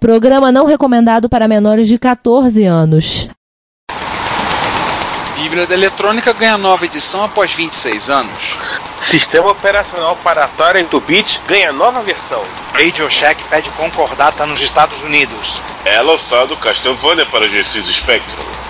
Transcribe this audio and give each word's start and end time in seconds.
Programa 0.00 0.50
não 0.50 0.64
recomendado 0.64 1.28
para 1.28 1.46
menores 1.46 1.86
de 1.86 1.98
14 1.98 2.64
anos. 2.64 3.28
Bíblia 5.36 5.66
da 5.66 5.74
Eletrônica 5.74 6.32
ganha 6.32 6.56
nova 6.56 6.86
edição 6.86 7.22
após 7.22 7.52
26 7.52 8.08
anos. 8.08 8.58
Sistema 8.98 9.50
operacional 9.50 10.16
para 10.24 10.46
Atari 10.46 10.82
8-bit 10.84 11.42
ganha 11.46 11.70
nova 11.70 12.02
versão. 12.02 12.42
Radio 12.72 13.10
Shack 13.10 13.44
pede 13.50 13.70
concordata 13.72 14.46
nos 14.46 14.62
Estados 14.62 15.02
Unidos. 15.02 15.60
É 15.84 16.00
lançado 16.00 16.56
Castlevania 16.56 17.26
para 17.26 17.46
GX 17.46 17.84
Spectrum. 17.84 18.69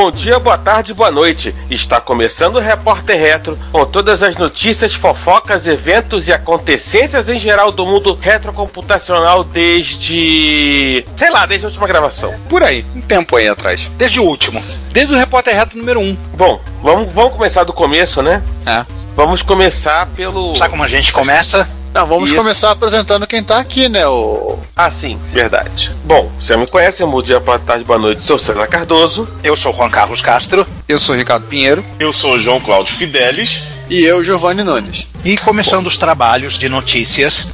Bom 0.00 0.12
dia, 0.12 0.38
boa 0.38 0.56
tarde, 0.56 0.94
boa 0.94 1.10
noite. 1.10 1.52
Está 1.68 2.00
começando 2.00 2.54
o 2.54 2.60
Repórter 2.60 3.18
Retro 3.18 3.58
com 3.72 3.84
todas 3.84 4.22
as 4.22 4.36
notícias, 4.36 4.94
fofocas, 4.94 5.66
eventos 5.66 6.28
e 6.28 6.32
acontecências 6.32 7.28
em 7.28 7.36
geral 7.36 7.72
do 7.72 7.84
mundo 7.84 8.14
retrocomputacional 8.14 9.42
desde. 9.42 11.04
sei 11.16 11.30
lá, 11.30 11.46
desde 11.46 11.66
a 11.66 11.68
última 11.68 11.88
gravação. 11.88 12.32
Por 12.48 12.62
aí, 12.62 12.86
um 12.94 13.00
tempo 13.00 13.34
aí 13.34 13.48
atrás. 13.48 13.90
Desde 13.96 14.20
o 14.20 14.22
último. 14.22 14.62
Desde 14.92 15.12
o 15.12 15.18
Repórter 15.18 15.56
Retro 15.56 15.76
número 15.76 15.98
1. 15.98 16.16
Bom, 16.32 16.60
vamos, 16.80 17.12
vamos 17.12 17.32
começar 17.32 17.64
do 17.64 17.72
começo, 17.72 18.22
né? 18.22 18.40
É. 18.64 18.97
Vamos 19.18 19.42
começar 19.42 20.06
pelo. 20.14 20.54
Sabe 20.54 20.70
como 20.70 20.84
a 20.84 20.86
gente 20.86 21.12
começa? 21.12 21.68
Não, 21.92 22.06
vamos 22.06 22.30
Isso. 22.30 22.38
começar 22.38 22.70
apresentando 22.70 23.26
quem 23.26 23.42
tá 23.42 23.58
aqui, 23.58 23.88
né? 23.88 24.06
O... 24.06 24.56
Ah, 24.76 24.92
sim, 24.92 25.18
verdade. 25.32 25.90
Bom, 26.04 26.30
você 26.38 26.56
me 26.56 26.68
conhece, 26.68 27.04
bom 27.04 27.20
dia, 27.20 27.40
boa 27.40 27.58
tarde, 27.58 27.82
boa 27.82 27.98
noite, 27.98 28.24
sou 28.24 28.38
César 28.38 28.68
Cardoso. 28.68 29.28
Eu 29.42 29.56
sou 29.56 29.74
Juan 29.74 29.90
Carlos 29.90 30.22
Castro. 30.22 30.64
Eu 30.88 31.00
sou 31.00 31.16
o 31.16 31.18
Ricardo 31.18 31.48
Pinheiro. 31.48 31.84
Eu 31.98 32.12
sou 32.12 32.34
o 32.34 32.38
João 32.38 32.60
Cláudio 32.60 32.94
Fidelis. 32.94 33.64
E 33.90 34.04
eu, 34.04 34.22
Giovanni 34.22 34.62
Nunes. 34.62 35.08
E 35.24 35.36
começando 35.36 35.88
os 35.88 35.98
trabalhos 35.98 36.56
de 36.56 36.68
notícias 36.68 37.48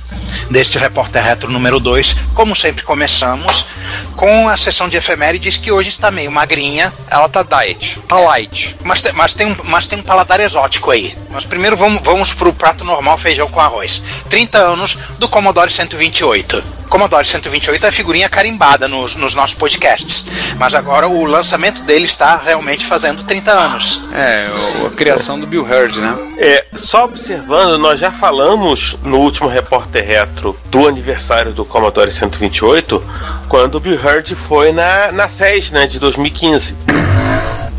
deste 0.50 0.78
Repórter 0.78 1.22
Retro 1.22 1.50
número 1.50 1.78
2, 1.80 2.16
como 2.34 2.54
sempre 2.54 2.82
começamos 2.82 3.66
com 4.16 4.48
a 4.48 4.56
sessão 4.56 4.88
de 4.88 4.96
efemérides 4.96 5.56
que 5.56 5.70
hoje 5.72 5.88
está 5.88 6.10
meio 6.10 6.30
magrinha, 6.30 6.92
Ela 7.10 7.28
tá 7.28 7.42
diet. 7.42 7.98
Tá 8.08 8.18
light. 8.18 8.76
mas, 8.82 9.02
te- 9.02 9.12
mas, 9.12 9.34
tem, 9.34 9.46
um, 9.46 9.56
mas 9.64 9.86
tem 9.86 9.98
um 9.98 10.02
paladar 10.02 10.40
exótico 10.40 10.90
aí. 10.90 11.16
Mas 11.30 11.44
primeiro 11.44 11.76
vamos, 11.76 12.00
vamos 12.02 12.32
pro 12.34 12.52
prato 12.52 12.84
normal 12.84 13.16
feijão 13.18 13.48
com 13.48 13.60
arroz. 13.60 14.02
30 14.28 14.58
anos 14.58 14.98
do 15.18 15.28
Commodore 15.28 15.70
128. 15.70 16.62
Commodore 16.88 17.26
128 17.26 17.86
é 17.86 17.90
figurinha 17.90 18.28
carimbada 18.28 18.86
nos, 18.86 19.16
nos 19.16 19.34
nossos 19.34 19.56
podcasts. 19.56 20.26
Mas 20.58 20.74
agora 20.74 21.08
o 21.08 21.24
lançamento 21.24 21.82
dele 21.82 22.04
está 22.04 22.36
realmente 22.36 22.86
fazendo 22.86 23.24
30 23.24 23.50
anos. 23.50 24.02
É, 24.12 24.46
o- 24.82 24.86
a 24.86 24.90
criação 24.90 25.38
do 25.40 25.46
Bill 25.46 25.64
Hurd, 25.64 25.98
né? 26.00 26.16
É, 26.38 26.64
só 26.76 27.04
observando, 27.04 27.78
nós 27.78 27.98
já 27.98 28.12
falamos 28.12 28.96
no 29.02 29.18
último 29.18 29.48
Repórter 29.48 30.06
Retro 30.06 30.23
do 30.26 30.88
aniversário 30.88 31.52
do 31.52 31.64
Commodore 31.64 32.12
128, 32.12 33.02
quando 33.48 33.76
o 33.76 33.80
Bill 33.80 33.98
Hurd 33.98 34.34
foi 34.34 34.72
na, 34.72 35.12
na 35.12 35.28
SES, 35.28 35.70
né, 35.72 35.86
de 35.86 35.98
2015. 35.98 36.76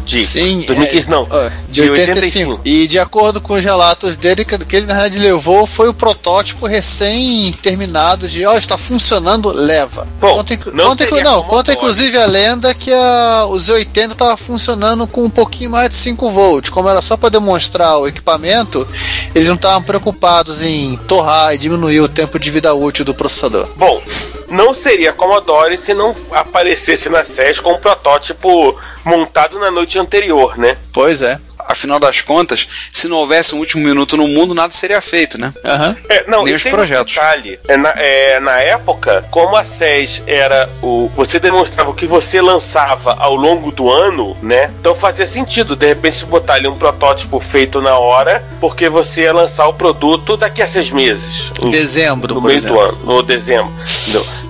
De 0.05 0.17
Sim, 0.17 0.61
2015 0.67 1.07
é, 1.07 1.11
não, 1.11 1.27
ó, 1.29 1.49
de 1.67 1.81
85. 1.81 2.61
E 2.63 2.87
de 2.87 2.99
acordo 2.99 3.41
com 3.41 3.55
os 3.55 3.63
relatos 3.63 4.15
dele, 4.15 4.45
que, 4.45 4.57
que 4.65 4.75
ele 4.75 4.85
na 4.85 4.93
realidade 4.93 5.19
levou 5.19 5.65
foi 5.65 5.89
o 5.89 5.93
protótipo 5.93 6.67
recém-terminado 6.67 8.27
de, 8.27 8.45
ó, 8.45 8.55
está 8.55 8.77
funcionando, 8.77 9.51
leva. 9.51 10.07
Bom, 10.19 10.37
conta, 10.37 10.59
não 10.71 10.95
conta, 10.95 11.21
não, 11.23 11.43
conta 11.43 11.73
inclusive 11.73 12.17
a 12.17 12.25
lenda 12.25 12.73
que 12.73 12.93
a, 12.93 13.45
o 13.49 13.55
Z80 13.55 14.11
estava 14.11 14.37
funcionando 14.37 15.07
com 15.07 15.23
um 15.23 15.29
pouquinho 15.29 15.71
mais 15.71 15.89
de 15.89 15.95
5 15.95 16.29
volts. 16.29 16.69
Como 16.69 16.87
era 16.87 17.01
só 17.01 17.17
para 17.17 17.29
demonstrar 17.29 17.97
o 17.97 18.07
equipamento, 18.07 18.87
eles 19.33 19.47
não 19.47 19.55
estavam 19.55 19.81
preocupados 19.81 20.61
em 20.61 20.97
torrar 21.07 21.53
e 21.53 21.57
diminuir 21.57 22.01
o 22.01 22.07
tempo 22.07 22.37
de 22.37 22.51
vida 22.51 22.73
útil 22.73 23.03
do 23.03 23.13
processador. 23.13 23.67
Bom, 23.75 24.01
não 24.47 24.73
seria 24.73 25.13
Commodore 25.13 25.77
se 25.77 25.93
não 25.93 26.15
aparecesse 26.31 27.09
na 27.09 27.23
SES 27.23 27.59
com 27.59 27.73
um 27.73 27.79
protótipo 27.79 28.79
montado 29.03 29.59
na 29.59 29.71
noite 29.71 29.97
anterior, 29.99 30.57
né? 30.57 30.77
Pois 30.93 31.21
é. 31.21 31.39
Afinal 31.67 31.99
das 31.99 32.21
contas, 32.21 32.67
se 32.91 33.07
não 33.07 33.17
houvesse 33.17 33.55
um 33.55 33.59
último 33.59 33.83
minuto 33.83 34.15
no 34.15 34.27
mundo, 34.27 34.53
nada 34.53 34.71
seria 34.71 35.01
feito, 35.01 35.39
né? 35.39 35.53
Aham. 35.63 35.95
É, 36.09 36.23
não, 36.27 36.43
Nem 36.43 36.53
os 36.53 36.63
tem 36.63 36.71
projetos. 36.71 37.13
Um 37.13 37.15
detalhe. 37.15 37.59
É, 37.67 37.77
na, 37.77 37.89
é, 37.89 38.39
na 38.39 38.59
época, 38.59 39.25
como 39.31 39.55
a 39.55 39.63
SES 39.63 40.21
era 40.27 40.69
o. 40.81 41.09
Você 41.15 41.39
demonstrava 41.39 41.89
o 41.89 41.93
que 41.93 42.05
você 42.05 42.41
lançava 42.41 43.15
ao 43.19 43.35
longo 43.35 43.71
do 43.71 43.89
ano, 43.91 44.37
né? 44.41 44.71
Então 44.79 44.93
fazia 44.95 45.25
sentido, 45.25 45.75
de 45.75 45.87
repente, 45.87 46.17
se 46.17 46.25
botar 46.25 46.53
ali 46.55 46.67
um 46.67 46.75
protótipo 46.75 47.39
feito 47.39 47.81
na 47.81 47.97
hora, 47.97 48.43
porque 48.59 48.87
você 48.89 49.21
ia 49.23 49.33
lançar 49.33 49.67
o 49.67 49.73
produto 49.73 50.37
daqui 50.37 50.61
a 50.61 50.67
seis 50.67 50.91
meses. 50.91 51.51
Em- 51.61 51.69
Dezembro, 51.69 52.35
no 52.35 52.41
por 52.41 52.47
meio 52.47 52.57
exemplo. 52.57 52.77
do 52.77 52.81
ano, 52.83 52.97
no 53.05 53.23
dezembro. 53.23 53.73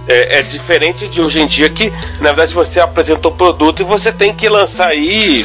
É, 0.08 0.40
é 0.40 0.42
diferente 0.44 1.08
de 1.08 1.20
hoje 1.20 1.40
em 1.42 1.48
dia 1.48 1.68
que, 1.70 1.90
na 2.20 2.30
verdade, 2.30 2.54
você 2.54 2.80
apresentou 2.80 3.32
o 3.32 3.36
produto 3.36 3.82
e 3.82 3.84
você 3.86 4.12
tem 4.12 4.34
que 4.34 4.48
lançar 4.48 4.90
aí 4.90 5.44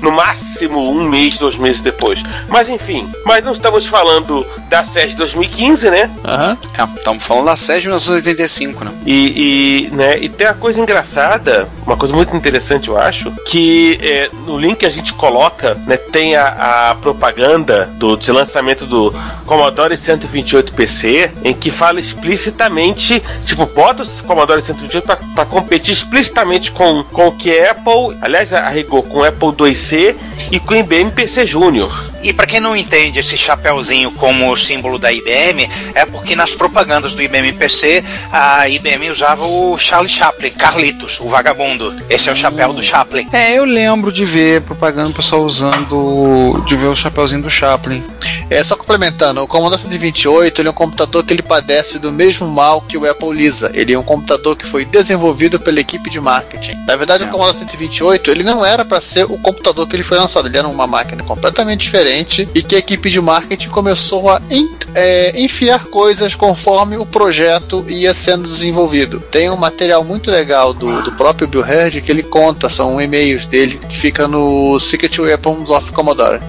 no 0.00 0.12
máximo 0.12 0.90
um 0.90 1.08
mês, 1.08 1.36
dois 1.38 1.56
meses 1.56 1.80
depois. 1.80 2.20
Mas 2.48 2.68
enfim, 2.68 3.08
mas 3.24 3.44
não 3.44 3.52
estamos 3.52 3.86
falando 3.86 4.46
da 4.68 4.84
SES 4.84 5.14
2015, 5.14 5.90
né? 5.90 6.10
Aham. 6.24 6.58
É, 6.78 6.98
estamos 6.98 7.26
falando 7.26 7.46
da 7.46 7.56
SES 7.56 7.82
de 7.82 7.88
1985, 7.88 8.84
né? 8.84 8.92
E, 9.04 9.88
e, 9.88 9.94
né, 9.94 10.18
e 10.18 10.28
tem 10.28 10.46
uma 10.46 10.54
coisa 10.54 10.80
engraçada, 10.80 11.68
uma 11.86 11.96
coisa 11.96 12.14
muito 12.14 12.34
interessante, 12.36 12.88
eu 12.88 12.98
acho, 12.98 13.30
que 13.46 13.98
é, 14.02 14.30
no 14.46 14.58
link 14.58 14.76
que 14.76 14.86
a 14.86 14.90
gente 14.90 15.12
coloca, 15.14 15.74
né, 15.86 15.96
tem 15.96 16.36
a, 16.36 16.90
a 16.90 16.94
propaganda 16.96 17.86
do 17.94 18.16
de 18.16 18.30
lançamento 18.30 18.86
do 18.86 19.14
Commodore 19.46 19.96
128 19.96 20.72
PC, 20.72 21.30
em 21.44 21.54
que 21.54 21.70
fala 21.70 22.00
explicitamente, 22.00 23.22
tipo, 23.44 23.66
bota 23.66 24.02
o 24.02 24.24
Commodore 24.24 24.60
128 24.60 25.06
para 25.34 25.46
competir 25.46 25.94
explicitamente 25.94 26.70
com, 26.72 27.04
com 27.04 27.28
o 27.28 27.32
que 27.32 27.50
é 27.50 27.70
Apple, 27.70 28.16
aliás, 28.20 28.52
a 28.52 28.68
rigor, 28.68 29.02
com 29.04 29.18
o 29.18 29.24
Apple 29.24 29.52
2C 29.86 30.16
e 30.50 30.58
com 30.58 30.74
o 30.74 30.76
IBM 30.76 31.10
PC 31.12 31.46
Júnior. 31.46 32.15
E 32.26 32.32
para 32.32 32.44
quem 32.44 32.58
não 32.58 32.74
entende 32.76 33.20
esse 33.20 33.36
chapéuzinho 33.38 34.10
como 34.10 34.56
símbolo 34.56 34.98
da 34.98 35.12
IBM, 35.12 35.70
é 35.94 36.04
porque 36.04 36.34
nas 36.34 36.52
propagandas 36.56 37.14
do 37.14 37.22
IBM 37.22 37.52
PC, 37.52 38.02
a 38.32 38.68
IBM 38.68 39.10
usava 39.10 39.44
o 39.44 39.78
Charlie 39.78 40.10
Chaplin, 40.10 40.50
Carlitos, 40.50 41.20
o 41.20 41.28
vagabundo. 41.28 41.94
Esse 42.10 42.28
é 42.28 42.32
o 42.32 42.36
chapéu 42.36 42.72
do 42.72 42.82
Chaplin. 42.82 43.28
É, 43.32 43.56
eu 43.56 43.64
lembro 43.64 44.10
de 44.10 44.24
ver 44.24 44.62
propaganda 44.62 45.10
o 45.10 45.14
pessoal 45.14 45.42
usando. 45.44 46.64
de 46.66 46.74
ver 46.74 46.86
o 46.88 46.96
chapeuzinho 46.96 47.42
do 47.42 47.50
Chaplin. 47.50 48.02
É 48.50 48.62
só 48.64 48.74
complementando, 48.76 49.40
o 49.42 49.46
Commodore 49.46 49.80
128 49.80 50.60
ele 50.60 50.68
é 50.68 50.70
um 50.70 50.74
computador 50.74 51.24
que 51.24 51.32
ele 51.32 51.42
padece 51.42 51.98
do 52.00 52.12
mesmo 52.12 52.48
mal 52.48 52.80
que 52.80 52.96
o 52.96 53.08
Apple 53.08 53.30
Lisa. 53.32 53.70
Ele 53.72 53.92
é 53.92 53.98
um 53.98 54.02
computador 54.02 54.56
que 54.56 54.64
foi 54.66 54.84
desenvolvido 54.84 55.60
pela 55.60 55.78
equipe 55.80 56.10
de 56.10 56.20
marketing. 56.20 56.74
Na 56.86 56.96
verdade, 56.96 57.22
É. 57.24 57.26
o 57.26 57.30
Commodore 57.30 57.56
128 57.56 58.30
ele 58.32 58.42
não 58.42 58.64
era 58.64 58.84
para 58.84 59.00
ser 59.00 59.24
o 59.24 59.38
computador 59.38 59.86
que 59.86 59.94
ele 59.94 60.02
foi 60.02 60.18
lançado. 60.18 60.48
Ele 60.48 60.58
era 60.58 60.66
uma 60.66 60.86
máquina 60.88 61.22
completamente 61.22 61.82
diferente 61.82 62.15
e 62.54 62.62
que 62.62 62.74
a 62.74 62.78
equipe 62.78 63.10
de 63.10 63.20
marketing 63.20 63.68
começou 63.68 64.28
a 64.30 64.40
en- 64.50 64.68
é, 64.94 65.40
enfiar 65.40 65.84
coisas 65.86 66.34
conforme 66.34 66.96
o 66.96 67.04
projeto 67.04 67.84
ia 67.88 68.14
sendo 68.14 68.44
desenvolvido. 68.44 69.20
Tem 69.20 69.50
um 69.50 69.56
material 69.56 70.02
muito 70.04 70.30
legal 70.30 70.72
do, 70.72 71.02
do 71.02 71.12
próprio 71.12 71.46
Bill 71.48 71.60
Hurd 71.62 72.00
que 72.00 72.10
ele 72.10 72.22
conta, 72.22 72.68
são 72.68 73.00
e-mails 73.00 73.46
dele 73.46 73.78
que 73.88 73.96
fica 73.96 74.26
no 74.26 74.78
Secret 74.80 75.18
Weapons 75.20 75.68
of 75.70 75.92
Commodore. 75.92 76.40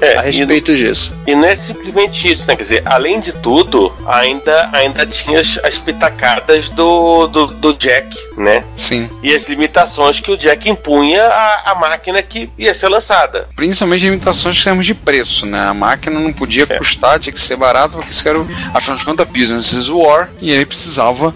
É, 0.00 0.16
a 0.16 0.20
respeito 0.20 0.74
disso. 0.76 1.14
E 1.26 1.34
não 1.34 1.44
é 1.44 1.56
simplesmente 1.56 2.30
isso, 2.30 2.46
né? 2.46 2.56
Quer 2.56 2.62
dizer, 2.62 2.82
além 2.84 3.20
de 3.20 3.32
tudo, 3.32 3.92
ainda, 4.06 4.68
ainda 4.72 5.06
tinha 5.06 5.40
as, 5.40 5.58
as 5.62 5.78
pitacadas 5.78 6.68
do, 6.70 7.26
do, 7.26 7.46
do 7.48 7.74
Jack, 7.74 8.16
né? 8.36 8.64
Sim. 8.76 9.08
E 9.22 9.34
as 9.34 9.48
limitações 9.48 10.20
que 10.20 10.30
o 10.30 10.36
Jack 10.36 10.68
impunha 10.68 11.22
à, 11.22 11.72
à 11.72 11.74
máquina 11.74 12.22
que 12.22 12.50
ia 12.58 12.74
ser 12.74 12.88
lançada. 12.88 13.48
Principalmente 13.56 14.04
limitações 14.04 14.60
em 14.60 14.64
termos 14.64 14.86
de 14.86 14.94
preço, 14.94 15.46
né? 15.46 15.68
A 15.68 15.74
máquina 15.74 16.20
não 16.20 16.32
podia 16.32 16.66
custar, 16.66 17.18
tinha 17.18 17.32
que 17.32 17.40
ser 17.40 17.56
barato, 17.56 17.96
porque 17.96 18.10
isso 18.10 18.28
era, 18.28 18.38
afinal 18.74 18.96
de 18.96 19.04
contas, 19.04 19.26
business 19.28 19.72
is 19.72 19.88
war, 19.88 20.30
e 20.40 20.52
ele 20.52 20.66
precisava 20.66 21.34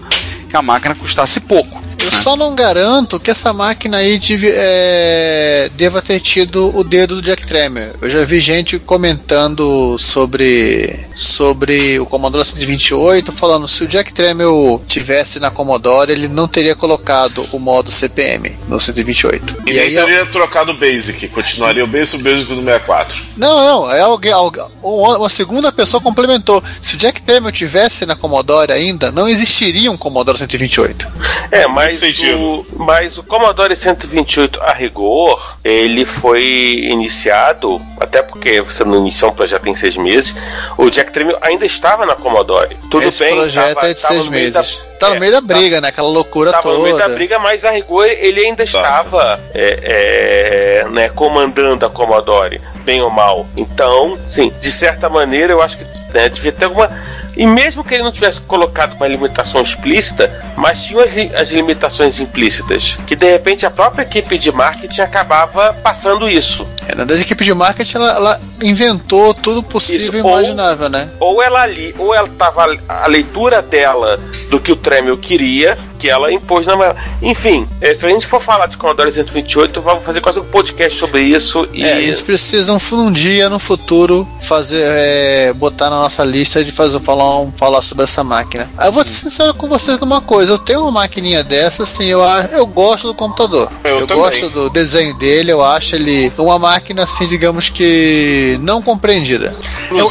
que 0.49 0.55
a 0.55 0.61
máquina 0.61 0.93
custasse 0.95 1.39
pouco. 1.39 1.81
Eu 2.03 2.11
só 2.11 2.35
não 2.35 2.55
garanto 2.55 3.19
que 3.19 3.29
essa 3.29 3.53
máquina 3.53 3.97
aí 3.97 4.17
deve, 4.17 4.51
é, 4.51 5.69
deva 5.75 6.01
ter 6.01 6.19
tido 6.19 6.75
o 6.75 6.83
dedo 6.83 7.15
do 7.15 7.21
Jack 7.21 7.45
Tremor. 7.45 7.93
Eu 8.01 8.09
já 8.09 8.25
vi 8.25 8.39
gente 8.39 8.79
comentando 8.79 9.95
sobre, 9.99 10.99
sobre 11.13 11.99
o 11.99 12.05
Commodore 12.05 12.43
128, 12.43 13.31
falando 13.31 13.67
se 13.67 13.83
o 13.83 13.87
Jack 13.87 14.13
Tremor 14.13 14.81
tivesse 14.87 15.39
na 15.39 15.51
Commodore, 15.51 16.11
ele 16.11 16.27
não 16.27 16.47
teria 16.47 16.73
colocado 16.73 17.45
o 17.51 17.59
modo 17.59 17.91
CPM 17.91 18.57
no 18.67 18.79
128. 18.79 19.57
E, 19.67 19.73
nem 19.73 19.93
teria 19.93 20.25
trocado 20.25 20.71
o 20.71 20.77
Basic, 20.77 21.27
continuaria 21.27 21.83
o 21.83 21.87
Basic 21.87 22.19
o 22.19 22.23
Basic 22.23 22.47
do 22.49 22.63
64. 22.63 23.21
Não, 23.37 23.65
não, 23.65 23.91
é 23.91 24.01
alguém, 24.01 24.31
alguém, 24.31 24.63
uma 24.81 25.29
segunda 25.29 25.71
pessoa 25.71 26.01
complementou. 26.01 26.63
Se 26.81 26.95
o 26.95 26.97
Jack 26.97 27.21
Tremor 27.21 27.51
tivesse 27.51 28.07
na 28.07 28.15
Commodore 28.15 28.71
ainda, 28.71 29.11
não 29.11 29.29
existiria 29.29 29.91
um 29.91 29.97
Commodore 29.97 30.37
128. 30.37 31.07
É, 31.51 31.67
mas 31.67 31.90
o, 32.35 32.65
mas 32.77 33.17
o 33.17 33.23
Commodore 33.23 33.75
128 33.75 34.61
a 34.61 34.73
rigor, 34.73 35.57
ele 35.63 36.05
foi 36.05 36.87
iniciado, 36.91 37.81
até 37.99 38.21
porque 38.21 38.61
você 38.61 38.83
não 38.83 38.97
iniciou 38.97 39.31
um 39.31 39.33
projeto 39.33 39.67
em 39.67 39.75
seis 39.75 39.95
meses, 39.95 40.35
o 40.77 40.89
Jack 40.89 41.11
Tremor 41.11 41.37
ainda 41.41 41.65
estava 41.65 42.05
na 42.05 42.15
Commodore. 42.15 42.77
Tudo 42.89 43.07
Esse 43.07 43.23
bem, 43.23 43.35
projeto 43.35 43.75
tava, 43.75 43.89
é 43.89 43.93
de 43.93 44.01
seis 44.01 44.27
meses. 44.27 44.53
Da, 44.53 45.07
tá 45.07 45.13
no 45.13 45.19
meio 45.19 45.31
da 45.31 45.41
briga, 45.41 45.81
né? 45.81 45.89
Aquela 45.89 46.09
loucura 46.09 46.51
tava 46.51 46.63
toda. 46.63 46.77
no 46.77 46.83
meio 46.83 46.97
da 46.97 47.09
briga, 47.09 47.39
mas 47.39 47.65
a 47.65 47.71
rigor 47.71 48.05
ele 48.05 48.41
ainda 48.41 48.63
estava 48.63 49.39
é, 49.53 50.83
é, 50.83 50.89
né, 50.89 51.09
comandando 51.09 51.85
a 51.85 51.89
Commodore, 51.89 52.61
bem 52.81 53.01
ou 53.01 53.09
mal. 53.09 53.47
Então, 53.55 54.17
sim, 54.29 54.51
de 54.61 54.71
certa 54.71 55.09
maneira 55.09 55.53
eu 55.53 55.61
acho 55.61 55.77
que 55.77 55.85
né, 56.13 56.29
devia 56.29 56.51
ter 56.51 56.65
alguma 56.65 56.89
e 57.35 57.45
mesmo 57.45 57.83
que 57.83 57.93
ele 57.93 58.03
não 58.03 58.11
tivesse 58.11 58.41
colocado 58.41 58.93
uma 58.93 59.07
limitação 59.07 59.61
explícita, 59.61 60.31
mas 60.57 60.83
tinha 60.83 61.03
as, 61.03 61.11
as, 61.39 61.49
limitações 61.49 62.19
implícitas, 62.19 62.97
que 63.07 63.15
de 63.15 63.31
repente 63.31 63.65
a 63.65 63.71
própria 63.71 64.03
equipe 64.03 64.37
de 64.37 64.51
marketing 64.51 65.01
acabava 65.01 65.73
passando 65.81 66.29
isso. 66.29 66.67
É, 66.87 66.91
na 66.91 66.99
verdade, 66.99 67.21
a 67.21 67.23
equipe 67.23 67.43
de 67.43 67.53
marketing 67.53 67.97
ela, 67.97 68.11
ela 68.11 68.41
inventou 68.61 69.33
tudo 69.33 69.63
possível 69.63 70.13
e 70.13 70.19
imaginável, 70.19 70.89
né? 70.89 71.09
Ou 71.19 71.41
ela 71.41 71.61
ali, 71.61 71.95
ou 71.97 72.13
ela 72.13 72.27
tava 72.37 72.77
a 72.87 73.07
leitura 73.07 73.61
dela 73.61 74.19
do 74.49 74.59
que 74.59 74.71
o 74.71 74.75
Tremel 74.75 75.17
queria, 75.17 75.77
que 76.01 76.09
ela 76.09 76.33
impôs 76.33 76.65
na 76.65 76.95
Enfim, 77.21 77.67
é, 77.79 77.93
se 77.93 78.03
a 78.03 78.09
gente 78.09 78.25
for 78.25 78.41
falar 78.41 78.65
de 78.65 78.75
Commodore 78.75 79.11
128, 79.11 79.79
vamos 79.81 80.03
fazer 80.03 80.19
quase 80.19 80.39
um 80.39 80.43
podcast 80.43 80.97
sobre 80.97 81.21
isso. 81.21 81.69
E... 81.71 81.85
É, 81.85 82.01
eles 82.01 82.19
precisam 82.19 82.79
um 82.93 83.11
dia 83.11 83.47
no 83.47 83.59
futuro 83.59 84.27
fazer, 84.41 84.81
é, 84.83 85.53
botar 85.53 85.91
na 85.91 85.97
nossa 85.97 86.23
lista 86.23 86.63
de 86.63 86.71
fazer 86.71 86.99
falar, 86.99 87.39
um, 87.39 87.51
falar 87.51 87.83
sobre 87.83 88.03
essa 88.03 88.23
máquina. 88.23 88.67
Eu 88.83 88.91
vou 88.91 89.05
ser 89.05 89.13
sincero 89.13 89.53
com 89.53 89.67
vocês 89.69 89.99
numa 89.99 90.21
coisa, 90.21 90.53
eu 90.53 90.57
tenho 90.57 90.81
uma 90.81 90.91
maquininha 90.91 91.43
dessa, 91.43 91.83
assim, 91.83 92.05
eu, 92.05 92.21
eu 92.51 92.65
gosto 92.65 93.07
do 93.07 93.13
computador. 93.13 93.71
Eu, 93.83 93.99
eu 93.99 94.07
também. 94.07 94.23
gosto 94.23 94.49
do 94.49 94.69
desenho 94.71 95.13
dele, 95.17 95.51
eu 95.51 95.63
acho 95.63 95.95
ele 95.95 96.33
uma 96.37 96.57
máquina 96.57 97.03
assim, 97.03 97.27
digamos 97.27 97.69
que 97.69 98.57
não 98.61 98.81
compreendida. 98.81 99.55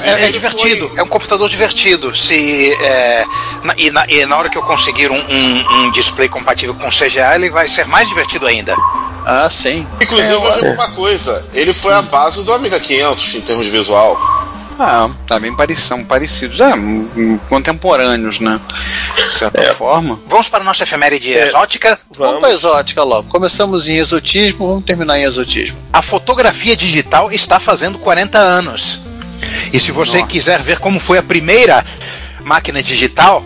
É, 0.03 0.27
é, 0.27 0.31
divertido, 0.31 0.89
foi... 0.89 0.99
é 0.99 1.03
um 1.03 1.07
computador 1.07 1.49
divertido. 1.49 2.15
Se 2.15 2.73
é, 2.83 3.25
na, 3.63 3.75
e, 3.77 3.91
na, 3.91 4.07
e, 4.09 4.27
na, 4.27 4.37
hora 4.37 4.49
que 4.49 4.59
eu 4.59 4.63
conseguir 4.63 5.11
um, 5.11 5.17
um, 5.17 5.87
um, 5.87 5.91
display 5.91 6.29
compatível 6.29 6.75
com 6.75 6.89
CGA, 6.89 7.35
ele 7.35 7.51
vai 7.51 7.69
ser 7.69 7.87
mais 7.87 8.09
divertido 8.09 8.47
ainda. 8.47 8.75
Ah, 9.25 9.49
sim. 9.51 9.87
Inclusive, 10.01 10.33
é, 10.33 10.35
eu 10.35 10.41
vou 10.41 10.51
dizer 10.51 10.75
uma 10.75 10.91
coisa: 10.93 11.49
ele 11.55 11.73
foi 11.75 11.93
a 11.93 12.03
base 12.03 12.43
do 12.45 12.53
Amiga 12.53 12.79
500 12.79 13.35
em 13.37 13.41
termos 13.41 13.65
de 13.65 13.71
visual. 13.71 14.17
Ah, 14.83 15.11
tá 15.27 15.39
bem 15.39 15.55
parecido, 15.55 16.03
parecidos, 16.07 16.59
é, 16.59 16.73
contemporâneos, 17.51 18.41
né? 18.41 18.59
De 19.15 19.31
certa 19.31 19.61
é. 19.61 19.75
forma. 19.75 20.19
Vamos 20.27 20.49
para 20.49 20.61
a 20.61 20.65
nossa 20.65 20.85
efeméride 20.85 21.35
é. 21.35 21.49
exótica? 21.49 22.01
Vamos. 22.11 22.19
vamos 22.19 22.41
para 22.41 22.53
exótica 22.55 23.03
logo. 23.03 23.29
Começamos 23.29 23.89
em 23.89 23.97
exotismo, 23.97 24.69
vamos 24.69 24.85
terminar 24.85 25.19
em 25.19 25.25
exotismo. 25.25 25.77
A 25.93 26.01
fotografia 26.01 26.75
digital 26.75 27.31
está 27.31 27.61
fazendo 27.61 27.99
40 27.99 28.39
anos. 28.39 29.10
E 29.73 29.81
se 29.81 29.93
você 29.93 30.19
Nossa. 30.19 30.29
quiser 30.29 30.61
ver 30.61 30.79
como 30.79 31.01
foi 31.01 31.19
a 31.19 31.23
primeira 31.23 31.85
máquina 32.43 32.83
digital, 32.83 33.45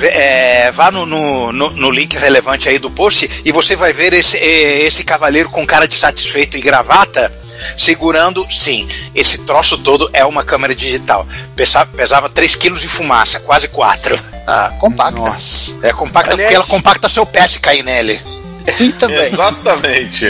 é, 0.00 0.70
vá 0.70 0.90
no, 0.90 1.04
no, 1.04 1.52
no, 1.52 1.90
link 1.90 2.16
relevante 2.16 2.68
aí 2.68 2.78
do 2.78 2.90
post 2.90 3.42
e 3.44 3.50
você 3.50 3.74
vai 3.74 3.92
ver 3.92 4.12
esse, 4.12 4.36
esse 4.36 5.02
cavaleiro 5.02 5.50
com 5.50 5.66
cara 5.66 5.88
de 5.88 5.96
satisfeito 5.96 6.56
e 6.56 6.60
gravata 6.60 7.32
segurando, 7.76 8.46
sim, 8.50 8.88
esse 9.14 9.38
troço 9.38 9.78
todo 9.78 10.08
é 10.12 10.24
uma 10.24 10.44
câmera 10.44 10.74
digital. 10.74 11.26
Pesava, 11.56 11.90
pesava 11.94 12.28
3 12.28 12.54
kg 12.54 12.74
de 12.74 12.88
fumaça, 12.88 13.40
quase 13.40 13.68
4. 13.68 14.18
Ah, 14.46 14.72
compacta. 14.78 15.20
Nossa. 15.20 15.76
É 15.82 15.92
compacta 15.92 16.32
Aliás, 16.32 16.48
porque 16.48 16.54
ela 16.54 16.66
compacta 16.66 17.08
seu 17.08 17.26
pé 17.26 17.46
se 17.48 17.58
cair 17.58 17.82
nele. 17.82 18.20
Sim, 18.70 18.92
também. 18.92 19.20
Exatamente. 19.20 20.26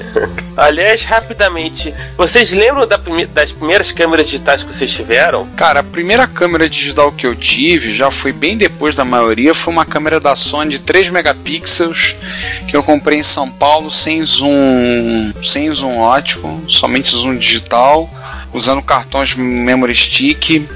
Aliás, 0.56 1.04
rapidamente, 1.04 1.94
vocês 2.16 2.52
lembram 2.52 2.86
da 2.86 2.98
prime 2.98 3.26
das 3.26 3.52
primeiras 3.52 3.92
câmeras 3.92 4.26
digitais 4.26 4.62
que 4.62 4.74
vocês 4.74 4.90
tiveram? 4.90 5.46
Cara, 5.56 5.80
a 5.80 5.84
primeira 5.84 6.26
câmera 6.26 6.68
digital 6.68 7.12
que 7.12 7.26
eu 7.26 7.34
tive, 7.34 7.92
já 7.92 8.10
foi 8.10 8.32
bem 8.32 8.56
depois 8.56 8.94
da 8.94 9.04
maioria, 9.04 9.54
foi 9.54 9.72
uma 9.72 9.86
câmera 9.86 10.18
da 10.18 10.34
Sony 10.34 10.70
de 10.70 10.78
3 10.80 11.10
megapixels 11.10 12.16
que 12.66 12.76
eu 12.76 12.82
comprei 12.82 13.18
em 13.18 13.22
São 13.22 13.50
Paulo 13.50 13.90
sem 13.90 14.22
zoom, 14.24 15.32
sem 15.42 15.70
zoom 15.72 15.98
ótico, 15.98 16.62
somente 16.68 17.10
zoom 17.10 17.36
digital, 17.36 18.10
usando 18.52 18.82
cartões 18.82 19.34
memory 19.34 19.94
stick. 19.94 20.68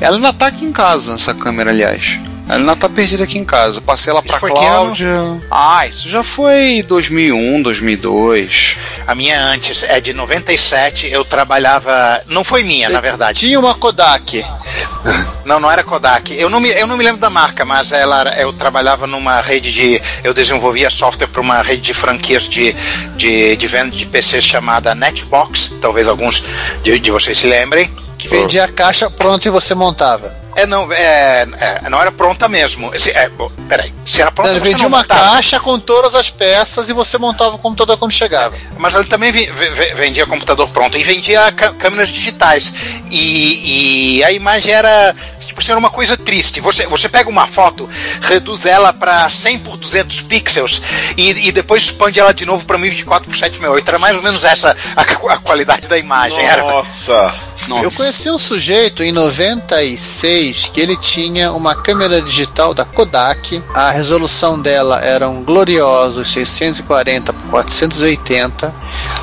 Ela 0.00 0.16
ainda 0.16 0.32
tá 0.32 0.46
aqui 0.46 0.64
em 0.64 0.72
casa, 0.72 1.14
essa 1.14 1.34
câmera, 1.34 1.70
aliás. 1.70 2.18
Ela 2.50 2.58
não 2.58 2.74
tá 2.74 2.88
perdida 2.88 3.22
aqui 3.22 3.38
em 3.38 3.44
casa. 3.44 3.80
Passei 3.80 4.10
ela 4.10 4.20
pra 4.20 4.40
Cláudia. 4.40 5.40
Ah, 5.48 5.86
isso 5.86 6.08
já 6.08 6.24
foi 6.24 6.82
2001, 6.82 7.62
2002. 7.62 8.76
A 9.06 9.14
minha 9.14 9.40
antes 9.40 9.84
é 9.84 10.00
de 10.00 10.12
97. 10.12 11.06
Eu 11.06 11.24
trabalhava. 11.24 12.20
Não 12.26 12.42
foi 12.42 12.64
minha, 12.64 12.88
Você 12.88 12.92
na 12.92 13.00
verdade. 13.00 13.40
Tinha 13.40 13.60
uma 13.60 13.74
Kodak. 13.76 14.44
Não, 15.44 15.58
não 15.58 15.70
era 15.70 15.82
Kodak. 15.82 16.38
Eu 16.38 16.50
não 16.50 16.60
me, 16.60 16.68
eu 16.68 16.86
não 16.86 16.96
me 16.96 17.02
lembro 17.02 17.20
da 17.20 17.30
marca, 17.30 17.64
mas 17.64 17.90
ela 17.90 18.22
eu 18.38 18.52
trabalhava 18.52 19.06
numa 19.06 19.40
rede 19.40 19.72
de. 19.72 20.02
Eu 20.22 20.34
desenvolvia 20.34 20.90
software 20.90 21.26
para 21.26 21.40
uma 21.40 21.62
rede 21.62 21.80
de 21.80 21.94
franquias 21.94 22.48
de, 22.48 22.76
de, 23.16 23.56
de 23.56 23.66
venda 23.66 23.90
de 23.90 24.06
PCs 24.06 24.44
chamada 24.44 24.94
Netbox. 24.94 25.76
Talvez 25.80 26.06
alguns 26.06 26.44
de, 26.82 26.98
de 27.00 27.10
vocês 27.10 27.38
se 27.38 27.46
lembrem. 27.48 27.90
Que 28.18 28.28
vendia 28.28 28.64
a 28.64 28.68
caixa 28.68 29.10
pronta 29.10 29.48
e 29.48 29.50
você 29.50 29.74
montava. 29.74 30.39
É, 30.60 30.66
não, 30.66 30.92
é, 30.92 31.46
é, 31.58 31.88
não 31.88 32.00
era 32.00 32.12
pronta 32.12 32.48
mesmo. 32.48 32.90
Se, 32.98 33.10
é, 33.10 33.30
peraí. 33.68 33.92
Se 34.06 34.20
era 34.20 34.30
pronta, 34.30 34.50
ele 34.50 34.60
vendia 34.60 34.86
uma 34.86 34.98
montava. 34.98 35.32
caixa 35.32 35.58
com 35.58 35.78
todas 35.78 36.14
as 36.14 36.28
peças 36.28 36.88
e 36.88 36.92
você 36.92 37.16
montava 37.16 37.54
o 37.54 37.58
computador 37.58 37.96
quando 37.96 38.12
chegava. 38.12 38.54
Mas 38.76 38.94
ele 38.94 39.04
também 39.04 39.32
vendia 39.32 40.26
computador 40.26 40.68
pronto 40.68 40.98
e 40.98 41.02
vendia 41.02 41.50
câmeras 41.52 42.10
digitais. 42.10 42.74
E, 43.10 44.18
e 44.18 44.24
a 44.24 44.32
imagem 44.32 44.72
era 44.72 45.14
tipo 45.50 45.60
assim, 45.60 45.72
era 45.72 45.78
uma 45.78 45.90
coisa 45.90 46.16
triste. 46.16 46.60
Você, 46.60 46.86
você 46.86 47.08
pega 47.08 47.28
uma 47.28 47.46
foto, 47.46 47.88
reduz 48.22 48.66
ela 48.66 48.92
para 48.92 49.28
100 49.28 49.58
por 49.60 49.76
200 49.76 50.22
pixels 50.22 50.82
e, 51.16 51.48
e 51.48 51.52
depois 51.52 51.84
expande 51.84 52.18
ela 52.18 52.32
de 52.32 52.46
novo 52.46 52.64
para 52.64 52.78
1024 52.78 53.28
por 53.28 53.36
768. 53.36 53.88
Era 53.88 53.98
mais 53.98 54.16
ou 54.16 54.22
menos 54.22 54.44
essa 54.44 54.76
a, 54.96 55.02
a 55.02 55.38
qualidade 55.38 55.88
da 55.88 55.98
imagem. 55.98 56.38
Nossa! 56.38 57.12
Era... 57.12 57.50
Nossa. 57.68 57.84
Eu 57.84 57.92
conheci 57.92 58.30
um 58.30 58.38
sujeito 58.38 59.02
em 59.02 59.12
96 59.12 60.70
que 60.72 60.80
ele 60.80 60.96
tinha 60.96 61.52
uma 61.52 61.74
câmera 61.74 62.20
digital 62.20 62.72
da 62.74 62.84
Kodak. 62.84 63.62
A 63.74 63.90
resolução 63.90 64.60
dela 64.60 65.00
era 65.04 65.28
um 65.28 65.44
glorioso 65.44 66.24
640 66.24 67.32
por 67.32 67.50
480. 67.50 68.74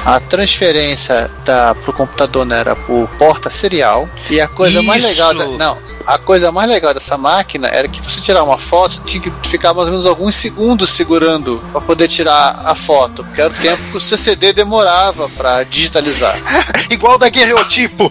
A 0.05 0.19
transferência 0.19 1.29
para 1.43 1.75
o 1.87 1.93
computador 1.93 2.45
né, 2.45 2.59
era 2.59 2.75
por 2.75 3.09
porta 3.17 3.49
serial. 3.49 4.07
E 4.29 4.39
a 4.39 4.47
coisa 4.47 4.79
Isso. 4.79 4.87
mais 4.87 5.03
legal. 5.03 5.33
Da, 5.33 5.45
não, 5.47 5.86
a 6.07 6.17
coisa 6.17 6.53
mais 6.53 6.69
legal 6.69 6.93
dessa 6.93 7.17
máquina 7.17 7.67
era 7.67 7.89
que 7.89 8.01
você 8.01 8.21
tirar 8.21 8.41
uma 8.41 8.57
foto 8.57 9.01
tinha 9.03 9.21
que 9.21 9.29
ficar 9.49 9.73
mais 9.73 9.87
ou 9.87 9.91
menos 9.91 10.05
alguns 10.05 10.35
segundos 10.35 10.89
segurando 10.89 11.61
para 11.73 11.81
poder 11.81 12.07
tirar 12.07 12.61
a 12.63 12.73
foto, 12.73 13.25
porque 13.25 13.41
era 13.41 13.51
o 13.51 13.57
tempo 13.57 13.83
que 13.91 13.97
o 13.97 13.99
CCD 13.99 14.53
demorava 14.53 15.27
para 15.29 15.63
digitalizar. 15.63 16.39
Igual 16.89 17.17
da 17.17 17.27
guerreotipo. 17.27 18.09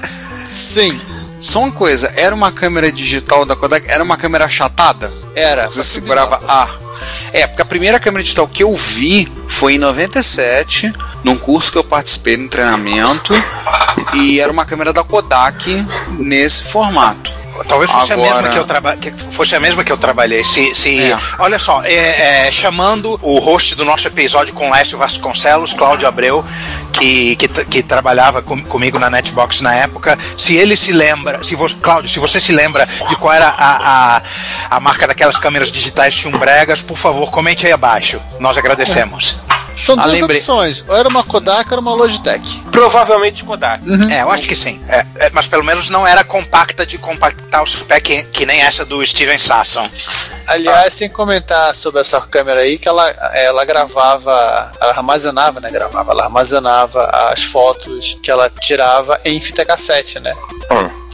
Sim. 0.46 1.00
Só 1.40 1.60
uma 1.60 1.72
coisa, 1.72 2.12
era 2.16 2.34
uma 2.34 2.52
câmera 2.52 2.92
digital 2.92 3.46
da 3.46 3.56
Kodak, 3.56 3.88
era 3.88 4.02
uma 4.04 4.18
câmera 4.18 4.44
achatada? 4.44 5.10
Era. 5.34 5.68
Você 5.68 5.84
segurava 5.84 6.42
A. 6.46 6.68
É, 7.32 7.46
porque 7.46 7.62
a 7.62 7.64
primeira 7.64 8.00
câmera 8.00 8.22
digital 8.22 8.46
que 8.46 8.62
eu 8.62 8.74
vi 8.74 9.28
foi 9.46 9.74
em 9.74 9.78
97, 9.78 10.92
num 11.22 11.38
curso 11.38 11.70
que 11.70 11.78
eu 11.78 11.84
participei 11.84 12.36
no 12.36 12.48
treinamento, 12.48 13.32
e 14.14 14.40
era 14.40 14.50
uma 14.50 14.64
câmera 14.64 14.92
da 14.92 15.04
Kodak 15.04 15.86
nesse 16.18 16.64
formato. 16.64 17.37
Talvez 17.66 17.90
fosse 17.90 18.12
Agora... 18.12 18.30
a 18.30 18.34
mesma 18.34 18.50
que 18.50 18.58
eu 18.58 18.64
traba... 18.64 18.96
que 18.96 19.10
fosse 19.10 19.56
a 19.56 19.60
mesma 19.60 19.84
que 19.84 19.92
eu 19.92 19.96
trabalhei. 19.96 20.44
Se, 20.44 20.74
se... 20.74 21.12
É. 21.12 21.18
olha 21.38 21.58
só, 21.58 21.82
é, 21.84 22.46
é, 22.46 22.52
chamando 22.52 23.18
o 23.22 23.38
host 23.38 23.74
do 23.74 23.84
nosso 23.84 24.06
episódio 24.06 24.54
com 24.54 24.70
Lécio 24.70 24.98
Vasconcelos, 24.98 25.72
Cláudio 25.72 26.06
Abreu, 26.06 26.44
que, 26.92 27.36
que, 27.36 27.48
que 27.48 27.82
trabalhava 27.82 28.42
com, 28.42 28.62
comigo 28.62 28.98
na 28.98 29.08
Netbox 29.08 29.60
na 29.60 29.74
época, 29.74 30.18
se 30.36 30.56
ele 30.56 30.76
se 30.76 30.92
lembra, 30.92 31.42
se 31.44 31.54
você, 31.54 31.74
Cláudio, 31.76 32.10
se 32.10 32.18
você 32.18 32.40
se 32.40 32.52
lembra 32.52 32.86
de 33.08 33.16
qual 33.16 33.32
era 33.32 33.48
a, 33.48 34.16
a, 34.16 34.22
a 34.70 34.80
marca 34.80 35.06
daquelas 35.06 35.36
câmeras 35.36 35.70
digitais 35.70 36.14
chumbregas, 36.14 36.82
por 36.82 36.96
favor, 36.96 37.30
comente 37.30 37.66
aí 37.66 37.72
abaixo. 37.72 38.20
Nós 38.40 38.56
agradecemos. 38.58 39.40
São 39.78 39.98
Ah, 39.98 40.02
duas 40.04 40.18
lembrei. 40.20 40.36
opções. 40.38 40.84
Ou 40.88 40.96
era 40.96 41.08
uma 41.08 41.22
Kodak 41.22 41.68
ou 41.70 41.72
era 41.74 41.80
uma 41.80 41.94
Logitech. 41.94 42.60
Provavelmente 42.72 43.44
Kodak. 43.44 43.82
É, 44.12 44.22
eu 44.22 44.30
acho 44.30 44.46
que 44.48 44.56
sim. 44.56 44.80
É, 44.88 45.06
é, 45.16 45.30
mas 45.30 45.46
pelo 45.46 45.64
menos 45.64 45.88
não 45.88 46.06
era 46.06 46.24
compacta 46.24 46.84
de 46.84 46.98
compactar 46.98 47.62
o 47.62 47.84
pé 47.84 48.00
que, 48.00 48.24
que 48.24 48.44
nem 48.44 48.60
essa 48.60 48.84
do 48.84 49.04
Steven 49.06 49.38
Sasson. 49.38 49.88
Aliás, 50.46 50.96
tem 50.96 51.08
que 51.08 51.14
comentar 51.14 51.74
sobre 51.74 52.00
essa 52.00 52.20
câmera 52.22 52.60
aí 52.60 52.78
que 52.78 52.88
ela, 52.88 53.06
ela 53.34 53.64
gravava, 53.66 54.72
ela 54.80 54.92
armazenava, 54.92 55.60
né? 55.60 55.70
Gravava, 55.70 56.12
ela 56.12 56.24
armazenava 56.24 57.04
as 57.32 57.42
fotos 57.44 58.18
que 58.22 58.30
ela 58.30 58.48
tirava 58.48 59.20
em 59.24 59.38
fita 59.40 59.64
cassete, 59.64 60.18
né? 60.20 60.34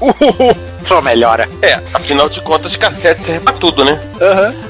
Uhul, 0.05 0.57
só 0.87 1.01
melhora. 1.01 1.49
É, 1.63 1.81
afinal 1.95 2.29
de 2.29 2.41
contas, 2.43 2.77
cassete 2.77 3.25
serve 3.25 3.41
pra 3.41 3.53
tudo, 3.55 3.85
né? 3.85 3.99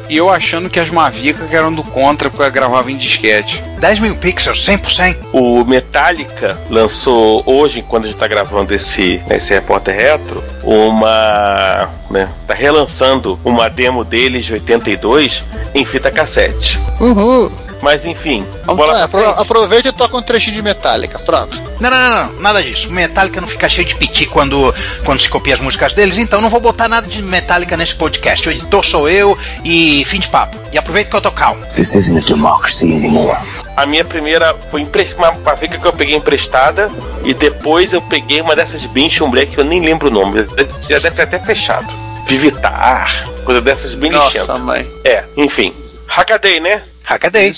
E 0.09 0.17
eu 0.17 0.31
achando 0.31 0.71
que 0.71 0.79
as 0.79 0.91
Mavica 0.91 1.45
que 1.47 1.57
eram 1.57 1.73
do 1.73 1.83
Contra, 1.83 2.31
porque 2.31 2.45
eu 2.45 2.51
gravava 2.53 2.91
em 2.91 2.97
disquete. 2.97 3.63
10 3.79 4.01
mil 4.01 4.17
pixels, 4.17 4.65
100%. 4.65 5.17
O 5.33 5.65
Metallica 5.65 6.59
lançou 6.71 7.43
hoje, 7.47 7.83
quando 7.83 8.05
a 8.05 8.07
gente 8.07 8.19
tá 8.19 8.29
gravando 8.29 8.73
esse, 8.75 9.21
esse 9.31 9.53
repórter 9.53 9.97
retro, 9.97 10.43
uma. 10.63 11.91
Né, 12.11 12.29
tá 12.47 12.55
relançando 12.55 13.39
uma 13.45 13.69
demo 13.69 14.05
deles 14.05 14.45
de 14.45 14.53
82 14.53 15.43
em 15.75 15.85
fita 15.85 16.11
cassete. 16.11 16.79
Uhul. 17.01 17.51
Mas 17.85 18.03
enfim, 18.07 18.47
bola 18.65 19.05
apro- 19.05 19.29
aproveita 19.29 19.89
e 19.89 19.93
toca 19.93 20.17
um 20.17 20.23
trechinho 20.23 20.57
de 20.57 20.63
Metallica. 20.63 21.19
Pronto. 21.19 21.63
Não, 21.79 21.91
não, 21.91 21.99
não, 22.09 22.33
não, 22.33 22.41
nada 22.41 22.63
disso. 22.63 22.91
Metallica 22.91 23.43
não 23.43 23.47
fica 23.47 23.69
cheio 23.69 23.87
de 23.87 23.95
piti 23.97 24.25
quando, 24.25 24.75
quando 25.05 25.21
se 25.21 25.29
copia 25.29 25.53
as 25.53 25.61
músicas 25.61 25.93
deles, 25.93 26.17
então 26.17 26.41
não 26.41 26.49
vou 26.49 26.61
botar 26.61 26.89
nada 26.89 27.07
de 27.07 27.21
Metallica 27.21 27.77
nesse 27.77 27.95
podcast. 27.95 28.49
O 28.49 28.51
editor 28.51 28.83
sou 28.83 29.07
eu 29.07 29.37
e 29.63 30.03
fim 30.07 30.19
de 30.19 30.29
papo. 30.29 30.57
E 30.73 30.79
aproveita 30.79 31.11
que 31.11 31.17
eu 31.17 31.21
tô 31.21 31.31
calmo. 31.31 31.63
This 31.75 31.95
isn't 31.95 32.25
a 32.25 32.27
democracy 32.27 32.87
anymore. 32.87 33.37
A 33.77 33.85
minha 33.85 34.05
primeira 34.05 34.57
foi 34.71 34.83
uma 35.19 35.33
Mavica 35.45 35.77
que 35.77 35.87
eu 35.87 35.93
peguei 35.93 36.17
emprestada 36.17 36.91
e 37.23 37.35
depois 37.35 37.93
eu 37.93 38.01
peguei 38.01 38.41
uma 38.41 38.57
dessas 38.57 38.83
bem 38.87 39.11
chumbré 39.11 39.45
que 39.45 39.59
eu 39.61 39.65
nem 39.65 39.85
lembro 39.85 40.09
o 40.09 40.11
nome. 40.11 40.47
Já 40.89 40.99
deve 40.99 41.11
ter 41.11 41.23
até 41.23 41.39
fechado. 41.39 41.87
Vivitar, 42.27 43.27
coisa 43.45 43.61
dessas 43.61 43.95
bem 43.95 44.11
Nossa, 44.11 44.39
lixenta. 44.39 44.59
mãe. 44.59 44.91
É, 45.05 45.25
enfim. 45.37 45.75
Hackaday, 46.07 46.61
né? 46.61 46.83
Hackaday. 47.05 47.53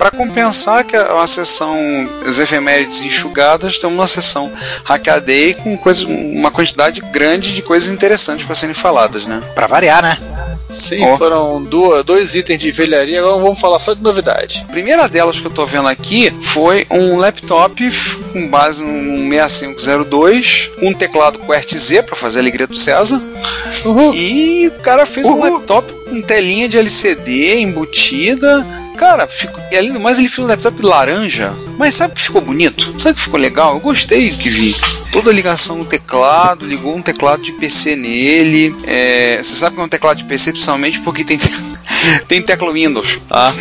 Para 0.00 0.10
compensar 0.10 0.82
que 0.84 0.96
uma 0.96 1.26
sessão 1.26 1.76
as 2.26 2.38
efemérides 2.38 3.02
enxugadas, 3.02 3.76
temos 3.76 3.94
uma 3.94 4.06
sessão 4.06 4.50
Hackaday 4.82 5.52
com 5.54 5.76
coisa, 5.76 6.06
uma 6.06 6.50
quantidade 6.50 7.02
grande 7.12 7.54
de 7.54 7.60
coisas 7.60 7.90
interessantes 7.90 8.46
para 8.46 8.54
serem 8.54 8.74
faladas, 8.74 9.26
né? 9.26 9.42
Pra 9.54 9.66
variar, 9.66 10.02
né? 10.02 10.16
Sim, 10.70 11.04
Ó. 11.04 11.16
foram 11.16 11.62
duas, 11.62 12.04
dois 12.04 12.34
itens 12.34 12.58
de 12.58 12.70
velharia. 12.70 13.18
Agora 13.18 13.42
vamos 13.42 13.60
falar 13.60 13.78
só 13.78 13.92
de 13.92 14.02
novidade. 14.02 14.64
A 14.68 14.72
primeira 14.72 15.08
delas 15.08 15.40
que 15.40 15.46
eu 15.46 15.50
tô 15.50 15.66
vendo 15.66 15.88
aqui 15.88 16.32
foi 16.40 16.86
um 16.90 17.18
laptop 17.18 17.90
com 18.32 18.48
base 18.48 18.84
num 18.84 19.28
6502, 19.28 20.70
com 20.78 20.88
um 20.88 20.94
teclado 20.94 21.40
QWERTY 21.40 21.76
Z 21.76 22.02
para 22.04 22.16
fazer 22.16 22.38
a 22.38 22.42
alegria 22.42 22.66
do 22.66 22.76
César. 22.76 23.20
Uhul. 23.84 24.14
E 24.14 24.68
o 24.68 24.80
cara 24.80 25.04
fez 25.04 25.26
um 25.26 25.40
laptop 25.40 25.92
com 26.08 26.22
telinha 26.22 26.68
de 26.68 26.78
LCD 26.78 27.60
embutida. 27.60 28.66
Cara, 29.00 29.26
ficou, 29.26 29.62
e 29.72 29.78
além 29.78 29.94
do 29.94 29.98
mais, 29.98 30.18
ele 30.18 30.28
fez 30.28 30.40
um 30.44 30.46
laptop 30.46 30.82
laranja. 30.82 31.54
Mas 31.78 31.94
sabe 31.94 32.14
que 32.14 32.20
ficou 32.20 32.42
bonito? 32.42 32.92
Sabe 33.00 33.14
que 33.14 33.22
ficou 33.22 33.40
legal? 33.40 33.72
Eu 33.72 33.80
gostei 33.80 34.28
do 34.28 34.36
que 34.36 34.50
vi. 34.50 34.76
Toda 35.10 35.30
a 35.30 35.32
ligação 35.32 35.78
no 35.78 35.86
teclado, 35.86 36.66
ligou 36.66 36.94
um 36.94 37.00
teclado 37.00 37.40
de 37.40 37.50
PC 37.52 37.96
nele. 37.96 38.76
É, 38.84 39.38
você 39.42 39.56
sabe 39.56 39.74
que 39.76 39.80
é 39.80 39.84
um 39.86 39.88
teclado 39.88 40.18
de 40.18 40.24
PC, 40.24 40.52
principalmente 40.52 41.00
porque 41.00 41.24
tem, 41.24 41.40
tem 42.28 42.42
tecla 42.42 42.70
Windows, 42.70 43.18
tá? 43.26 43.54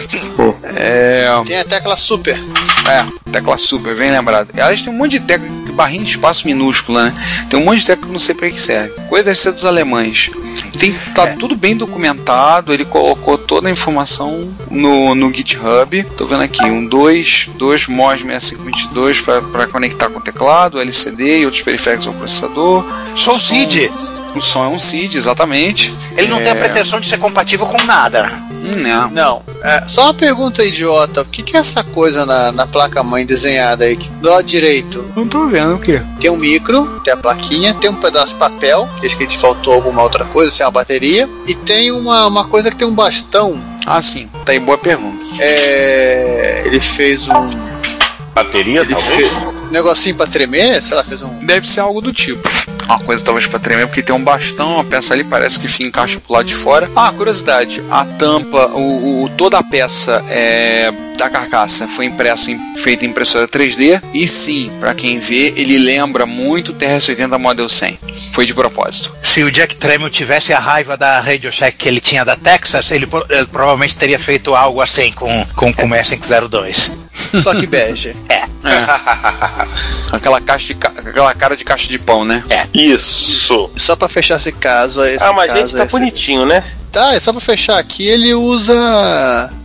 É, 0.75 1.29
Tem 1.45 1.57
até 1.57 1.77
aquela 1.77 1.95
super. 1.95 2.37
é, 2.85 3.31
tecla 3.31 3.57
super, 3.57 3.95
bem 3.95 4.11
lembrado. 4.11 4.49
E, 4.53 4.59
Aliás, 4.59 4.81
tem 4.81 4.91
um 4.91 4.97
monte 4.97 5.11
de 5.11 5.21
tecla, 5.21 5.47
barrinha 5.71 6.03
de 6.03 6.09
espaço 6.09 6.45
minúscula, 6.45 7.05
né? 7.05 7.45
Tem 7.49 7.57
um 7.57 7.63
monte 7.63 7.79
de 7.79 7.85
tecla 7.85 8.03
que 8.03 8.09
eu 8.09 8.11
não 8.11 8.19
sei 8.19 8.35
pra 8.35 8.51
que 8.51 8.59
serve. 8.59 8.93
Coisa 9.07 9.23
deve 9.23 9.39
ser 9.39 9.53
dos 9.53 9.63
alemães. 9.63 10.29
Tem, 10.77 10.93
tá 11.13 11.27
tudo 11.35 11.55
bem 11.55 11.75
documentado, 11.75 12.73
ele 12.73 12.85
colocou 12.85 13.37
toda 13.37 13.67
a 13.67 13.71
informação 13.71 14.51
no, 14.69 15.15
no 15.15 15.33
GitHub. 15.33 16.03
Tô 16.17 16.25
vendo 16.25 16.43
aqui, 16.43 16.63
um 16.65 16.85
2, 16.85 17.49
2 17.55 17.87
MOS 17.87 18.21
6522 18.21 19.21
para 19.21 19.67
conectar 19.67 20.09
com 20.09 20.19
o 20.19 20.21
teclado, 20.21 20.79
LCD 20.79 21.39
e 21.39 21.45
outros 21.45 21.63
periféricos 21.63 22.07
ao 22.07 22.13
processador. 22.13 22.85
Sou 23.15 23.35
O 23.35 23.39
Cid. 23.39 23.91
O 24.35 24.41
som 24.41 24.63
é 24.63 24.67
um 24.67 24.77
CID, 24.77 25.17
exatamente. 25.17 25.93
Ele 26.15 26.27
não 26.27 26.37
tem 26.37 26.51
a 26.51 26.55
É, 26.55 26.59
pretensão 26.59 26.99
de 26.99 27.09
ser 27.09 27.17
compatível 27.17 27.65
com 27.65 27.83
nada. 27.83 28.31
Não. 28.59 29.09
Não. 29.11 29.43
É, 29.63 29.87
só 29.87 30.03
uma 30.03 30.13
pergunta 30.13 30.63
idiota. 30.63 31.21
O 31.21 31.25
que, 31.25 31.41
que 31.43 31.55
é 31.55 31.59
essa 31.59 31.83
coisa 31.83 32.25
na, 32.25 32.51
na 32.51 32.67
placa-mãe 32.67 33.25
desenhada 33.25 33.85
aí? 33.85 33.95
Do 33.95 34.29
lado 34.29 34.43
direito 34.43 35.03
Não 35.15 35.27
tô 35.27 35.47
vendo 35.47 35.75
o 35.75 35.79
quê? 35.79 36.01
tem 36.19 36.29
um 36.29 36.37
micro, 36.37 36.99
tem 37.03 37.13
a 37.13 37.17
plaquinha, 37.17 37.73
tem 37.73 37.89
um 37.89 37.95
pedaço 37.95 38.33
de 38.33 38.39
papel, 38.39 38.87
acho 39.03 39.17
que 39.17 39.37
faltou 39.37 39.73
alguma 39.73 40.01
outra 40.03 40.25
coisa, 40.25 40.51
sem 40.51 40.65
a 40.65 40.71
bateria, 40.71 41.29
e 41.47 41.55
tem 41.55 41.91
uma, 41.91 42.27
uma 42.27 42.45
coisa 42.45 42.69
que 42.69 42.75
tem 42.77 42.87
um 42.87 42.93
bastão. 42.95 43.61
Ah, 43.85 44.01
sim. 44.01 44.27
Tá 44.45 44.51
aí, 44.51 44.59
boa 44.59 44.77
pergunta. 44.77 45.17
É, 45.39 46.63
ele 46.65 46.79
fez 46.79 47.27
um. 47.27 47.69
Bateria, 48.33 48.81
Ele 48.81 48.89
talvez? 48.93 49.15
fez 49.29 49.31
um 49.33 49.67
negocinho 49.71 50.15
pra 50.15 50.25
tremer, 50.27 50.81
sei 50.81 50.95
lá, 50.95 51.03
fez 51.03 51.21
um. 51.21 51.33
Deve 51.45 51.67
ser 51.67 51.81
algo 51.81 51.99
do 52.01 52.13
tipo. 52.13 52.47
Uma 52.89 52.99
coisa 52.99 53.23
talvez 53.23 53.45
pra 53.45 53.59
tremer, 53.59 53.85
porque 53.87 54.01
tem 54.01 54.15
um 54.15 54.23
bastão, 54.23 54.73
uma 54.75 54.83
peça 54.83 55.13
ali 55.13 55.23
parece 55.23 55.59
que 55.59 55.67
fica 55.67 55.87
encaixa 55.87 56.19
pro 56.19 56.33
lado 56.33 56.45
de 56.47 56.55
fora. 56.55 56.89
Ah, 56.95 57.11
curiosidade, 57.15 57.83
a 57.91 58.03
tampa, 58.03 58.65
o, 58.73 59.25
o- 59.25 59.29
toda 59.37 59.59
a 59.59 59.63
peça 59.63 60.23
é, 60.27 60.91
da 61.15 61.29
carcaça 61.29 61.87
foi 61.87 62.05
impressa 62.05 62.49
em, 62.49 62.59
feita 62.77 63.05
em 63.05 63.09
impressora 63.09 63.47
3D. 63.47 64.01
E 64.11 64.27
sim, 64.27 64.71
pra 64.79 64.95
quem 64.95 65.19
vê, 65.19 65.53
ele 65.55 65.77
lembra 65.77 66.25
muito 66.25 66.71
o 66.71 66.75
TRS-80 66.75 67.37
Model 67.37 67.69
100. 67.69 67.99
Foi 68.33 68.45
de 68.45 68.53
propósito. 68.55 69.15
Se 69.21 69.43
o 69.43 69.51
Jack 69.51 69.75
Tramiel 69.75 70.09
tivesse 70.09 70.51
a 70.51 70.59
raiva 70.59 70.97
da 70.97 71.19
Radio 71.19 71.51
Shack 71.51 71.77
que 71.77 71.87
ele 71.87 71.99
tinha 71.99 72.25
da 72.25 72.35
Texas, 72.35 72.89
ele, 72.89 73.07
ele 73.29 73.45
provavelmente 73.45 73.95
teria 73.97 74.17
feito 74.17 74.55
algo 74.55 74.81
assim 74.81 75.11
com, 75.11 75.45
com, 75.55 75.71
com 75.71 75.85
o 75.85 75.89
S502. 75.89 76.89
Só 77.41 77.53
que 77.55 77.65
bege. 77.67 78.15
Aquela, 80.11 80.41
caixa 80.41 80.67
de, 80.67 80.73
ca- 80.75 80.91
aquela 80.97 81.33
cara 81.33 81.55
de 81.55 81.63
caixa 81.63 81.87
de 81.87 81.99
pão, 81.99 82.25
né? 82.25 82.43
Isso. 82.73 83.69
Só 83.75 83.95
pra 83.95 84.07
fechar 84.09 84.37
esse 84.37 84.51
caso, 84.51 85.03
esse 85.03 85.23
ah, 85.23 85.31
mas 85.33 85.47
caso, 85.47 85.59
gente, 85.61 85.75
tá 85.77 85.83
esse- 85.85 85.91
bonitinho, 85.91 86.45
né? 86.45 86.63
Tá, 86.91 87.13
é 87.13 87.19
só 87.19 87.31
pra 87.31 87.39
fechar 87.39 87.77
aqui, 87.77 88.07
ele 88.07 88.33
usa. 88.33 88.73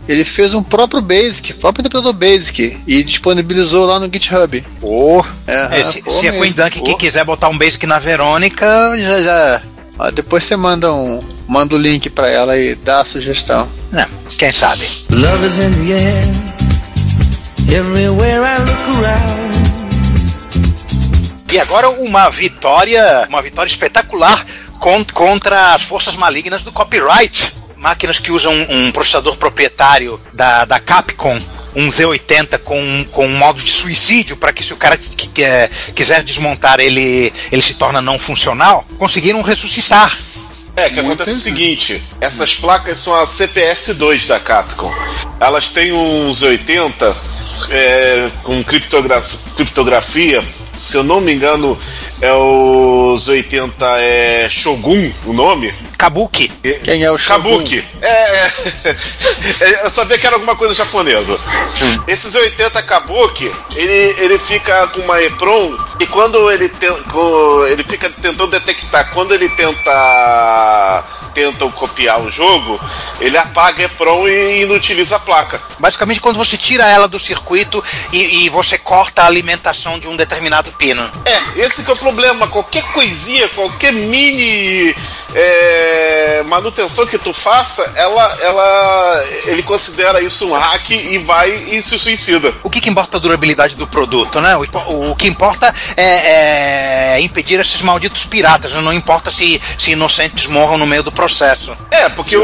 Ele 0.07 0.23
fez 0.23 0.53
um 0.53 0.61
próprio 0.61 1.01
Basic, 1.01 1.53
próprio 1.53 1.81
interpretador 1.81 2.13
Basic, 2.13 2.77
e 2.85 3.03
disponibilizou 3.03 3.85
lá 3.87 3.99
no 3.99 4.05
GitHub. 4.05 4.63
Oh. 4.79 5.23
É, 5.47 5.83
se, 5.83 6.03
pô, 6.03 6.11
se 6.11 6.21
mesmo. 6.29 6.41
Queen 6.41 6.53
Dunk 6.53 6.81
que 6.83 6.95
quiser 6.95 7.25
botar 7.25 7.49
um 7.49 7.57
Basic 7.57 7.83
na 7.87 7.97
Verônica, 7.97 8.65
já. 8.99 9.21
já 9.23 9.61
Ó, 9.97 10.11
depois 10.11 10.43
você 10.43 10.55
manda 10.55 10.93
um. 10.93 11.23
Manda 11.47 11.73
o 11.73 11.77
link 11.79 12.09
pra 12.11 12.27
ela 12.27 12.57
e 12.57 12.75
dá 12.75 13.01
a 13.01 13.05
sugestão. 13.05 13.67
não, 13.91 14.05
quem 14.37 14.51
sabe? 14.51 14.87
Love 15.09 15.45
is 15.47 15.57
in 15.57 15.71
the 15.71 15.93
air. 15.93 16.64
Everywhere 17.71 18.43
I 18.45 18.57
look 18.59 18.99
around. 18.99 19.55
E 21.51 21.59
agora 21.59 21.89
uma 21.89 22.29
vitória, 22.29 23.25
uma 23.29 23.41
vitória 23.41 23.69
espetacular 23.69 24.45
con- 24.79 25.05
contra 25.13 25.73
as 25.73 25.83
forças 25.83 26.15
malignas 26.15 26.63
do 26.63 26.71
copyright. 26.71 27.53
Máquinas 27.77 28.19
que 28.19 28.31
usam 28.31 28.53
um 28.69 28.91
processador 28.91 29.35
proprietário 29.37 30.19
da, 30.33 30.65
da 30.65 30.79
Capcom, 30.79 31.39
um 31.75 31.87
Z80 31.89 32.57
com, 32.59 33.05
com 33.11 33.25
um 33.27 33.37
modo 33.37 33.61
de 33.61 33.71
suicídio 33.71 34.35
para 34.37 34.51
que 34.51 34.63
se 34.63 34.73
o 34.73 34.77
cara 34.77 34.97
que, 34.97 35.27
que, 35.27 35.43
é, 35.43 35.69
quiser 35.93 36.23
desmontar 36.23 36.79
ele, 36.79 37.31
ele 37.51 37.61
se 37.61 37.75
torna 37.75 38.01
não 38.01 38.17
funcional, 38.17 38.85
conseguiram 38.97 39.41
ressuscitar. 39.41 40.15
É, 40.75 40.89
que 40.89 40.99
acontece 40.99 41.31
o 41.31 41.37
seguinte: 41.37 42.01
essas 42.19 42.53
placas 42.55 42.97
são 42.97 43.15
a 43.15 43.25
CPS-2 43.25 44.27
da 44.27 44.39
Capcom. 44.39 44.91
Elas 45.39 45.69
têm 45.71 45.93
uns 45.93 46.41
80 46.43 47.15
é, 47.69 48.29
com 48.43 48.63
criptogra- 48.63 49.21
criptografia. 49.55 50.43
Se 50.75 50.97
eu 50.97 51.03
não 51.03 51.21
me 51.21 51.33
engano, 51.33 51.77
é 52.21 52.33
os 52.33 53.27
80 53.27 53.85
é 53.99 54.47
Shogun, 54.49 55.11
o 55.25 55.33
nome. 55.33 55.73
Kabuki. 55.97 56.49
Quem 56.83 57.03
é 57.03 57.11
o 57.11 57.17
Shogun? 57.17 57.57
Kabuki. 57.57 57.83
É, 58.01 58.07
é, 58.07 58.51
é, 59.61 59.81
eu 59.85 59.89
sabia 59.89 60.17
que 60.17 60.27
era 60.27 60.35
alguma 60.35 60.55
coisa 60.55 60.73
japonesa. 60.75 61.39
Esses 62.07 62.35
80 62.35 62.81
Kabuki, 62.83 63.49
ele, 63.75 64.15
ele 64.19 64.37
fica 64.37 64.87
com 64.87 64.99
uma 65.01 65.21
EPROM 65.21 65.77
e 65.99 66.05
quando 66.07 66.51
ele, 66.51 66.69
co- 67.09 67.65
ele 67.67 67.83
fica 67.83 68.09
tentando 68.09 68.47
detectar, 68.47 69.11
quando 69.13 69.33
ele 69.33 69.47
tenta 69.49 71.03
tentam 71.35 71.69
copiar 71.69 72.21
o 72.21 72.31
jogo, 72.31 72.79
ele 73.19 73.37
apaga 73.37 73.83
EPROM 73.83 74.25
e 74.27 74.63
inutiliza 74.63 75.17
a 75.17 75.19
placa. 75.19 75.61
Basicamente, 75.77 76.21
quando 76.21 76.37
você 76.37 76.55
tira 76.57 76.87
ela 76.87 77.07
do 77.09 77.19
circuito 77.19 77.83
e, 78.13 78.45
e 78.45 78.49
você 78.49 78.77
corta 78.77 79.21
a 79.21 79.25
alimentação 79.27 79.99
de 79.99 80.07
um 80.07 80.15
determinado 80.15 80.71
pino. 80.71 81.03
É, 81.25 81.59
esse 81.59 81.83
que 81.83 81.91
é 81.91 81.93
o 81.93 81.97
problema. 81.97 82.47
Qualquer 82.47 82.83
coisinha, 82.93 83.47
qualquer 83.49 83.91
mini 83.91 84.95
é, 85.33 86.43
manutenção 86.47 87.05
que 87.05 87.17
tu 87.17 87.33
faça, 87.33 87.91
ela, 87.97 88.37
ela, 88.41 89.23
ele 89.47 89.61
considera 89.63 90.21
isso 90.21 90.47
um 90.47 90.53
hack 90.53 90.89
e 90.91 91.17
vai 91.19 91.51
e 91.51 91.83
se 91.83 91.99
suicida. 91.99 92.53
O 92.63 92.69
que, 92.69 92.79
que 92.79 92.89
importa 92.89 93.17
a 93.17 93.19
durabilidade 93.19 93.75
do 93.75 93.85
produto, 93.85 94.39
né? 94.39 94.55
O, 94.55 94.61
o- 94.87 95.11
o 95.11 95.15
que 95.15 95.27
importa 95.27 95.73
é, 95.97 97.15
é 97.17 97.21
impedir 97.21 97.59
esses 97.59 97.81
malditos 97.81 98.25
piratas. 98.25 98.71
né? 98.71 98.79
Não 98.81 98.93
importa 98.93 99.29
se, 99.29 99.61
se 99.77 99.91
inocentes 99.91 100.45
morram 100.47 100.77
no 100.77 100.85
meio 100.85 101.03
do 101.03 101.11
processo. 101.11 101.24
É, 101.91 102.09
porque 102.09 102.37
o, 102.37 102.41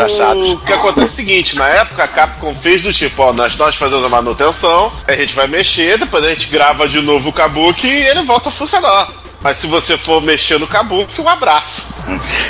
que 0.65 0.73
acontece 0.73 0.99
é 1.01 1.03
o 1.03 1.07
seguinte, 1.07 1.55
na 1.55 1.67
época 1.67 2.03
a 2.03 2.07
Capcom 2.07 2.55
fez 2.55 2.81
do 2.81 2.91
tipo, 2.93 3.21
ó, 3.23 3.33
nós, 3.33 3.55
nós 3.57 3.75
fazemos 3.75 4.05
a 4.05 4.09
manutenção, 4.09 4.91
a 5.07 5.13
gente 5.13 5.33
vai 5.33 5.47
mexer, 5.47 5.97
depois 5.97 6.25
a 6.25 6.29
gente 6.29 6.47
grava 6.47 6.87
de 6.87 7.01
novo 7.01 7.29
o 7.29 7.33
Kabuki 7.33 7.87
e 7.87 8.07
ele 8.07 8.23
volta 8.23 8.49
a 8.49 8.51
funcionar. 8.51 9.09
Mas 9.41 9.57
se 9.57 9.65
você 9.67 9.97
for 9.97 10.21
mexer 10.21 10.59
no 10.59 10.67
Kabuki, 10.67 11.19
um 11.19 11.27
abraço. 11.27 11.95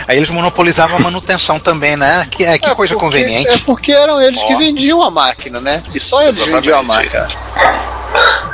Aí 0.08 0.18
eles 0.18 0.30
monopolizavam 0.30 0.98
a 0.98 1.00
manutenção 1.00 1.58
também, 1.58 1.96
né? 1.96 2.28
Que, 2.30 2.44
é, 2.44 2.58
que 2.60 2.68
É, 2.68 2.76
coisa 2.76 2.94
porque- 2.94 3.06
conveniente. 3.18 3.50
É 3.50 3.58
porque 3.60 3.94
eram 3.94 4.22
eles 4.22 4.44
que 4.44 4.56
vendiam 4.56 5.02
a 5.02 5.10
máquina, 5.10 5.62
né? 5.62 5.82
E 5.94 6.00
só 6.02 6.22
eles 6.22 6.36
Exatamente. 6.36 6.56
vendiam 6.56 6.80
a 6.80 6.84
máquina. 6.84 7.28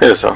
Isso. 0.01 0.36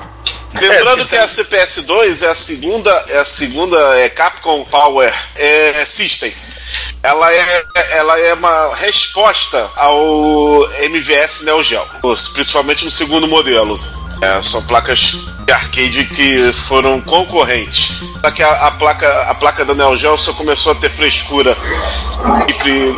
Lembrando 0.53 1.05
que 1.05 1.15
a 1.15 1.27
CPS2 1.27 2.23
é 2.23 2.29
a 2.29 2.35
segunda, 2.35 2.89
é 3.09 3.19
a 3.19 3.25
segunda 3.25 3.77
é 3.99 4.09
Capcom 4.09 4.65
Power 4.65 5.13
é, 5.35 5.85
System. 5.85 6.33
Ela 7.03 7.33
é, 7.33 7.65
ela 7.97 8.19
é 8.19 8.33
uma 8.33 8.75
resposta 8.75 9.69
ao 9.75 10.69
MVS 10.83 11.41
Neo 11.43 11.63
Geo, 11.63 11.81
principalmente 12.33 12.85
no 12.85 12.91
segundo 12.91 13.27
modelo. 13.27 13.79
É, 14.21 14.39
são 14.43 14.61
placas 14.63 15.15
de 15.45 15.51
arcade 15.51 16.03
que 16.05 16.53
foram 16.53 17.01
concorrentes. 17.01 18.03
Só 18.23 18.29
que 18.29 18.43
a, 18.43 18.67
a 18.67 18.71
placa, 18.71 19.21
a 19.23 19.33
placa 19.33 19.65
da 19.65 19.73
Neo 19.73 19.97
Geo 19.97 20.15
só 20.15 20.31
começou 20.33 20.73
a 20.73 20.75
ter 20.75 20.91
frescura 20.91 21.57
e, 22.47 22.53
cri- 22.53 22.95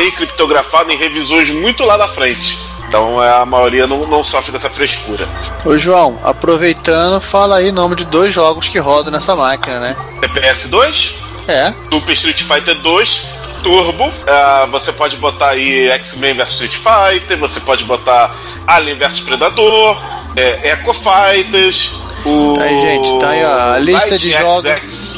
e- 0.00 0.02
e 0.08 0.10
criptografada 0.12 0.92
em 0.92 0.96
revisões 0.96 1.48
muito 1.50 1.84
lá 1.84 1.96
da 1.96 2.08
frente. 2.08 2.58
Então 2.88 3.22
é, 3.22 3.30
a 3.40 3.46
maioria 3.46 3.86
não, 3.86 4.04
não 4.08 4.24
sofre 4.24 4.50
dessa 4.50 4.68
frescura. 4.68 5.28
Ô 5.64 5.78
João, 5.78 6.18
aproveitando, 6.24 7.20
fala 7.20 7.58
aí 7.58 7.68
o 7.68 7.72
nome 7.72 7.94
de 7.94 8.04
dois 8.06 8.34
jogos 8.34 8.68
que 8.68 8.78
rodam 8.80 9.12
nessa 9.12 9.36
máquina, 9.36 9.78
né? 9.78 9.96
CPS 10.24 10.68
2, 10.70 11.14
É. 11.48 11.72
Super 11.90 12.12
Street 12.12 12.42
Fighter 12.42 12.74
2 12.76 13.38
Turbo. 13.62 14.12
Ah, 14.26 14.68
você 14.70 14.92
pode 14.92 15.16
botar 15.16 15.50
aí 15.50 15.88
X-Men 15.88 16.34
vs 16.34 16.50
Street 16.50 16.74
Fighter, 16.74 17.38
você 17.38 17.60
pode 17.60 17.84
botar 17.84 18.34
Alien 18.66 18.96
vs 18.96 19.20
Predador, 19.20 20.00
é, 20.36 20.72
Echo 20.72 20.94
Fighters. 20.94 21.92
O 22.24 22.54
Aí, 22.60 22.80
gente, 22.80 23.18
tá 23.18 23.30
aí, 23.30 23.44
ó, 23.44 23.72
a 23.74 23.78
lista 23.78 24.10
Light 24.10 24.20
de 24.20 24.30
jogos. 24.30 25.17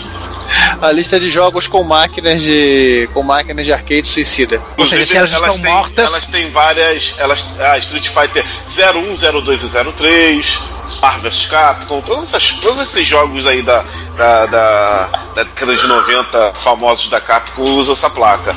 A 0.80 0.92
lista 0.92 1.18
de 1.20 1.30
jogos 1.30 1.66
com 1.66 1.82
máquinas 1.84 2.42
de. 2.42 3.08
com 3.12 3.22
máquinas 3.22 3.64
de 3.66 3.72
arcade 3.72 4.06
suicida. 4.08 4.60
Ou 4.76 4.86
seja, 4.86 5.06
se 5.06 5.16
elas 5.16 5.32
estão 5.32 5.62
têm, 5.62 5.72
mortas- 5.72 6.06
elas 6.06 6.26
têm 6.26 6.50
várias. 6.50 7.14
Elas, 7.18 7.60
a 7.60 7.78
Street 7.78 8.08
Fighter 8.08 8.44
01, 8.66 9.42
02 9.42 9.62
e 9.62 9.92
03, 9.92 10.60
Marvel 11.02 11.30
vs 11.30 11.46
Capcom, 11.46 12.00
todas 12.00 12.22
essas, 12.34 12.52
todos 12.60 12.80
esses 12.80 13.06
jogos 13.06 13.46
aí 13.46 13.62
da, 13.62 13.84
da, 14.16 14.46
da, 14.46 15.06
da 15.34 15.42
década 15.44 15.74
de 15.76 15.86
90 15.86 16.52
famosos 16.54 17.08
da 17.10 17.20
Capcom 17.20 17.62
usam 17.62 17.92
essa 17.92 18.10
placa. 18.10 18.54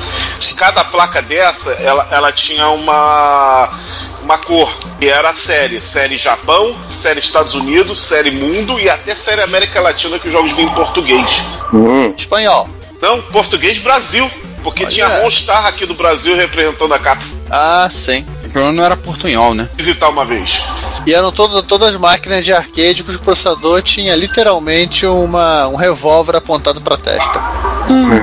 Cada 0.58 0.84
placa 0.86 1.22
dessa, 1.22 1.72
ela, 1.74 2.08
ela 2.12 2.32
tinha 2.32 2.70
uma 2.70 3.70
uma 4.24 4.38
cor, 4.38 4.72
que 5.00 5.08
era 5.08 5.30
a 5.30 5.34
série. 5.34 5.80
Série 5.80 6.18
Japão, 6.18 6.76
série 6.90 7.20
Estados 7.20 7.54
Unidos, 7.56 8.00
série 8.00 8.32
Mundo 8.32 8.80
e 8.80 8.90
até 8.90 9.14
série 9.16 9.42
América 9.42 9.82
Latina, 9.82 10.18
que 10.18 10.28
os 10.28 10.34
jogos 10.34 10.54
vinham 10.54 10.72
em 10.72 10.74
português. 10.74 11.44
Espanhol. 12.18 12.70
Não, 13.02 13.22
português 13.22 13.78
Brasil. 13.80 14.30
Porque 14.64 14.86
tinha 14.86 15.08
Monstar 15.22 15.66
aqui 15.68 15.86
do 15.86 15.94
Brasil 15.94 16.36
representando 16.36 16.94
a 16.94 17.00
Capcom. 17.00 17.38
Ah, 17.50 17.88
sim. 17.92 18.26
O 18.46 18.50
problema 18.50 18.72
não 18.72 18.84
era 18.84 18.98
portunhol, 18.98 19.54
né? 19.54 19.70
Visitar 19.78 20.10
uma 20.10 20.26
vez. 20.26 20.64
E 21.06 21.14
eram 21.14 21.32
todo, 21.32 21.62
todas 21.64 21.96
máquinas 21.96 22.46
de 22.46 22.54
arcade 22.54 23.04
cujo 23.04 23.20
processador 23.20 23.82
tinha 23.82 24.16
literalmente 24.16 25.06
uma, 25.06 25.68
um 25.68 25.76
revólver 25.76 26.38
apontado 26.38 26.80
pra 26.80 26.96
testa. 26.96 27.42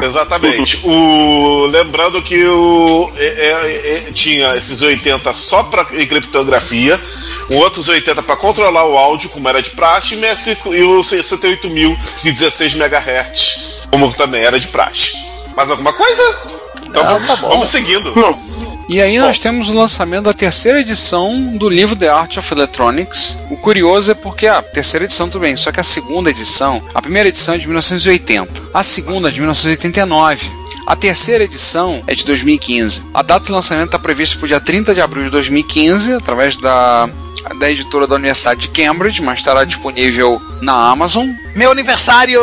Exatamente. 0.02 0.80
O, 0.84 1.66
lembrando 1.66 2.22
que 2.22 2.42
o, 2.46 3.12
é, 3.16 3.24
é, 3.26 4.08
é, 4.08 4.12
tinha 4.12 4.54
esses 4.56 4.80
80 4.80 5.32
só 5.34 5.64
para 5.64 5.84
criptografia, 5.84 6.98
outros 7.50 7.88
80 7.88 8.22
para 8.22 8.36
controlar 8.36 8.86
o 8.86 8.96
áudio, 8.96 9.28
como 9.28 9.48
era 9.48 9.60
de 9.60 9.70
praxe, 9.70 10.14
e 10.14 10.74
e 10.74 10.82
o 10.82 11.04
68000 11.04 11.96
de 12.22 12.32
16 12.32 12.74
MHz, 12.74 13.88
como 13.90 14.10
também 14.12 14.42
era 14.42 14.58
de 14.58 14.68
praxe. 14.68 15.29
Mais 15.56 15.70
alguma 15.70 15.92
coisa? 15.92 16.22
Então 16.86 17.04
Não, 17.04 17.12
vamos, 17.12 17.28
tá 17.28 17.34
vamos 17.48 17.68
seguindo. 17.68 18.12
E 18.88 19.00
aí 19.00 19.20
nós 19.20 19.38
temos 19.38 19.68
o 19.68 19.74
lançamento 19.74 20.24
da 20.24 20.32
terceira 20.32 20.80
edição 20.80 21.56
do 21.56 21.68
livro 21.68 21.94
The 21.94 22.08
Art 22.08 22.36
of 22.38 22.52
Electronics. 22.52 23.38
O 23.48 23.56
curioso 23.56 24.10
é 24.10 24.14
porque 24.14 24.48
a 24.48 24.60
terceira 24.60 25.04
edição 25.04 25.28
tudo 25.28 25.42
bem, 25.42 25.56
só 25.56 25.70
que 25.70 25.78
a 25.78 25.84
segunda 25.84 26.28
edição, 26.28 26.82
a 26.92 27.00
primeira 27.00 27.28
edição 27.28 27.54
é 27.54 27.58
de 27.58 27.68
1980, 27.68 28.62
a 28.74 28.82
segunda 28.82 29.28
é 29.28 29.30
de 29.30 29.38
1989. 29.38 30.60
A 30.88 30.96
terceira 30.96 31.44
edição 31.44 32.02
é 32.08 32.16
de 32.16 32.24
2015. 32.24 33.04
A 33.14 33.22
data 33.22 33.46
de 33.46 33.52
lançamento 33.52 33.86
está 33.86 33.98
prevista 33.98 34.36
para 34.36 34.46
o 34.46 34.48
dia 34.48 34.58
30 34.58 34.92
de 34.92 35.00
abril 35.00 35.22
de 35.22 35.30
2015, 35.30 36.14
através 36.14 36.56
da, 36.56 37.08
da 37.60 37.70
editora 37.70 38.08
da 38.08 38.16
Universidade 38.16 38.62
de 38.62 38.68
Cambridge, 38.70 39.22
mas 39.22 39.38
estará 39.38 39.62
disponível 39.62 40.42
na 40.60 40.90
Amazon. 40.90 41.28
Meu 41.54 41.70
aniversário! 41.70 42.40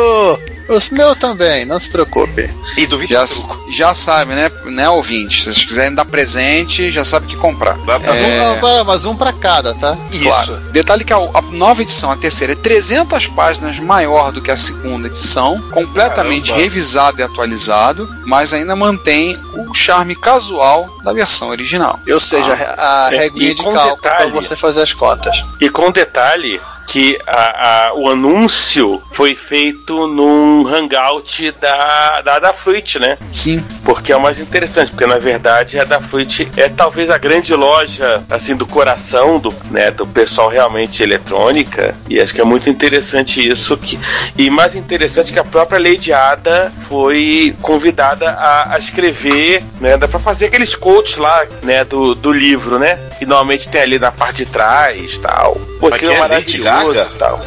Os 0.68 0.90
meus 0.90 1.18
também, 1.18 1.64
não 1.64 1.80
se 1.80 1.88
preocupe. 1.88 2.50
E 2.76 2.86
duvido 2.86 3.12
Já, 3.14 3.24
já 3.70 3.94
sabe, 3.94 4.34
né, 4.34 4.50
né, 4.66 4.88
ouvinte? 4.90 5.38
Se 5.38 5.44
vocês 5.52 5.64
quiserem 5.64 5.94
dar 5.94 6.04
presente, 6.04 6.90
já 6.90 7.04
sabe 7.04 7.26
o 7.26 7.28
que 7.28 7.36
comprar. 7.36 7.76
Dá 7.78 7.98
pra- 7.98 8.12
Mas, 8.12 8.20
um, 8.22 8.60
não, 8.60 8.84
mas 8.84 9.04
um 9.06 9.16
pra 9.16 9.32
cada, 9.32 9.72
tá? 9.74 9.96
Claro. 10.22 10.56
Detalhe 10.72 11.04
que 11.04 11.12
a, 11.12 11.16
a 11.16 11.40
nova 11.52 11.80
edição, 11.82 12.10
a 12.10 12.16
terceira, 12.16 12.52
é 12.52 12.56
300 12.56 13.26
páginas 13.28 13.78
maior 13.78 14.30
do 14.30 14.42
que 14.42 14.50
a 14.50 14.56
segunda 14.56 15.08
edição, 15.08 15.60
completamente 15.70 16.48
Caramba. 16.48 16.62
revisado 16.62 17.20
e 17.20 17.24
atualizado, 17.24 18.08
mas 18.26 18.52
ainda 18.52 18.76
mantém 18.76 19.38
o 19.54 19.72
charme 19.74 20.14
casual 20.14 20.88
da 21.02 21.12
versão 21.12 21.48
original. 21.48 21.98
Ou 22.10 22.20
seja, 22.20 22.52
a 22.76 23.08
É, 23.12 23.18
reguinha 23.18 23.50
e 23.50 23.54
de 23.54 23.62
cálculo 23.62 23.96
pra 23.96 24.10
detalhe- 24.12 24.32
você 24.32 24.54
fazer 24.54 24.82
as 24.82 24.92
contas. 24.92 25.42
E 25.60 25.70
com 25.70 25.90
detalhe 25.90 26.60
que 26.88 27.18
a- 27.26 27.88
a- 27.88 27.94
o 27.94 28.08
anúncio 28.08 29.00
foi 29.12 29.34
feito 29.34 30.06
num 30.06 30.66
hangout 30.66 31.50
da, 31.60 32.22
da 32.22 32.36
Adafruit, 32.36 32.98
né? 32.98 33.18
Sim. 33.32 33.62
Porque 33.84 34.10
é 34.10 34.16
o 34.16 34.20
mais 34.20 34.38
interessante, 34.40 34.90
porque 34.90 35.06
na 35.06 35.18
verdade 35.18 35.78
a 35.78 35.82
Adafruit 35.82 36.48
é 36.56 36.68
talvez 36.68 37.10
a 37.10 37.18
grande 37.18 37.54
loja 37.54 38.22
assim 38.30 38.56
do 38.56 38.66
coração 38.66 39.38
do, 39.38 39.54
né, 39.70 39.90
do 39.90 40.06
pessoal 40.06 40.48
realmente 40.48 41.02
eletrônica 41.02 41.94
e 42.08 42.18
acho 42.20 42.34
que 42.34 42.40
é 42.40 42.44
muito 42.44 42.70
interessante 42.70 43.46
isso 43.46 43.76
que, 43.76 43.98
e 44.36 44.48
mais 44.48 44.74
interessante 44.74 45.32
que 45.32 45.38
a 45.38 45.44
própria 45.44 45.78
Lady 45.78 46.12
Ada 46.12 46.72
foi 46.88 47.54
convidada 47.60 48.30
a, 48.30 48.74
a 48.74 48.78
escrever, 48.78 49.62
né, 49.80 49.96
dá 49.98 50.08
para 50.08 50.18
fazer 50.20 50.46
aqueles 50.46 50.74
quotes 50.74 51.16
lá, 51.18 51.46
né, 51.62 51.84
do, 51.84 52.14
do 52.14 52.32
livro, 52.32 52.78
né, 52.78 52.98
que 53.18 53.26
normalmente 53.26 53.68
tem 53.68 53.82
ali 53.82 53.98
na 53.98 54.10
parte 54.10 54.38
de 54.38 54.46
trás, 54.46 55.18
tal. 55.18 55.56
Pô, 55.78 55.88
aquilo 55.88 56.12
que 56.12 56.16
é 56.16 56.24
é 56.24 56.28
Lady 56.28 56.58
maravilhoso, 56.58 56.94
Gaga? 56.94 57.10
e 57.14 57.18
tal. 57.18 57.40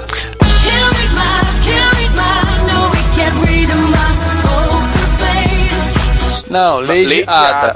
No. 2.68 2.92
Não, 6.50 6.82
Lady, 6.82 7.24
Ada. 7.28 7.76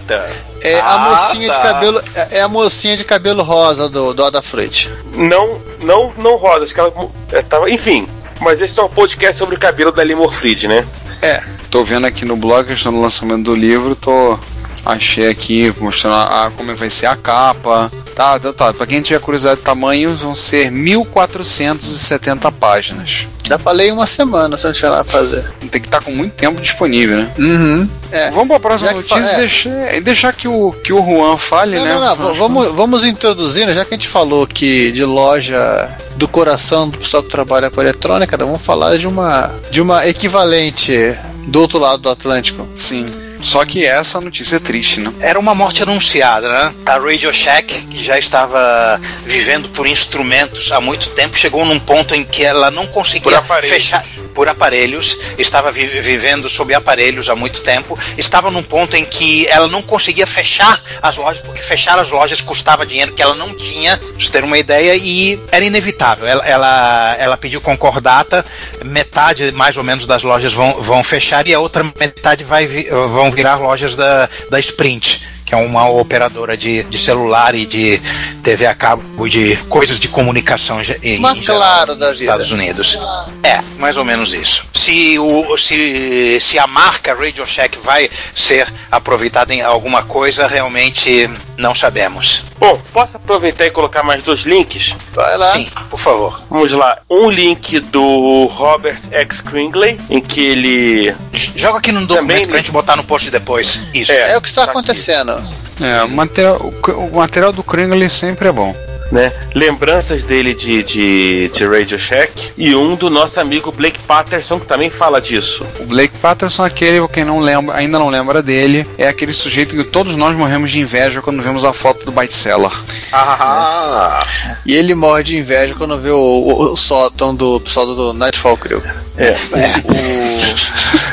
É 0.61 0.79
a 0.79 0.93
Ah, 0.95 1.09
mocinha 1.09 1.49
de 1.49 1.55
tá. 1.55 1.61
cabelo. 1.61 2.01
É 2.15 2.39
é 2.39 2.41
a 2.41 2.47
mocinha 2.47 2.97
de 2.97 3.03
cabelo 3.03 3.43
rosa 3.43 3.87
do, 3.87 4.13
do 4.13 4.23
Ada 4.23 4.41
Fruit. 4.41 4.91
Não, 5.13 5.61
não, 5.81 6.11
não 6.17 6.35
roda, 6.37 6.65
acho 6.65 6.73
que 6.73 6.79
ela 6.79 6.91
é, 7.31 7.41
tava, 7.41 7.69
enfim. 7.69 8.07
Mas 8.41 8.59
esse 8.61 8.77
é 8.77 8.83
um 8.83 8.89
podcast 8.89 9.37
sobre 9.37 9.55
o 9.55 9.59
cabelo 9.59 9.91
da 9.91 10.03
Limor 10.03 10.33
Fried, 10.33 10.67
né? 10.67 10.85
É. 11.21 11.41
Tô 11.69 11.83
vendo 11.83 12.05
aqui 12.05 12.25
no 12.25 12.35
blog, 12.35 12.67
questão 12.67 12.91
do 12.91 12.99
lançamento 12.99 13.43
do 13.43 13.55
livro, 13.55 13.95
tô. 13.95 14.37
Achei 14.85 15.27
aqui, 15.29 15.73
mostrando 15.79 16.13
a, 16.15 16.45
a- 16.45 16.51
como 16.51 16.75
vai 16.75 16.89
ser 16.89 17.07
a 17.07 17.15
capa. 17.15 17.91
Tá, 18.15 18.39
tá, 18.39 18.53
tá. 18.53 18.73
Pra 18.73 18.85
quem 18.85 19.01
tiver 19.01 19.19
curiosidade 19.19 19.57
de 19.59 19.65
tamanho, 19.65 20.15
vão 20.15 20.35
ser 20.35 20.71
1470 20.71 22.51
páginas. 22.51 23.27
Dá 23.47 23.59
pra 23.59 23.71
ler 23.73 23.89
em 23.89 23.91
uma 23.91 24.07
semana 24.07 24.57
se 24.57 24.63
não 24.65 24.73
tiver 24.73 24.89
nada 24.89 25.03
pra 25.03 25.19
fazer. 25.19 25.43
Tem 25.69 25.81
que 25.81 25.87
estar 25.87 26.01
com 26.01 26.11
muito 26.11 26.33
tempo 26.33 26.59
disponível, 26.61 27.17
né? 27.17 27.31
Uhum. 27.37 27.89
É. 28.11 28.31
Vamos 28.31 28.47
para 28.47 28.57
a 28.57 28.59
próxima 28.59 28.91
notícia 28.93 29.19
e 29.19 29.33
é. 29.33 29.35
deixar, 29.37 30.01
deixar 30.01 30.33
que, 30.33 30.47
o, 30.47 30.71
que 30.83 30.93
o 30.93 30.97
Juan 31.03 31.37
fale, 31.37 31.77
Não, 31.77 31.85
né? 31.85 31.93
não, 31.93 32.15
não. 32.15 32.33
v- 32.33 32.39
Vamos, 32.39 32.71
vamos 32.71 33.03
introduzir, 33.03 33.67
né? 33.67 33.73
já 33.73 33.83
que 33.85 33.93
a 33.93 33.97
gente 33.97 34.07
falou 34.07 34.47
que 34.47 34.91
de 34.91 35.03
loja 35.03 35.89
do 36.15 36.27
coração 36.27 36.89
do 36.89 36.97
pessoal 36.97 37.21
que 37.21 37.29
trabalha 37.29 37.69
com 37.69 37.81
eletrônica, 37.81 38.35
vamos 38.37 38.61
falar 38.65 38.97
de 38.97 39.07
uma, 39.07 39.51
de 39.69 39.81
uma 39.81 40.07
equivalente 40.07 41.15
do 41.47 41.59
outro 41.61 41.77
lado 41.77 42.01
do 42.01 42.09
Atlântico. 42.09 42.67
Sim. 42.75 43.05
Só 43.45 43.63
que 43.63 43.85
essa 43.85 44.19
notícia 44.19 44.55
é 44.55 44.59
triste, 44.59 44.99
né? 44.99 45.13
Era 45.19 45.39
uma 45.39 45.53
morte 45.53 45.83
anunciada, 45.83 46.49
né? 46.51 46.73
A 46.83 46.97
Radio 46.97 47.31
Shack, 47.31 47.85
que 47.87 48.03
já 48.03 48.17
estava 48.17 48.99
vivendo 49.23 49.69
por 49.69 49.85
instrumentos 49.85 50.71
há 50.71 50.81
muito 50.81 51.09
tempo, 51.11 51.37
chegou 51.37 51.63
num 51.63 51.79
ponto 51.79 52.15
em 52.15 52.23
que 52.23 52.43
ela 52.43 52.71
não 52.71 52.87
conseguia 52.87 53.39
fechar 53.69 54.03
por 54.33 54.49
aparelhos, 54.49 55.17
estava 55.37 55.71
vi- 55.71 56.01
vivendo 56.01 56.49
sob 56.49 56.73
aparelhos 56.73 57.29
há 57.29 57.35
muito 57.35 57.61
tempo, 57.61 57.97
estava 58.17 58.51
num 58.51 58.63
ponto 58.63 58.97
em 58.97 59.05
que 59.05 59.47
ela 59.47 59.67
não 59.67 59.81
conseguia 59.81 60.27
fechar 60.27 60.81
as 61.01 61.15
lojas, 61.15 61.41
porque 61.41 61.61
fechar 61.61 61.97
as 61.99 62.09
lojas 62.09 62.41
custava 62.41 62.85
dinheiro 62.85 63.13
que 63.13 63.21
ela 63.21 63.35
não 63.35 63.55
tinha, 63.55 63.95
pra 63.95 64.07
vocês 64.07 64.29
terem 64.31 64.47
uma 64.47 64.57
ideia, 64.57 64.93
e 64.95 65.39
era 65.51 65.63
inevitável. 65.63 66.27
Ela, 66.27 66.45
ela, 66.45 67.15
ela 67.17 67.37
pediu 67.37 67.61
concordata, 67.61 68.43
metade 68.83 69.51
mais 69.53 69.77
ou 69.77 69.83
menos 69.85 70.05
das 70.05 70.23
lojas 70.23 70.51
vão, 70.51 70.81
vão 70.81 71.01
fechar 71.03 71.47
e 71.47 71.53
a 71.53 71.59
outra 71.59 71.83
metade 71.97 72.43
vai 72.43 72.65
vão 72.67 73.31
virar 73.35 73.57
lojas 73.57 73.95
da, 73.95 74.29
da 74.49 74.59
Sprint 74.59 75.35
que 75.45 75.53
é 75.53 75.57
uma 75.57 75.87
operadora 75.87 76.57
de, 76.57 76.83
de 76.83 76.97
celular 76.97 77.53
e 77.53 77.67
de 77.67 78.01
TV 78.41 78.65
a 78.65 78.73
cabo 78.73 79.29
de 79.29 79.55
coisas 79.69 79.99
de 79.99 80.07
comunicação 80.07 80.81
em, 81.03 81.19
Uma 81.19 81.37
em 81.37 81.41
geral 81.41 81.61
Claro 81.61 81.95
nos. 81.95 82.19
Estados 82.19 82.51
Unidos. 82.51 82.97
É, 83.43 83.61
mais 83.77 83.95
ou 83.95 84.03
menos 84.03 84.33
isso. 84.33 84.65
Se, 84.73 85.19
o, 85.19 85.55
se, 85.57 86.39
se 86.41 86.57
a 86.57 86.65
marca 86.65 87.13
Radio 87.13 87.45
Shack 87.45 87.77
vai 87.83 88.09
ser 88.35 88.67
aproveitada 88.91 89.53
em 89.53 89.61
alguma 89.61 90.01
coisa, 90.01 90.47
realmente 90.47 91.29
não 91.57 91.73
sabemos. 91.75 92.43
Bom, 92.59 92.79
posso 92.93 93.17
aproveitar 93.17 93.65
e 93.65 93.71
colocar 93.71 94.03
mais 94.03 94.23
dois 94.23 94.41
links? 94.41 94.93
Vai 95.13 95.37
lá. 95.37 95.47
Sim, 95.51 95.67
por 95.89 95.99
favor. 95.99 96.41
Vamos 96.49 96.71
lá. 96.71 96.99
Um 97.09 97.29
link 97.29 97.79
do 97.79 98.45
Robert 98.45 98.99
X. 99.11 99.41
Kringley, 99.41 99.99
em 100.09 100.21
que 100.21 100.41
ele. 100.41 101.15
Joga 101.55 101.79
aqui 101.79 101.91
no 101.91 102.01
documento 102.05 102.27
Também- 102.27 102.47
pra 102.47 102.57
gente 102.57 102.71
botar 102.71 102.95
no 102.95 103.03
post 103.03 103.29
depois. 103.29 103.81
Isso. 103.93 104.11
É 104.11 104.37
o 104.37 104.41
que 104.41 104.47
está 104.47 104.65
tá 104.65 104.71
aqui. 104.71 104.79
acontecendo. 104.79 105.43
É, 105.81 106.03
o 106.03 106.09
material, 106.09 106.57
o, 106.57 107.17
material 107.17 107.51
do 107.51 107.63
Kringle 107.63 108.09
sempre 108.09 108.47
é 108.47 108.51
bom. 108.51 108.75
Né? 109.11 109.31
Lembranças 109.53 110.25
dele 110.25 110.53
de, 110.53 110.83
de, 110.83 111.49
de 111.49 111.65
Radio 111.67 111.97
Shack 111.99 112.51
e 112.57 112.75
um 112.75 112.95
do 112.95 113.09
nosso 113.09 113.39
amigo 113.39 113.71
Blake 113.71 113.99
Patterson 113.99 114.59
que 114.59 114.65
também 114.65 114.89
fala 114.89 115.21
disso. 115.21 115.65
O 115.79 115.85
Blake 115.85 116.17
Patterson, 116.17 116.63
aquele, 116.63 117.05
quem 117.07 117.23
não 117.23 117.39
lembra, 117.39 117.75
ainda 117.75 117.99
não 117.99 118.09
lembra 118.09 118.41
dele, 118.41 118.85
é 118.97 119.07
aquele 119.07 119.33
sujeito 119.33 119.75
que 119.75 119.83
todos 119.83 120.15
nós 120.15 120.35
morremos 120.35 120.71
de 120.71 120.79
inveja 120.79 121.21
quando 121.21 121.41
vemos 121.41 121.63
a 121.63 121.73
foto 121.73 122.05
do 122.05 122.11
Byte 122.11 122.33
Seller. 122.33 122.71
Ah, 123.11 124.25
E 124.65 124.73
ele 124.73 124.93
morre 124.93 125.23
de 125.23 125.37
inveja 125.37 125.75
quando 125.75 125.97
vê 125.99 126.09
o, 126.09 126.17
o, 126.17 126.73
o 126.73 126.77
sótão 126.77 127.35
do 127.35 127.59
pessoal 127.59 127.85
do 127.87 128.13
Nightfall 128.13 128.57
Crew. 128.57 128.81
É. 129.17 129.35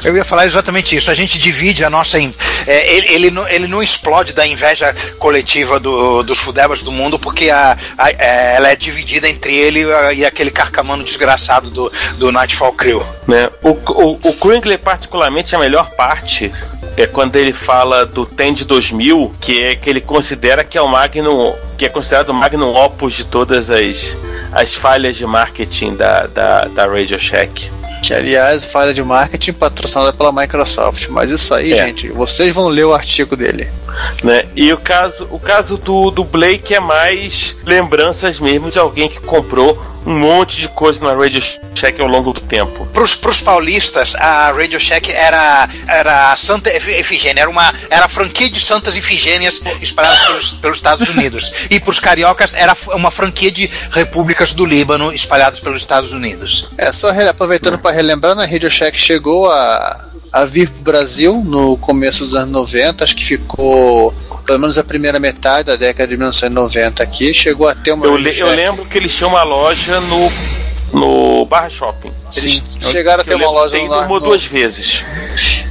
Eu 0.04 0.16
ia 0.16 0.24
falar 0.24 0.46
exatamente 0.46 0.96
isso. 0.96 1.10
A 1.10 1.14
gente 1.14 1.38
divide 1.38 1.84
a 1.84 1.90
nossa. 1.90 2.18
in- 2.18 2.34
é, 2.66 2.94
ele, 2.96 3.06
ele, 3.14 3.30
não, 3.30 3.48
ele 3.48 3.66
não 3.66 3.82
explode 3.82 4.32
da 4.32 4.46
inveja 4.46 4.94
coletiva 5.18 5.78
do- 5.78 6.22
dos 6.22 6.38
fudebas 6.40 6.82
do 6.82 6.90
mundo, 6.90 7.18
porque 7.18 7.50
a, 7.50 7.76
a- 7.96 8.10
é, 8.10 8.56
ela 8.56 8.70
é 8.70 8.76
dividida 8.76 9.28
entre 9.28 9.54
ele 9.54 9.84
e 10.16 10.24
aquele 10.24 10.50
carcamano 10.50 11.04
desgraçado 11.04 11.70
do, 11.70 11.92
do 12.18 12.32
Nightfall 12.32 12.72
Crew. 12.72 13.04
Né? 13.26 13.48
O, 13.62 13.70
o, 13.70 14.18
o 14.22 14.78
particularmente, 14.78 15.54
a 15.54 15.58
melhor 15.58 15.90
parte 15.90 16.52
é 16.96 17.06
quando 17.06 17.36
ele 17.36 17.52
fala 17.52 18.04
do 18.04 18.26
TEND 18.26 18.64
2000, 18.64 19.34
que 19.40 19.62
é 19.62 19.74
que 19.76 19.88
ele 19.88 20.00
considera 20.00 20.62
que 20.64 20.76
é 20.76 20.82
o 20.82 20.88
Magnum, 20.88 21.54
que 21.78 21.86
é 21.86 21.88
considerado 21.88 22.28
o 22.30 22.34
Magnum 22.34 22.74
Opus 22.74 23.14
de 23.14 23.24
todas 23.24 23.70
as, 23.70 24.16
as 24.52 24.74
falhas 24.74 25.16
de 25.16 25.24
marketing 25.24 25.94
da, 25.96 26.26
da, 26.26 26.60
da 26.66 26.86
Radio 26.86 27.18
Shack. 27.20 27.70
Que, 28.02 28.12
aliás, 28.12 28.64
falha 28.64 28.92
de 28.92 29.02
marketing 29.02 29.52
patrocinada 29.52 30.12
pela 30.12 30.32
Microsoft. 30.32 31.08
Mas 31.08 31.30
isso 31.30 31.54
aí, 31.54 31.72
É. 31.72 31.86
gente, 31.86 32.08
vocês 32.08 32.52
vão 32.52 32.68
ler 32.68 32.84
o 32.84 32.92
artigo 32.94 33.36
dele. 33.36 33.68
Né? 34.24 34.44
E 34.56 34.72
o 34.72 34.78
caso, 34.78 35.28
o 35.30 35.38
caso 35.38 35.76
do, 35.76 36.10
do 36.10 36.24
Blake 36.24 36.74
é 36.74 36.80
mais 36.80 37.56
lembranças 37.64 38.38
mesmo 38.40 38.70
de 38.70 38.78
alguém 38.78 39.08
que 39.08 39.20
comprou 39.20 39.90
um 40.04 40.18
monte 40.18 40.56
de 40.60 40.66
coisa 40.66 41.00
na 41.04 41.14
Radio 41.14 41.40
Shack 41.76 42.00
ao 42.00 42.08
longo 42.08 42.32
do 42.32 42.40
tempo. 42.40 42.86
Pros, 42.92 43.14
pros 43.14 43.40
paulistas, 43.40 44.16
a 44.16 44.50
Radio 44.50 44.80
Shack 44.80 45.12
era, 45.12 45.68
era 45.86 46.32
a 46.32 46.36
Santa 46.36 46.70
Efi- 46.70 46.90
Efigênia, 46.94 47.42
era 47.42 47.50
uma 47.50 47.72
era 47.88 48.06
a 48.06 48.08
franquia 48.08 48.50
de 48.50 48.58
Santas 48.58 48.96
Efigênias 48.96 49.62
espalhadas 49.80 50.24
pelos, 50.26 50.52
pelos 50.54 50.78
Estados 50.78 51.08
Unidos. 51.08 51.52
E 51.70 51.78
pros 51.78 52.00
cariocas 52.00 52.52
era 52.52 52.76
uma 52.94 53.12
franquia 53.12 53.52
de 53.52 53.70
repúblicas 53.92 54.52
do 54.54 54.64
Líbano 54.66 55.12
espalhadas 55.12 55.60
pelos 55.60 55.80
Estados 55.82 56.12
Unidos. 56.12 56.70
É, 56.76 56.90
só 56.90 57.10
aproveitando 57.10 57.78
para 57.78 57.91
relembrar, 57.92 58.34
né, 58.34 58.44
a 58.44 58.46
Radio 58.46 58.70
Shack 58.70 58.96
chegou 58.98 59.48
a, 59.50 60.04
a 60.32 60.44
vir 60.44 60.68
pro 60.70 60.82
Brasil 60.82 61.42
no 61.44 61.76
começo 61.78 62.24
dos 62.24 62.34
anos 62.34 62.50
90, 62.52 63.04
acho 63.04 63.14
que 63.16 63.24
ficou 63.24 64.12
pelo 64.46 64.58
menos 64.58 64.76
a 64.76 64.82
primeira 64.84 65.20
metade 65.20 65.66
da 65.66 65.76
década 65.76 66.08
de 66.08 66.16
1990 66.16 67.02
aqui, 67.02 67.32
chegou 67.32 67.68
a 67.68 67.74
ter 67.74 67.92
uma 67.92 68.04
Eu, 68.06 68.16
le- 68.16 68.30
eu 68.40 68.46
lembro 68.56 68.84
que 68.84 68.98
eles 68.98 69.14
tinham 69.14 69.30
uma 69.30 69.44
loja 69.44 70.00
no, 70.00 70.32
no 70.92 71.44
Barra 71.46 71.70
Shopping. 71.70 72.12
Eles 72.36 72.62
chegaram 72.90 73.22
a 73.22 73.24
ter 73.24 73.34
uma 73.36 73.50
loja 73.50 73.76
no, 73.78 73.84
uma 74.06 74.14
ou 74.14 74.20
duas 74.20 74.44
vezes. 74.44 75.00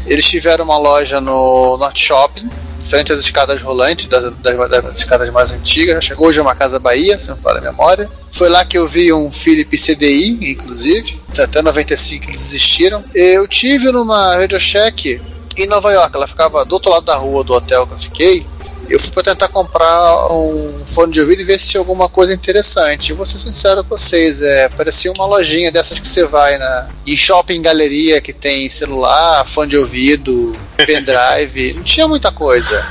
Eles 0.05 0.25
tiveram 0.25 0.63
uma 0.65 0.77
loja 0.77 1.19
no 1.21 1.77
Norte 1.77 2.03
Shopping, 2.03 2.49
frente 2.81 3.11
às 3.11 3.19
escadas 3.19 3.61
rolantes, 3.61 4.07
das, 4.07 4.33
das- 4.37 4.69
das 4.69 4.97
escadas 4.99 5.29
mais 5.29 5.51
antigas. 5.51 6.03
Chegou 6.03 6.27
hoje 6.27 6.39
é 6.39 6.41
uma 6.41 6.55
Casa 6.55 6.79
Bahia, 6.79 7.17
se 7.17 7.29
não 7.29 7.35
me 7.37 7.41
falha 7.43 7.59
a 7.59 7.61
memória. 7.61 8.09
Foi 8.31 8.49
lá 8.49 8.63
que 8.65 8.77
eu 8.77 8.87
vi 8.87 9.11
um 9.11 9.31
Philip 9.31 9.77
CDI, 9.77 10.51
inclusive. 10.51 11.21
Até 11.37 11.61
95 11.61 12.25
eles 12.27 12.41
existiram. 12.41 13.03
Eu 13.13 13.47
tive 13.47 13.91
numa 13.91 14.35
Radio 14.35 14.59
Shack 14.59 15.21
em 15.57 15.67
Nova 15.67 15.91
York. 15.91 16.15
Ela 16.15 16.27
ficava 16.27 16.65
do 16.65 16.73
outro 16.73 16.91
lado 16.91 17.05
da 17.05 17.15
rua 17.15 17.43
do 17.43 17.53
hotel 17.53 17.85
que 17.85 17.93
eu 17.93 17.99
fiquei. 17.99 18.45
Eu 18.89 18.99
fui 18.99 19.11
para 19.11 19.23
tentar 19.23 19.47
comprar 19.47 20.27
um 20.33 20.83
fone 20.85 21.13
de 21.13 21.21
ouvido 21.21 21.41
e 21.41 21.45
ver 21.45 21.57
se 21.57 21.69
tinha 21.69 21.79
alguma 21.79 22.09
coisa 22.09 22.33
interessante. 22.33 23.11
Eu 23.11 23.15
vou 23.15 23.25
ser 23.25 23.37
sincero 23.37 23.83
com 23.85 23.97
vocês, 23.97 24.41
é, 24.41 24.67
parecia 24.67 25.13
uma 25.13 25.25
lojinha 25.25 25.71
dessas 25.71 25.97
que 25.97 26.05
você 26.05 26.25
vai 26.25 26.57
na 26.57 26.89
em 27.07 27.15
shopping 27.15 27.61
galeria 27.61 28.19
que 28.19 28.33
tem 28.33 28.69
celular, 28.69 29.45
fone 29.45 29.69
de 29.69 29.77
ouvido, 29.77 30.53
pendrive, 30.75 31.73
não 31.73 31.83
tinha 31.83 32.05
muita 32.05 32.33
coisa. 32.33 32.85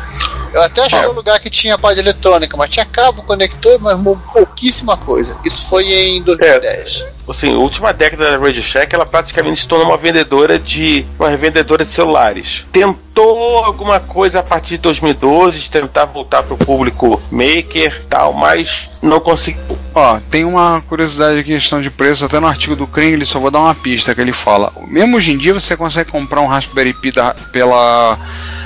Eu 0.53 0.63
até 0.63 0.83
achei 0.83 1.07
um 1.07 1.13
lugar 1.13 1.39
que 1.39 1.49
tinha 1.49 1.79
parte 1.79 2.01
eletrônica, 2.01 2.57
mas 2.57 2.71
tinha 2.71 2.85
cabo, 2.85 3.23
conector, 3.23 3.79
mas 3.81 3.99
pouquíssima 4.33 4.97
coisa. 4.97 5.39
Isso 5.45 5.67
foi 5.69 5.93
em 5.93 6.23
2010. 6.23 7.07
Assim, 7.31 7.55
a 7.55 7.59
última 7.59 7.93
década 7.93 8.33
da 8.33 8.45
Radio 8.45 8.63
Shack, 8.63 8.95
ela 8.95 9.07
praticamente 9.07 9.61
se 9.61 9.69
tornou 9.69 9.87
uma 9.87 9.97
vendedora 9.97 10.59
de. 10.59 11.07
uma 11.19 11.29
revendedora 11.29 11.85
de 11.85 11.91
celulares. 11.91 12.65
Tentou 12.73 13.59
alguma 13.65 14.01
coisa 14.01 14.41
a 14.41 14.43
partir 14.43 14.71
de 14.71 14.79
2012, 14.79 15.61
de 15.61 15.71
tentar 15.71 16.07
voltar 16.07 16.43
para 16.43 16.55
o 16.55 16.59
público 16.59 17.23
maker 17.31 18.05
tal, 18.09 18.33
mas 18.33 18.91
não 19.01 19.21
conseguiu. 19.21 19.79
Ó, 19.95 20.19
tem 20.31 20.45
uma 20.45 20.81
curiosidade 20.89 21.39
aqui, 21.39 21.53
questão 21.53 21.81
de 21.81 21.91
preço, 21.91 22.25
até 22.25 22.41
no 22.41 22.47
artigo 22.47 22.75
do 22.75 22.87
Kringle, 22.87 23.25
só 23.25 23.39
vou 23.39 23.51
dar 23.51 23.61
uma 23.61 23.75
pista 23.75 24.15
que 24.15 24.21
ele 24.21 24.33
fala. 24.33 24.73
Mesmo 24.89 25.17
hoje 25.17 25.33
em 25.33 25.39
dia 25.39 25.53
você 25.55 25.77
consegue 25.77 26.11
comprar 26.11 26.41
um 26.41 26.47
Raspberry 26.47 26.93
Pi 26.95 27.13
da- 27.13 27.35
pela 27.53 28.19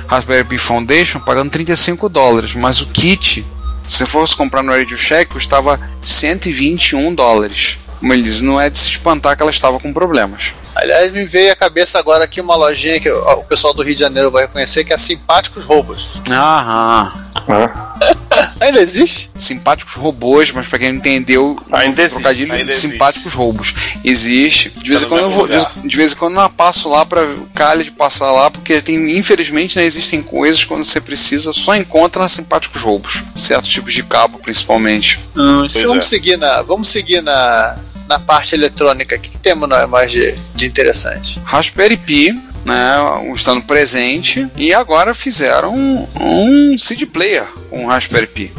Raspberry 0.07 0.44
Pi 0.44 0.59
Foundation 0.59 1.20
pagando 1.20 1.50
35 1.50 2.09
dólares, 2.09 2.55
mas 2.55 2.81
o 2.81 2.87
kit, 2.87 3.44
se 3.88 4.07
fosse 4.07 4.35
comprar 4.37 4.62
no 4.62 4.72
Radio 4.72 4.96
Shack, 4.96 5.31
custava 5.33 5.79
121 6.03 7.14
dólares. 7.14 7.79
Como 8.04 8.12
ele 8.12 8.22
diz, 8.22 8.42
não 8.42 8.60
é 8.60 8.68
de 8.68 8.76
se 8.76 8.90
espantar 8.90 9.34
que 9.34 9.40
ela 9.40 9.50
estava 9.50 9.80
com 9.80 9.90
problemas. 9.90 10.52
Aliás, 10.74 11.10
me 11.10 11.24
veio 11.24 11.50
à 11.50 11.56
cabeça 11.56 11.98
agora 11.98 12.24
aqui 12.24 12.38
uma 12.38 12.54
lojinha 12.54 13.00
que 13.00 13.10
o 13.10 13.42
pessoal 13.44 13.72
do 13.72 13.82
Rio 13.82 13.94
de 13.94 14.00
Janeiro 14.00 14.30
vai 14.30 14.42
reconhecer 14.42 14.84
que 14.84 14.92
é 14.92 14.98
Simpáticos 14.98 15.64
Roubos. 15.64 16.10
Aham. 16.30 17.10
Ainda 18.60 18.80
existe? 18.82 19.30
Simpáticos 19.34 19.94
robôs, 19.94 20.50
mas 20.50 20.66
pra 20.66 20.78
quem 20.78 20.90
não 20.90 20.98
entendeu, 20.98 21.58
Ainda 21.72 21.96
o 21.96 22.04
existe. 22.04 22.14
trocadilho 22.14 22.52
Ainda 22.52 22.64
de 22.66 22.70
existe. 22.72 22.90
simpáticos 22.92 23.32
roubos. 23.32 23.74
Existe. 24.04 24.68
De 24.70 24.90
vez 24.90 25.02
em 25.02 25.08
quando 25.08 25.22
eu 25.22 25.30
vou, 25.30 25.48
de, 25.48 25.58
de 25.88 25.96
vez 25.96 26.12
em 26.12 26.16
quando 26.16 26.38
eu 26.38 26.50
passo 26.50 26.90
lá 26.90 27.06
pra 27.06 27.26
calha 27.54 27.82
de 27.82 27.90
passar 27.90 28.30
lá, 28.32 28.50
porque 28.50 28.82
tem, 28.82 29.16
infelizmente, 29.16 29.78
né, 29.78 29.84
existem 29.84 30.20
coisas 30.20 30.62
quando 30.64 30.84
você 30.84 31.00
precisa, 31.00 31.52
só 31.54 31.74
encontra 31.74 32.20
na 32.20 32.28
simpáticos 32.28 32.82
roubos. 32.82 33.22
Certos 33.34 33.70
tipos 33.70 33.94
de 33.94 34.02
cabo, 34.02 34.38
principalmente. 34.40 35.20
Hum, 35.34 35.66
Pois 35.70 35.82
vamos 35.84 36.06
é. 36.06 36.08
seguir 36.08 36.36
na, 36.36 36.60
vamos 36.62 36.88
seguir 36.88 37.22
na, 37.22 37.78
na 38.08 38.18
parte 38.18 38.54
eletrônica. 38.54 39.16
O 39.16 39.18
que, 39.18 39.36
temos 39.38 39.68
nós 39.68 39.88
mais 39.88 40.10
de, 40.10 40.34
de 40.54 40.66
interessante? 40.66 41.40
Raspberry 41.44 41.96
Pi, 41.96 42.32
né, 42.64 42.96
estando 43.34 43.62
presente, 43.62 44.46
e 44.56 44.72
agora 44.72 45.14
fizeram 45.14 45.74
um, 45.74 46.08
um 46.20 46.78
CD 46.78 47.06
player 47.06 47.46
o 47.82 47.87
Raspberry 47.87 48.26
Pi. 48.26 48.52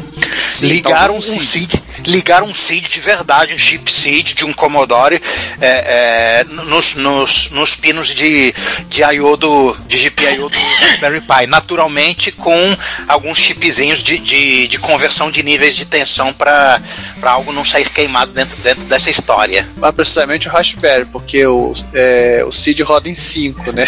Sim, 0.50 0.68
Ligaram 0.68 1.14
um 1.16 1.20
tá 1.20 1.26
usando 1.26 1.44
seed. 1.44 1.72
ligar 2.06 2.42
um 2.42 2.54
seed 2.54 2.86
de 2.88 3.00
verdade, 3.00 3.54
um 3.54 3.58
chip 3.58 3.90
seed 3.90 4.34
de 4.34 4.44
um 4.44 4.52
Commodore 4.52 5.20
é, 5.60 5.66
é, 6.40 6.44
nos, 6.44 6.94
nos, 6.94 7.50
nos 7.50 7.74
pinos 7.76 8.08
de, 8.14 8.54
de 8.88 9.02
I.O. 9.02 9.36
do 9.36 9.76
de 9.88 9.96
GPIO 9.98 10.48
do 10.48 10.56
Raspberry 10.80 11.20
Pi, 11.20 11.46
naturalmente 11.48 12.30
com 12.32 12.76
alguns 13.08 13.38
chipzinhos 13.38 14.02
de, 14.02 14.18
de, 14.18 14.68
de 14.68 14.78
conversão 14.78 15.30
de 15.30 15.42
níveis 15.42 15.74
de 15.74 15.84
tensão 15.84 16.32
para 16.32 16.80
algo 17.22 17.52
não 17.52 17.64
sair 17.64 17.88
queimado 17.90 18.32
dentro, 18.32 18.56
dentro 18.58 18.84
dessa 18.84 19.10
história. 19.10 19.68
Mas 19.76 19.92
precisamente 19.94 20.48
o 20.48 20.50
Raspberry, 20.50 21.06
porque 21.06 21.44
o, 21.46 21.72
é, 21.92 22.44
o 22.46 22.52
CID 22.52 22.82
roda 22.82 23.08
em 23.08 23.14
5, 23.16 23.72
né? 23.72 23.84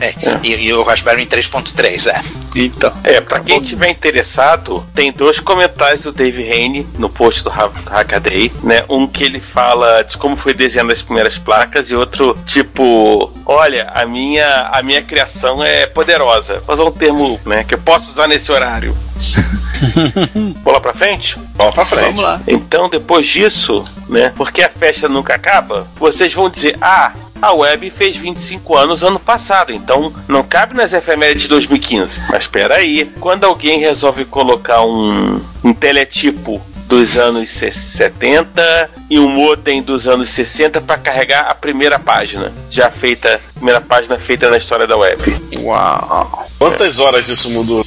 É. 0.00 0.06
É, 0.08 0.14
E, 0.42 0.66
e 0.66 0.72
o 0.72 0.82
Raspberry 0.82 1.22
em 1.22 1.26
3.3, 1.26 2.06
é. 2.08 2.22
Então. 2.56 2.92
É, 3.04 3.20
pra 3.20 3.40
quem 3.40 3.60
tiver 3.60 3.83
interessado, 3.90 4.86
tem 4.94 5.12
dois 5.12 5.40
comentários 5.40 6.02
do 6.02 6.12
Dave 6.12 6.42
Haney 6.50 6.86
no 6.98 7.08
post 7.08 7.42
do 7.44 7.50
Ha- 7.50 7.70
Hackaday, 7.86 8.52
né? 8.62 8.84
Um 8.88 9.06
que 9.06 9.24
ele 9.24 9.40
fala 9.40 10.02
de 10.02 10.16
como 10.16 10.36
foi 10.36 10.54
desenhando 10.54 10.92
as 10.92 11.02
primeiras 11.02 11.36
placas 11.38 11.88
e 11.90 11.94
outro 11.94 12.36
tipo, 12.46 13.32
olha, 13.46 13.90
a 13.94 14.04
minha 14.06 14.68
a 14.72 14.82
minha 14.82 15.02
criação 15.02 15.62
é 15.62 15.86
poderosa. 15.86 16.60
Vou 16.66 16.74
usar 16.74 16.84
um 16.84 16.90
termo, 16.92 17.40
né, 17.46 17.64
que 17.64 17.74
eu 17.74 17.78
posso 17.78 18.10
usar 18.10 18.26
nesse 18.28 18.50
horário. 18.52 18.96
Bola 20.62 20.80
pra 20.80 20.94
frente? 20.94 21.38
Bola 21.56 21.72
pra 21.72 21.84
frente. 21.84 22.06
Vamos 22.06 22.22
lá. 22.22 22.40
Então, 22.46 22.88
depois 22.88 23.26
disso, 23.26 23.84
né? 24.08 24.32
Porque 24.36 24.62
a 24.62 24.70
festa 24.70 25.08
nunca 25.08 25.34
acaba, 25.34 25.86
vocês 25.96 26.32
vão 26.32 26.48
dizer: 26.48 26.76
ah, 26.80 27.12
a 27.40 27.52
web 27.52 27.90
fez 27.90 28.16
25 28.16 28.76
anos 28.76 29.02
ano 29.02 29.18
passado, 29.18 29.72
então 29.72 30.12
não 30.28 30.42
cabe 30.42 30.74
nas 30.74 30.92
efemérides 30.92 31.42
de 31.42 31.48
2015. 31.48 32.22
Mas 32.30 32.44
espera 32.44 32.76
aí, 32.76 33.10
quando 33.20 33.44
alguém 33.44 33.78
resolve 33.78 34.24
colocar 34.24 34.84
um, 34.84 35.40
um 35.62 35.72
teletipo 35.72 36.60
dos 36.88 37.18
anos 37.18 37.48
70 37.48 38.90
e 39.10 39.18
um 39.18 39.28
modem 39.28 39.82
dos 39.82 40.06
anos 40.06 40.30
60 40.30 40.80
para 40.80 40.98
carregar 40.98 41.48
a 41.48 41.54
primeira 41.54 41.98
página, 41.98 42.52
já 42.70 42.90
feita, 42.90 43.40
primeira 43.54 43.80
página 43.80 44.18
feita 44.18 44.50
na 44.50 44.56
história 44.56 44.86
da 44.86 44.96
web. 44.96 45.22
Uau. 45.58 46.48
Quantas 46.58 46.98
horas 46.98 47.28
isso 47.28 47.50
mudou? 47.50 47.83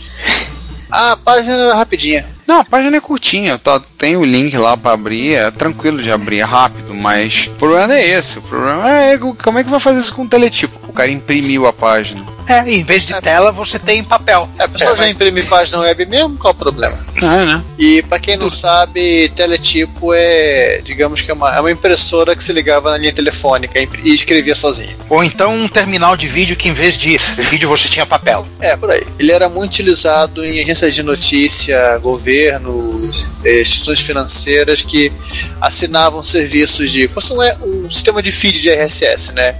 Ah, 0.89 1.13
a 1.13 1.17
página 1.17 1.53
era 1.53 1.75
rapidinha. 1.75 2.25
Não, 2.47 2.59
a 2.59 2.65
página 2.65 2.95
é 2.95 3.01
curtinha, 3.01 3.57
tá, 3.57 3.81
tem 3.97 4.15
o 4.15 4.23
link 4.23 4.57
lá 4.57 4.77
pra 4.77 4.93
abrir, 4.93 5.33
é 5.33 5.51
tranquilo 5.51 6.01
de 6.01 6.09
abrir, 6.09 6.39
é 6.39 6.43
rápido, 6.43 6.93
mas 6.93 7.47
o 7.47 7.55
problema 7.55 7.93
é 7.93 8.07
esse. 8.07 8.39
O 8.39 8.41
problema 8.41 8.89
é 8.89 9.17
como 9.17 9.59
é 9.59 9.63
que 9.65 9.69
vai 9.69 9.81
fazer 9.81 9.99
isso 9.99 10.15
com 10.15 10.23
o 10.23 10.29
teletipo? 10.29 10.86
O 10.97 10.99
cara 10.99 11.11
imprimiu 11.11 11.67
a 11.67 11.71
página. 11.71 12.25
É, 12.47 12.67
em 12.71 12.83
vez 12.83 13.05
de 13.05 13.13
tela, 13.21 13.51
você 13.51 13.77
tem 13.77 14.03
papel. 14.03 14.49
É, 14.57 14.63
a 14.63 14.67
pessoa 14.69 14.95
já 14.95 15.07
imprime 15.07 15.43
página 15.43 15.79
web 15.79 16.05
mesmo, 16.05 16.37
qual 16.37 16.53
o 16.53 16.57
problema? 16.57 16.97
É, 17.17 17.45
né? 17.45 17.63
E 17.77 18.01
pra 18.03 18.17
quem 18.17 18.37
não 18.37 18.49
sabe, 18.49 19.29
teletipo 19.35 20.13
é, 20.13 20.81
digamos 20.83 21.21
que 21.21 21.29
é 21.29 21.33
uma, 21.33 21.55
é 21.55 21.59
uma 21.59 21.69
impressora 21.69 22.35
que 22.35 22.43
se 22.43 22.53
ligava 22.53 22.89
na 22.89 22.97
linha 22.97 23.11
telefônica 23.11 23.77
e 23.79 24.13
escrevia 24.13 24.55
sozinho. 24.55 24.95
Ou 25.09 25.23
então 25.23 25.53
um 25.53 25.67
terminal 25.67 26.15
de 26.15 26.27
vídeo 26.27 26.55
que 26.55 26.69
em 26.69 26.73
vez 26.73 26.97
de 26.97 27.17
vídeo 27.37 27.67
você 27.67 27.89
tinha 27.89 28.05
papel. 28.05 28.47
É, 28.61 28.77
por 28.77 28.89
aí. 28.89 29.05
Ele 29.19 29.31
era 29.31 29.49
muito 29.49 29.73
utilizado 29.73 30.43
em 30.43 30.61
agências 30.61 30.95
de 30.95 31.03
notícia, 31.03 31.97
governos, 31.97 33.27
eh, 33.43 33.61
instituições 33.61 33.99
financeiras 33.99 34.81
que 34.81 35.11
assinavam 35.59 36.23
serviços 36.23 36.89
de. 36.89 37.07
Fosse 37.09 37.33
um, 37.33 37.85
um 37.85 37.91
sistema 37.91 38.23
de 38.23 38.31
feed 38.31 38.61
de 38.61 38.69
RSS, 38.69 39.33
né? 39.33 39.55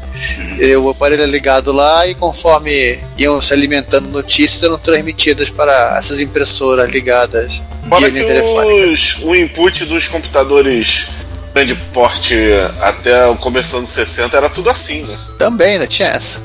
E 0.60 0.76
O 0.76 0.90
aparelho 0.90 1.24
é 1.24 1.27
ligado 1.28 1.72
lá 1.72 2.08
e 2.08 2.16
conforme 2.16 3.00
iam 3.18 3.42
se 3.42 3.54
alimentando 3.54 4.10
notícias, 4.10 4.64
eram 4.64 4.78
transmitidas 4.78 5.50
para 5.50 5.96
essas 5.98 6.20
impressoras 6.20 6.90
ligadas 6.92 7.62
Fora 7.90 8.12
que 8.12 8.22
os, 8.92 9.18
o 9.22 9.36
input 9.36 9.86
dos 9.86 10.08
computadores 10.08 11.08
grande 11.58 11.74
porte 11.92 12.36
até 12.82 13.26
o 13.26 13.36
começo 13.36 13.72
dos 13.72 13.80
anos 13.80 13.90
60 13.90 14.38
era 14.38 14.50
tudo 14.50 14.70
assim, 14.70 15.02
né? 15.02 15.18
Também, 15.40 15.80
né? 15.80 15.88
Tinha 15.88 16.10
essa. 16.10 16.40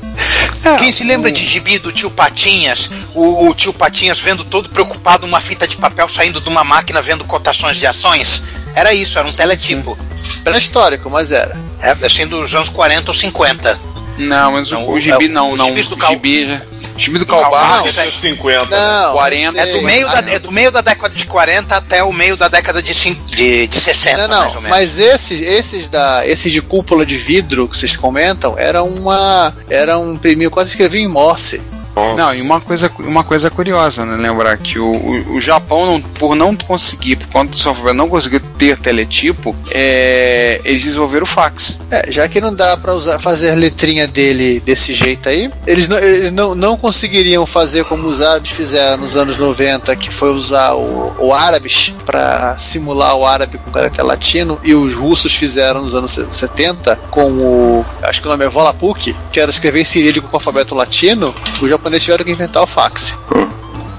Quem 0.79 0.91
se 0.91 1.03
lembra 1.03 1.31
de 1.31 1.45
gibi 1.45 1.77
do 1.77 1.91
tio 1.91 2.09
Patinhas? 2.09 2.89
O, 3.13 3.47
o 3.47 3.53
tio 3.53 3.71
Patinhas 3.73 4.19
vendo 4.19 4.43
todo 4.43 4.69
preocupado 4.69 5.27
uma 5.27 5.39
fita 5.39 5.67
de 5.67 5.75
papel 5.75 6.09
saindo 6.09 6.41
de 6.41 6.49
uma 6.49 6.63
máquina 6.63 6.99
vendo 7.01 7.25
cotações 7.25 7.77
de 7.77 7.85
ações? 7.85 8.41
Era 8.73 8.91
isso, 8.91 9.19
era 9.19 9.27
um 9.27 9.31
teletipo. 9.31 9.97
Era 10.43 10.57
histórico, 10.57 11.09
mas 11.09 11.31
era. 11.31 11.55
É, 11.79 11.91
assim 12.05 12.25
dos 12.25 12.55
anos 12.55 12.69
40 12.69 13.11
ou 13.11 13.15
50. 13.15 13.79
Não, 14.17 14.51
mas 14.51 14.71
o, 14.71 14.75
Não, 14.75 14.89
o 14.89 14.99
gibi 14.99 15.25
é 15.25 15.29
o- 15.29 15.31
não, 15.33 15.55
não. 15.55 15.67
gibis 15.67 15.87
do 15.87 15.95
o 15.95 15.97
Cal- 15.97 16.11
gibi, 16.11 16.59
gibi 16.97 17.17
do 17.19 17.25
Calbar, 17.25 17.49
Calbar. 17.51 17.77
não. 17.95 18.01
É 18.03 18.11
50. 18.11 18.67
Não, 18.69 19.13
40, 19.13 19.59
É 19.59 19.65
do, 19.65 19.81
meio 19.81 20.07
da, 20.07 20.19
é 20.31 20.39
do 20.39 20.51
meio 20.51 20.71
da 20.71 20.81
década 20.81 21.15
de 21.15 21.25
40 21.25 21.75
até 21.75 22.03
o 22.03 22.13
meio 22.13 22.37
da 22.37 22.47
década 22.47 22.81
de, 22.81 22.93
de, 22.93 23.67
de 23.67 23.79
60, 23.79 24.27
Não, 24.27 24.37
mais 24.37 24.47
ou 24.49 24.53
não, 24.55 24.61
menos. 24.61 24.69
mas 24.77 24.99
esses, 24.99 25.41
esses 25.41 25.89
da, 25.89 26.21
esses 26.27 26.51
de 26.51 26.61
cúpula 26.61 27.05
de 27.05 27.17
vidro 27.17 27.67
que 27.67 27.75
vocês 27.75 27.97
comentam, 27.97 28.55
era 28.57 28.83
uma, 28.83 29.55
era 29.69 29.97
um 29.97 30.13
imprimir, 30.13 30.49
quase 30.51 30.69
escrevi 30.71 30.99
em 30.99 31.07
Morse. 31.07 31.59
Nossa. 31.95 32.15
Não, 32.15 32.33
e 32.33 32.41
uma 32.41 32.59
coisa, 32.59 32.91
uma 32.99 33.23
coisa 33.23 33.49
curiosa, 33.49 34.05
né? 34.05 34.17
Lembrar 34.17 34.57
que 34.57 34.79
o, 34.79 34.91
o, 34.91 35.35
o 35.35 35.41
Japão, 35.41 35.85
não, 35.85 36.01
por 36.01 36.35
não 36.35 36.55
conseguir, 36.55 37.17
por 37.17 37.27
conta 37.27 37.51
do 37.51 37.57
software 37.57 37.93
não 37.93 38.09
conseguir 38.09 38.39
ter 38.57 38.77
teletipo, 38.77 39.55
é, 39.71 40.59
eles 40.63 40.83
desenvolveram 40.83 41.23
o 41.23 41.27
fax. 41.27 41.79
É, 41.91 42.11
já 42.11 42.27
que 42.27 42.41
não 42.41 42.53
dá 42.53 42.75
pra 42.77 42.93
usar, 42.93 43.19
fazer 43.19 43.51
a 43.51 43.55
letrinha 43.55 44.07
dele 44.07 44.59
desse 44.59 44.93
jeito 44.93 45.29
aí, 45.29 45.51
eles 45.67 45.87
não, 45.87 45.99
eles 45.99 46.31
não, 46.31 46.55
não 46.55 46.77
conseguiriam 46.77 47.45
fazer 47.45 47.85
como 47.85 48.07
os 48.07 48.21
árabes 48.21 48.51
fizeram 48.51 48.97
nos 48.97 49.15
anos 49.15 49.37
90, 49.37 49.95
que 49.95 50.11
foi 50.11 50.31
usar 50.31 50.73
o, 50.73 51.13
o 51.19 51.33
árabes 51.33 51.93
para 52.05 52.57
simular 52.57 53.15
o 53.15 53.25
árabe 53.25 53.57
com 53.57 53.71
caráter 53.71 54.03
latino, 54.03 54.59
e 54.63 54.73
os 54.73 54.93
russos 54.93 55.35
fizeram 55.35 55.81
nos 55.81 55.93
anos 55.93 56.11
70 56.11 56.95
com 57.11 57.31
o, 57.31 57.85
acho 58.01 58.21
que 58.21 58.27
o 58.27 58.31
nome 58.31 58.45
é 58.45 58.49
Volapük, 58.49 59.15
que 59.31 59.39
era 59.39 59.51
escrever 59.51 59.81
em 59.81 59.85
cirílico 59.85 60.27
com 60.27 60.35
o 60.35 60.37
alfabeto 60.37 60.73
latino, 60.73 61.33
os 61.61 61.69
japoneses 61.83 62.03
tiveram 62.05 62.23
que 62.25 62.31
inventar 62.31 62.63
o 62.63 62.67
fax. 62.67 63.17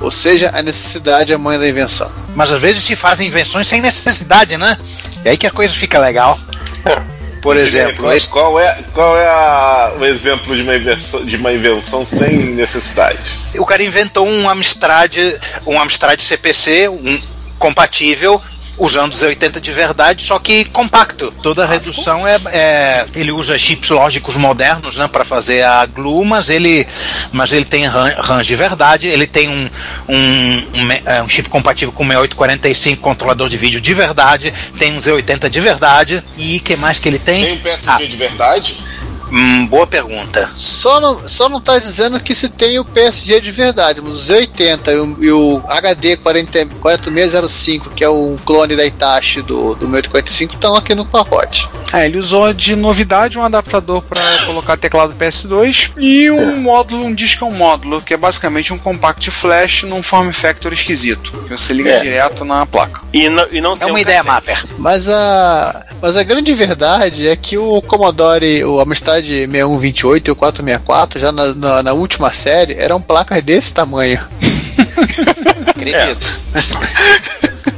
Ou 0.00 0.10
seja, 0.10 0.50
a 0.54 0.62
necessidade 0.62 1.32
é 1.32 1.34
a 1.34 1.38
mãe 1.38 1.58
da 1.58 1.68
invenção. 1.68 2.10
Mas 2.34 2.50
às 2.52 2.60
vezes 2.60 2.82
se 2.82 2.96
fazem 2.96 3.28
invenções 3.28 3.66
sem 3.66 3.80
necessidade, 3.80 4.56
né? 4.56 4.76
E 5.24 5.28
aí 5.28 5.36
que 5.36 5.46
a 5.46 5.50
coisa 5.50 5.72
fica 5.74 5.98
legal. 5.98 6.38
Por 7.42 7.56
exemplo, 7.58 8.10
esse- 8.12 8.28
qual 8.28 8.58
é, 8.58 8.78
qual 8.92 9.16
é 9.18 9.26
a- 9.26 9.92
o 9.98 10.04
exemplo 10.04 10.54
de 10.56 10.62
uma, 10.62 10.74
invenção, 10.74 11.24
de 11.24 11.36
uma 11.36 11.52
invenção 11.52 12.04
sem 12.04 12.38
necessidade? 12.54 13.38
o 13.58 13.64
cara 13.66 13.82
inventou 13.82 14.26
um 14.26 14.48
Amstrad, 14.48 15.16
um 15.66 15.80
Amstrad 15.80 16.20
CPC, 16.20 16.88
um 16.88 17.20
compatível, 17.58 18.40
usando 18.76 19.12
os 19.12 19.22
80 19.22 19.60
de 19.60 19.72
verdade, 19.72 20.24
só 20.24 20.38
que 20.38 20.64
compacto. 20.66 21.32
Toda 21.42 21.64
a 21.64 21.66
redução 21.66 22.26
é, 22.26 22.36
é- 22.46 23.06
ele 23.14 23.30
usa 23.32 23.58
chips 23.58 23.90
lógicos 23.90 24.36
modernos, 24.36 24.96
né, 24.96 25.08
para 25.08 25.24
fazer 25.24 25.62
a 25.62 25.86
glue, 25.86 26.24
mas 26.24 26.48
ele, 26.50 26.86
mas 27.32 27.52
ele 27.52 27.64
tem 27.64 27.86
RAM, 27.86 28.12
RAM 28.18 28.42
de 28.42 28.56
verdade, 28.56 29.08
ele 29.08 29.26
tem 29.26 29.48
um, 29.48 29.70
um, 30.08 30.56
um 30.74 30.92
é, 31.04 31.22
um 31.22 31.28
chip 31.28 31.48
compatível 31.48 31.92
com 31.92 32.04
6845 32.04 33.00
controlador 33.00 33.48
de 33.48 33.56
vídeo 33.56 33.80
de 33.80 33.94
verdade, 33.94 34.52
tem 34.78 34.92
um 34.94 34.98
Z80 34.98 35.48
de 35.48 35.60
verdade 35.60 36.24
e 36.36 36.60
que 36.60 36.76
mais 36.76 36.98
que 36.98 37.08
ele 37.08 37.18
tem? 37.18 37.44
Tem 37.44 37.54
um 37.54 37.58
PSG 37.58 37.90
Ah, 37.90 38.06
de 38.06 38.16
verdade? 38.16 38.76
Hum, 39.34 39.66
boa 39.66 39.86
pergunta. 39.86 40.50
Só 40.54 41.00
não, 41.00 41.28
só 41.28 41.48
não 41.48 41.60
tá 41.60 41.78
dizendo 41.78 42.20
que 42.20 42.34
se 42.34 42.48
tem 42.48 42.78
o 42.78 42.84
PSG 42.84 43.40
de 43.40 43.50
verdade, 43.50 44.00
mas 44.00 44.14
o 44.28 44.32
Z80 44.32 44.88
e 44.88 44.96
o, 44.96 45.16
e 45.24 45.30
o 45.30 45.62
HD 45.68 46.16
40, 46.16 46.66
4605, 46.80 47.90
que 47.90 48.04
é 48.04 48.08
um 48.08 48.36
clone 48.44 48.76
da 48.76 48.84
Itachi 48.84 49.42
do, 49.42 49.74
do 49.74 49.86
6845, 49.86 50.54
estão 50.54 50.76
aqui 50.76 50.94
no 50.94 51.04
pacote. 51.04 51.68
É, 51.92 52.06
ele 52.06 52.18
usou 52.18 52.52
de 52.52 52.74
novidade 52.76 53.38
um 53.38 53.42
adaptador 53.42 54.02
para 54.02 54.20
colocar 54.46 54.76
teclado 54.76 55.14
PS2 55.14 55.90
e 55.98 56.30
um 56.30 56.56
módulo, 56.60 57.04
um 57.04 57.14
disco 57.14 57.44
é 57.44 57.48
um 57.48 57.52
módulo, 57.52 58.00
que 58.02 58.14
é 58.14 58.16
basicamente 58.16 58.72
um 58.72 58.78
compact 58.78 59.30
flash 59.30 59.82
num 59.84 60.02
form 60.02 60.30
factor 60.32 60.72
esquisito, 60.72 61.32
que 61.46 61.50
você 61.56 61.72
liga 61.72 61.90
É. 61.90 62.00
direto 62.00 62.44
na 62.44 62.66
placa. 62.66 63.00
E 63.12 63.28
não, 63.28 63.46
e 63.50 63.60
não 63.60 63.72
É 63.74 63.76
tem 63.76 63.86
uma 63.86 63.94
um 63.94 63.98
ideia 63.98 64.22
mapper. 64.24 64.64
Mas 64.78 65.08
a, 65.08 65.84
mas 66.04 66.16
a 66.18 66.22
grande 66.22 66.52
verdade 66.52 67.26
é 67.26 67.34
que 67.34 67.56
o 67.56 67.80
Commodore, 67.80 68.62
o 68.64 68.78
Amstrad 68.78 69.24
6128 69.26 70.28
e 70.28 70.30
o 70.32 70.36
464, 70.36 71.18
já 71.18 71.32
na, 71.32 71.54
na, 71.54 71.82
na 71.82 71.92
última 71.94 72.30
série, 72.30 72.74
eram 72.74 73.00
placas 73.00 73.42
desse 73.42 73.72
tamanho. 73.72 74.20
Acredito. 75.66 76.40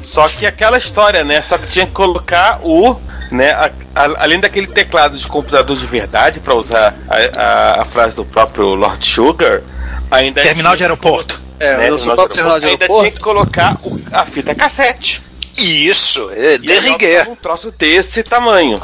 Só 0.05 0.27
que 0.29 0.45
aquela 0.45 0.77
história, 0.77 1.23
né? 1.23 1.41
Só 1.41 1.57
que 1.57 1.69
tinha 1.69 1.87
que 1.87 1.93
colocar 1.93 2.61
o. 2.65 2.97
Né, 3.31 3.51
a- 3.51 3.71
a- 3.95 4.23
além 4.25 4.41
daquele 4.41 4.67
teclado 4.69 5.17
de 5.19 5.27
computador 5.27 5.77
de 5.77 5.87
verdade, 5.87 6.41
para 6.41 6.55
usar 6.55 6.95
a, 7.09 7.41
a- 7.41 7.83
a 7.83 7.85
frase 7.87 8.15
do 8.17 8.25
próprio 8.25 8.75
Lord 8.75 9.05
Sugar, 9.07 9.63
ainda 10.11 10.43
Terminal 10.43 10.73
de 10.73 10.79
tinha- 10.79 10.87
aeroporto. 10.89 11.41
É, 11.59 11.77
né, 11.77 11.93
o 11.93 11.99
próprio 11.99 12.29
terminal 12.29 12.59
de 12.61 12.67
ainda 12.67 12.85
aeroporto. 12.85 13.03
tinha 13.03 13.13
que 13.13 13.21
colocar 13.21 13.77
o- 13.85 14.01
a 14.13 14.27
fita 14.27 14.55
cassete. 14.55 15.23
Isso, 15.59 16.31
é 16.35 16.55
E 16.55 16.59
derriguer. 16.59 17.21
nós 17.25 17.29
um 17.33 17.37
troço 17.37 17.71
desse 17.71 18.23
tamanho. 18.23 18.81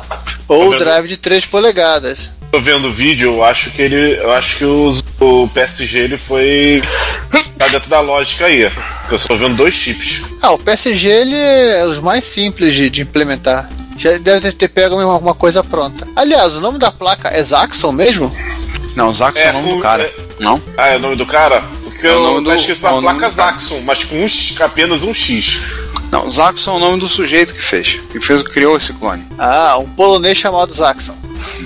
Ou 0.48 0.78
drive 0.78 1.06
de 1.08 1.16
3 1.16 1.44
polegadas. 1.46 2.30
Tô 2.50 2.61
vendo 2.61 2.88
o 2.88 2.92
vídeo, 2.92 3.35
eu 3.35 3.44
acho 3.44 3.70
que 3.70 3.80
ele. 3.82 4.18
Eu 4.18 4.30
acho 4.32 4.56
que 4.58 4.64
os- 4.64 5.02
o 5.20 5.48
PSG 5.48 6.00
ele 6.00 6.18
foi. 6.18 6.82
tá 7.58 7.68
dentro 7.68 7.88
da 7.88 8.00
lógica 8.00 8.46
aí. 8.46 8.70
Eu 9.11 9.18
só 9.18 9.28
tô 9.28 9.37
vendo 9.37 9.56
dois 9.56 9.74
chips. 9.74 10.22
Ah, 10.42 10.50
o 10.52 10.58
PSG 10.58 11.08
ele 11.08 11.35
é 11.37 11.85
os 11.87 11.98
mais 11.98 12.24
simples 12.24 12.74
de, 12.74 12.90
de 12.90 13.02
implementar. 13.02 13.68
Já 13.96 14.18
deve 14.18 14.50
ter 14.52 14.68
pego 14.68 14.96
uma, 14.96 15.16
uma 15.18 15.35
coisa 15.35 15.62
pronta. 15.62 16.06
Aliás, 16.16 16.56
o 16.56 16.61
nome 16.61 16.78
da 16.78 16.90
placa 16.90 17.28
é 17.28 17.42
Zaxxon 17.42 17.92
mesmo? 17.92 18.35
Não, 18.96 19.12
Zaxxon 19.14 19.42
é, 19.46 19.50
o 19.50 19.52
nome 19.54 19.72
o- 19.72 19.76
do 19.76 19.82
cara. 19.82 20.02
é- 20.02 20.12
Não? 20.40 20.61
Ah, 20.76 20.88
é 20.88 20.96
o 20.96 20.98
nome 21.00 21.16
do 21.16 21.24
cara? 21.26 21.62
Porque 21.85 22.06
É 22.06 22.11
o 22.11 22.14
eu- 22.14 22.22
nome 22.22 22.46
tá 22.48 22.54
do- 22.54 22.58
escrito 22.58 22.85
é 22.85 22.90
o 22.90 22.94
na 22.96 23.00
nome 23.00 23.08
placa 23.18 23.28
do. 23.30 23.35
Zaxxon, 23.37 23.80
mas 23.85 24.02
com 24.04 24.16
um 24.16 24.28
apenas 24.64 25.04
um 25.04 25.14
X. 25.14 25.61
Não, 26.12 26.31
Zaxxon 26.31 26.75
é 26.75 26.77
o 26.77 26.79
nome 26.79 27.01
do 27.01 27.09
sujeito 27.09 27.55
que 27.55 27.62
fez. 27.62 27.98
Que 28.12 28.20
fez, 28.20 28.42
criou 28.42 28.77
esse 28.77 28.92
clone. 28.92 29.25
Ah, 29.38 29.79
um 29.79 29.88
polonês 29.88 30.37
chamado 30.37 30.70
Zaxxon. 30.72 31.16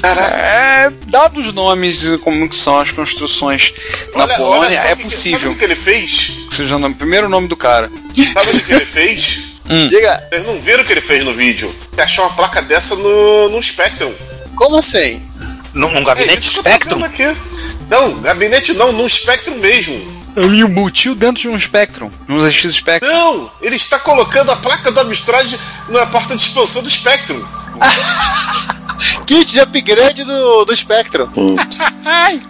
É, 0.04 0.90
dados 1.08 1.48
os 1.48 1.52
nomes 1.52 2.04
e 2.04 2.16
como 2.18 2.48
que 2.48 2.54
são 2.56 2.78
as 2.78 2.92
construções 2.92 3.74
na 4.14 4.22
Olha- 4.22 4.34
olha 4.34 4.36
Polônia, 4.36 4.80
só 4.80 4.88
é 4.88 4.96
que 4.96 5.02
possível 5.02 5.40
Sabe 5.40 5.54
o 5.54 5.58
que 5.58 5.64
ele 5.64 5.74
fez? 5.76 6.32
que 6.48 6.54
seja 6.54 6.76
o 6.76 6.94
primeiro 6.94 7.28
nome 7.28 7.48
do 7.48 7.56
cara. 7.56 7.90
Sabe 8.32 8.56
o 8.56 8.62
que 8.64 8.72
ele 8.72 8.86
fez? 8.86 9.42
Diga, 9.90 10.22
Vocês 10.30 10.46
não 10.46 10.60
viram 10.60 10.82
o 10.84 10.86
que 10.86 10.92
ele 10.92 11.00
fez 11.00 11.24
no 11.24 11.32
vídeo? 11.34 11.74
Ele 11.92 12.02
achou 12.02 12.24
uma 12.24 12.34
placa 12.34 12.62
dessa 12.62 12.94
no, 12.94 13.48
no 13.48 13.60
Spectrum. 13.62 14.12
como 14.54 14.76
assim? 14.76 15.20
Num, 15.74 15.90
num 15.92 15.98
É 15.98 16.04
gabinete 16.04 16.38
isso 16.48 16.62
que 16.62 16.68
eu 16.68 16.78
tô 16.78 16.96
Spectrum? 16.96 17.36
Não, 17.90 18.20
gabinete 18.20 18.72
não, 18.74 18.92
num 18.92 19.08
Spectrum 19.08 19.56
mesmo. 19.58 20.15
O 20.36 20.68
multil 20.68 21.14
dentro 21.14 21.40
de 21.40 21.48
um 21.48 21.58
Spectrum, 21.58 22.10
um 22.28 22.38
ZX 22.38 22.74
Spectrum. 22.74 23.10
Não, 23.10 23.50
ele 23.62 23.76
está 23.76 23.98
colocando 23.98 24.52
a 24.52 24.56
placa 24.56 24.92
do 24.92 25.00
Amstrad 25.00 25.54
na 25.88 26.06
porta 26.06 26.36
de 26.36 26.42
expansão 26.42 26.82
do 26.82 26.90
Spectrum. 26.90 27.42
Kit 29.26 29.50
de 29.50 29.60
upgrade 29.60 30.24
do, 30.24 30.64
do 30.66 30.76
Spectrum. 30.76 31.26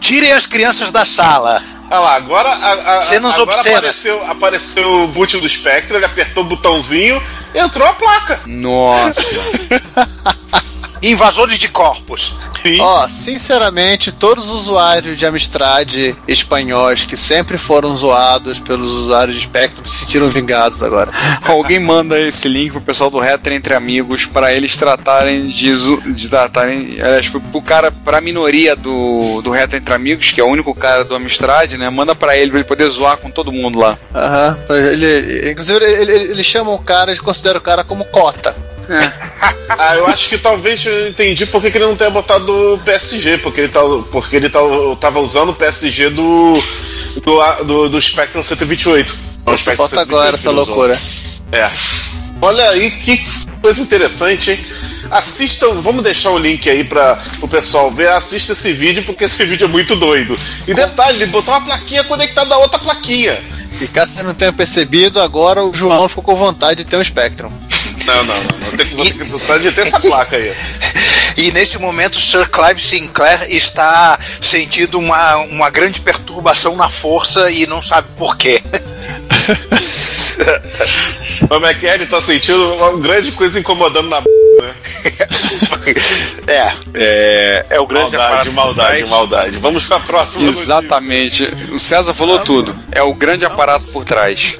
Tirem 0.00 0.32
as 0.32 0.46
crianças 0.46 0.90
da 0.90 1.04
sala. 1.04 1.62
Olha 1.88 2.00
lá, 2.00 2.16
agora, 2.16 2.48
a, 2.48 2.98
a, 2.98 3.02
Cenas 3.02 3.34
agora 3.34 3.56
obscenas. 3.56 3.78
apareceu, 3.78 4.30
apareceu 4.30 5.04
o 5.04 5.08
boot 5.08 5.38
do 5.38 5.48
Spectrum, 5.48 5.96
ele 5.96 6.06
apertou 6.06 6.42
o 6.42 6.46
botãozinho, 6.46 7.22
entrou 7.54 7.86
a 7.86 7.92
placa. 7.92 8.40
Nossa. 8.46 9.36
Invasores 11.02 11.58
de 11.58 11.68
corpos. 11.68 12.34
Sim. 12.64 12.80
Ó, 12.80 13.06
sinceramente, 13.06 14.10
todos 14.10 14.46
os 14.46 14.62
usuários 14.62 15.18
de 15.18 15.24
Amstrad 15.24 16.14
espanhóis 16.26 17.04
que 17.04 17.16
sempre 17.16 17.56
foram 17.56 17.94
zoados 17.94 18.58
pelos 18.58 18.92
usuários 18.92 19.36
de 19.36 19.42
Spectrum 19.42 19.84
se 19.84 19.98
sentiram 19.98 20.28
vingados 20.28 20.82
agora. 20.82 21.12
Alguém 21.46 21.78
manda 21.78 22.18
esse 22.18 22.48
link 22.48 22.72
pro 22.72 22.80
pessoal 22.80 23.08
do 23.08 23.18
Retro 23.18 23.52
Entre 23.54 23.74
Amigos 23.74 24.26
pra 24.26 24.52
eles 24.52 24.76
tratarem 24.76 25.48
de, 25.48 25.72
de 26.12 26.28
tratarem, 26.28 27.00
aliás, 27.00 27.28
pro, 27.28 27.40
pro 27.40 27.62
cara, 27.62 27.92
pra 27.92 28.20
minoria 28.20 28.74
do, 28.74 29.40
do 29.42 29.50
Retro 29.50 29.76
Entre 29.76 29.94
Amigos, 29.94 30.32
que 30.32 30.40
é 30.40 30.44
o 30.44 30.48
único 30.48 30.74
cara 30.74 31.04
do 31.04 31.14
Amstrad, 31.14 31.72
né? 31.74 31.88
Manda 31.88 32.14
pra 32.14 32.36
ele 32.36 32.50
pra 32.50 32.58
ele 32.58 32.68
poder 32.68 32.88
zoar 32.88 33.16
com 33.16 33.30
todo 33.30 33.52
mundo 33.52 33.78
lá. 33.78 33.96
Aham. 34.14 34.58
Ele, 34.70 35.50
inclusive, 35.52 35.84
ele, 35.84 36.12
ele, 36.12 36.32
ele 36.32 36.44
chama 36.44 36.72
o 36.72 36.78
cara, 36.78 37.10
ele 37.10 37.20
considera 37.20 37.58
o 37.58 37.60
cara 37.60 37.84
como 37.84 38.04
cota. 38.06 38.56
Ah, 39.68 39.96
eu 39.96 40.06
acho 40.06 40.28
que 40.28 40.38
talvez 40.38 40.84
eu 40.86 41.08
entendi 41.08 41.44
por 41.46 41.60
que 41.60 41.70
que 41.70 41.78
ele 41.78 41.86
não 41.86 41.96
tenha 41.96 42.10
botado 42.10 42.74
o 42.74 42.78
PSG, 42.78 43.38
porque 43.38 43.62
ele, 43.62 43.68
tá, 43.68 43.80
porque 44.12 44.36
ele 44.36 44.48
tá, 44.48 44.60
tava 45.00 45.20
usando 45.20 45.50
o 45.50 45.54
PSG 45.54 46.10
do, 46.10 46.54
do, 47.24 47.64
do, 47.64 47.88
do 47.88 48.00
Spectrum 48.00 48.42
128. 48.42 49.16
O 49.46 49.56
Spectrum 49.56 49.88
Falta 49.88 50.00
agora 50.00 50.36
128 50.36 50.40
essa 50.40 50.50
loucura. 50.50 50.98
É. 51.52 51.70
Olha 52.40 52.70
aí 52.70 52.90
que 52.90 53.20
coisa 53.60 53.82
interessante, 53.82 54.52
hein? 54.52 54.60
Assistam, 55.10 55.80
vamos 55.80 56.02
deixar 56.02 56.30
o 56.30 56.38
link 56.38 56.68
aí 56.68 56.84
para 56.84 57.18
o 57.40 57.48
pessoal 57.48 57.90
ver. 57.90 58.08
Assista 58.08 58.52
esse 58.52 58.72
vídeo, 58.72 59.02
porque 59.04 59.24
esse 59.24 59.44
vídeo 59.44 59.64
é 59.64 59.68
muito 59.68 59.96
doido. 59.96 60.38
E 60.66 60.74
detalhe, 60.74 61.22
ele 61.22 61.26
botou 61.26 61.52
uma 61.54 61.64
plaquinha 61.64 62.04
conectada 62.04 62.54
a 62.54 62.58
outra 62.58 62.78
plaquinha. 62.78 63.36
E 63.80 63.86
caso 63.86 64.14
você 64.14 64.22
não 64.22 64.34
tenha 64.34 64.52
percebido, 64.52 65.20
agora 65.20 65.62
o 65.62 65.72
João 65.72 66.08
ficou 66.08 66.24
com 66.24 66.34
vontade 66.34 66.82
de 66.82 66.88
ter 66.88 66.96
um 66.96 67.04
Spectrum. 67.04 67.52
Não, 68.06 68.24
não, 68.24 68.34
não. 68.34 68.76
Tem 68.76 68.86
que, 68.86 69.24
vou 69.24 69.40
ter 69.40 69.72
que 69.72 69.80
essa 69.80 70.00
placa 70.00 70.36
aí. 70.36 70.54
E 71.36 71.52
nesse 71.52 71.76
momento, 71.78 72.18
Sir 72.18 72.48
Clive 72.48 72.80
Sinclair 72.80 73.54
está 73.54 74.18
sentindo 74.40 74.98
uma, 74.98 75.36
uma 75.36 75.68
grande 75.68 76.00
perturbação 76.00 76.74
na 76.74 76.88
força 76.88 77.50
e 77.50 77.66
não 77.66 77.82
sabe 77.82 78.08
por 78.16 78.38
quê. 78.38 78.62
Como 81.48 81.66
é 81.66 81.74
que 81.74 81.86
é? 81.86 81.94
Ele 81.94 82.06
tá 82.06 82.22
sentindo 82.22 82.74
uma 82.74 82.98
grande 82.98 83.32
coisa 83.32 83.58
incomodando 83.60 84.08
na 84.08 84.20
b, 84.20 84.26
né? 84.62 84.74
É. 86.46 86.72
É, 86.94 87.66
é 87.70 87.80
o 87.80 87.86
grande 87.86 88.16
Maldade, 88.16 88.24
aparato 88.24 88.52
maldade, 88.52 89.04
maldade. 89.04 89.56
Vamos 89.58 89.84
pra 89.84 89.98
próxima. 90.00 90.48
Exatamente. 90.48 91.44
O 91.72 91.78
César 91.78 92.14
falou 92.14 92.38
tudo. 92.40 92.76
É 92.92 93.02
o 93.02 93.12
grande 93.14 93.44
aparato 93.44 93.86
por 93.86 94.04
trás. 94.04 94.54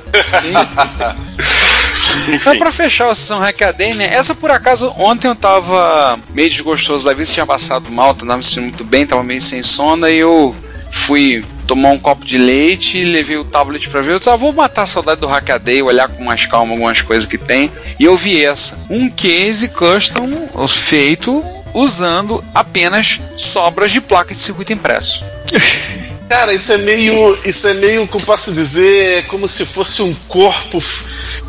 Então, 2.28 2.58
pra 2.58 2.72
fechar 2.72 3.10
a 3.10 3.14
sessão 3.14 3.40
né? 3.40 4.08
Essa 4.12 4.34
por 4.34 4.50
acaso, 4.50 4.92
ontem 4.98 5.28
eu 5.28 5.34
tava 5.34 6.18
meio 6.32 6.50
desgostoso 6.50 7.04
da 7.04 7.12
vida, 7.12 7.30
tinha 7.30 7.46
passado 7.46 7.90
mal, 7.90 8.14
tava 8.14 8.36
me 8.36 8.44
sentindo 8.44 8.64
muito 8.64 8.84
bem, 8.84 9.06
tava 9.06 9.22
meio 9.22 9.40
sem 9.40 9.62
sono, 9.62 10.08
e 10.08 10.16
eu 10.18 10.54
fui 10.92 11.44
tomar 11.66 11.90
um 11.90 11.98
copo 11.98 12.24
de 12.24 12.38
leite, 12.38 13.04
levei 13.04 13.36
o 13.36 13.44
tablet 13.44 13.88
pra 13.88 14.00
ver. 14.00 14.12
Eu 14.12 14.18
disse, 14.18 14.30
ah, 14.30 14.36
vou 14.36 14.52
matar 14.52 14.82
a 14.82 14.86
saudade 14.86 15.20
do 15.20 15.26
Hackaday, 15.26 15.82
olhar 15.82 16.08
com 16.08 16.24
mais 16.24 16.46
calma 16.46 16.72
algumas 16.72 17.02
coisas 17.02 17.26
que 17.26 17.36
tem. 17.36 17.70
E 17.98 18.04
eu 18.04 18.16
vi 18.16 18.44
essa. 18.44 18.78
Um 18.88 19.10
case 19.10 19.68
custom 19.68 20.48
feito 20.68 21.44
usando 21.74 22.42
apenas 22.54 23.20
sobras 23.36 23.90
de 23.90 24.00
placa 24.00 24.34
de 24.34 24.40
circuito 24.40 24.72
impresso. 24.72 25.24
Cara, 26.28 26.52
isso 26.52 26.72
é 26.72 26.78
meio. 26.78 27.38
Isso 27.44 27.66
é 27.68 27.74
meio, 27.74 28.06
como 28.08 28.24
posso 28.24 28.52
dizer, 28.52 29.18
é 29.18 29.22
como 29.22 29.48
se 29.48 29.64
fosse 29.64 30.02
um 30.02 30.14
corpo, 30.28 30.82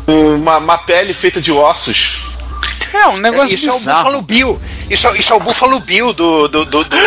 uma, 0.06 0.58
uma 0.58 0.78
pele 0.78 1.12
feita 1.12 1.40
de 1.40 1.52
ossos. 1.52 2.28
É 2.92 3.06
um 3.08 3.18
negócio 3.18 3.54
Isso 3.54 3.68
é 3.68 3.70
o 3.70 3.74
bizarro. 3.74 3.98
Buffalo 3.98 4.22
Bill. 4.22 4.60
Isso, 4.90 5.06
é- 5.08 5.18
isso 5.18 5.32
é 5.32 5.36
o 5.36 5.40
Buffalo 5.40 5.78
Bill 5.80 6.12
do, 6.12 6.48
do, 6.48 6.64
do, 6.64 6.84
do, 6.84 6.98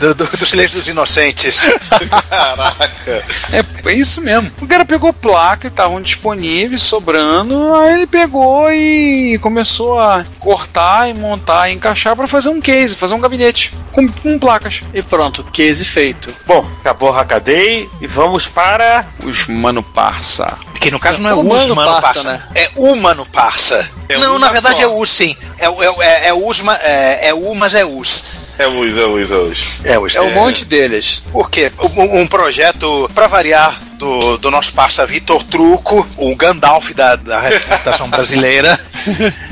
do, 0.00 0.14
do, 0.14 0.36
do 0.36 0.46
Silêncio 0.46 0.78
dos 0.78 0.88
Inocentes. 0.88 1.60
Caraca. 2.28 3.24
É, 3.52 3.88
é 3.90 3.92
isso 3.94 4.20
mesmo. 4.20 4.50
O 4.60 4.66
cara 4.66 4.84
pegou 4.84 5.12
placa, 5.12 5.68
estavam 5.68 6.00
disponíveis, 6.02 6.82
sobrando, 6.82 7.74
aí 7.74 7.94
ele 7.94 8.06
pegou 8.06 8.70
e 8.72 9.38
começou 9.40 9.98
a 9.98 10.24
cortar 10.38 11.08
e 11.08 11.14
montar 11.14 11.68
e 11.70 11.74
encaixar 11.74 12.14
para 12.16 12.26
fazer 12.28 12.48
um 12.50 12.60
case, 12.60 12.96
fazer 12.96 13.14
um 13.14 13.20
gabinete 13.20 13.72
com, 13.92 14.08
com 14.08 14.38
placas. 14.38 14.82
E 14.92 15.02
pronto, 15.02 15.44
case 15.44 15.84
feito. 15.84 16.34
Bom, 16.46 16.66
acabou 16.80 17.10
o 17.10 17.12
Hackaday 17.12 17.88
e 18.00 18.06
vamos 18.06 18.46
para. 18.46 19.06
Os 19.22 19.46
Mano 19.46 19.82
Parça. 19.82 20.56
Que 20.80 20.90
no 20.90 20.98
caso 21.00 21.20
não 21.20 21.30
é 21.30 21.34
O 21.34 21.40
o 21.40 21.48
Mano 21.48 21.74
Mano 21.74 21.90
Parça, 21.92 22.02
Parça, 22.02 22.22
né? 22.22 22.42
É 22.54 22.70
o 22.76 22.94
Mano 22.96 23.26
Parça. 23.26 23.88
É 24.08 24.16
não, 24.18 24.38
na 24.38 24.48
verdade 24.48 24.76
só. 24.76 24.82
é 24.82 24.86
o 24.86 25.04
sim. 25.06 25.36
É, 25.58 25.68
o- 25.68 25.82
é, 25.82 25.90
o- 25.90 26.02
é, 26.02 26.28
é 26.28 26.34
Usma, 26.34 26.74
é, 26.82 27.28
é 27.28 27.34
o, 27.34 27.54
mas 27.54 27.74
é 27.74 27.84
us. 27.84 28.24
É 28.58 28.66
os, 28.66 28.96
é 28.96 29.04
os, 29.04 29.30
é 29.30 29.34
os. 29.36 29.74
É 29.84 29.98
us. 29.98 30.14
É 30.16 30.20
um 30.20 30.30
monte 30.32 30.64
deles. 30.64 31.22
Por 31.30 31.48
quê? 31.50 31.70
Um, 31.96 32.20
um 32.20 32.26
projeto, 32.26 33.08
pra 33.14 33.26
variar, 33.28 33.80
do, 33.94 34.36
do 34.38 34.50
nosso 34.50 34.72
parça 34.72 35.04
Vitor 35.06 35.42
Truco, 35.44 36.06
o 36.16 36.34
Gandalf 36.34 36.90
da, 36.92 37.16
da 37.16 37.40
representação 37.40 38.08
brasileira. 38.10 38.78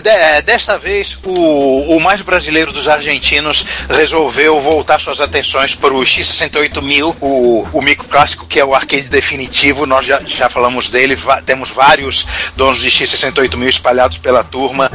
De- 0.00 0.08
é, 0.08 0.42
desta 0.42 0.78
vez, 0.78 1.18
o, 1.24 1.96
o 1.96 2.00
mais 2.00 2.22
brasileiro 2.22 2.72
dos 2.72 2.88
argentinos 2.88 3.64
resolveu 3.88 4.60
voltar 4.60 5.00
suas 5.00 5.20
atenções 5.20 5.74
para 5.74 5.92
o 5.94 6.00
X68000, 6.00 7.16
o, 7.20 7.66
o 7.72 7.82
micro 7.82 8.06
clássico 8.08 8.46
que 8.46 8.58
é 8.60 8.64
o 8.64 8.74
arcade 8.74 9.10
definitivo. 9.10 9.86
Nós 9.86 10.06
já, 10.06 10.20
já 10.26 10.48
falamos 10.48 10.90
dele, 10.90 11.18
temos 11.46 11.70
vários 11.70 12.26
donos 12.56 12.80
de 12.80 12.90
X68000 12.90 13.68
espalhados 13.68 14.18
pela 14.18 14.42
turma. 14.44 14.90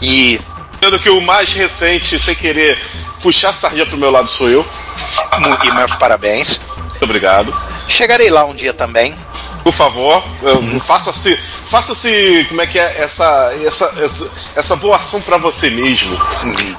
E 0.00 0.40
Sendo 0.82 0.98
que 0.98 1.10
o 1.10 1.20
mais 1.20 1.54
recente, 1.54 2.18
sem 2.18 2.34
querer 2.34 2.76
puxar 3.22 3.50
a 3.50 3.52
sardinha 3.52 3.86
pro 3.86 3.96
meu 3.96 4.10
lado, 4.10 4.28
sou 4.28 4.48
eu. 4.48 4.66
E 5.64 5.70
meus 5.70 5.94
parabéns. 5.94 6.60
Muito 6.76 7.04
obrigado. 7.04 7.56
Chegarei 7.88 8.28
lá 8.30 8.44
um 8.44 8.52
dia 8.54 8.72
também. 8.72 9.14
Por 9.62 9.72
favor, 9.72 10.22
eu- 10.42 10.80
faça-se. 10.80 11.36
Faça-se. 11.36 12.44
Como 12.48 12.60
é 12.60 12.66
que 12.66 12.78
é? 12.78 13.02
Essa, 13.02 13.52
essa, 13.64 13.84
essa, 14.02 14.30
essa 14.56 14.76
boa 14.76 14.96
ação 14.96 15.20
pra 15.20 15.38
você 15.38 15.70
mesmo. 15.70 16.16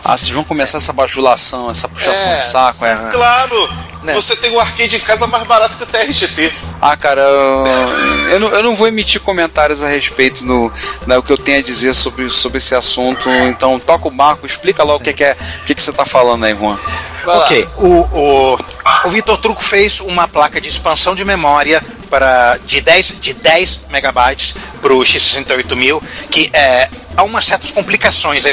Ah, 0.04 0.18
vocês 0.18 0.32
vão 0.32 0.44
começar 0.44 0.78
essa 0.78 0.92
bajulação, 0.94 1.72
essa 1.72 1.88
puxação 1.88 2.30
É. 2.30 2.38
de 2.38 2.44
saco, 2.46 2.86
é. 2.86 2.96
Claro! 3.12 3.70
Né? 4.04 4.14
Você 4.14 4.36
tem 4.36 4.52
um 4.52 4.60
arcade 4.60 4.96
em 4.96 5.00
casa 5.00 5.26
mais 5.28 5.44
barato 5.46 5.78
que 5.78 5.84
o 5.84 5.88
TRGP. 5.88 6.52
Ah, 6.82 6.98
cara, 6.98 7.22
eu 7.22 8.40
não, 8.40 8.50
eu 8.50 8.64
não 8.64 8.76
vou 8.76 8.88
emitir 8.88 9.22
comentários 9.22 9.82
a 9.82 9.88
respeito 9.88 10.44
do, 10.44 10.72
do 11.08 11.24
que 11.24 11.32
eu 11.32 11.38
tenho 11.38 11.60
a 11.60 11.62
dizer 11.62 11.94
sobre, 11.94 12.30
sobre 12.30 12.58
esse 12.58 12.76
assunto. 12.76 13.30
Então, 13.30 13.80
toca 13.80 14.08
o 14.08 14.12
barco, 14.12 14.46
explica 14.46 14.84
lá 14.84 14.96
o 14.96 15.00
que, 15.00 15.14
que 15.14 15.24
é, 15.24 15.38
o 15.62 15.66
que, 15.66 15.74
que 15.74 15.82
você 15.82 15.94
tá 15.94 16.04
falando 16.06 16.44
aí, 16.44 16.54
Juan. 16.54 16.78
Vai 17.24 17.38
lá. 17.38 17.46
ok, 17.46 17.68
o, 17.78 17.88
o, 17.88 18.60
o 19.06 19.10
Vitor 19.10 19.38
Truco 19.38 19.64
fez 19.64 20.02
uma 20.02 20.28
placa 20.28 20.60
de 20.60 20.68
expansão 20.68 21.16
de 21.16 21.24
memória 21.24 21.82
para 22.10 22.58
de 22.58 22.82
10, 22.82 23.22
de 23.22 23.34
10 23.34 23.88
megabytes 23.90 24.56
para 24.82 24.94
o 24.94 25.00
X68000, 25.00 26.02
que 26.30 26.52
é 26.54 26.90
há 27.16 27.24
umas 27.24 27.46
certas 27.46 27.72
complicações 27.72 28.44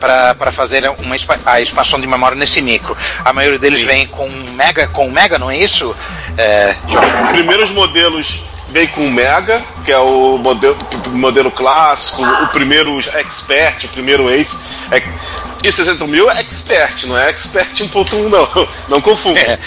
para 0.00 0.52
fazer 0.52 0.88
uma, 0.98 1.16
a 1.46 1.60
expansão 1.60 2.00
de 2.00 2.06
memória 2.06 2.36
nesse 2.36 2.60
micro. 2.60 2.96
A 3.24 3.32
maioria 3.32 3.58
deles 3.58 3.80
vem 3.82 4.06
com 4.06 4.28
mega, 4.28 4.86
com 4.88 5.10
mega, 5.10 5.38
não 5.38 5.50
é 5.50 5.56
isso? 5.56 5.94
É, 6.36 6.74
John? 6.86 7.00
primeiros 7.32 7.70
modelos 7.70 8.42
vem 8.70 8.86
com 8.88 9.08
Mega, 9.10 9.62
que 9.82 9.90
é 9.90 9.96
o 9.98 10.36
modelo, 10.36 10.76
modelo 11.12 11.50
clássico, 11.50 12.22
o 12.22 12.48
primeiro 12.48 12.98
Expert, 12.98 13.84
o 13.84 13.88
primeiro 13.88 14.28
Ace. 14.30 14.84
É, 14.90 15.02
de 15.62 15.72
60 15.72 16.06
mil 16.06 16.30
é 16.30 16.40
Expert, 16.40 17.06
não 17.06 17.16
é 17.18 17.30
Expert 17.30 17.72
1.1, 17.74 18.28
não. 18.28 18.68
Não 18.88 19.00
confunda. 19.00 19.40
É. 19.40 19.58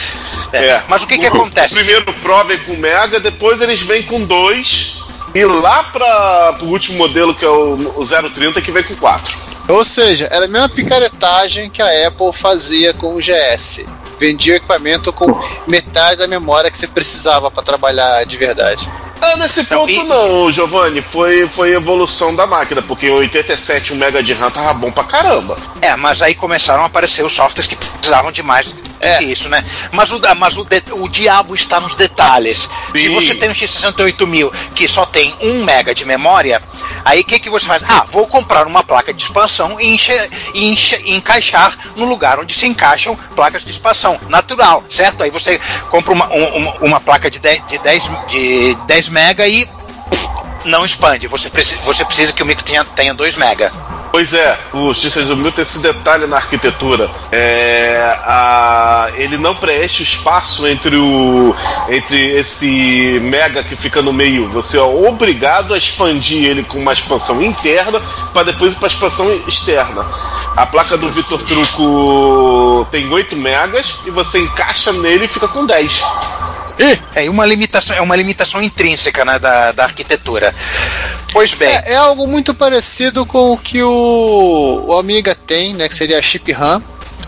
É. 0.53 0.83
Mas 0.87 1.03
o 1.03 1.07
que 1.07 1.17
que 1.17 1.25
O- 1.25 1.29
acontece? 1.33 1.73
O 1.73 1.77
primeiro 1.77 2.03
Pro 2.13 2.43
vem 2.45 2.57
com 2.59 2.75
Mega, 2.77 3.19
depois 3.19 3.61
eles 3.61 3.81
vêm 3.81 4.03
com 4.03 4.23
dois. 4.23 5.00
E 5.33 5.45
lá 5.45 5.83
para 5.85 6.57
o 6.61 6.65
último 6.65 6.97
modelo, 6.97 7.33
que 7.33 7.45
é 7.45 7.49
o, 7.49 7.93
o 7.95 8.05
030, 8.05 8.61
que 8.61 8.71
vem 8.71 8.83
com 8.83 8.95
quatro. 8.95 9.37
Ou 9.67 9.85
seja, 9.85 10.27
era 10.29 10.45
a 10.45 10.47
mesma 10.47 10.67
picaretagem 10.67 11.69
que 11.69 11.81
a 11.81 12.07
Apple 12.07 12.33
fazia 12.33 12.93
com 12.93 13.15
o 13.15 13.19
GS. 13.19 13.85
Vendia 14.19 14.57
equipamento 14.57 15.13
com 15.13 15.27
metade 15.67 16.17
da 16.17 16.27
memória 16.27 16.69
que 16.69 16.77
você 16.77 16.87
precisava 16.87 17.49
para 17.49 17.63
trabalhar 17.63 18.25
de 18.25 18.37
verdade. 18.37 18.87
Ah, 19.21 19.37
nesse 19.37 19.61
Então, 19.61 19.81
ponto 19.81 19.91
e- 19.91 20.03
não, 20.03 20.49
Giovanni. 20.51 21.01
Foi, 21.01 21.47
foi 21.47 21.73
evolução 21.73 22.35
da 22.35 22.47
máquina, 22.47 22.81
porque 22.81 23.07
em 23.07 23.11
87 23.11 23.93
um 23.93 23.95
mega 23.97 24.21
de 24.23 24.33
RAM 24.33 24.49
tava 24.49 24.73
bom 24.73 24.91
pra 24.91 25.03
caramba. 25.03 25.57
É, 25.81 25.95
mas 25.95 26.21
aí 26.21 26.33
começaram 26.35 26.83
a 26.83 26.85
aparecer 26.87 27.23
os 27.25 27.33
softwares 27.33 27.67
que 27.67 27.75
precisavam 27.75 28.31
de 28.31 28.41
mais 28.43 28.67
do 28.67 28.81
que 29.17 29.23
isso, 29.25 29.49
né? 29.49 29.63
Mas, 29.91 30.11
o, 30.11 30.19
mas 30.37 30.57
o, 30.57 30.63
de- 30.63 30.83
o 30.91 31.07
diabo 31.09 31.55
está 31.55 31.79
nos 31.79 31.95
detalhes. 31.95 32.69
Se 32.93 33.01
Sim. 33.01 33.15
você 33.15 33.33
tem 33.35 33.49
um 33.49 33.53
X68000 33.53 34.51
que 34.75 34.87
só 34.87 35.05
tem 35.07 35.35
1 35.41 35.63
mega 35.63 35.93
de 35.95 36.05
memória, 36.05 36.61
aí 37.03 37.21
o 37.21 37.23
que, 37.23 37.39
que 37.39 37.49
você 37.49 37.65
faz? 37.65 37.81
Ah, 37.89 38.05
vou 38.07 38.27
comprar 38.27 38.67
uma 38.67 38.83
placa 38.83 39.11
de 39.11 39.23
expansão 39.23 39.79
e, 39.79 39.87
enche- 39.87 40.29
e 40.53 40.67
enche- 40.69 41.01
e 41.05 41.13
encaixar 41.15 41.75
no 41.95 42.05
lugar 42.05 42.39
onde 42.39 42.53
se 42.53 42.67
encaixam 42.67 43.15
placas 43.35 43.65
de 43.65 43.71
expansão. 43.71 44.19
Natural, 44.29 44.83
certo? 44.89 45.23
Aí 45.23 45.31
você 45.31 45.59
compra 45.89 46.13
uma, 46.13 46.27
um- 46.27 46.57
uma, 46.57 46.71
uma 46.81 46.99
placa 46.99 47.29
de 47.31 47.39
10, 47.39 47.67
de 47.69 47.77
10, 47.79 48.03
de 48.29 48.75
10 48.85 49.09
mega 49.11 49.47
e 49.47 49.67
não 50.65 50.83
expande. 50.85 51.27
Você 51.27 51.49
precisa, 51.49 51.81
você 51.83 52.03
precisa 52.05 52.33
que 52.33 52.41
o 52.41 52.45
micro 52.45 52.63
tenha, 52.63 52.83
tenha 52.83 53.13
2 53.13 53.37
mega. 53.37 53.71
Pois 54.11 54.33
é, 54.33 54.59
o 54.73 54.89
X68000 54.89 55.53
tem 55.53 55.61
esse 55.61 55.79
detalhe 55.79 56.27
na 56.27 56.35
arquitetura. 56.35 57.09
É, 57.31 58.13
a- 58.25 59.09
ele 59.15 59.37
não 59.37 59.55
preenche 59.55 60.01
o 60.01 60.03
espaço 60.03 60.67
entre, 60.67 60.97
o, 60.97 61.55
entre 61.87 62.19
esse 62.35 63.21
mega 63.23 63.63
que 63.63 63.73
fica 63.73 64.01
no 64.01 64.11
meio. 64.11 64.49
Você 64.49 64.77
é 64.77 64.81
obrigado 64.81 65.73
a 65.73 65.77
expandir 65.77 66.43
ele 66.43 66.61
com 66.61 66.77
uma 66.77 66.91
expansão 66.91 67.41
interna 67.41 68.01
para 68.33 68.43
depois 68.51 68.73
ir 68.73 68.75
para 68.75 68.87
expansão 68.89 69.31
externa. 69.47 70.05
A 70.57 70.65
placa 70.65 70.97
do 70.97 71.09
Vitor 71.09 71.41
Truco 71.43 72.85
tem 72.91 73.09
8 73.09 73.37
megas 73.37 73.95
e 74.05 74.11
você 74.11 74.39
encaixa 74.39 74.91
nele 74.91 75.23
e 75.23 75.27
fica 75.29 75.47
com 75.47 75.65
10. 75.65 76.03
É 77.15 77.29
uma 77.29 77.45
limitação, 77.45 77.95
é 77.95 78.01
uma 78.01 78.15
limitação 78.15 78.61
intrínseca 78.61 79.23
né, 79.23 79.37
da, 79.39 79.71
da 79.71 79.83
arquitetura. 79.83 80.53
Pois 81.31 81.53
bem, 81.53 81.69
É, 81.69 81.93
é 81.93 81.95
algo 81.95 82.27
muito 82.27 82.53
parecido 82.53 83.25
com 83.25 83.53
o 83.53 83.57
que 83.57 83.81
o, 83.81 84.83
o 84.87 84.97
Amiga 84.97 85.33
tem, 85.35 85.73
né? 85.73 85.87
Que 85.87 85.95
seria 85.95 86.19
a 86.19 86.21
chip 86.21 86.51
RAM. 86.51 86.81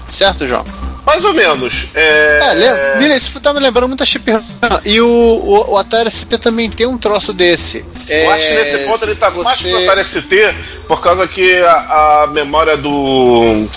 Certo, 0.10 0.48
João? 0.48 0.66
Mais 1.06 1.24
ou 1.26 1.34
menos. 1.34 1.88
É, 1.94 2.40
É, 2.42 2.54
lembra, 2.54 2.96
mira, 2.98 3.16
isso 3.16 3.38
tá 3.40 3.54
me 3.54 3.60
lembrando 3.60 3.90
muito 3.90 4.04
a 4.04 4.06
chip 4.06 4.30
RAM. 4.32 4.44
E 4.86 5.02
o, 5.02 5.08
o, 5.08 5.72
o 5.74 5.78
Atari 5.78 6.10
ST 6.10 6.38
também 6.38 6.70
tem 6.70 6.86
um 6.88 6.98
troço 6.98 7.34
desse. 7.34 7.84
Eu 8.08 8.32
acho 8.32 8.48
que 8.48 8.54
nesse 8.54 8.78
ponto 8.80 9.04
ele 9.06 9.16
tá 9.16 9.30
mais 9.32 9.62
pro 9.62 9.84
Atari 9.84 10.04
ST, 10.04 10.56
por 10.88 11.02
causa 11.02 11.28
que 11.28 11.58
a, 11.58 12.24
a 12.24 12.28
memória 12.28 12.78
do. 12.78 13.68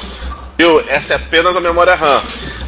Viu? 0.56 0.80
Essa 0.88 1.14
é 1.14 1.16
apenas 1.16 1.56
a 1.56 1.60
memória 1.60 1.94
RAM. 1.94 2.22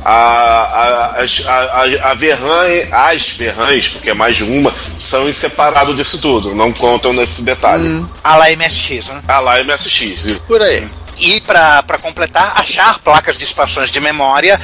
A, 0.05 0.13
a, 0.13 1.23
as- 1.23 1.45
a, 1.47 1.53
a, 1.53 1.83
a 1.83 2.15
e- 2.15 2.89
as 2.93 3.29
VRAMs, 3.31 3.89
porque 3.91 4.11
é 4.11 4.15
mais 4.15 4.37
de 4.37 4.45
uma, 4.45 4.73
são 4.99 5.29
em 5.29 5.33
separado 5.33 5.95
disso 5.95 6.21
tudo, 6.21 6.55
não 6.55 6.73
contam 6.73 7.13
nesse 7.13 7.43
detalhe. 7.43 8.05
a 8.23 8.37
lá 8.37 8.47
MSX, 8.51 9.09
né? 9.09 9.23
Ah 9.29 9.41
lá, 9.41 9.63
MSX. 9.63 10.41
Por 10.47 10.63
aí. 10.63 10.89
E 11.21 11.41
para 11.41 11.99
completar, 12.01 12.53
achar 12.57 12.99
placas 13.01 13.37
de 13.39 13.45
expansões 13.45 13.91
de 13.91 14.01
memória 14.01 14.61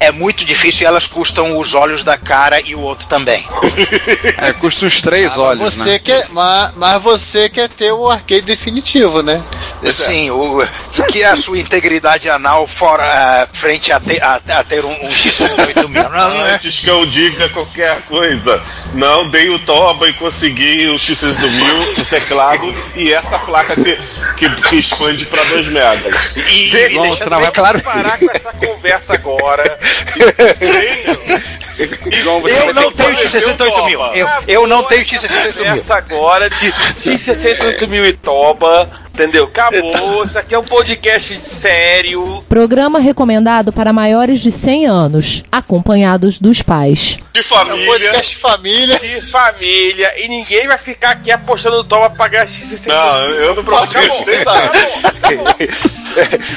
é 0.00 0.10
muito 0.10 0.44
difícil 0.44 0.82
e 0.82 0.86
elas 0.86 1.06
custam 1.06 1.56
os 1.58 1.74
olhos 1.74 2.02
da 2.02 2.18
cara 2.18 2.60
e 2.60 2.74
o 2.74 2.80
outro 2.80 3.06
também. 3.06 3.46
É, 4.36 4.52
custa 4.54 4.84
uns 4.84 5.00
três 5.00 5.28
Mas 5.28 5.38
olhos, 5.38 5.74
você 5.74 5.90
né? 5.92 5.98
quer, 6.00 6.26
mas, 6.30 6.72
mas 6.74 7.00
você 7.00 7.48
quer 7.48 7.68
ter 7.68 7.92
o 7.92 8.10
arcade 8.10 8.40
definitivo, 8.40 9.22
né? 9.22 9.40
Sim, 9.92 10.30
o, 10.32 10.66
que 11.08 11.22
é 11.22 11.26
a 11.26 11.36
sua 11.36 11.56
integridade 11.58 12.28
anal 12.28 12.66
fora, 12.66 13.04
ah, 13.04 13.48
frente 13.52 13.92
a, 13.92 14.00
ter- 14.00 14.20
a- 14.20 14.40
a 14.48 14.64
ter 14.64 14.84
um, 14.84 14.90
um 14.90 15.08
X68000. 15.08 15.88
Não, 15.88 16.10
não 16.10 16.46
é? 16.46 16.54
Antes 16.54 16.80
que 16.80 16.88
eu 16.90 17.06
diga 17.06 17.48
qualquer 17.50 18.02
coisa, 18.02 18.60
não 18.94 19.28
dei 19.28 19.50
o 19.50 19.58
toba 19.60 20.08
e 20.08 20.12
consegui 20.14 20.88
o 20.88 20.96
X68000, 20.96 21.98
o 22.00 22.04
teclado 22.06 22.74
e 22.96 23.12
essa 23.12 23.38
placa 23.40 23.76
que, 23.76 23.96
que, 24.36 24.50
que 24.68 24.76
expande 24.76 25.26
para 25.26 25.44
2 25.44 25.68
E, 26.36 26.68
Gente, 26.68 26.98
você 27.08 27.28
não 27.28 27.40
vai 27.40 27.50
parar. 27.50 27.80
parar 27.82 28.18
com 28.18 28.30
essa 28.30 28.52
conversa 28.52 29.14
agora. 29.14 29.78
João, 32.10 32.46
eu 32.48 32.74
não 32.74 32.92
tenho 32.92 33.14
prometer 33.14 33.38
o 33.38 33.40
X68000. 33.40 33.56
toba. 33.56 34.16
Eu, 34.16 34.28
eu 34.46 34.66
não 34.66 34.82
tenho 34.84 35.04
X68000. 35.04 35.52
Conversa 35.58 35.94
agora 35.96 36.50
de 36.50 36.72
X68 36.72 37.86
mil 37.88 38.04
e 38.06 38.12
toba. 38.12 38.88
Entendeu? 39.14 39.44
Acabou. 39.44 40.24
Isso 40.24 40.38
aqui 40.38 40.54
é 40.54 40.58
um 40.58 40.64
podcast 40.64 41.40
sério. 41.46 42.42
Programa 42.48 42.98
recomendado 42.98 43.70
para 43.72 43.92
maiores 43.92 44.40
de 44.40 44.50
100 44.50 44.86
anos, 44.86 45.42
acompanhados 45.52 46.38
dos 46.40 46.62
pais. 46.62 47.18
De 47.32 47.40
É 47.40 47.42
um 47.42 47.44
família. 47.44 47.86
podcast 47.86 48.36
família. 48.36 48.98
De 48.98 49.20
família. 49.30 50.12
E 50.24 50.28
ninguém 50.28 50.66
vai 50.66 50.78
ficar 50.78 51.10
aqui 51.10 51.30
apostando 51.30 51.84
toba 51.84 52.08
pra 52.08 52.16
pagar 52.24 52.46
X68 52.46 52.86
Não, 52.88 53.18
eu 53.30 53.54
não 53.54 53.64
protestei 53.64 54.44
nada. 54.44 54.72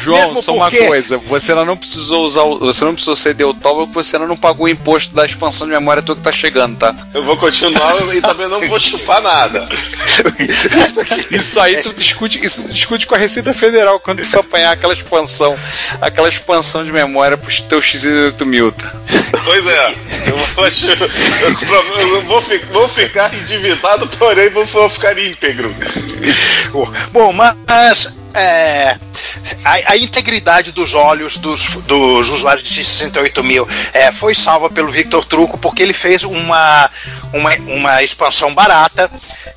João, 0.04 0.20
Mesmo 0.20 0.42
só 0.42 0.54
uma 0.54 0.70
coisa, 0.70 1.18
você 1.18 1.54
ainda 1.54 1.64
não 1.64 1.78
precisou 1.78 2.26
usar, 2.26 2.44
o- 2.44 2.60
você 2.60 2.84
não 2.84 2.92
precisou 2.92 3.16
ceder 3.16 3.48
o 3.48 3.54
toba 3.54 3.88
porque 3.88 4.04
você 4.04 4.18
ainda 4.18 4.28
não 4.28 4.36
pagou 4.36 4.66
o 4.66 4.70
imposto 4.70 5.16
da 5.16 5.26
expansão 5.26 5.66
de 5.66 5.72
memória 5.72 6.02
tua 6.04 6.14
que 6.14 6.22
tá 6.22 6.32
chegando, 6.32 6.78
tá? 6.78 6.94
Eu 7.14 7.24
vou 7.24 7.38
continuar 7.38 7.96
e 8.14 8.20
também 8.22 8.50
não 8.50 8.68
vou 8.68 8.78
chupar 8.78 9.22
nada. 9.22 9.66
Isso 11.32 11.58
aí 11.62 11.82
tu 11.82 11.94
discute, 11.94 12.45
isso 12.46 12.64
discute 12.64 13.08
com 13.08 13.16
a 13.16 13.18
Receita 13.18 13.54
Federal 13.54 14.00
quando 14.00 14.20
tu 14.20 14.26
for 14.26 14.40
apanhar 14.40 14.72
aquela 14.72 14.94
expansão, 14.94 15.58
aquela 16.02 16.30
expansão 16.30 16.86
de 16.86 16.92
memória 16.92 17.38
pro 17.38 17.52
teu 17.64 17.80
X8000, 17.80 18.74
tá? 18.74 18.94
Pois 19.44 19.68
é, 19.68 19.96
eu 20.28 20.38
vou, 20.38 20.66
eu, 20.66 22.10
eu 22.16 22.22
vou, 22.24 22.42
vou 22.72 22.90
ficar 22.90 23.34
endividado, 23.34 24.08
porém 24.18 24.50
vou, 24.50 24.66
vou 24.66 24.90
ficar 24.90 25.18
íntegro. 25.18 25.74
Bom, 27.12 27.34
mas 27.34 28.25
é, 28.36 28.98
a, 29.64 29.92
a 29.94 29.98
integridade 29.98 30.72
dos 30.72 30.94
olhos 30.94 31.38
dos, 31.38 31.70
dos 31.78 32.30
usuários 32.30 32.68
de 32.68 32.74
68 32.86 33.44
mil 33.44 33.68
é, 33.94 34.12
foi 34.12 34.36
salva 34.36 34.70
pelo 34.70 34.92
Victor 34.92 35.24
Truco 35.26 35.58
porque 35.58 35.82
ele 35.84 35.94
fez 35.94 36.24
uma, 36.24 36.90
uma, 37.34 37.56
uma 37.56 38.04
expansão 38.04 38.54
barata 38.54 39.10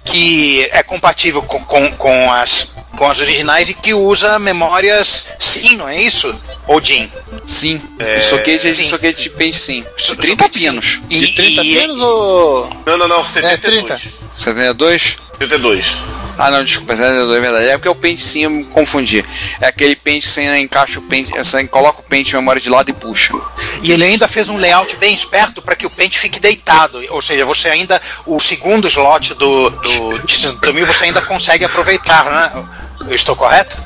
que 0.05 0.69
é 0.73 0.83
compatível 0.83 1.43
com, 1.43 1.63
com, 1.65 1.91
com 1.93 2.33
as, 2.33 2.69
com 2.97 3.11
as 3.11 3.21
originais 3.21 3.69
e 3.69 3.75
que 3.75 3.93
usa 3.93 4.39
memórias 4.39 5.27
SIM, 5.39 5.77
não 5.77 5.89
é 5.89 6.01
isso? 6.01 6.35
Ou 6.67 6.81
DIN? 6.81 7.11
Sim, 7.47 7.81
o 8.19 8.23
soquete 8.23 8.69
é 8.69 8.71
de 8.71 8.77
sim. 8.77 8.89
soquete 8.89 9.29
de 9.31 9.53
sim. 9.53 9.85
So- 9.97 10.17
30 10.17 10.45
soquete, 10.45 10.59
pinos. 10.59 11.01
E- 11.09 11.19
De 11.19 11.35
30 11.35 11.65
e- 11.65 11.75
pinos 11.75 12.01
ou. 12.01 12.71
Não, 12.87 12.99
não, 12.99 13.09
não, 13.09 13.21
É, 13.21 13.25
72. 13.25 13.85
30. 13.87 13.99
72? 14.33 15.17
72. 15.39 15.97
Ah, 16.39 16.53
não, 16.53 16.63
desculpa, 16.63 16.95
72 16.95 17.37
é 17.37 17.41
verdade. 17.41 17.69
É 17.69 17.73
porque 17.73 17.89
o 17.89 17.95
pente 17.97 18.23
sim 18.23 18.45
eu 18.45 18.51
me 18.51 18.65
confundi. 18.65 19.25
É 19.61 19.67
aquele 19.67 19.97
pente 19.97 20.27
sem 20.27 20.63
encaixa 20.63 21.01
o 21.01 21.03
pente, 21.03 21.33
você 21.37 21.67
coloca 21.67 22.01
o 22.01 22.05
pente 22.05 22.31
de 22.31 22.37
memória 22.37 22.63
de 22.63 22.71
lado 22.71 22.89
e 22.89 22.93
puxa. 22.93 23.35
E 23.83 23.91
ele 23.91 24.05
ainda 24.05 24.29
fez 24.29 24.49
um 24.49 24.57
layout 24.57 24.95
bem 24.97 25.13
esperto 25.13 25.61
para 25.61 25.75
que 25.75 25.85
o 25.85 25.91
pente 25.91 26.19
fique 26.19 26.39
deitado. 26.39 27.03
Ou 27.11 27.21
seja, 27.21 27.45
você 27.45 27.69
ainda. 27.69 28.01
O 28.25 28.39
segundo 28.39 28.87
slot 28.87 29.35
do, 29.35 29.71
do 29.71 30.19
de 30.21 30.33
68 30.33 30.75
mil 30.75 30.87
você 30.87 31.07
ainda 31.07 31.23
consegue 31.23 31.65
aproveitar, 31.65 32.25
né? 32.25 32.65
Eu 33.09 33.15
estou 33.15 33.35
correto? 33.35 33.77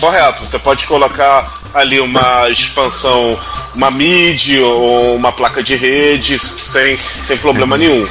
Correto, 0.00 0.44
você 0.44 0.58
pode 0.58 0.86
colocar 0.86 1.52
ali 1.74 2.00
uma 2.00 2.48
expansão, 2.48 3.38
uma 3.74 3.90
MIDI 3.90 4.60
ou 4.60 5.14
uma 5.14 5.32
placa 5.32 5.62
de 5.62 5.74
rede 5.74 6.38
sem, 6.38 6.98
sem 7.22 7.36
problema 7.38 7.78
nenhum. 7.78 8.06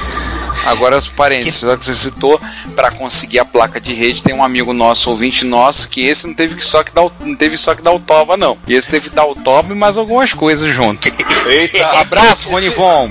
Agora, 0.64 1.00
parênteses, 1.16 1.60
só 1.60 1.76
que 1.76 1.84
você 1.84 1.94
citou, 1.94 2.40
para 2.74 2.90
conseguir 2.90 3.38
a 3.38 3.44
placa 3.44 3.80
de 3.80 3.92
rede, 3.92 4.22
tem 4.22 4.34
um 4.34 4.44
amigo 4.44 4.72
nosso, 4.72 5.10
ouvinte 5.10 5.44
nosso, 5.44 5.88
que 5.88 6.06
esse 6.06 6.26
não 6.26 6.34
teve 6.34 6.54
que 6.54 6.64
só 6.64 6.82
que 6.82 6.92
dar 6.92 7.02
o, 7.02 7.12
não 7.20 7.34
teve 7.34 7.56
só 7.56 7.74
que 7.74 7.82
dar 7.82 7.92
o 7.92 8.00
toba, 8.00 8.36
não. 8.36 8.58
E 8.66 8.74
esse 8.74 8.88
teve 8.88 9.08
que 9.08 9.16
dar 9.16 9.26
o 9.26 9.34
toba 9.34 9.72
e 9.72 9.76
mais 9.76 9.96
algumas 9.96 10.34
coisas 10.34 10.72
junto. 10.72 11.08
Eita! 11.46 11.86
Abraço, 12.00 12.48
Ronivon! 12.48 13.10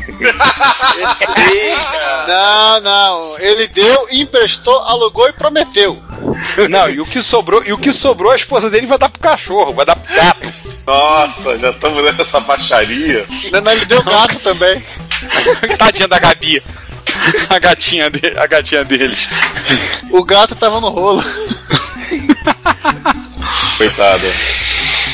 Esse... 1.03 1.25
Não, 2.27 2.81
não. 2.81 3.39
Ele 3.39 3.67
deu, 3.67 4.07
emprestou, 4.11 4.77
alugou 4.83 5.27
e 5.27 5.33
prometeu. 5.33 6.01
Não, 6.69 6.89
e 6.89 7.01
o 7.01 7.05
que 7.05 7.21
sobrou, 7.21 7.63
e 7.65 7.73
o 7.73 7.77
que 7.77 7.91
sobrou, 7.91 8.31
a 8.31 8.35
esposa 8.35 8.69
dele 8.69 8.85
vai 8.85 8.97
dar 8.97 9.09
pro 9.09 9.19
cachorro, 9.19 9.73
vai 9.73 9.85
dar 9.85 9.95
pro 9.95 10.15
gato. 10.15 10.53
Nossa, 10.85 11.57
já 11.57 11.69
estamos 11.69 12.03
nessa 12.15 12.39
baixaria. 12.39 13.25
Não, 13.51 13.61
não, 13.61 13.71
ele 13.71 13.85
deu 13.85 14.03
gato 14.03 14.39
também. 14.39 14.83
Tadinha 15.77 16.07
da 16.07 16.19
Gabi. 16.19 16.63
A 17.49 17.59
gatinha, 17.59 18.09
de, 18.09 18.21
a 18.37 18.47
gatinha 18.47 18.85
deles. 18.85 19.27
O 20.11 20.23
gato 20.23 20.55
tava 20.55 20.79
no 20.79 20.89
rolo. 20.89 21.23
Coitada. 23.77 24.27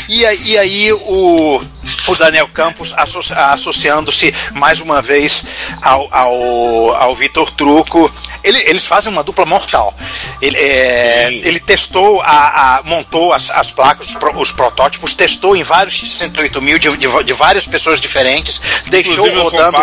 E, 0.07 0.25
aí- 0.25 0.41
e 0.45 0.57
aí 0.57 0.93
o, 0.93 1.61
o 2.07 2.15
Daniel 2.15 2.47
Campos 2.47 2.93
asso- 2.95 3.19
associando-se 3.35 4.33
mais 4.53 4.79
uma 4.79 5.01
vez 5.01 5.43
ao, 5.81 6.07
ao, 6.11 6.95
ao 6.95 7.15
Vitor 7.15 7.49
Truco. 7.51 8.11
Ele- 8.45 8.63
eles 8.69 8.85
fazem 8.85 9.11
uma 9.11 9.23
dupla 9.23 9.45
mortal. 9.45 9.93
Ele, 10.41 10.57
é, 10.57 11.31
ele 11.31 11.59
testou, 11.59 12.21
a, 12.21 12.77
a- 12.77 12.83
montou 12.83 13.33
as, 13.33 13.49
as 13.49 13.71
placas, 13.71 14.09
os, 14.09 14.15
pro- 14.15 14.39
os 14.39 14.51
protótipos, 14.51 15.15
testou 15.15 15.55
em 15.55 15.63
vários 15.63 15.99
68 15.99 16.61
mil 16.61 16.77
de, 16.79 16.95
de, 16.97 17.23
de 17.23 17.33
várias 17.33 17.67
pessoas 17.67 17.99
diferentes, 17.99 18.61
deixou 18.87 19.13
Inclusive 19.13 19.35
rodando. 19.57 19.77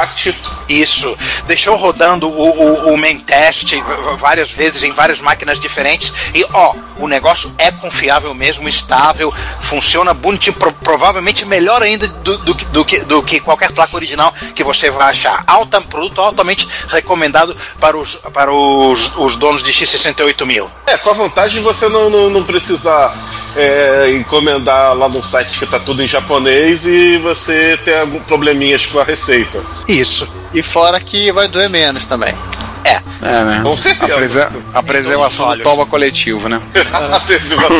Isso. 0.68 1.16
Deixou 1.46 1.76
rodando 1.76 2.28
o, 2.28 2.88
o, 2.88 2.94
o 2.94 2.96
main 2.98 3.18
test 3.18 3.72
várias 4.18 4.50
vezes 4.50 4.82
em 4.82 4.92
várias 4.92 5.20
máquinas 5.20 5.60
diferentes. 5.60 6.12
E 6.34 6.44
ó, 6.52 6.74
o 6.98 7.08
negócio 7.08 7.52
é 7.58 7.70
confiável 7.70 8.32
mesmo, 8.34 8.68
estável, 8.68 9.32
funciona 9.62 10.14
bonitinho, 10.14 10.54
pro- 10.56 10.72
provavelmente 10.72 11.44
melhor 11.44 11.82
ainda 11.82 12.06
do, 12.06 12.38
do, 12.38 12.54
que- 12.54 12.64
do, 12.66 12.84
que, 12.84 12.98
do 13.00 13.22
que 13.22 13.40
qualquer 13.40 13.72
placa 13.72 13.96
original 13.96 14.32
que 14.54 14.62
você 14.62 14.90
vai 14.90 15.10
achar. 15.10 15.42
Alta, 15.46 15.80
produto 15.80 16.20
altamente 16.20 16.66
recomendado 16.88 17.56
para 17.80 17.96
os, 17.96 18.16
para 18.32 18.51
os, 18.52 19.16
os 19.16 19.36
donos 19.36 19.62
de 19.62 19.72
X68000. 19.72 20.68
É, 20.86 20.98
com 20.98 21.10
a 21.10 21.14
vantagem 21.14 21.58
de 21.58 21.60
você 21.60 21.88
não, 21.88 22.10
não, 22.10 22.30
não 22.30 22.44
precisar 22.44 23.14
é, 23.56 24.10
encomendar 24.12 24.94
lá 24.94 25.08
no 25.08 25.22
site 25.22 25.58
que 25.58 25.66
tá 25.66 25.78
tudo 25.78 26.02
em 26.02 26.08
japonês 26.08 26.86
e 26.86 27.18
você 27.18 27.78
ter 27.84 27.98
alguns 27.98 28.22
probleminhas 28.24 28.86
com 28.86 28.98
a 28.98 29.04
receita. 29.04 29.60
Isso. 29.88 30.28
E 30.54 30.62
fora 30.62 31.00
que 31.00 31.32
vai 31.32 31.48
doer 31.48 31.70
menos 31.70 32.04
também. 32.04 32.36
É. 32.84 33.00
É, 33.22 33.44
né? 33.44 33.60
Com 33.62 33.76
certeza. 33.76 34.12
A, 34.12 34.16
prese- 34.16 34.40
a 34.74 34.82
preservação 34.82 35.56
do 35.56 35.62
toba 35.62 35.86
coletivo, 35.86 36.48
né? 36.48 36.60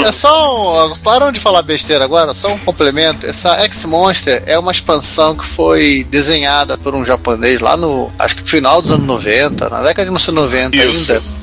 É 0.07 0.13
só 0.13 0.87
um. 0.93 0.97
Param 0.99 1.33
de 1.33 1.41
falar 1.41 1.63
besteira 1.63 2.05
agora, 2.05 2.33
só 2.35 2.53
um 2.53 2.59
complemento. 2.59 3.27
Essa 3.27 3.55
X-Monster 3.65 4.43
é 4.47 4.59
uma 4.59 4.71
expansão 4.71 5.35
que 5.37 5.45
foi 5.45 6.07
desenhada 6.11 6.79
por 6.79 6.95
um 6.95 7.05
japonês 7.05 7.61
lá 7.61 7.77
no. 7.77 8.13
Acho 8.19 8.37
que 8.37 8.43
no 8.43 8.49
final 8.49 8.81
dos 8.81 8.91
anos 8.91 9.07
90, 9.07 9.69
na 9.69 9.79
década 9.83 10.05
de 10.05 10.11
1990 10.11 10.77
Isso. 10.77 11.13
ainda. 11.13 11.41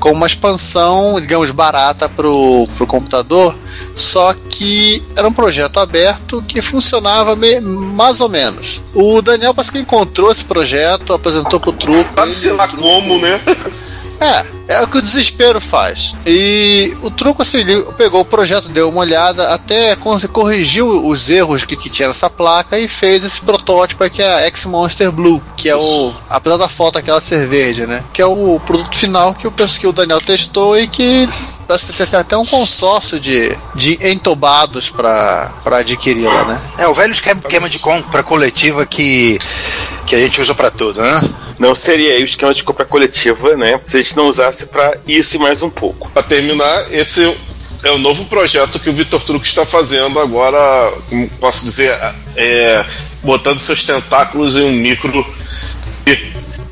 Com 0.00 0.12
uma 0.12 0.26
expansão, 0.26 1.20
digamos, 1.20 1.50
barata 1.50 2.08
pro, 2.08 2.68
pro 2.76 2.86
computador. 2.86 3.54
Só 3.94 4.32
que 4.48 5.02
era 5.16 5.26
um 5.26 5.32
projeto 5.32 5.78
aberto 5.80 6.42
que 6.46 6.62
funcionava 6.62 7.34
me- 7.34 7.60
mais 7.60 8.20
ou 8.20 8.28
menos. 8.28 8.80
O 8.94 9.20
Daniel 9.22 9.52
parece 9.54 9.72
que 9.72 9.78
encontrou 9.78 10.30
esse 10.30 10.44
projeto, 10.44 11.12
apresentou 11.12 11.58
pro 11.58 11.72
truco. 11.72 12.10
Sabe 12.16 12.34
sei 12.34 12.52
lá 12.52 12.68
como, 12.68 13.18
né? 13.18 13.40
É, 14.20 14.44
é 14.68 14.82
o 14.82 14.88
que 14.88 14.98
o 14.98 15.02
desespero 15.02 15.60
faz. 15.60 16.14
E 16.26 16.96
o 17.02 17.10
truco 17.10 17.42
assim, 17.42 17.58
ele 17.58 17.82
pegou 17.96 18.20
o 18.20 18.24
projeto, 18.24 18.68
deu 18.68 18.88
uma 18.88 19.00
olhada, 19.00 19.54
até 19.54 19.96
corrigiu 20.32 21.06
os 21.06 21.30
erros 21.30 21.64
que, 21.64 21.76
que 21.76 21.88
tinha 21.88 22.08
nessa 22.08 22.28
placa 22.28 22.78
e 22.78 22.88
fez 22.88 23.24
esse 23.24 23.40
protótipo 23.40 24.02
aqui, 24.02 24.22
a 24.22 24.40
X-Monster 24.46 25.12
Blue, 25.12 25.42
que 25.56 25.68
é 25.68 25.76
o. 25.76 26.12
Apesar 26.28 26.56
da 26.56 26.68
foto 26.68 26.98
aquela 26.98 27.20
ser 27.20 27.46
verde, 27.46 27.86
né? 27.86 28.04
Que 28.12 28.20
é 28.20 28.26
o 28.26 28.60
produto 28.64 28.96
final 28.96 29.34
que 29.34 29.46
eu 29.46 29.52
penso 29.52 29.78
que 29.78 29.86
o 29.86 29.92
Daniel 29.92 30.20
testou 30.20 30.78
e 30.78 30.86
que. 30.86 31.28
Que 31.68 32.06
tem 32.06 32.18
até 32.18 32.34
um 32.34 32.46
consórcio 32.46 33.20
de, 33.20 33.54
de 33.74 33.98
entobados 34.00 34.88
para 34.88 35.52
adquiri-la, 35.66 36.44
né? 36.44 36.60
É 36.78 36.88
o 36.88 36.94
velho 36.94 37.12
esquema 37.12 37.68
de 37.68 37.78
compra 37.78 38.22
coletiva 38.22 38.86
que, 38.86 39.38
que 40.06 40.14
a 40.14 40.18
gente 40.18 40.40
usa 40.40 40.54
para 40.54 40.70
tudo, 40.70 41.02
né? 41.02 41.20
Não 41.58 41.74
seria 41.74 42.14
aí 42.14 42.22
o 42.22 42.24
esquema 42.24 42.54
de 42.54 42.62
compra 42.62 42.84
coletiva, 42.84 43.56
né? 43.56 43.80
Se 43.84 43.96
a 43.96 44.02
gente 44.02 44.16
não 44.16 44.28
usasse 44.28 44.66
pra 44.66 44.96
isso 45.06 45.36
e 45.36 45.38
mais 45.38 45.60
um 45.62 45.70
pouco. 45.70 46.08
Pra 46.10 46.22
terminar, 46.22 46.86
esse 46.92 47.22
é 47.82 47.90
o 47.90 47.98
novo 47.98 48.24
projeto 48.26 48.78
que 48.78 48.90
o 48.90 48.92
Vitor 48.92 49.22
Truco 49.22 49.44
está 49.44 49.64
fazendo 49.64 50.18
agora, 50.20 50.58
como 51.08 51.28
posso 51.40 51.64
dizer, 51.64 51.96
é, 52.36 52.84
botando 53.22 53.58
seus 53.58 53.84
tentáculos 53.84 54.56
em 54.56 54.62
um 54.62 54.72
micro. 54.72 55.26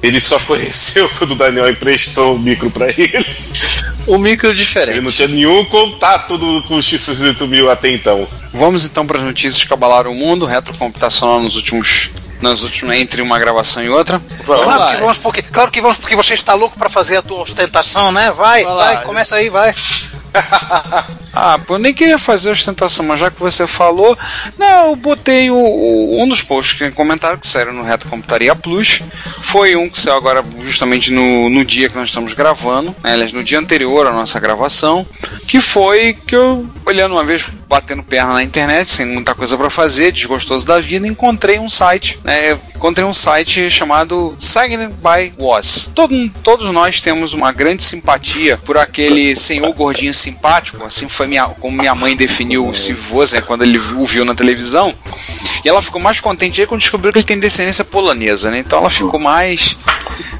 Ele 0.03 0.21
só 0.21 0.39
conheceu 0.47 1.09
quando 1.19 1.33
o 1.33 1.37
Daniel 1.37 1.69
emprestou 1.69 2.37
o 2.37 2.39
micro 2.39 2.71
pra 2.71 2.87
ele. 2.87 3.27
Um 4.07 4.19
micro 4.19 4.55
diferente. 4.55 4.99
Ele 4.99 5.05
não 5.05 5.13
tinha 5.13 5.27
nenhum 5.29 5.65
contato 5.65 6.39
do, 6.39 6.63
com 6.65 6.77
o 6.77 6.79
X68000 6.79 7.69
até 7.69 7.91
então. 7.91 8.29
Vamos 8.53 8.85
então 8.85 9.05
para 9.05 9.19
as 9.19 9.25
notícias 9.25 9.65
que 9.65 9.73
abalaram 9.73 10.13
o 10.13 10.15
mundo, 10.15 10.47
retrocomputacional 10.47 11.41
nos 11.41 11.57
últimos. 11.57 12.11
Nos 12.41 12.63
últimos, 12.63 12.95
entre 12.95 13.23
uma 13.23 13.39
gravação 13.39 13.83
e 13.83 13.89
outra. 13.89 14.21
Claro 14.45 14.69
lá, 14.69 14.95
que, 14.95 15.01
vamos 15.01 15.19
porque, 15.19 15.43
claro 15.43 15.71
que 15.71 15.81
vamos 15.81 15.97
porque 15.97 16.15
você 16.15 16.35
está 16.35 16.55
louco 16.55 16.79
para 16.79 16.89
fazer 16.89 17.17
a 17.17 17.23
tua 17.23 17.43
ostentação, 17.43 18.13
né? 18.13 18.31
Vai, 18.31 18.65
Vai 18.65 18.75
vai, 18.75 19.03
começa 19.05 19.37
aí, 19.37 19.49
vai. 19.49 19.75
Ah, 21.39 21.59
pô, 21.59 21.75
eu 21.75 21.79
nem 21.79 21.93
queria 21.93 22.19
fazer 22.19 22.51
ostentação, 22.51 23.05
mas 23.05 23.21
já 23.21 23.31
que 23.31 23.39
você 23.39 23.67
falou, 23.67 24.17
não, 24.59 24.87
eu 24.91 24.97
botei 24.97 25.51
o, 25.51 25.55
o- 25.55 26.23
um 26.23 26.29
dos 26.29 26.43
posts 26.43 26.79
que 26.79 26.91
comentaram 26.93 27.37
que 27.37 27.47
saíram 27.47 27.75
no 27.75 27.83
Reto 27.83 28.09
Computaria 28.09 28.55
Plus. 28.57 29.03
Foi 29.43 29.77
um 29.77 29.89
que 29.89 29.99
saiu 29.99 30.17
agora 30.17 30.43
justamente 30.61 31.13
no, 31.13 31.51
no 31.51 31.63
dia 31.65 31.91
que 31.91 31.95
nós 31.97 32.09
estamos 32.09 32.33
gravando, 32.33 32.97
né, 33.05 33.13
aliás, 33.13 33.33
no 33.33 33.45
dia 33.45 33.59
anterior 33.59 34.07
à 34.07 34.13
nossa 34.13 34.41
gravação, 34.41 35.07
que 35.47 35.61
foi 35.61 36.15
que 36.27 36.35
eu, 36.35 36.67
olhando 36.87 37.13
uma 37.13 37.25
vez, 37.25 37.47
batendo 37.69 38.03
perna 38.03 38.33
na 38.35 38.43
internet, 38.43 38.91
sem 38.91 39.05
muita 39.07 39.35
coisa 39.35 39.59
para 39.59 39.69
fazer, 39.69 40.13
desgostoso 40.13 40.65
da 40.65 40.81
vida, 40.81 41.07
encontrei 41.07 41.59
um 41.59 41.69
site, 41.69 42.19
né, 42.25 42.59
encontrei 42.75 43.05
um 43.07 43.13
site 43.15 43.71
chamado 43.71 44.35
Silent 44.39 44.93
by 44.95 45.33
Was. 45.39 45.91
Todo, 45.95 46.15
todos 46.43 46.71
nós 46.73 47.01
temos 47.01 47.35
uma 47.35 47.53
grande 47.53 47.83
simpatia 47.83 48.57
por 48.65 48.79
aquele 48.79 49.37
senhor 49.37 49.71
gordinho 49.75 50.15
simpático, 50.27 50.85
assim 50.85 51.09
foi 51.09 51.27
minha, 51.27 51.47
como 51.47 51.77
minha 51.77 51.95
mãe 51.95 52.17
definiu 52.17 52.67
o 52.67 52.75
Steve 52.75 53.01
Wozniak 53.13 53.47
quando 53.47 53.63
ele 53.63 53.79
o 53.79 54.05
viu 54.05 54.25
na 54.25 54.35
televisão. 54.35 54.95
E 55.65 55.69
ela 55.69 55.81
ficou 55.81 56.01
mais 56.01 56.21
contente 56.21 56.67
quando 56.67 56.81
descobriu 56.81 57.13
que 57.13 57.19
ele 57.19 57.27
tem 57.27 57.39
descendência 57.39 57.85
polonesa, 57.85 58.51
né? 58.51 58.59
Então 58.59 58.81
ela 58.81 58.91
ficou 58.91 59.21
mais 59.21 59.77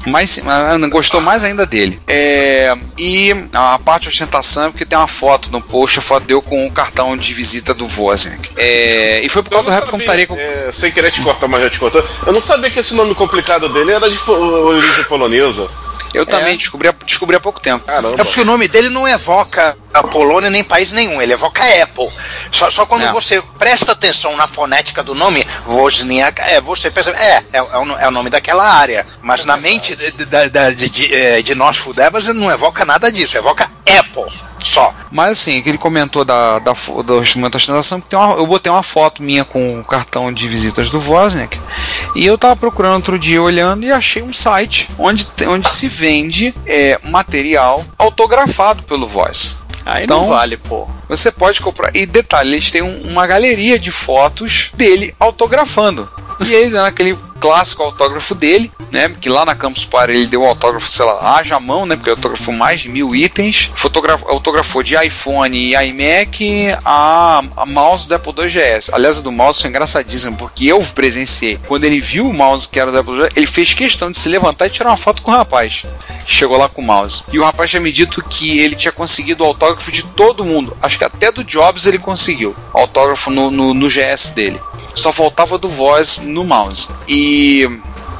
mais 0.05 0.37
ela 0.37 0.87
gostou 0.87 1.21
mais 1.21 1.43
ainda 1.43 1.65
dele. 1.65 1.99
É, 2.07 2.75
e 2.97 3.31
a 3.53 3.79
parte 3.79 4.03
de 4.03 4.09
ostentação 4.09 4.65
é 4.65 4.69
porque 4.69 4.85
tem 4.85 4.97
uma 4.97 5.07
foto 5.07 5.51
no 5.51 5.61
post, 5.61 5.99
a 5.99 6.01
foto 6.01 6.25
deu 6.25 6.41
com 6.41 6.65
o 6.65 6.71
cartão 6.71 7.15
de 7.15 7.33
visita 7.33 7.73
do 7.73 7.87
Wozniak. 7.87 8.49
É, 8.57 9.21
e 9.23 9.29
foi 9.29 9.43
por 9.43 9.51
causa 9.51 9.65
do 9.65 9.71
sabia, 9.71 9.91
Computaria 9.91 10.27
é, 10.31 10.71
sem 10.71 10.91
querer 10.91 11.11
te 11.11 11.21
cortar, 11.21 11.47
mas 11.47 11.61
já 11.61 11.69
te 11.69 11.79
cortou. 11.79 12.03
Eu 12.25 12.33
não 12.33 12.41
sabia 12.41 12.69
que 12.69 12.79
esse 12.79 12.95
nome 12.95 13.13
complicado 13.15 13.69
dele 13.69 13.91
era 13.91 14.09
de 14.09 14.17
origem 14.29 15.03
polonesa. 15.05 15.69
Eu 16.13 16.25
também 16.25 16.55
descobri, 16.57 16.87
há- 16.87 16.95
descobri 17.05 17.35
há 17.35 17.39
pouco 17.39 17.59
tempo. 17.59 17.85
Caramba. 17.85 18.15
É 18.19 18.23
porque 18.23 18.41
o 18.41 18.45
nome 18.45 18.67
dele 18.67 18.89
não 18.89 19.07
evoca 19.07 19.77
a 19.93 20.03
Polônia 20.03 20.49
nem 20.49 20.63
país 20.63 20.91
nenhum, 20.91 21.21
ele 21.21 21.33
evoca 21.33 21.63
Apple. 21.81 22.11
Só, 22.51 22.69
só 22.69 22.85
quando 22.85 23.05
É. 23.05 23.11
você 23.11 23.41
presta 23.57 23.91
atenção 23.91 24.35
na 24.35 24.47
fonética 24.47 25.03
do 25.03 25.13
nome, 25.15 25.45
Wozniak, 25.67 26.41
é, 26.41 26.59
você 26.61 26.89
percebe, 26.89 27.17
é, 27.17 27.43
é, 27.53 27.57
é, 27.57 27.61
o, 27.61 27.99
é 27.99 28.07
o 28.07 28.11
nome 28.11 28.29
daquela 28.29 28.63
área. 28.67 29.05
Mas 29.21 29.45
na 29.45 29.57
mente 29.57 29.95
de, 29.95 30.11
de, 30.11 30.25
de, 30.25 30.89
de, 30.89 31.43
de, 31.43 31.55
nós 31.55 31.77
fudebas 31.77 32.25
não 32.27 32.49
evoca 32.51 32.85
nada 32.85 33.11
disso, 33.11 33.37
evoca 33.37 33.69
Apple. 33.99 34.46
Só. 34.67 34.93
Mas 35.11 35.39
assim, 35.39 35.61
que 35.61 35.69
ele 35.69 35.77
comentou 35.77 36.25
da, 36.25 36.59
da, 36.59 36.73
do 37.05 37.21
instrumento 37.21 37.51
de 37.51 37.57
ostentação, 37.57 38.01
que 38.01 38.07
tem 38.07 38.19
uma, 38.19 38.35
eu 38.35 38.45
botei 38.45 38.71
uma 38.71 38.83
foto 38.83 39.23
minha 39.23 39.45
com 39.45 39.79
o 39.79 39.85
cartão 39.85 40.31
de 40.31 40.47
visitas 40.47 40.89
do 40.89 40.99
Wozniak, 40.99 41.57
e 42.15 42.25
eu 42.25 42.37
tava 42.37 42.55
procurando 42.55 42.95
outro 42.95 43.17
dia 43.17 43.41
olhando 43.41 43.85
e 43.85 43.91
achei 43.91 44.21
um 44.21 44.33
site 44.33 44.89
onde, 44.99 45.25
onde 45.47 45.69
se 45.69 45.87
vende 45.87 46.53
é, 46.65 46.99
material 47.03 47.85
autografado 47.97 48.83
pelo 48.83 49.07
Voz. 49.07 49.55
Aí 49.85 50.03
Então- 50.03 50.21
não 50.21 50.27
vale, 50.27 50.57
pô. 50.57 50.85
Você 51.07 51.31
pode 51.31 51.61
comprar. 51.61 51.95
E 51.95 52.05
detalhe, 52.05 52.53
eles 52.55 52.69
têm 52.69 52.81
um- 52.81 53.03
uma 53.09 53.25
galeria 53.25 53.79
de 53.79 53.89
fotos 53.89 54.69
dele 54.73 55.15
autografando. 55.17 56.09
E 56.45 56.53
ele 56.53 56.71
dando 56.71 56.87
aquele 56.87 57.17
clássico 57.39 57.83
autógrafo 57.83 58.35
dele, 58.35 58.71
né? 58.91 59.13
Que 59.19 59.29
lá 59.29 59.45
na 59.45 59.55
Campus 59.55 59.85
Party 59.85 60.13
ele 60.13 60.27
deu 60.27 60.43
um 60.43 60.47
autógrafo, 60.47 60.87
sei 60.87 61.05
lá, 61.05 61.37
haja 61.37 61.59
mão, 61.59 61.85
né? 61.85 61.95
Porque 61.95 62.09
autografou 62.09 62.53
mais 62.53 62.81
de 62.81 62.89
mil 62.89 63.15
itens. 63.15 63.71
Fotogra 63.75 64.19
autografou 64.27 64.83
de 64.83 64.95
iPhone 64.95 65.57
e 65.57 65.73
iMac 65.73 66.75
a, 66.83 67.43
a 67.55 67.65
mouse 67.65 68.07
do 68.07 68.15
Apple 68.15 68.33
II 68.37 68.47
GS. 68.47 68.89
Aliás, 68.93 69.21
do 69.21 69.31
mouse 69.31 69.61
foi 69.61 69.69
engraçadíssimo, 69.69 70.37
porque 70.37 70.67
eu 70.67 70.81
presenciei. 70.95 71.59
Quando 71.67 71.83
ele 71.83 71.99
viu 71.99 72.27
o 72.29 72.33
mouse 72.33 72.67
que 72.67 72.79
era 72.79 72.91
do 72.91 72.99
Apple 72.99 73.13
II, 73.13 73.29
ele 73.35 73.47
fez 73.47 73.73
questão 73.73 74.11
de 74.11 74.17
se 74.17 74.29
levantar 74.29 74.67
e 74.67 74.69
tirar 74.69 74.89
uma 74.89 74.97
foto 74.97 75.21
com 75.21 75.31
o 75.31 75.35
rapaz. 75.35 75.83
Que 76.25 76.33
chegou 76.33 76.57
lá 76.57 76.67
com 76.69 76.81
o 76.81 76.85
mouse. 76.85 77.23
E 77.31 77.39
o 77.39 77.43
rapaz 77.43 77.69
tinha 77.69 77.81
me 77.81 77.91
dito 77.91 78.23
que 78.29 78.59
ele 78.59 78.75
tinha 78.75 78.91
conseguido 78.91 79.43
o 79.43 79.47
autógrafo 79.47 79.91
de 79.91 80.03
todo 80.03 80.45
mundo. 80.45 80.75
Acho 80.81 80.97
que 80.97 81.03
até 81.03 81.31
do 81.31 81.43
Jobs 81.43 81.85
ele 81.87 81.99
conseguiu. 81.99 82.55
Autógrafo 82.73 83.29
no, 83.29 83.51
no, 83.51 83.73
no 83.73 83.87
GS 83.87 84.29
dele. 84.29 84.59
Só 84.93 85.11
faltava 85.11 85.57
do 85.57 85.69
voz 85.69 86.19
no 86.19 86.43
mouse. 86.43 86.89
E 87.07 87.26
И 87.29 87.67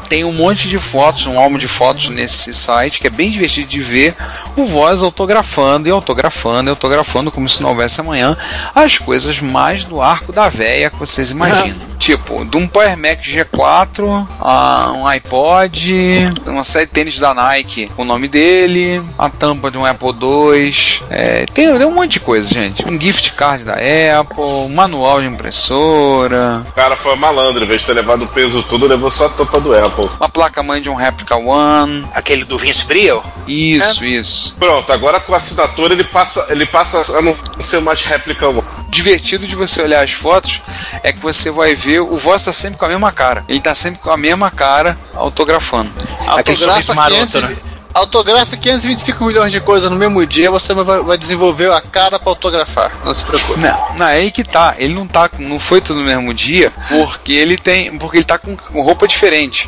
tem 0.10 0.24
um 0.24 0.32
monte 0.32 0.68
de 0.68 0.80
fotos, 0.80 1.26
um 1.26 1.40
álbum 1.40 1.58
de 1.58 1.68
fotos 1.68 2.10
nesse 2.10 2.54
site 2.54 3.00
que 3.00 3.08
é 3.08 3.10
bem 3.10 3.30
divertido 3.30 3.68
de 3.68 3.80
ver 3.80 4.16
o 4.56 4.66
Voz 4.66 5.04
autografando 5.04 5.88
e 5.88 5.92
autografando 5.92 6.70
e 6.70 6.72
autografando 6.72 7.32
como 7.32 7.48
se 7.48 7.62
não 7.62 7.70
houvesse 7.70 8.02
amanhã 8.02 8.38
as 8.74 8.98
coisas 8.98 9.40
mais 9.40 9.84
do 9.84 10.02
arco 10.02 10.32
da 10.32 10.50
véia 10.50 10.90
que 10.90 10.98
vocês 10.98 11.32
imaginam. 11.32 11.88
tipo, 11.98 12.46
de 12.46 12.56
um 12.58 12.68
Power 12.68 12.98
Mac 12.98 13.20
G4 13.22 14.28
a 14.40 14.94
um 14.96 15.08
iPod, 15.08 16.30
uma 16.46 16.64
série 16.64 16.86
de 16.86 16.92
tênis 16.92 17.20
da 17.20 17.34
Nike 17.34 17.88
com 17.96 18.04
o 18.04 18.06
nome 18.06 18.28
dele, 18.28 19.02
a 19.18 19.30
tampa 19.30 19.70
de 19.70 19.78
um 19.78 19.86
Apple 19.86 20.10
II, 20.10 20.74
é, 21.10 21.46
tem, 21.48 21.76
tem 21.78 21.86
um 21.86 21.94
monte 21.94 22.14
de 22.14 22.20
coisa, 22.20 22.50
gente. 22.50 22.88
Um 22.88 23.00
gift 23.00 23.34
card 23.34 23.66
da 23.66 23.74
Apple, 24.20 24.42
um 24.42 24.70
manual 24.70 25.22
de 25.22 25.28
impressora, 25.28 26.64
O 26.70 26.72
cara 26.74 26.96
foi 26.96 27.16
malandro, 27.16 27.64
em 27.64 27.68
vez 27.68 27.82
de 27.82 27.88
ter 27.88 27.94
levado 27.94 28.24
o 28.24 28.28
peso 28.28 28.64
todo, 28.64 28.88
levou 28.88 29.10
só 29.10 29.26
a 29.26 29.30
tampa 29.30 29.60
do 29.60 29.74
Apple. 29.76 29.97
Uma 30.06 30.30
placa-mãe 30.30 30.82
de 30.82 30.90
um 30.90 30.96
Replica 30.96 31.36
One. 31.36 32.08
Aquele 32.14 32.44
do 32.44 32.58
Vince 32.58 32.86
Briel? 32.86 33.24
Isso, 33.48 34.04
isso. 34.06 34.56
Pronto, 34.60 34.92
agora 34.92 35.20
com 35.20 35.34
a 35.34 35.38
assinatura 35.38 35.94
ele 35.94 36.04
passa, 36.04 36.48
ele 36.50 36.66
passa 36.66 37.18
a 37.18 37.22
não 37.22 37.36
ser 37.60 37.80
mais 37.82 38.04
réplica 38.04 38.48
one. 38.50 38.64
divertido 38.90 39.46
de 39.48 39.56
você 39.56 39.82
olhar 39.82 40.04
as 40.04 40.12
fotos 40.12 40.62
é 41.04 41.12
que 41.14 41.20
você 41.20 41.50
vai 41.50 41.74
ver 41.76 42.02
o 42.02 42.18
voz 42.18 42.44
tá 42.44 42.52
sempre 42.54 42.78
com 42.78 42.86
a 42.86 42.90
mesma 42.90 43.12
cara. 43.12 43.44
Ele 43.48 43.60
tá 43.62 43.74
sempre 43.74 44.00
com 44.00 44.12
a 44.12 44.18
mesma 44.18 44.52
cara 44.52 44.98
autografando. 45.14 45.92
Autografa, 46.26 46.94
maroto, 46.94 47.26
500, 47.28 47.42
né? 47.50 47.58
autografa 47.94 48.56
525 48.58 49.24
milhões 49.26 49.52
de 49.52 49.60
coisas 49.60 49.90
no 49.90 49.98
mesmo 49.98 50.24
dia, 50.26 50.52
você 50.52 50.68
também 50.68 50.84
vai, 50.84 51.02
vai 51.02 51.18
desenvolver 51.18 51.72
a 51.72 51.82
cara 51.82 52.20
pra 52.20 52.30
autografar. 52.30 52.92
Não 53.04 53.14
se 53.14 53.24
preocupe. 53.24 53.60
Não, 53.60 53.88
não, 53.98 54.08
é 54.08 54.18
aí 54.18 54.30
que 54.32 54.44
tá. 54.44 54.76
Ele 54.78 54.94
não 54.94 55.08
tá, 55.08 55.28
com- 55.30 55.42
não 55.42 55.60
foi 55.60 55.82
tudo 55.82 56.00
no 56.00 56.06
mesmo 56.06 56.34
dia, 56.34 56.72
porque 56.90 57.34
ele 57.34 57.58
tem, 57.58 57.98
porque 57.98 58.18
ele 58.18 58.26
tá 58.26 58.38
com 58.38 58.56
roupa 58.84 59.08
diferente. 59.08 59.68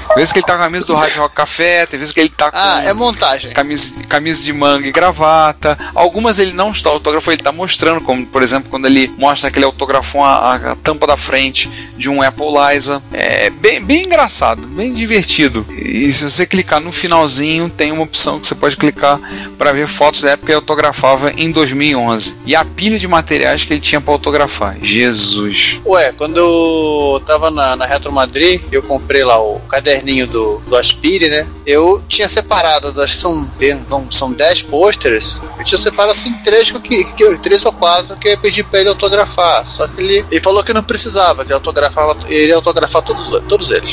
Tem 0.13 0.17
vezes 0.17 0.33
que 0.33 0.39
ele 0.39 0.45
tá 0.45 0.53
com 0.55 0.61
a 0.61 0.65
camisa 0.65 0.85
do 0.85 0.93
Rádio 0.95 1.21
Rock 1.21 1.35
Café, 1.35 1.85
tem 1.85 1.97
vezes 1.97 2.13
que 2.13 2.19
ele 2.19 2.29
tá 2.29 2.51
com 2.51 2.57
Ah, 2.57 2.83
é 2.83 2.93
montagem. 2.93 3.53
camisa, 3.53 3.93
camisa 4.09 4.43
de 4.43 4.51
manga 4.51 4.87
e 4.87 4.91
gravata. 4.91 5.77
Algumas 5.95 6.37
ele 6.37 6.51
não 6.53 6.71
está 6.71 6.89
autografando, 6.89 7.31
ele 7.31 7.41
está 7.41 7.51
mostrando, 7.51 8.01
como 8.01 8.25
por 8.25 8.43
exemplo 8.43 8.69
quando 8.69 8.87
ele 8.87 9.07
mostra 9.17 9.49
que 9.49 9.57
ele 9.57 9.65
autografou 9.65 10.23
a, 10.23 10.55
a- 10.55 10.75
tampa 10.75 11.07
da 11.07 11.15
frente 11.15 11.69
de 11.97 12.09
um 12.09 12.21
Apple 12.21 12.45
Liza. 12.73 13.01
É 13.13 13.49
bem, 13.49 13.81
bem 13.83 14.03
engraçado, 14.03 14.67
bem 14.67 14.93
divertido. 14.93 15.65
E 15.69 16.11
se 16.11 16.29
você 16.29 16.45
clicar 16.45 16.79
no 16.81 16.91
finalzinho, 16.91 17.69
tem 17.69 17.91
uma 17.91 18.03
opção 18.03 18.39
que 18.39 18.47
você 18.47 18.55
pode 18.55 18.75
clicar 18.75 19.19
para 19.57 19.71
ver 19.71 19.87
fotos 19.87 20.21
da 20.21 20.31
época 20.31 20.47
que 20.47 20.51
ele 20.51 20.57
autografava 20.57 21.31
em 21.37 21.51
2011. 21.51 22.35
E 22.45 22.53
a 22.55 22.65
pilha 22.65 22.99
de 22.99 23.07
materiais 23.07 23.63
que 23.63 23.73
ele 23.73 23.79
tinha 23.81 24.01
para 24.01 24.13
autografar. 24.13 24.75
Jesus. 24.81 25.79
Ué, 25.85 26.11
quando 26.17 26.37
eu 26.37 27.21
tava 27.25 27.49
na, 27.49 27.75
na 27.75 27.85
Retro 27.85 28.11
Madrid, 28.11 28.61
eu 28.71 28.83
comprei 28.83 29.23
lá 29.23 29.41
o 29.41 29.59
caderninho 30.01 30.27
do, 30.27 30.57
do 30.67 30.75
Aspire, 30.75 31.29
né? 31.29 31.47
Eu 31.65 32.03
tinha 32.07 32.27
separado, 32.27 32.99
acho 33.01 33.13
que 33.15 33.21
são, 33.21 33.49
vão- 33.87 34.11
são 34.11 34.31
10 34.33 34.63
pôsteres. 34.63 35.37
Eu 35.57 35.63
tinha 35.63 35.77
separado 35.77 36.11
assim 36.11 36.33
três, 36.43 36.71
que, 36.71 37.03
que, 37.03 37.37
três 37.37 37.63
ou 37.65 37.71
quatro 37.71 38.17
que 38.17 38.27
eu 38.27 38.31
ia 38.31 38.37
pedir 38.37 38.63
pra 38.63 38.79
ele 38.79 38.89
autografar. 38.89 39.65
Só 39.65 39.87
que 39.87 40.01
ele, 40.01 40.25
ele 40.29 40.41
falou 40.41 40.63
que 40.63 40.73
não 40.73 40.83
precisava, 40.83 41.43
que 41.43 41.49
ele 41.49 41.55
autografava, 41.55 42.17
ele 42.27 42.47
ia 42.47 42.55
autografar 42.55 43.01
todos, 43.01 43.29
todos 43.47 43.71
eles. 43.71 43.91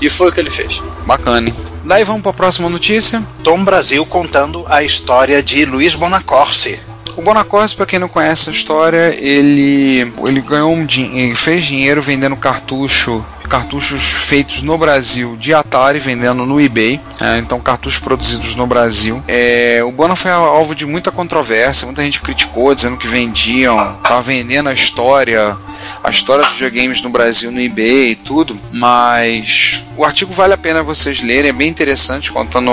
E 0.00 0.08
foi 0.08 0.28
o 0.28 0.32
que 0.32 0.40
ele 0.40 0.50
fez. 0.50 0.80
Bacana. 1.04 1.48
hein? 1.48 1.54
Daí 1.84 2.04
vamos 2.04 2.22
para 2.22 2.30
a 2.30 2.34
próxima 2.34 2.68
notícia. 2.68 3.22
Tom 3.42 3.64
Brasil 3.64 4.04
contando 4.06 4.64
a 4.68 4.82
história 4.82 5.42
de 5.42 5.64
Luiz 5.64 5.94
Bonacorsi. 5.94 6.78
O 7.16 7.22
Bonacorsi, 7.22 7.74
para 7.74 7.86
quem 7.86 7.98
não 7.98 8.08
conhece 8.08 8.48
a 8.48 8.52
história, 8.52 9.12
ele, 9.18 10.12
ele 10.24 10.40
ganhou 10.40 10.72
um 10.72 10.86
ele 10.88 11.34
fez 11.34 11.64
dinheiro 11.64 12.00
vendendo 12.00 12.36
cartucho 12.36 13.24
cartuchos 13.48 14.02
feitos 14.02 14.62
no 14.62 14.76
Brasil 14.78 15.36
de 15.36 15.54
Atari 15.54 15.98
vendendo 15.98 16.46
no 16.46 16.60
eBay, 16.60 17.00
é, 17.20 17.38
então 17.38 17.58
cartuchos 17.60 17.98
produzidos 17.98 18.54
no 18.54 18.66
Brasil. 18.66 19.22
É, 19.26 19.82
o 19.84 19.90
Bona 19.90 20.14
foi 20.14 20.30
alvo 20.30 20.74
de 20.74 20.86
muita 20.86 21.10
controvérsia, 21.10 21.86
muita 21.86 22.04
gente 22.04 22.20
criticou, 22.20 22.74
dizendo 22.74 22.96
que 22.96 23.08
vendiam, 23.08 23.96
tava 24.02 24.22
vendendo 24.22 24.68
a 24.68 24.72
história, 24.72 25.56
a 26.02 26.10
história 26.10 26.44
dos 26.44 26.54
videogames 26.54 27.02
no 27.02 27.10
Brasil 27.10 27.50
no 27.50 27.60
eBay 27.60 28.10
e 28.10 28.14
tudo, 28.14 28.58
mas 28.72 29.84
o 29.98 30.04
artigo 30.04 30.32
vale 30.32 30.54
a 30.54 30.56
pena 30.56 30.80
vocês 30.80 31.20
lerem, 31.22 31.50
é 31.50 31.52
bem 31.52 31.68
interessante, 31.68 32.30
contando 32.30 32.70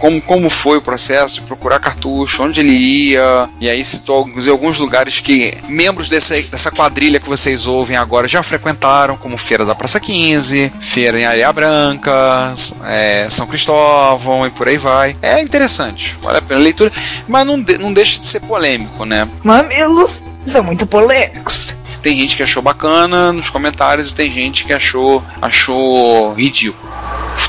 como, 0.00 0.20
como 0.20 0.50
foi 0.50 0.78
o 0.78 0.82
processo 0.82 1.36
de 1.36 1.42
procurar 1.42 1.78
cartucho, 1.78 2.42
onde 2.42 2.58
ele 2.58 2.72
ia, 2.72 3.48
e 3.60 3.70
aí 3.70 3.84
citou 3.84 4.16
alguns, 4.16 4.48
alguns 4.48 4.78
lugares 4.80 5.20
que 5.20 5.54
membros 5.68 6.08
dessa, 6.08 6.40
dessa 6.42 6.72
quadrilha 6.72 7.20
que 7.20 7.28
vocês 7.28 7.66
ouvem 7.66 7.96
agora 7.96 8.26
já 8.26 8.42
frequentaram, 8.42 9.16
como 9.16 9.38
Feira 9.38 9.64
da 9.64 9.74
Praça 9.74 10.00
15, 10.18 10.72
Feira 10.80 11.18
em 11.18 11.24
Areia 11.24 11.52
Branca, 11.52 12.54
é, 12.86 13.26
São 13.30 13.48
Cristóvão 13.48 14.46
e 14.46 14.50
por 14.50 14.68
aí 14.68 14.78
vai. 14.78 15.16
É 15.20 15.40
interessante, 15.42 16.16
vale 16.22 16.38
a 16.38 16.42
pena 16.42 16.60
a 16.60 16.62
leitura, 16.62 16.92
mas 17.26 17.44
não, 17.44 17.60
de- 17.60 17.78
não 17.78 17.92
deixa 17.92 18.20
de 18.20 18.26
ser 18.26 18.38
polêmico, 18.40 19.04
né? 19.04 19.28
Mamilos 19.42 20.12
são 20.52 20.62
muito 20.62 20.86
polêmicos. 20.86 21.66
Tem 22.00 22.14
gente 22.20 22.36
que 22.36 22.44
achou 22.44 22.62
bacana 22.62 23.32
nos 23.32 23.50
comentários 23.50 24.10
e 24.10 24.14
tem 24.14 24.30
gente 24.30 24.64
que 24.64 24.72
achou, 24.72 25.20
achou 25.42 26.32
ridículo. 26.34 26.93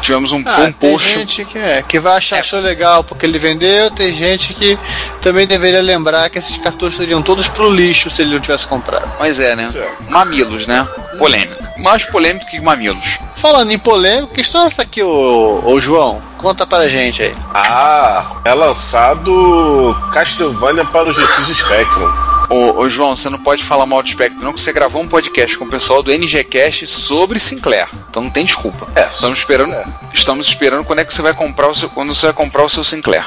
Tivemos 0.01 0.31
um, 0.31 0.43
Ah, 0.45 0.61
um 0.61 0.71
tem 0.71 0.91
post. 0.91 1.09
gente 1.17 1.45
que, 1.45 1.57
é, 1.57 1.81
que 1.81 1.99
vai 1.99 2.17
achar 2.17 2.39
achou 2.39 2.59
legal 2.59 3.03
porque 3.03 3.25
ele 3.25 3.39
vendeu, 3.39 3.89
tem 3.91 4.13
gente 4.13 4.53
que 4.53 4.77
também 5.21 5.47
deveria 5.47 5.81
lembrar 5.81 6.29
que 6.29 6.37
esses 6.37 6.57
cartuchos 6.57 6.97
seriam 6.97 7.21
todos 7.21 7.47
pro 7.47 7.71
lixo 7.71 8.09
se 8.09 8.21
ele 8.21 8.33
não 8.33 8.39
tivesse 8.39 8.67
comprado. 8.67 9.09
Mas 9.19 9.39
é, 9.39 9.55
né? 9.55 9.67
Mamilos, 10.09 10.67
né? 10.67 10.87
Polêmica. 11.17 11.71
Mais 11.79 12.05
polêmico 12.05 12.45
que 12.45 12.59
mamilos. 12.59 13.17
Falando 13.35 13.71
em 13.71 13.79
polêmica, 13.79 14.33
que 14.33 14.41
história 14.41 14.65
é 14.65 14.67
essa 14.67 14.81
aqui, 14.83 15.01
ô, 15.01 15.61
ô 15.65 15.79
João? 15.81 16.21
Conta 16.37 16.67
pra 16.67 16.87
gente 16.87 17.23
aí. 17.23 17.35
Ah, 17.53 18.25
é 18.45 18.53
lançado 18.53 19.95
Castlevania 20.13 20.85
para 20.85 21.09
o 21.09 21.13
GX 21.13 21.47
Spectrum. 21.57 22.24
Ô, 22.49 22.81
ô, 22.81 22.89
João, 22.89 23.15
você 23.15 23.29
não 23.29 23.39
pode 23.39 23.63
falar 23.63 23.85
mal 23.85 24.01
do 24.03 24.09
Spectre, 24.09 24.43
não, 24.43 24.53
que 24.53 24.59
você 24.59 24.71
gravou 24.71 25.01
um 25.01 25.07
podcast 25.07 25.57
com 25.57 25.65
o 25.65 25.69
pessoal 25.69 26.03
do 26.03 26.11
NGCast 26.11 26.85
sobre 26.87 27.39
Sinclair. 27.39 27.87
Então 28.09 28.23
não 28.23 28.29
tem 28.29 28.45
desculpa. 28.45 28.87
É, 28.95 29.07
estamos 29.07 29.39
esperando. 29.39 29.73
é. 29.73 29.85
Estamos 30.13 30.47
esperando 30.47 30.83
quando 30.85 30.99
é 30.99 31.05
que 31.05 31.13
você 31.13 31.21
vai 31.21 31.33
comprar 31.33 31.69
o 31.69 31.75
seu. 31.75 31.89
Quando 31.89 32.13
você 32.13 32.27
vai 32.27 32.33
comprar 32.33 32.63
o 32.63 32.69
seu 32.69 32.83
Sinclair. 32.83 33.25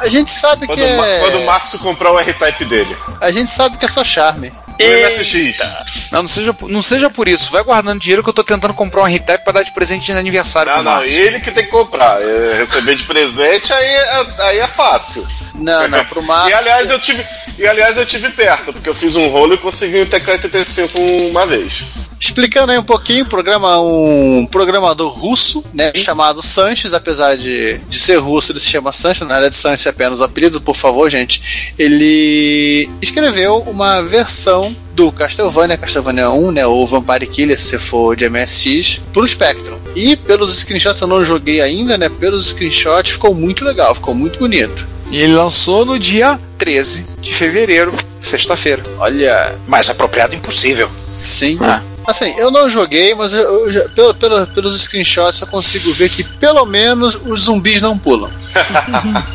A 0.00 0.06
gente 0.08 0.30
sabe 0.30 0.66
Quando, 0.66 0.78
que 0.78 0.84
o 0.84 1.04
é. 1.04 1.20
quando 1.20 1.38
o 1.38 1.46
Márcio 1.46 1.78
comprar 1.78 2.12
o 2.12 2.18
R-Type 2.18 2.64
dele. 2.64 2.96
A 3.20 3.30
gente 3.30 3.50
sabe 3.50 3.76
que 3.78 3.84
é 3.84 3.88
só 3.88 4.02
charme. 4.02 4.52
MSX. 4.78 6.10
Não, 6.10 6.22
não 6.22 6.28
seja, 6.28 6.52
por- 6.54 6.68
não 6.70 6.82
seja 6.82 7.10
por 7.10 7.28
isso. 7.28 7.50
Vai 7.50 7.62
guardando 7.62 8.00
dinheiro 8.00 8.22
que 8.22 8.28
eu 8.28 8.32
tô 8.34 8.44
tentando 8.44 8.74
comprar 8.74 9.02
um 9.02 9.08
R-Type 9.08 9.44
pra 9.44 9.52
dar 9.52 9.62
de 9.62 9.72
presente 9.72 10.06
de 10.06 10.12
aniversário 10.12 10.70
Não, 10.70 10.78
pro 10.78 10.84
não, 10.84 10.92
Márcio. 10.98 11.16
ele 11.20 11.40
que 11.40 11.50
tem 11.50 11.64
que 11.64 11.70
comprar. 11.70 12.20
É, 12.20 12.54
Receber 12.58 12.94
de 12.94 13.02
presente, 13.04 13.72
aí 13.72 13.84
é, 13.86 14.26
aí 14.38 14.58
é 14.58 14.66
fácil. 14.68 15.26
Não, 15.54 15.88
não, 15.88 16.04
pro 16.04 16.22
Márcio. 16.22 16.50
E 16.50 16.54
aliás, 16.54 16.90
eu 16.90 16.98
tive, 16.98 17.24
e 17.58 17.66
aliás, 17.66 17.96
eu 17.96 18.04
tive 18.06 18.30
perto, 18.30 18.72
porque 18.72 18.88
eu 18.88 18.94
fiz 18.94 19.14
um 19.16 19.28
rolo 19.28 19.54
e 19.54 19.58
consegui 19.58 20.00
um 20.02 20.06
TK-85 20.06 21.30
uma 21.30 21.46
vez. 21.46 21.82
Explicando 22.34 22.72
aí 22.72 22.78
um 22.78 22.82
pouquinho, 22.82 23.24
programa, 23.24 23.78
um 23.80 24.44
programador 24.50 25.08
russo, 25.08 25.64
né, 25.72 25.92
chamado 25.94 26.42
Sanches, 26.42 26.92
apesar 26.92 27.36
de, 27.36 27.78
de 27.88 27.96
ser 27.96 28.16
russo, 28.16 28.50
ele 28.50 28.58
se 28.58 28.66
chama 28.66 28.90
Sanches, 28.90 29.20
na 29.20 29.34
verdade 29.34 29.54
Sanches 29.54 29.86
é 29.86 29.90
apenas 29.90 30.18
o 30.18 30.24
apelido, 30.24 30.60
por 30.60 30.74
favor, 30.74 31.08
gente. 31.08 31.72
Ele 31.78 32.90
escreveu 33.00 33.58
uma 33.58 34.02
versão 34.02 34.74
do 34.96 35.12
Castlevania, 35.12 35.76
Castlevania 35.76 36.28
1, 36.28 36.50
né, 36.50 36.66
ou 36.66 36.84
Vampire 36.84 37.24
Killer, 37.28 37.56
se 37.56 37.66
você 37.66 37.78
for 37.78 38.16
de 38.16 38.28
MSX, 38.28 39.00
pro 39.12 39.24
Spectrum. 39.24 39.78
E 39.94 40.16
pelos 40.16 40.58
screenshots, 40.58 41.00
eu 41.00 41.06
não 41.06 41.24
joguei 41.24 41.60
ainda, 41.60 41.96
né, 41.96 42.08
pelos 42.08 42.48
screenshots 42.48 43.12
ficou 43.12 43.32
muito 43.32 43.64
legal, 43.64 43.94
ficou 43.94 44.12
muito 44.12 44.40
bonito. 44.40 44.88
E 45.08 45.22
ele 45.22 45.34
lançou 45.34 45.86
no 45.86 46.00
dia 46.00 46.40
13 46.58 47.06
de 47.20 47.32
fevereiro, 47.32 47.94
sexta-feira. 48.20 48.82
Olha, 48.98 49.54
Mais 49.68 49.88
apropriado 49.88 50.34
impossível. 50.34 50.90
sim. 51.16 51.56
Ah. 51.60 51.80
Assim, 52.06 52.34
eu 52.38 52.50
não 52.50 52.68
joguei, 52.68 53.14
mas 53.14 53.32
eu, 53.32 53.70
eu 53.70 53.88
pelo, 53.90 54.14
pelo- 54.14 54.46
pelos 54.48 54.80
screenshots 54.82 55.40
eu 55.40 55.46
consigo 55.46 55.92
ver 55.94 56.08
que 56.10 56.22
pelo 56.22 56.66
menos 56.66 57.18
os 57.26 57.42
zumbis 57.44 57.80
não 57.82 57.98
pulam. 57.98 58.30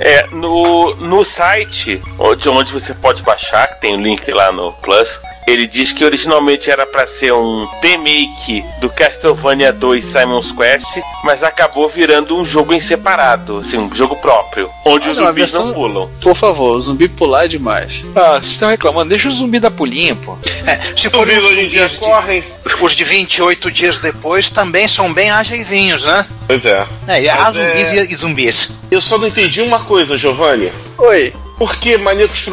É, 0.00 0.26
no, 0.32 0.96
no 0.96 1.24
site 1.24 2.02
onde, 2.18 2.48
onde 2.48 2.72
você 2.72 2.92
pode 2.94 3.22
baixar, 3.22 3.68
que 3.68 3.80
tem 3.82 3.94
o 3.94 4.00
link 4.02 4.28
lá 4.32 4.50
no 4.50 4.72
Plus, 4.72 5.20
Ele 5.46 5.66
diz 5.66 5.92
que 5.92 6.04
originalmente 6.04 6.70
era 6.70 6.86
pra 6.86 7.06
ser 7.06 7.32
um 7.32 7.66
remake 7.82 8.64
do 8.80 8.88
Castlevania 8.88 9.72
2 9.72 10.04
Simon's 10.04 10.52
Quest, 10.52 10.86
mas 11.24 11.42
acabou 11.42 11.88
virando 11.88 12.36
um 12.36 12.44
jogo 12.44 12.72
em 12.72 12.78
separado, 12.80 13.58
assim, 13.58 13.76
um 13.76 13.92
jogo 13.94 14.14
próprio, 14.16 14.70
onde 14.84 15.08
os 15.10 15.16
não, 15.16 15.24
a 15.24 15.26
zumbis 15.28 15.40
versão- 15.42 15.66
não 15.66 15.74
pulam. 15.74 16.10
Por 16.20 16.34
favor, 16.36 16.76
o 16.76 16.80
zumbi 16.80 17.08
pular 17.08 17.44
é 17.44 17.48
demais. 17.48 18.04
Ah, 18.14 18.32
vocês 18.32 18.52
estão 18.52 18.68
reclamando. 18.70 19.08
Deixa 19.10 19.28
o 19.28 19.32
zumbi 19.32 19.58
dar 19.58 19.70
pulinho, 19.72 20.14
pô. 20.16 20.38
É, 20.66 20.80
se 20.96 21.10
for 21.10 21.26
Zumbis 21.26 21.38
os 21.38 21.44
hoje 21.50 21.60
em 21.60 21.68
dia 21.68 21.88
de- 21.88 21.96
correm. 21.96 22.44
Os 22.80 22.92
de 22.92 23.04
28 23.04 23.70
dias 23.70 23.98
depois 24.00 24.50
também 24.50 24.86
são 24.86 25.12
bem 25.12 25.30
ágeizinhos, 25.30 26.04
né? 26.04 26.24
Pois 26.46 26.64
é. 26.64 26.86
É, 27.08 27.22
e 27.22 27.28
há 27.28 27.36
Mas 27.36 27.54
zumbis 27.54 27.92
é- 27.92 28.04
e, 28.04 28.12
e 28.12 28.14
zumbis. 28.14 28.76
Eu 28.90 29.00
só 29.00 29.18
não 29.18 29.26
entendi 29.26 29.60
uma 29.62 29.80
coisa, 29.80 30.16
Giovanni. 30.16 30.70
Oi. 30.98 31.32
Por 31.58 31.76
que 31.76 31.96
maníacos 31.98 32.44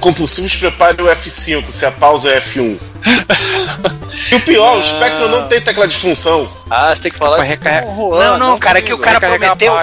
compulsivos 0.00 0.56
preparem 0.56 1.04
o 1.04 1.08
F5 1.08 1.70
se 1.70 1.86
a 1.86 1.90
pausa 1.90 2.30
é 2.30 2.40
F1? 2.40 2.78
e 4.30 4.34
o 4.36 4.40
pior, 4.40 4.78
o 4.78 4.82
Spectrum 4.82 5.28
não 5.28 5.48
tem 5.48 5.60
tecla 5.60 5.86
de 5.86 5.96
função. 5.96 6.48
Ah, 6.70 6.94
você 6.94 7.02
tem 7.02 7.12
que 7.12 7.18
falar 7.18 7.36
Pra 7.36 7.44
isso 7.44 7.50
recarregar- 7.50 7.84
com 7.84 8.08
o 8.08 8.10
Juan, 8.14 8.24
Não, 8.30 8.38
não, 8.38 8.58
cara, 8.58 8.78
é 8.78 8.82
que 8.82 8.92
o 8.92 8.98
cara 8.98 9.20
prometeu. 9.20 9.74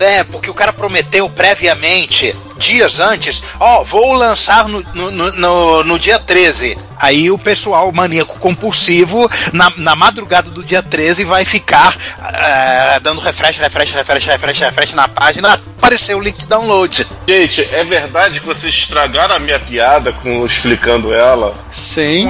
É, 0.00 0.24
porque 0.24 0.50
o 0.50 0.54
cara 0.54 0.72
prometeu 0.72 1.28
previamente, 1.30 2.34
dias 2.56 2.98
antes, 2.98 3.42
ó, 3.60 3.84
vou 3.84 4.14
lançar 4.14 4.68
no, 4.68 4.80
no, 4.94 5.10
no, 5.32 5.84
no- 5.84 5.98
dia 5.98 6.18
13. 6.18 6.76
Aí 6.98 7.30
o 7.30 7.38
pessoal 7.38 7.90
maníaco 7.92 8.38
compulsivo, 8.38 9.28
na, 9.52 9.72
na 9.76 9.94
madrugada 9.96 10.50
do 10.50 10.62
dia 10.64 10.82
13, 10.82 11.24
vai 11.24 11.44
ficar 11.44 11.96
eh, 12.32 13.00
dando 13.00 13.20
refresh, 13.20 13.58
refresh, 13.58 13.90
refresh, 13.92 14.24
refresh, 14.24 14.58
refresh 14.60 14.92
na 14.94 15.08
página. 15.08 15.60
Apareceu 15.78 16.18
o 16.18 16.20
link 16.20 16.38
de 16.38 16.46
download. 16.46 17.06
Gente, 17.28 17.68
é 17.72 17.84
verdade 17.84 18.38
que 18.40 18.46
vocês 18.46 18.72
estragaram 18.72 19.34
a 19.34 19.38
minha 19.40 19.58
piada 19.58 20.12
com 20.12 20.46
explicando 20.46 21.12
ela? 21.12 21.54
Sim. 21.72 22.26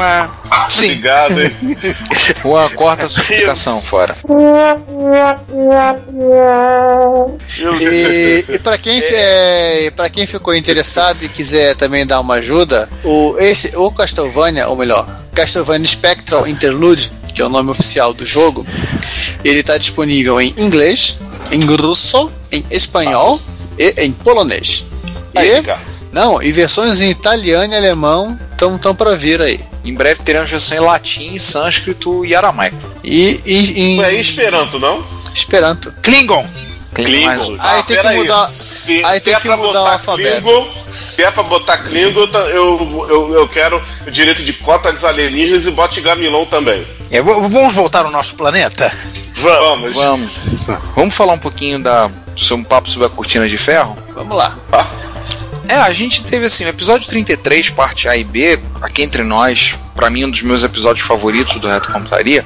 Sim. 0.69 0.85
Obrigado, 0.85 1.41
hein? 1.41 1.53
Juan, 2.43 2.69
corta 2.71 3.07
a 3.07 3.09
sua 3.09 3.23
explicação 3.23 3.81
fora. 3.83 4.17
E, 7.81 8.45
e 8.49 8.59
para 8.59 8.79
quem 8.79 9.01
é, 9.13 9.91
para 9.95 10.09
quem 10.11 10.27
ficou 10.27 10.55
interessado 10.55 11.23
e 11.23 11.29
quiser 11.29 11.75
também 11.77 12.07
dar 12.07 12.21
uma 12.21 12.35
ajuda, 12.35 12.89
o 13.05 13.37
esse 13.39 13.73
o 13.77 13.91
Castlevania, 13.91 14.69
ou 14.69 14.77
melhor, 14.77 15.09
Castlevania 15.35 15.89
Spectral 15.89 16.47
Interlude, 16.47 17.11
que 17.35 17.41
é 17.41 17.45
o 17.45 17.49
nome 17.49 17.71
oficial 17.71 18.13
do 18.13 18.27
jogo, 18.27 18.67
ele 19.45 19.61
está 19.61 19.79
disponível 19.79 20.41
em 20.41 20.55
inglês, 20.57 21.19
em 21.51 21.65
russo, 21.65 22.31
em 22.51 22.65
espanhol 22.71 23.41
e 23.79 23.95
em 23.99 24.13
polonês. 24.13 24.85
Aí, 25.35 25.51
E, 25.51 25.63
não, 26.13 26.43
e 26.43 26.53
versões 26.53 27.01
em 27.01 27.11
italiano 27.11 27.73
e 27.73 27.77
alemão 27.77 28.39
estão 28.53 28.77
tão 28.79 28.95
para 28.95 29.17
vir 29.17 29.41
aí. 29.41 29.61
Em 29.85 29.95
breve 29.95 30.23
teremos 30.23 30.49
versão 30.51 30.77
em 30.77 30.81
latim, 30.81 31.39
sânscrito 31.39 32.25
e 32.25 32.35
aramaico. 32.35 32.77
E, 33.03 33.41
e 33.45 33.81
em 33.81 33.97
Não 33.97 34.05
é 34.05 34.15
Esperanto, 34.15 34.79
não? 34.79 35.05
Esperanto. 35.35 35.93
Klingon. 36.03 36.47
Klingon 36.95 37.25
mais 37.27 37.43
útil. 37.49 37.57
Aí 37.59 37.83
tem 37.85 37.97
que 37.99 38.13
mudar- 38.17 38.47
Se, 38.49 39.05
aí 39.05 39.19
se 39.19 39.25
tem 39.25 39.35
é 39.35 39.37
que 39.41 39.49
pra 39.49 39.57
mudar 39.57 39.69
o 39.71 39.73
botar 39.83 39.93
alfabeto. 39.95 40.31
Klingon, 40.43 40.69
se 41.17 41.25
é 41.25 41.31
pra 41.31 41.43
botar 41.43 41.79
Klingon, 41.79 42.27
tá- 42.29 42.39
eu, 42.41 43.07
eu, 43.09 43.35
eu 43.35 43.49
quero 43.49 43.83
o 44.07 44.11
direito 44.11 44.43
de 44.45 44.53
cota 44.53 44.93
dos 44.93 45.05
alienígenas 45.05 45.67
e 45.67 45.71
bote 45.71 46.01
Gamilon 46.01 46.45
também. 46.47 46.87
É, 47.11 47.21
vamos 47.21 47.75
voltar 47.75 48.05
ao 48.05 48.11
nosso 48.11 48.35
planeta? 48.35 48.93
Vamos. 49.35 49.95
Vamos. 49.97 50.33
Vamos 50.95 51.15
falar 51.15 51.33
um 51.33 51.39
pouquinho 51.39 51.83
da, 51.83 52.11
sobre 52.37 52.63
um 52.63 52.65
papo 52.65 52.89
sobre 52.89 53.07
a 53.07 53.11
cortina 53.11 53.49
de 53.49 53.59
ferro? 53.59 53.97
Vamos 54.15 54.37
lá. 54.37 54.57
É, 55.69 55.75
a 55.75 55.91
gente 55.91 56.23
teve 56.23 56.47
assim, 56.47 56.65
o 56.65 56.69
episódio 56.69 57.09
33, 57.09 57.71
parte 57.71 58.09
A 58.09 58.17
e 58.17 58.25
B, 58.25 58.59
aqui 58.81 59.03
entre 59.03 59.23
nós, 59.23 59.75
pra 59.95 60.11
mim 60.11 60.25
um 60.25 60.31
dos 60.31 60.43
meus 60.43 60.63
episódios 60.65 61.07
favoritos 61.07 61.57
do 61.57 61.69
Reto 61.69 61.93
Computaria. 61.93 62.45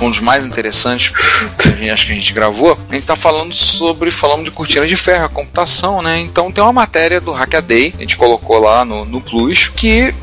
Um 0.00 0.10
dos 0.10 0.20
mais 0.20 0.46
interessantes 0.46 1.12
a 1.58 1.92
acho 1.92 2.06
que 2.06 2.12
a 2.12 2.14
gente 2.14 2.32
gravou. 2.32 2.78
A 2.88 2.94
gente 2.94 3.06
tá 3.06 3.16
falando 3.16 3.52
sobre, 3.52 4.10
falamos 4.10 4.44
de 4.44 4.50
cortina 4.50 4.86
de 4.86 4.94
ferro, 4.94 5.24
a 5.24 5.28
computação, 5.28 6.00
né? 6.00 6.20
Então 6.20 6.52
tem 6.52 6.62
uma 6.62 6.72
matéria 6.72 7.20
do 7.20 7.32
Hackaday, 7.32 7.94
a 7.96 8.00
gente 8.00 8.16
colocou 8.16 8.58
lá 8.58 8.84
no, 8.84 9.04
no 9.04 9.20
Plus, 9.20 9.68
que 9.68 10.14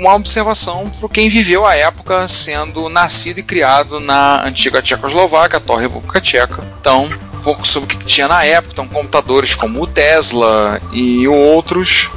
uma 0.00 0.14
observação 0.14 0.90
para 0.98 1.08
quem 1.08 1.28
viveu 1.28 1.64
a 1.64 1.76
época 1.76 2.26
sendo 2.26 2.88
nascido 2.88 3.38
e 3.38 3.42
criado 3.42 4.00
na 4.00 4.44
antiga 4.46 4.82
Tchecoslováquia, 4.82 5.58
atual 5.58 5.78
República 5.78 6.20
Tcheca. 6.20 6.64
Então, 6.80 7.08
pouco 7.40 7.66
sobre 7.66 7.94
o 7.94 7.98
que 7.98 8.04
tinha 8.04 8.28
na 8.28 8.44
época, 8.44 8.72
então 8.72 8.86
computadores 8.86 9.54
como 9.54 9.82
o 9.82 9.86
Tesla 9.86 10.80
e 10.92 11.26
outros, 11.26 12.10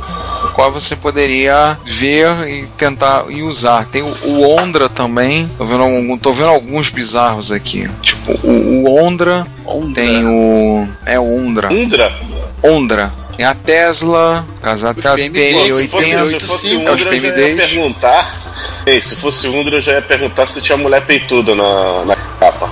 o 0.46 0.50
qual 0.50 0.72
você 0.72 0.96
poderia 0.96 1.78
ver 1.86 2.48
e 2.48 2.68
tentar 2.68 3.26
e 3.30 3.42
usar. 3.42 3.86
Tem 3.86 4.02
o, 4.02 4.08
o 4.26 4.58
Ondra 4.58 4.90
também, 4.90 5.50
tô 5.58 5.66
vendo, 5.66 5.84
algum, 5.84 6.18
tô 6.18 6.34
vendo 6.34 6.50
alguns 6.50 6.90
bizarros 6.90 7.52
aqui, 7.52 7.90
tipo 8.02 8.32
o, 8.44 8.84
o 8.84 9.04
Ondra, 9.04 9.48
tem 9.94 10.26
o 10.26 10.88
é 11.06 11.20
o 11.20 11.24
Ondra, 11.24 11.74
Indra? 11.74 12.14
Ondra. 12.62 13.24
Tem 13.36 13.46
a 13.46 13.56
Tesla, 13.56 14.46
casa 14.62 14.92
até 14.92 15.10
a 15.10 15.16
Pô, 15.16 15.78
se 15.78 15.88
fosse, 15.88 16.26
se 16.26 16.40
fosse 16.40 16.74
é 16.76 16.78
Undra, 16.78 16.94
os 16.94 17.02
eu 17.02 17.12
já 17.12 17.40
ia 17.40 17.56
perguntar. 17.56 18.40
Ei, 18.86 19.02
se 19.02 19.16
fosse 19.16 19.48
Undra, 19.48 19.78
eu 19.78 19.82
já 19.82 19.94
ia 19.94 20.02
perguntar 20.02 20.46
se 20.46 20.62
tinha 20.62 20.78
mulher 20.78 21.04
peituda 21.04 21.56
na, 21.56 22.06
na 22.06 22.16
capa. 22.16 22.70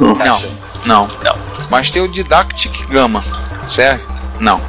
Não, 0.00 0.14
não, 0.14 0.42
não. 0.84 1.10
Mas 1.68 1.90
tem 1.90 2.02
o 2.02 2.08
Didactic 2.08 2.86
Gamma, 2.88 3.22
certo? 3.68 4.06
Não. 4.38 4.60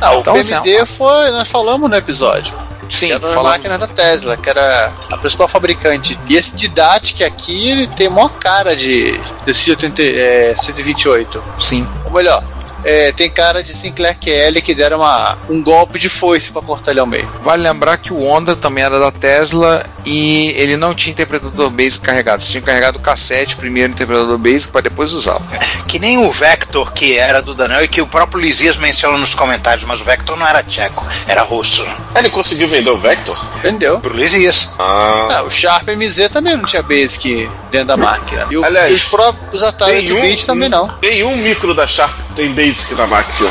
Ah, 0.00 0.12
o 0.12 0.20
Então, 0.20 0.34
PMD 0.34 0.86
foi, 0.86 1.30
nós 1.30 1.48
falamos 1.48 1.88
no 1.90 1.96
episódio. 1.96 2.52
Sim, 2.88 3.06
que 3.08 3.12
era 3.14 3.28
falamos. 3.28 3.50
máquina 3.50 3.76
da 3.78 3.86
Tesla, 3.88 4.36
que 4.36 4.48
era 4.48 4.92
a 5.10 5.16
principal 5.16 5.48
fabricante. 5.48 6.16
E 6.28 6.36
esse 6.36 6.54
Didatic 6.54 7.22
aqui, 7.24 7.68
ele 7.70 7.86
tem 7.88 8.08
maior 8.08 8.28
cara 8.28 8.76
de 8.76 9.18
desse 9.44 9.70
80, 9.70 10.02
é, 10.02 10.54
128. 10.56 11.42
Sim. 11.60 11.86
Ou 12.04 12.12
melhor, 12.12 12.44
é, 12.84 13.10
tem 13.10 13.28
cara 13.28 13.60
de 13.62 13.74
Sinclair 13.74 14.16
Kelly 14.18 14.62
que 14.62 14.72
deram 14.74 14.98
uma, 14.98 15.36
um 15.48 15.62
golpe 15.64 15.98
de 15.98 16.08
foice 16.08 16.52
pra 16.52 16.62
cortar 16.62 16.92
ele 16.92 17.00
ao 17.00 17.06
meio. 17.06 17.28
Vale 17.42 17.62
lembrar 17.62 17.96
que 17.96 18.12
o 18.12 18.20
Honda 18.22 18.54
também 18.54 18.84
era 18.84 19.00
da 19.00 19.10
Tesla 19.10 19.84
e 20.06 20.54
ele 20.56 20.76
não 20.76 20.94
tinha 20.94 21.12
interpretador 21.12 21.68
basic 21.68 22.04
carregado. 22.04 22.42
Você 22.42 22.52
tinha 22.52 22.62
carregado 22.62 22.98
o 22.98 23.02
cassete, 23.02 23.56
primeiro 23.56 23.92
interpretador 23.92 24.38
basic, 24.38 24.72
para 24.72 24.82
depois 24.82 25.12
usá-lo. 25.12 25.44
Que 25.86 26.00
nem 26.00 26.18
o 26.18 26.30
Vector, 26.30 26.92
que 26.92 27.16
era 27.16 27.40
do 27.40 27.54
Daniel 27.54 27.84
e 27.84 27.88
que 27.88 28.02
o 28.02 28.06
próprio 28.06 28.40
Lisias 28.40 28.76
menciona 28.76 29.16
nos 29.16 29.34
comentários, 29.34 29.84
mas 29.84 30.00
o 30.00 30.04
Vector 30.04 30.36
não 30.36 30.46
era 30.46 30.62
tcheco, 30.62 31.06
era 31.26 31.42
russo. 31.42 31.86
Ele 32.14 32.28
conseguiu 32.28 32.68
vender 32.68 32.90
o 32.90 32.98
Vector? 32.98 33.36
Entendeu? 33.58 34.00
Pro 34.00 34.14
Lisias. 34.14 34.68
Ah. 34.78 35.28
Ah, 35.30 35.42
o 35.44 35.50
Sharp 35.50 35.88
MZ 35.88 36.28
também 36.30 36.56
não 36.56 36.64
tinha 36.64 36.82
basic 36.82 37.48
dentro 37.70 37.88
da 37.88 37.96
máquina. 37.96 38.46
E, 38.50 38.56
o, 38.56 38.64
Aliás, 38.64 38.92
os 38.92 39.04
próprios 39.04 39.62
Atari 39.62 40.02
Tem 40.02 40.08
8-bit 40.10 40.42
um, 40.42 40.46
também 40.46 40.68
não. 40.68 40.94
Nenhum 41.00 41.36
micro 41.36 41.72
da 41.74 41.86
Sharp 41.86 42.14
tem 42.34 42.52
Basic 42.52 42.94
na 42.94 43.06
máquina. 43.06 43.50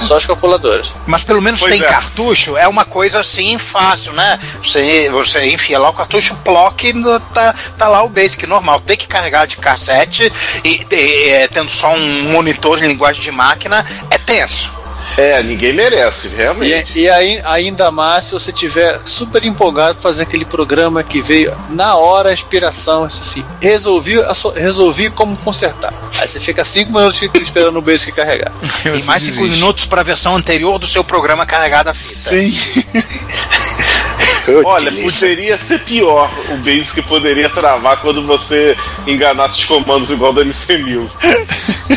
Só 0.00 0.16
as 0.16 0.26
calculadoras. 0.26 0.92
Mas 1.06 1.24
pelo 1.24 1.40
menos 1.42 1.60
Pois 1.60 1.72
tem 1.72 1.82
é. 1.82 1.88
cartucho, 1.88 2.56
é 2.56 2.68
uma 2.68 2.84
coisa 2.84 3.20
assim 3.20 3.58
fácil, 3.58 4.12
né? 4.12 4.38
Você, 4.62 5.08
você 5.10 5.46
enfia 5.50 5.78
lá 5.78 5.88
o 5.90 5.92
cartucho, 5.94 6.34
plock, 6.44 6.92
no- 6.92 7.18
tá, 7.20 7.54
tá 7.78 7.88
lá 7.88 8.02
o 8.02 8.08
Basic 8.08 8.46
normal. 8.46 8.78
Tem 8.80 8.96
que 8.96 9.06
carregar 9.06 9.46
de 9.46 9.56
cassete 9.56 10.30
e, 10.64 10.86
e, 10.90 11.28
é, 11.30 11.48
tendo 11.48 11.70
só 11.70 11.92
um 11.94 12.24
monitor 12.30 12.78
em 12.82 12.88
linguagem 12.88 13.22
de 13.22 13.30
máquina, 13.32 13.84
é 14.10 14.18
tenso. 14.18 14.75
É, 15.16 15.42
ninguém 15.42 15.72
merece, 15.72 16.34
realmente. 16.36 16.98
E, 16.98 17.02
e 17.02 17.10
aí, 17.10 17.40
ainda 17.44 17.90
mais 17.90 18.26
se 18.26 18.32
você 18.32 18.52
tiver 18.52 19.00
super 19.04 19.44
empolgado 19.44 19.94
pra 19.94 20.02
fazer 20.02 20.24
aquele 20.24 20.44
programa 20.44 21.02
que 21.02 21.22
veio 21.22 21.56
na 21.70 21.96
hora 21.96 22.30
a 22.30 22.32
inspiração, 22.32 23.04
assim, 23.04 23.44
resolvi, 23.60 24.16
resolvi 24.54 25.10
como 25.10 25.36
consertar. 25.38 25.92
Aí 26.18 26.28
você 26.28 26.38
fica 26.38 26.64
cinco 26.64 26.92
minutos 26.92 27.22
esperando 27.34 27.78
o 27.78 27.82
basic 27.82 28.12
carregar. 28.12 28.52
E 28.86 29.06
mais 29.06 29.22
cinco 29.22 29.44
minutos 29.44 29.86
para 29.86 30.00
a 30.00 30.04
versão 30.04 30.36
anterior 30.36 30.78
do 30.78 30.86
seu 30.86 31.02
programa 31.02 31.44
carregado 31.44 31.90
a 31.90 31.94
fita. 31.94 32.30
Sim. 32.30 32.56
Olha, 34.64 34.92
poderia 34.92 35.58
ser 35.58 35.80
pior. 35.80 36.30
O 36.50 36.56
Basic 36.58 37.02
poderia 37.02 37.48
travar 37.48 38.00
quando 38.00 38.22
você 38.24 38.76
enganasse 39.06 39.58
os 39.58 39.64
comandos 39.64 40.10
igual 40.10 40.32
do 40.32 40.44
MC1000. 40.44 41.10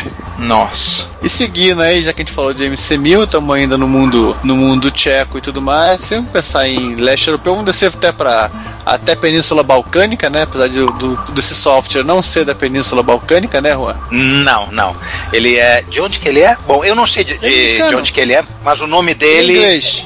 Nossa. 0.40 1.06
E 1.22 1.28
seguindo 1.28 1.82
aí, 1.82 2.00
já 2.00 2.12
que 2.14 2.22
a 2.22 2.24
gente 2.24 2.34
falou 2.34 2.54
de 2.54 2.64
MC1000, 2.64 3.24
estamos 3.24 3.54
ainda 3.54 3.76
no 3.76 3.86
mundo, 3.86 4.34
no 4.42 4.56
mundo 4.56 4.90
tcheco 4.90 5.36
e 5.36 5.40
tudo 5.40 5.60
mais, 5.60 6.00
se 6.00 6.14
vamos 6.14 6.30
pensar 6.30 6.66
em 6.66 6.94
leste 6.96 7.28
europeu, 7.28 7.52
vamos 7.52 7.66
descer 7.66 7.88
até 7.88 8.10
para 8.10 8.50
até 8.86 9.14
Península 9.14 9.62
Balcânica, 9.62 10.30
né? 10.30 10.42
Apesar 10.42 10.68
de, 10.68 10.78
do, 10.78 11.16
desse 11.32 11.54
software 11.54 12.02
não 12.02 12.22
ser 12.22 12.44
da 12.46 12.54
Península 12.54 13.02
Balcânica, 13.02 13.60
né, 13.60 13.74
Juan? 13.74 13.96
Não, 14.10 14.72
não. 14.72 14.96
Ele 15.32 15.58
é. 15.58 15.82
De 15.82 16.00
onde 16.00 16.18
que 16.18 16.28
ele 16.28 16.40
é? 16.40 16.56
Bom, 16.66 16.82
eu 16.82 16.94
não 16.94 17.06
sei 17.06 17.22
de, 17.22 17.38
de, 17.38 17.46
Americano. 17.46 17.88
de 17.90 17.96
onde 17.96 18.12
que 18.12 18.20
ele 18.20 18.32
é, 18.32 18.42
mas 18.64 18.80
o 18.80 18.86
nome 18.86 19.12
Ele 19.12 19.24
é 19.24 19.36
dele. 19.36 19.52
inglês. 19.52 20.04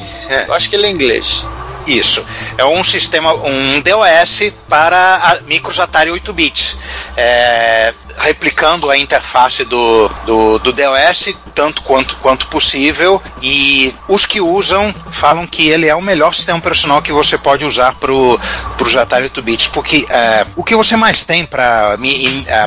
Eu 0.49 0.55
acho 0.55 0.69
que 0.69 0.75
ele 0.75 0.87
é 0.87 0.91
inglês. 0.91 1.47
Isso. 1.87 2.25
É 2.57 2.65
um 2.65 2.83
sistema, 2.83 3.33
um 3.35 3.81
DOS 3.81 4.53
para 4.69 5.39
micros 5.47 5.79
Atari 5.79 6.11
8 6.11 6.33
bits. 6.33 6.77
É, 7.17 7.93
replicando 8.19 8.91
a 8.91 8.97
interface 8.97 9.65
do, 9.65 10.09
do, 10.25 10.59
do 10.59 10.73
DOS 10.73 11.35
tanto 11.55 11.83
quanto, 11.83 12.17
quanto 12.17 12.47
possível 12.49 13.23
e 13.43 13.95
os 14.09 14.27
que 14.27 14.41
usam 14.41 14.95
falam 15.11 15.47
que 15.47 15.69
ele 15.69 15.87
é 15.87 15.95
o 15.95 16.03
melhor 16.03 16.35
sistema 16.35 16.59
operacional 16.59 17.01
que 17.03 17.13
você 17.13 17.37
pode 17.39 17.65
usar 17.65 17.95
para 17.95 18.13
os 18.13 18.97
Atari 18.97 19.25
8 19.25 19.43
bits 19.43 19.69
porque 19.69 20.07
é, 20.09 20.47
o 20.57 20.65
que 20.65 20.75
você 20.75 20.97
mais 20.97 21.25
tem 21.25 21.45
para 21.45 21.97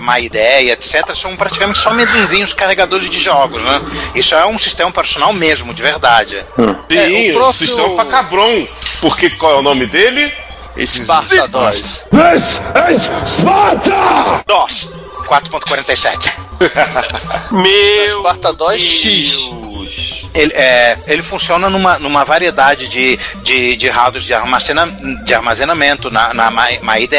má 0.02 0.20
ideia 0.20 0.74
etc 0.74 1.14
são 1.16 1.36
praticamente 1.36 1.80
só 1.80 1.92
medinzinhos 1.92 2.54
carregadores 2.54 3.10
de 3.10 3.20
jogos 3.20 3.64
né? 3.64 3.82
isso 4.16 4.36
é 4.36 4.46
um 4.46 4.58
sistema 4.58 4.90
operacional 4.90 5.34
mesmo 5.34 5.74
de 5.74 5.82
verdade 5.82 6.46
Sim, 6.58 6.98
É, 6.98 7.08
o 7.08 7.30
o, 7.32 7.34
próprio- 7.34 7.54
sistema 7.54 7.96
pra 7.96 8.06
Cabron. 8.06 8.68
Porque 9.02 9.30
qual 9.32 9.54
é 9.54 9.56
o 9.60 9.62
nome 9.62 9.86
dele? 9.86 10.32
Sparta 10.86 11.48
2. 11.48 12.06
DOS 14.46 14.90
4.47 15.28 16.32
Meu. 17.52 18.24
2 18.58 18.82
X. 18.84 19.52
Ele, 20.34 20.54
é, 20.54 20.98
ele 21.08 21.24
funciona 21.24 21.68
numa, 21.70 21.98
numa 21.98 22.24
variedade 22.24 22.88
de, 22.90 23.18
de, 23.42 23.76
de 23.76 23.90
hardwares 23.90 24.24
de, 24.24 24.34
armazena, 24.36 24.86
de 25.26 25.34
armazenamento 25.34 26.12
na, 26.12 26.32
na 26.32 26.52
My, 26.52 26.80
MyIDE, 26.84 27.18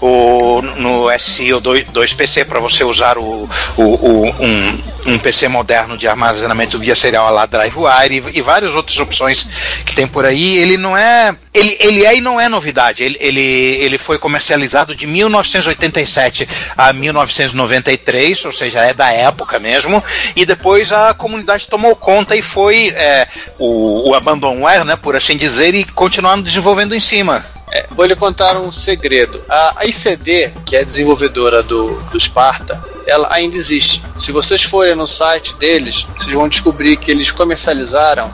o, 0.00 0.60
no 0.60 1.06
SI 1.18 1.52
ou 1.54 1.62
2PC 1.62 2.44
para 2.44 2.60
você 2.60 2.84
usar 2.84 3.16
o, 3.16 3.48
o, 3.76 3.82
o- 3.82 4.28
um, 4.44 4.82
um 5.06 5.18
PC 5.18 5.48
moderno 5.48 5.96
de 5.96 6.06
armazenamento 6.06 6.78
via 6.78 6.94
serial 6.94 7.32
lá 7.32 7.46
DriveWire 7.46 8.22
e, 8.32 8.38
e 8.38 8.42
várias 8.42 8.74
outras 8.74 8.98
opções 8.98 9.48
que 9.84 9.94
tem 9.94 10.06
por 10.06 10.24
aí. 10.24 10.56
Ele 10.58 10.76
não 10.76 10.96
é. 10.96 11.36
Ele, 11.52 11.76
ele 11.80 12.06
é 12.06 12.16
e 12.16 12.20
não 12.20 12.40
é 12.40 12.48
novidade. 12.48 13.02
Ele, 13.02 13.18
ele, 13.20 13.40
ele 13.40 13.98
foi 13.98 14.18
comercializado 14.18 14.94
de 14.94 15.06
1987 15.06 16.48
a 16.76 16.92
1993, 16.92 18.44
ou 18.44 18.52
seja, 18.52 18.80
é 18.80 18.94
da 18.94 19.10
época 19.12 19.58
mesmo. 19.58 20.02
E 20.34 20.46
depois 20.46 20.92
a 20.92 21.12
comunidade 21.12 21.66
tomou 21.68 21.94
conta 21.94 22.34
e 22.36 22.42
foi 22.42 22.88
é, 22.96 23.28
o, 23.58 24.10
o 24.10 24.14
abandonware, 24.14 24.84
né, 24.84 24.96
por 24.96 25.14
assim 25.14 25.36
dizer, 25.36 25.74
e 25.74 25.84
continuando 25.84 26.42
desenvolvendo 26.42 26.94
em 26.94 27.00
cima. 27.00 27.44
É, 27.70 27.86
vou 27.90 28.04
lhe 28.04 28.14
contar 28.14 28.56
um 28.56 28.70
segredo. 28.70 29.42
A, 29.48 29.80
a 29.80 29.86
ICD, 29.86 30.52
que 30.64 30.76
é 30.76 30.84
desenvolvedora 30.84 31.62
do, 31.62 32.00
do 32.10 32.20
Sparta, 32.20 32.91
ela 33.06 33.28
ainda 33.32 33.56
existe. 33.56 34.02
Se 34.16 34.32
vocês 34.32 34.62
forem 34.62 34.94
no 34.94 35.06
site 35.06 35.54
deles, 35.56 36.06
vocês 36.16 36.32
vão 36.32 36.48
descobrir 36.48 36.96
que 36.96 37.10
eles 37.10 37.30
comercializaram, 37.30 38.30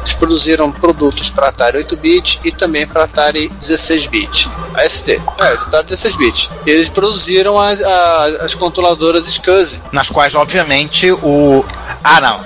eles 0.00 0.14
produziram 0.14 0.72
produtos 0.72 1.28
para 1.28 1.48
Atari 1.48 1.84
8-bit 1.84 2.40
e 2.44 2.50
também 2.50 2.86
para 2.86 3.04
Atari 3.04 3.50
16-bit. 3.60 4.48
A 4.74 4.88
ST, 4.88 5.10
é, 5.12 5.18
Atari 5.52 5.86
16-bit. 5.88 6.48
Eles 6.66 6.88
produziram 6.88 7.58
as, 7.58 7.82
a- 7.82 8.24
as 8.40 8.54
controladoras 8.54 9.26
SCSI. 9.26 9.80
Nas 9.92 10.08
quais, 10.08 10.34
obviamente, 10.34 11.10
o. 11.12 11.64
Ah, 12.02 12.20
não. 12.20 12.40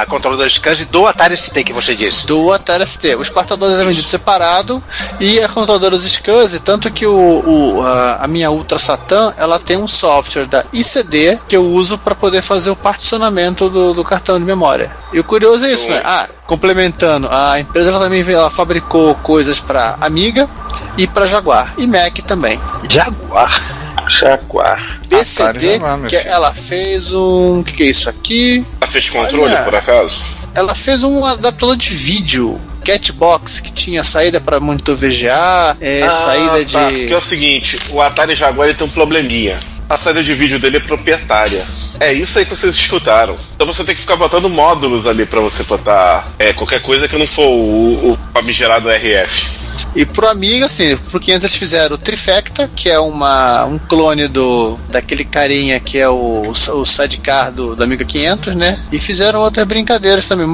A 0.00 0.06
controladora 0.06 0.48
SCSI 0.48 0.84
do 0.86 1.06
Atari 1.06 1.36
ST 1.36 1.62
que 1.64 1.72
você 1.72 1.94
disse. 1.94 2.26
do 2.26 2.52
Atari 2.52 2.84
ST. 2.86 3.14
O 3.16 3.24
Sparta 3.24 3.56
2 3.56 3.80
é 3.80 3.84
vendido 3.84 4.08
separado 4.08 4.82
e 5.20 5.40
a 5.40 5.48
controladora 5.48 5.96
SCSI, 5.96 6.58
tanto 6.60 6.90
que 6.90 7.06
o, 7.06 7.14
o- 7.16 7.82
a, 7.86 8.24
a 8.24 8.28
minha 8.28 8.50
Ultra 8.50 8.78
Satan 8.78 9.32
ela 9.36 9.58
tem 9.58 9.76
um 9.76 9.86
software 9.88 10.46
da 10.46 10.64
ICD 10.72 11.38
que 11.48 11.56
eu 11.56 11.64
uso 11.64 11.96
para 11.98 12.14
poder 12.14 12.42
fazer 12.42 12.70
o 12.70 12.76
particionamento 12.76 13.68
do, 13.70 13.94
do 13.94 14.02
cartão 14.04 14.38
de 14.38 14.44
memória. 14.44 14.90
E 15.12 15.20
o 15.20 15.24
curioso 15.24 15.64
é 15.64 15.72
isso, 15.72 15.88
né? 15.88 16.00
Ah, 16.04 16.28
complementando, 16.46 17.28
a 17.30 17.60
empresa 17.60 17.90
ela 17.90 18.00
também 18.00 18.20
ela 18.28 18.50
fabricou 18.50 19.14
coisas 19.16 19.60
para 19.60 19.96
Amiga 20.00 20.48
e 20.96 21.06
para 21.06 21.26
Jaguar 21.26 21.72
e 21.78 21.86
Mac 21.86 22.18
também. 22.26 22.60
Jaguar. 22.90 23.77
Jaguar. 24.08 25.00
PCD, 25.08 25.80
que 26.08 26.16
ela 26.16 26.52
fez 26.54 27.12
um, 27.12 27.60
o 27.60 27.64
que, 27.64 27.72
que 27.72 27.82
é 27.82 27.86
isso 27.86 28.08
aqui? 28.08 28.64
Ela 28.80 28.90
fez 28.90 29.10
controle, 29.10 29.52
Olha. 29.54 29.62
por 29.64 29.74
acaso? 29.74 30.20
ela 30.54 30.74
fez 30.74 31.02
um 31.04 31.24
adaptador 31.24 31.76
de 31.76 31.94
vídeo 31.94 32.60
Catbox 32.84 33.60
que 33.60 33.70
tinha 33.70 34.02
saída 34.02 34.40
para 34.40 34.58
monitor 34.58 34.96
VGA, 34.96 35.76
é, 35.80 36.02
Ah, 36.02 36.10
saída 36.10 36.64
tá. 36.66 36.88
de 36.88 36.98
Porque 37.00 37.12
é 37.12 37.16
o 37.16 37.20
seguinte, 37.20 37.78
o 37.90 38.00
Atari 38.00 38.34
Jaguar 38.34 38.72
tem 38.74 38.86
um 38.86 38.90
probleminha. 38.90 39.58
A 39.88 39.96
saída 39.96 40.22
de 40.22 40.34
vídeo 40.34 40.58
dele 40.58 40.78
é 40.78 40.80
proprietária. 40.80 41.64
É 42.00 42.12
isso 42.12 42.38
aí 42.38 42.44
que 42.44 42.54
vocês 42.54 42.74
escutaram. 42.74 43.36
Então 43.54 43.66
você 43.66 43.84
tem 43.84 43.94
que 43.94 44.00
ficar 44.00 44.16
botando 44.16 44.48
módulos 44.48 45.06
ali 45.06 45.24
pra 45.24 45.40
você 45.40 45.62
botar 45.62 46.30
é, 46.38 46.52
qualquer 46.52 46.80
coisa 46.82 47.08
que 47.08 47.16
não 47.16 47.26
for 47.26 47.46
o, 47.46 48.12
o 48.12 48.18
famigerado 48.34 48.88
RF. 48.90 49.48
E 49.94 50.04
pro 50.04 50.28
Amiga 50.28 50.66
assim, 50.66 50.96
pro 50.96 51.20
500 51.20 51.44
eles 51.44 51.56
fizeram 51.56 51.94
o 51.94 51.98
Trifecta, 51.98 52.70
que 52.74 52.88
é 52.88 52.98
uma 52.98 53.64
um 53.64 53.78
clone 53.78 54.28
do 54.28 54.78
daquele 54.88 55.24
carinha 55.24 55.80
que 55.80 55.98
é 55.98 56.08
o, 56.08 56.42
o 56.50 56.86
sidecar 56.86 57.52
do, 57.52 57.74
do 57.74 57.84
Amiga 57.84 58.04
500, 58.04 58.54
né? 58.54 58.78
E 58.92 58.98
fizeram 58.98 59.40
outras 59.40 59.66
brincadeiras 59.66 60.26
também, 60.26 60.46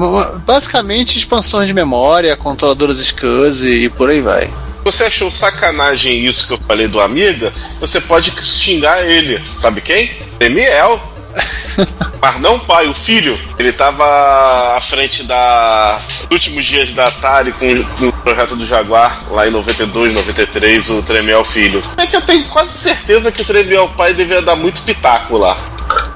basicamente 0.45 1.17
expansões 1.17 1.67
de 1.67 1.73
memória, 1.73 2.35
controladoras 2.35 2.99
SCSI 2.99 3.85
e 3.85 3.89
por 3.89 4.09
aí 4.09 4.21
vai. 4.21 4.49
Você 4.85 5.05
achou 5.05 5.31
sacanagem 5.31 6.23
isso 6.25 6.45
que 6.45 6.53
eu 6.53 6.59
falei 6.67 6.87
do 6.87 6.99
Amiga? 6.99 7.51
Você 7.79 7.99
pode 7.99 8.31
xingar 8.43 9.03
ele. 9.03 9.41
Sabe 9.55 9.81
quem? 9.81 10.11
Demiel. 10.37 11.14
Mas 12.21 12.39
não 12.39 12.55
o 12.55 12.59
pai, 12.59 12.87
o 12.87 12.93
filho. 12.93 13.39
Ele 13.57 13.71
tava 13.71 14.75
à 14.75 14.81
frente 14.81 15.23
da 15.23 16.01
últimos 16.31 16.65
dias 16.65 16.93
da 16.93 17.07
Atari 17.07 17.51
com, 17.51 17.83
com 17.83 18.07
o 18.07 18.13
projeto 18.13 18.55
do 18.55 18.65
Jaguar, 18.65 19.23
lá 19.31 19.47
em 19.47 19.51
92, 19.51 20.13
93, 20.13 20.89
o 20.89 21.03
Tremiel 21.03 21.45
Filho. 21.45 21.83
É 21.97 22.07
que 22.07 22.15
eu 22.15 22.21
tenho 22.21 22.45
quase 22.45 22.71
certeza 22.71 23.31
que 23.31 23.41
o 23.41 23.45
Tremiel 23.45 23.87
pai 23.89 24.13
devia 24.13 24.41
dar 24.41 24.55
muito 24.55 24.81
pitaco 24.81 25.37
lá. 25.37 25.57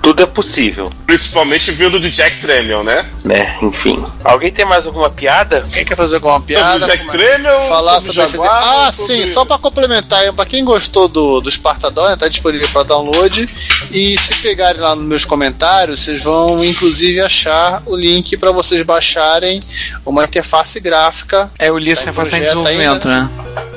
Tudo 0.01 0.23
é 0.23 0.25
possível, 0.25 0.91
Principalmente 1.05 1.71
vindo 1.71 1.99
do 1.99 2.09
Jack 2.09 2.37
Tremiel, 2.37 2.83
né? 2.83 3.05
né? 3.23 3.57
Enfim. 3.61 4.03
Alguém 4.23 4.51
tem 4.51 4.63
mais 4.65 4.85
alguma 4.85 5.09
piada? 5.09 5.65
Quem 5.73 5.83
quer 5.83 5.95
fazer 5.97 6.15
alguma 6.15 6.39
piada? 6.39 6.85
Jack 6.85 6.99
Como- 6.99 7.11
Tremiel, 7.11 7.61
falar 7.67 7.99
sobre 7.99 8.07
sobre, 8.13 8.21
esse- 8.23 8.31
Jaguar, 8.33 8.63
Ah, 8.87 8.91
sobre- 8.91 9.25
sim, 9.25 9.33
só 9.33 9.43
pra 9.45 9.57
complementar, 9.57 10.19
aí, 10.21 10.31
pra 10.31 10.45
quem 10.45 10.63
gostou 10.63 11.07
do, 11.07 11.41
do 11.41 11.49
Sparta 11.51 11.89
Dawn, 11.91 12.15
tá 12.17 12.27
disponível 12.27 12.67
pra 12.69 12.83
download. 12.83 13.49
E 13.91 14.17
se 14.19 14.35
pegarem 14.35 14.79
lá 14.81 14.95
nos 14.95 15.05
meus 15.05 15.25
comentários, 15.25 16.01
vocês 16.01 16.21
vão 16.21 16.63
inclusive 16.63 17.19
achar 17.21 17.81
o 17.85 17.95
link 17.95 18.37
pra 18.37 18.51
vocês 18.51 18.81
baixarem 18.83 19.59
uma 20.05 20.23
interface 20.23 20.79
gráfica. 20.79 21.49
É, 21.59 21.69
eu 21.69 21.77
li 21.77 21.91
essa 21.91 22.05
Tá 22.05 22.09
em 22.09 22.13
interface 22.13 22.35
em 22.35 22.39
projeto 22.39 22.63
desenvolvimento, 22.63 23.07
né? 23.07 23.29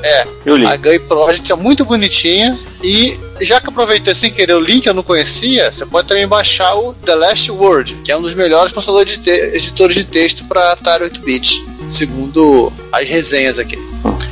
É, 0.03 0.27
Eu 0.45 0.55
li. 0.57 0.65
a 0.67 0.75
GUI 0.77 0.99
Project 0.99 1.51
é 1.51 1.55
muito 1.55 1.83
bonitinha. 1.85 2.57
E 2.83 3.17
já 3.41 3.61
que 3.61 3.69
aproveitei 3.69 4.13
sem 4.13 4.29
querer 4.29 4.53
o 4.55 4.59
link, 4.59 4.85
eu 4.85 4.93
não 4.93 5.03
conhecia, 5.03 5.71
você 5.71 5.85
pode 5.85 6.07
também 6.07 6.27
baixar 6.27 6.75
o 6.75 6.93
The 6.93 7.15
Last 7.15 7.49
Word, 7.51 7.95
que 8.03 8.11
é 8.11 8.17
um 8.17 8.21
dos 8.21 8.33
melhores 8.33 8.71
processadores 8.73 9.17
de 9.19 9.29
editores 9.29 9.95
de 9.95 10.03
texto 10.05 10.43
para 10.45 10.73
Atari 10.73 11.05
8-bit, 11.05 11.63
segundo 11.87 12.71
as 12.91 13.07
resenhas 13.07 13.57
aqui. 13.57 13.77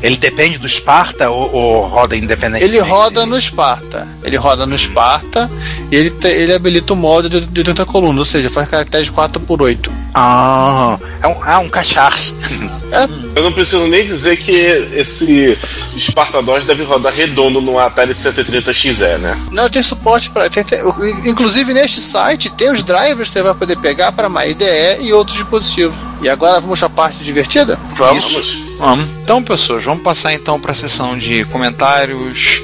Ele 0.04 0.18
depende 0.18 0.58
do 0.58 0.68
Sparta 0.68 1.30
ou, 1.30 1.54
ou 1.54 1.88
roda 1.88 2.16
independente? 2.16 2.64
Ele 2.64 2.80
roda 2.80 3.26
no 3.26 3.40
Sparta. 3.40 4.08
Ele 4.24 4.36
roda 4.36 4.66
no 4.66 4.78
Sparta 4.78 5.50
e 5.92 5.96
ele, 5.96 6.10
te- 6.10 6.28
ele 6.28 6.54
habilita 6.54 6.92
o 6.94 6.96
modo 6.96 7.30
de, 7.30 7.40
de 7.42 7.60
80 7.62 7.86
colunas, 7.86 8.20
ou 8.20 8.26
seja, 8.26 8.50
faz 8.50 8.68
caracteres 8.68 9.10
4x8. 9.10 9.90
Ah, 10.14 10.98
é 11.22 11.28
um, 11.28 11.36
ah, 11.44 11.60
um 11.60 11.70
cachaço. 11.70 12.36
Eu 13.34 13.44
não 13.44 13.54
preciso 13.54 13.88
nem 13.88 14.04
dizer 14.04 14.36
que 14.36 14.52
esse 14.52 15.58
Sparta 15.98 16.42
2 16.42 16.66
deve 16.66 16.84
rodar 16.84 17.14
redondo 17.14 17.62
no 17.62 17.80
Atari 17.80 18.12
130XE, 18.12 19.18
né? 19.20 19.40
Não, 19.52 19.70
tem 19.70 19.82
suporte 19.82 20.30
para. 20.30 20.50
Inclusive 21.26 21.74
neste 21.74 22.02
site 22.02 22.50
tem 22.52 22.72
os 22.72 22.84
drivers 22.84 23.30
que 23.30 23.34
você 23.34 23.44
vai 23.44 23.54
poder 23.54 23.78
pegar 23.78 24.12
para 24.12 24.30
MyIDE 24.30 24.66
e 25.00 25.14
outros 25.14 25.38
dispositivos. 25.38 26.11
E 26.22 26.30
agora 26.30 26.60
vamos 26.62 26.82
à 26.84 26.90
parte 26.90 27.24
divertida? 27.24 27.80
Vamos. 27.98 28.60
Vamos. 28.80 29.06
Então, 29.24 29.44
pessoas, 29.44 29.84
vamos 29.84 30.04
passar 30.04 30.34
então 30.34 30.60
para 30.60 30.72
a 30.72 30.76
sessão 30.76 31.18
de 31.18 31.44
comentários, 31.46 32.62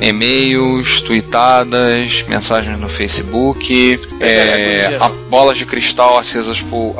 e-mails, 0.00 1.00
tweetadas, 1.02 2.24
mensagens 2.28 2.78
no 2.78 2.88
Facebook, 2.88 4.00
é, 4.20 4.96
a- 5.00 5.08
bolas 5.28 5.58
de 5.58 5.66
cristal 5.66 6.16
acesas 6.18 6.60
por, 6.62 6.96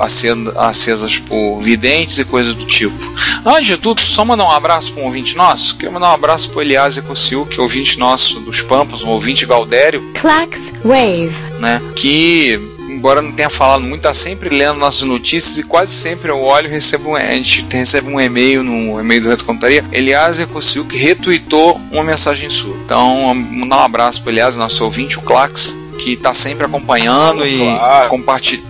acesas 0.56 1.18
por 1.18 1.60
videntes 1.60 2.18
e 2.18 2.24
coisas 2.24 2.54
do 2.54 2.64
tipo. 2.66 2.96
Antes 3.44 3.66
de 3.66 3.76
tudo, 3.76 4.00
só 4.00 4.24
mandar 4.24 4.44
um 4.44 4.50
abraço 4.50 4.92
para 4.92 5.02
um 5.02 5.06
ouvinte 5.06 5.36
nosso. 5.36 5.76
Queria 5.76 5.90
mandar 5.92 6.10
um 6.10 6.14
abraço 6.14 6.50
para 6.50 6.58
o 6.58 6.62
Elias 6.62 6.96
Ecocil, 6.96 7.46
que 7.46 7.58
é 7.58 7.62
ouvinte 7.62 7.98
nosso 7.98 8.40
dos 8.40 8.60
Pampas, 8.62 9.02
um 9.02 9.08
ouvinte 9.08 9.46
Galdério, 9.46 10.02
Clax 10.20 10.58
Wave. 10.84 11.34
né? 11.58 11.80
Que, 11.96 12.60
embora 12.88 13.20
não 13.22 13.32
tenha 13.32 13.50
falado 13.50 13.82
muito, 13.82 14.02
tá 14.02 14.14
sempre 14.14 14.48
lendo 14.48 14.78
nossas 14.78 15.02
notícias 15.02 15.58
e 15.58 15.62
quase 15.62 15.92
sempre 15.92 16.30
eu 16.30 16.40
olho 16.40 16.66
e 16.68 16.70
recebo, 16.70 17.10
um- 17.10 17.16
a 17.16 17.20
gente 17.34 17.64
recebe 17.70 18.08
um 18.08 18.20
e-mail 18.20 18.62
no 18.62 18.98
e-mail 19.00 19.22
do 19.22 19.28
Reto 19.28 19.44
Computaria. 19.44 19.84
Elias 19.92 20.38
Ecocil 20.40 20.84
que 20.84 20.96
retweetou 20.96 21.80
uma 21.90 22.02
mensagem 22.04 22.48
sua. 22.50 22.76
Então, 22.84 23.34
mandar 23.34 23.78
um 23.78 23.84
abraço 23.84 24.22
pro 24.22 24.30
Elias, 24.30 24.56
nosso 24.56 24.84
ouvinte, 24.84 25.18
o 25.18 25.22
Clax. 25.22 25.74
que 25.98 26.12
está 26.12 26.32
sempre 26.32 26.64
acompanhando 26.64 27.44
e, 27.44 27.58
Claro. 27.58 28.22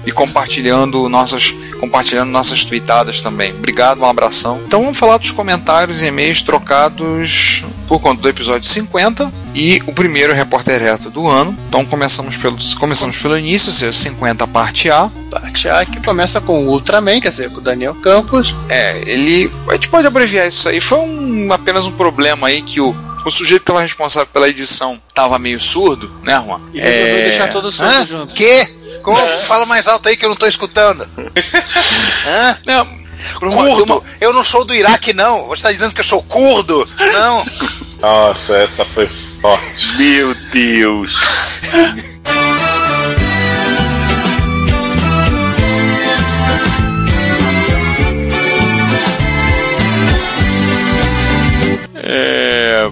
e 0.07 0.11
compartilhando 0.13 1.09
nossas 1.11 1.53
compartilhando 1.79 2.31
nossas 2.31 2.65
tweetadas 2.65 3.21
também. 3.21 3.53
Obrigado, 3.53 4.01
um 4.01 4.05
abração. 4.07 4.61
Então 4.67 4.81
vamos 4.83 4.97
falar 4.99 5.19
dos 5.19 5.31
comentários 5.31 6.01
e 6.03 6.07
e-mails 6.07 6.41
trocados 6.43 7.63
por 7.87 8.01
conta 8.01 8.23
do 8.23 8.29
episódio 8.29 8.67
50 8.69 9.31
e 9.59 9.83
o 9.87 9.93
primeiro 9.93 10.33
repórter 10.33 10.81
reto 10.81 11.11
do 11.11 11.27
ano. 11.27 11.57
Então 11.69 11.85
começamos 11.85 12.37
pelo 12.37 12.57
começamos 12.79 13.19
pelo 13.19 13.37
início, 13.37 13.69
ou 13.69 13.75
seja, 13.75 13.93
50 13.93 14.47
parte 14.47 14.89
A. 14.89 15.11
Parte 15.29 15.69
A 15.69 15.85
que 15.85 16.01
começa 16.01 16.41
com 16.41 16.65
o 16.65 16.71
Ultraman, 16.71 17.21
quer 17.21 17.31
dizer, 17.31 17.51
com 17.51 17.59
o 17.59 17.61
Daniel 17.61 17.97
Campos. 17.97 18.55
É, 18.69 19.03
ele. 19.05 19.53
A 19.69 19.73
gente 19.73 19.89
pode 19.89 20.07
abreviar 20.07 20.47
isso 20.47 20.69
aí. 20.69 20.81
Foi 20.81 20.99
um, 20.99 21.53
apenas 21.53 21.87
um 21.87 21.93
problema 21.93 22.47
aí 22.47 22.63
que 22.63 22.81
o, 22.81 22.95
o 23.25 23.31
sujeito 23.31 23.63
que 23.63 23.71
estava 23.71 23.83
responsável 23.83 24.29
pela 24.33 24.49
edição 24.49 25.01
estava 25.09 25.37
meio 25.41 25.59
surdo, 25.59 26.09
né, 26.23 26.41
Juan? 26.47 26.61
E 26.73 26.81
resolveu 26.81 27.17
deixar 27.25 27.49
todo 27.49 27.73
surdo 27.73 27.93
Hã? 27.93 28.07
junto. 28.07 28.35
Que? 28.35 28.79
Como? 29.03 29.19
Fala 29.47 29.67
mais 29.67 29.89
alto 29.89 30.09
aí 30.09 30.17
que 30.17 30.25
eu 30.25 30.29
não 30.29 30.37
tô 30.37 30.47
escutando. 30.47 31.05
Hã? 32.27 32.59
Não, 32.65 32.99
Curdo. 33.41 34.05
Eu 34.21 34.33
não 34.33 34.45
sou 34.45 34.65
do 34.65 34.73
Iraque, 34.73 35.13
não. 35.13 35.47
Você 35.49 35.63
tá 35.63 35.73
dizendo 35.73 35.93
que 35.93 36.01
eu 36.01 36.05
sou 36.05 36.23
curdo? 36.23 36.87
Não. 37.13 37.45
Nossa, 38.01 38.57
essa 38.59 38.85
foi 38.85 39.09
forte. 39.41 39.97
Meu 39.99 40.35
Deus. 40.53 41.15
É, 51.95 52.91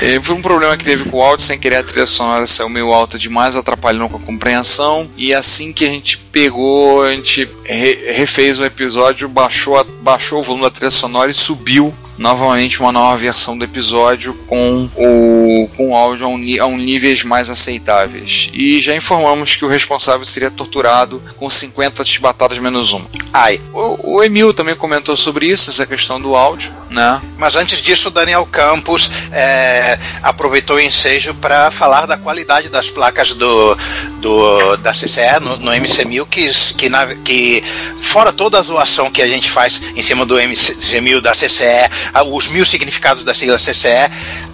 é, 0.00 0.20
foi 0.20 0.34
um 0.34 0.42
problema 0.42 0.76
que 0.76 0.84
teve 0.84 1.08
com 1.08 1.18
o 1.18 1.22
áudio, 1.22 1.44
sem 1.46 1.58
querer 1.58 1.76
a 1.76 1.82
trilha 1.82 2.06
sonora 2.06 2.46
saiu 2.46 2.68
meio 2.68 2.92
alta 2.92 3.18
demais, 3.18 3.54
atrapalhando 3.56 4.08
com 4.08 4.16
a 4.16 4.20
compreensão. 4.20 5.10
E 5.16 5.34
assim 5.34 5.72
que 5.72 5.84
a 5.84 5.88
gente 5.88 6.16
pegou, 6.18 7.02
a 7.02 7.12
gente 7.12 7.48
re- 7.64 8.12
refez 8.12 8.58
o 8.58 8.64
episódio, 8.64 9.28
baixou, 9.28 9.76
a- 9.76 9.84
baixou 10.02 10.40
o 10.40 10.42
volume 10.42 10.64
da 10.64 10.70
trilha 10.70 10.90
sonora 10.90 11.30
e 11.30 11.34
subiu 11.34 11.94
novamente 12.18 12.80
uma 12.80 12.92
nova 12.92 13.16
versão 13.16 13.56
do 13.56 13.64
episódio 13.64 14.34
com 14.46 14.90
o 14.96 15.38
com 15.76 15.90
o 15.90 15.96
áudio 15.96 16.26
a, 16.26 16.28
um, 16.28 16.40
a 16.60 16.66
um 16.66 16.76
níveis 16.76 17.24
mais 17.24 17.48
aceitáveis. 17.48 18.50
E 18.52 18.80
já 18.80 18.94
informamos 18.94 19.56
que 19.56 19.64
o 19.64 19.68
responsável 19.68 20.24
seria 20.24 20.50
torturado 20.50 21.22
com 21.36 21.48
50 21.48 22.04
chibatadas 22.04 22.58
menos 22.58 22.92
uma. 22.92 23.08
Ai. 23.32 23.60
O, 23.72 24.16
o 24.16 24.24
Emil 24.24 24.52
também 24.52 24.74
comentou 24.74 25.16
sobre 25.16 25.46
isso, 25.46 25.70
essa 25.70 25.86
questão 25.86 26.20
do 26.20 26.34
áudio, 26.34 26.72
né? 26.90 27.20
Mas 27.36 27.54
antes 27.56 27.78
disso, 27.80 28.08
o 28.08 28.10
Daniel 28.10 28.46
Campos 28.50 29.10
é, 29.32 29.98
aproveitou 30.22 30.76
o 30.76 30.80
ensejo 30.80 31.34
para 31.34 31.70
falar 31.70 32.06
da 32.06 32.16
qualidade 32.16 32.68
das 32.68 32.88
placas 32.88 33.34
do, 33.34 33.76
do- 34.20 34.76
da 34.78 34.92
CCE 34.92 35.38
no, 35.40 35.56
no 35.58 35.70
MC1000, 35.70 36.26
que, 36.28 36.50
que, 36.74 36.88
na- 36.88 37.14
que 37.14 37.62
fora 38.00 38.32
toda 38.32 38.58
a 38.58 38.62
zoação 38.62 39.10
que 39.10 39.20
a 39.22 39.28
gente 39.28 39.50
faz 39.50 39.80
em 39.94 40.02
cima 40.02 40.24
do 40.24 40.36
MC1000 40.36 41.20
da 41.20 41.32
CCE, 41.32 41.90
os 42.32 42.48
mil 42.48 42.64
significados 42.64 43.24
da 43.24 43.34
sigla 43.34 43.58
CCE, 43.58 44.10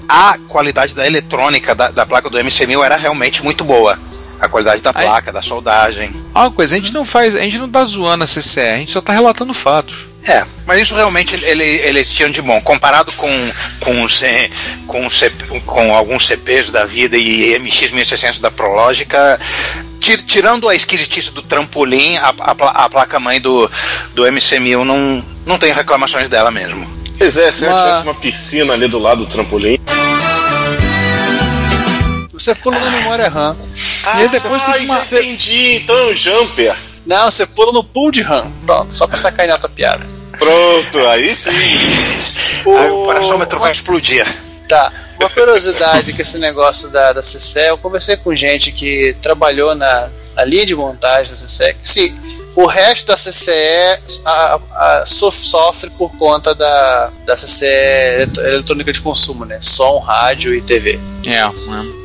a 0.08 0.36
qualidade 0.48 0.94
da 0.94 1.06
eletrônica 1.06 1.74
da, 1.74 1.90
da 1.90 2.04
placa 2.04 2.28
do 2.28 2.38
MC1000 2.38 2.84
era 2.84 2.96
realmente 2.96 3.42
muito 3.42 3.64
boa. 3.64 3.96
A 4.40 4.48
qualidade 4.48 4.82
da 4.82 4.92
placa, 4.92 5.32
da 5.32 5.40
soldagem. 5.40 6.14
Ah, 6.34 6.42
uma 6.42 6.50
coisa, 6.50 6.74
a 6.74 6.78
gente 6.78 6.92
não 6.92 7.04
faz, 7.04 7.34
a 7.34 7.40
gente 7.40 7.56
não 7.56 7.70
tá 7.70 7.82
zoando 7.84 8.24
a 8.24 8.26
CCE, 8.26 8.60
a 8.60 8.76
gente 8.76 8.90
só 8.92 9.00
tá 9.00 9.12
relatando 9.12 9.54
fatos. 9.54 10.06
É, 10.26 10.42
mas 10.66 10.80
isso 10.80 10.94
realmente 10.94 11.34
ele, 11.44 11.62
eles 11.64 12.10
tinham 12.10 12.30
de 12.30 12.40
bom. 12.40 12.58
Comparado 12.62 13.12
com, 13.12 13.28
com, 13.80 14.02
o 14.02 14.08
C- 14.08 14.50
com, 14.86 15.04
o 15.06 15.10
CP 15.10 15.60
com 15.60 15.94
alguns 15.94 16.26
CPs 16.26 16.72
da 16.72 16.86
vida 16.86 17.16
e 17.18 17.58
MX1600 17.60 18.40
da 18.40 18.50
Prológica, 18.50 19.38
ti- 20.00 20.22
tirando 20.22 20.66
a 20.68 20.74
esquisitice 20.74 21.30
do 21.32 21.42
trampolim, 21.42 22.16
a, 22.16 22.32
a, 22.40 22.84
a 22.84 22.88
placa-mãe 22.88 23.38
do, 23.38 23.70
do 24.14 24.22
MC1000 24.22 24.82
não, 24.82 25.22
não 25.44 25.58
tem 25.58 25.74
reclamações 25.74 26.28
dela 26.30 26.50
mesmo. 26.50 26.88
Pois 27.18 27.36
é, 27.36 27.52
se 27.52 27.66
Uma- 27.66 27.78
tivesse 27.82 28.02
uma 28.04 28.14
piscina 28.14 28.72
ali 28.72 28.88
do 28.88 28.98
lado 28.98 29.26
do 29.26 29.30
trampolim. 29.30 29.78
Você 32.32 32.54
pula 32.54 32.78
na 32.78 32.90
memória 32.90 33.28
RAM. 33.28 33.56
Ah, 34.06 34.26
depois 34.30 34.62
entendi. 35.12 35.76
Então 35.76 35.96
é 35.96 36.04
um 36.10 36.14
jumper. 36.14 36.74
Não, 37.06 37.30
você 37.30 37.46
pula 37.46 37.72
no 37.72 37.84
pool 37.84 38.10
de 38.10 38.22
RAM. 38.22 38.50
Pronto, 38.64 38.94
só 38.94 39.06
pra 39.06 39.16
sacanear 39.16 39.56
a 39.56 39.60
tua 39.60 39.70
piada. 39.70 40.06
Pronto, 40.38 40.98
aí 41.08 41.34
sim. 41.34 41.50
Aí 42.66 42.90
o 42.90 43.04
parasômetro 43.06 43.58
vai 43.58 43.72
explodir. 43.72 44.26
Tá. 44.68 44.92
Uma 45.20 45.30
curiosidade 45.30 46.12
que 46.12 46.22
esse 46.22 46.38
negócio 46.38 46.88
da, 46.88 47.12
da 47.12 47.20
CCE, 47.20 47.68
eu 47.68 47.78
conversei 47.78 48.16
com 48.16 48.34
gente 48.34 48.72
que 48.72 49.16
trabalhou 49.22 49.74
na, 49.74 50.10
na 50.34 50.44
linha 50.44 50.66
de 50.66 50.74
montagem 50.74 51.32
da 51.32 51.38
CCE, 51.38 51.74
que 51.74 51.88
sim, 51.88 52.14
o 52.56 52.66
resto 52.66 53.06
da 53.08 53.16
CCE 53.16 54.00
a- 54.24 54.60
a- 54.72 55.04
sof- 55.06 55.44
sofre 55.44 55.90
por 55.90 56.16
conta 56.16 56.54
da, 56.54 57.12
da 57.26 57.36
CCE 57.36 57.66
elet- 57.66 58.38
eletrônica 58.38 58.92
de 58.92 59.00
consumo, 59.00 59.44
né? 59.44 59.58
Som, 59.60 59.98
rádio 60.00 60.54
e 60.54 60.60
TV. 60.62 60.98
É, 61.26 61.42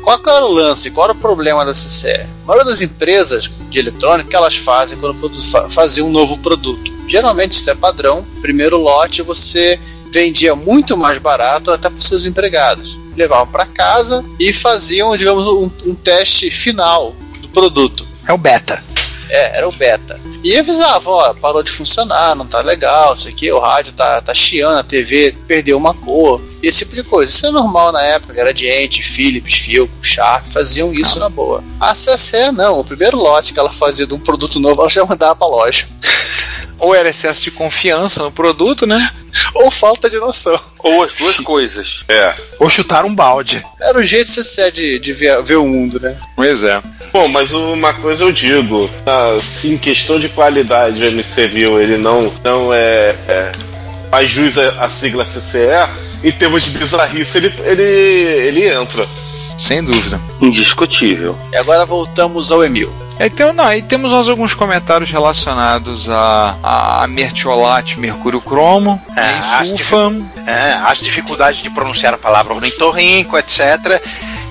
Qual 0.04 0.18
que 0.20 0.30
era 0.30 0.46
o 0.46 0.52
lance? 0.52 0.90
Qual 0.92 1.06
era 1.06 1.14
o 1.14 1.20
problema 1.22 1.64
da 1.66 1.74
CCE? 1.74 2.22
A 2.44 2.48
maioria 2.48 2.72
das 2.72 2.82
empresas 2.82 3.50
de 3.70 3.80
eletrônica 3.80 4.30
que 4.30 4.36
elas 4.36 4.56
fazem 4.56 4.98
quando 4.98 5.20
produ- 5.20 5.42
fa- 5.44 5.70
faziam 5.70 6.08
um 6.08 6.12
novo 6.12 6.38
produto. 6.40 6.92
Geralmente 7.08 7.54
isso 7.54 7.70
é 7.70 7.76
padrão. 7.76 8.26
Primeiro 8.42 8.78
lote 8.78 9.22
você 9.22 9.80
vendia 10.12 10.56
muito 10.56 10.98
mais 10.98 11.20
barato 11.20 11.70
até 11.70 11.88
para 11.90 11.98
os 12.00 12.06
seus 12.06 12.26
empregados. 12.26 12.98
Levavam 13.16 13.48
para 13.48 13.66
casa 13.66 14.24
e 14.40 14.52
faziam, 14.52 15.16
digamos, 15.16 15.46
um, 15.46 15.70
um 15.86 15.94
teste 15.96 16.50
final 16.50 17.14
do 17.42 17.50
produto. 17.50 18.08
É 18.28 18.34
o 18.34 18.38
beta. 18.38 18.84
É, 19.30 19.58
era 19.58 19.68
o 19.68 19.72
beta. 19.72 20.20
E 20.44 20.58
avisava, 20.58 21.10
ó, 21.10 21.34
parou 21.34 21.62
de 21.62 21.72
funcionar, 21.72 22.36
não 22.36 22.46
tá 22.46 22.62
legal, 22.62 23.14
isso 23.14 23.28
aqui, 23.28 23.52
o 23.52 23.60
rádio 23.60 23.94
tá, 23.94 24.22
tá 24.22 24.34
chiando, 24.34 24.78
a 24.78 24.84
TV 24.84 25.36
perdeu 25.48 25.78
uma 25.78 25.94
cor, 25.94 26.42
esse 26.62 26.80
tipo 26.80 26.96
de 26.96 27.04
coisa. 27.04 27.32
Isso 27.32 27.46
é 27.46 27.52
normal 27.52 27.92
na 27.92 28.02
época, 28.02 28.34
Gradiente, 28.34 29.04
Philips, 29.04 29.56
Philco, 29.56 29.94
Sharp, 30.02 30.52
faziam 30.52 30.92
isso 30.94 31.20
na 31.20 31.30
boa. 31.30 31.64
A 31.80 31.94
CCE 31.94 32.52
não, 32.54 32.80
o 32.80 32.84
primeiro 32.84 33.18
lote 33.18 33.54
que 33.54 33.60
ela 33.60 33.72
fazia 33.72 34.06
de 34.06 34.14
um 34.14 34.20
produto 34.20 34.60
novo, 34.60 34.82
ela 34.82 34.90
já 34.90 35.06
mandava 35.06 35.36
pra 35.36 35.48
loja. 35.48 35.88
Ou 36.78 36.96
era 36.96 37.10
excesso 37.10 37.44
de 37.44 37.52
confiança 37.52 38.24
no 38.24 38.32
produto, 38.32 38.86
né? 38.86 39.12
Ou 39.54 39.70
falta 39.70 40.10
de 40.10 40.18
noção. 40.18 40.58
Ou 40.80 41.04
as 41.04 41.14
duas 41.14 41.36
coisas. 41.44 42.06
É. 42.08 42.34
Ou 42.58 42.70
chutar 42.70 43.04
um 43.04 43.14
balde. 43.14 43.66
Era 43.82 44.00
o 44.00 44.04
jeito 44.04 44.32
CCE 44.32 44.72
de, 44.72 45.00
de 45.00 45.14
ver, 45.14 45.44
ver 45.44 45.58
o 45.58 45.68
mundo, 45.68 46.00
né? 46.00 46.18
Pois 46.38 46.64
é. 46.64 46.82
Bom, 47.12 47.28
mas 47.28 47.52
uma 47.52 47.94
coisa 47.96 48.24
eu 48.24 48.32
digo, 48.32 48.90
assim, 49.36 49.78
questão 49.78 50.20
de 50.20 50.30
qualidade, 50.30 51.04
o 51.04 51.12
MCView, 51.12 51.82
ele 51.82 51.98
não, 51.98 52.34
não 52.44 52.74
é, 52.74 53.16
é 53.28 53.52
faz 54.10 54.30
jus 54.30 54.58
à, 54.58 54.86
à 54.86 54.90
sigla 54.90 55.24
CCE, 55.24 55.70
em 56.24 56.32
termos 56.32 56.64
de 56.64 56.78
bizarrice, 56.78 57.38
ele, 57.38 57.54
ele, 57.64 57.84
ele 57.84 58.68
entra. 58.68 59.06
Sem 59.58 59.84
dúvida. 59.84 60.20
Indiscutível. 60.42 61.38
E 61.52 61.58
agora 61.58 61.86
voltamos 61.86 62.52
ao 62.52 62.64
Emil. 62.64 62.92
Então, 63.20 63.52
não, 63.52 63.74
e 63.74 63.82
temos 63.82 64.14
mais 64.14 64.30
alguns 64.30 64.54
comentários 64.54 65.12
relacionados 65.12 66.10
a, 66.10 67.02
a 67.04 67.08
mertiolate, 67.08 68.00
mercúrio 68.00 68.40
cromo, 68.40 69.02
É, 69.12 69.16
né, 69.16 69.38
as 69.40 69.68
e 69.68 69.68
sulfa. 69.68 70.14
É, 70.48 70.74
as 70.86 71.00
dificuldades 71.00 71.62
de 71.62 71.70
pronunciar 71.70 72.14
a 72.14 72.18
palavra 72.18 72.54
ornitorrinco, 72.54 73.38
etc. 73.38 74.02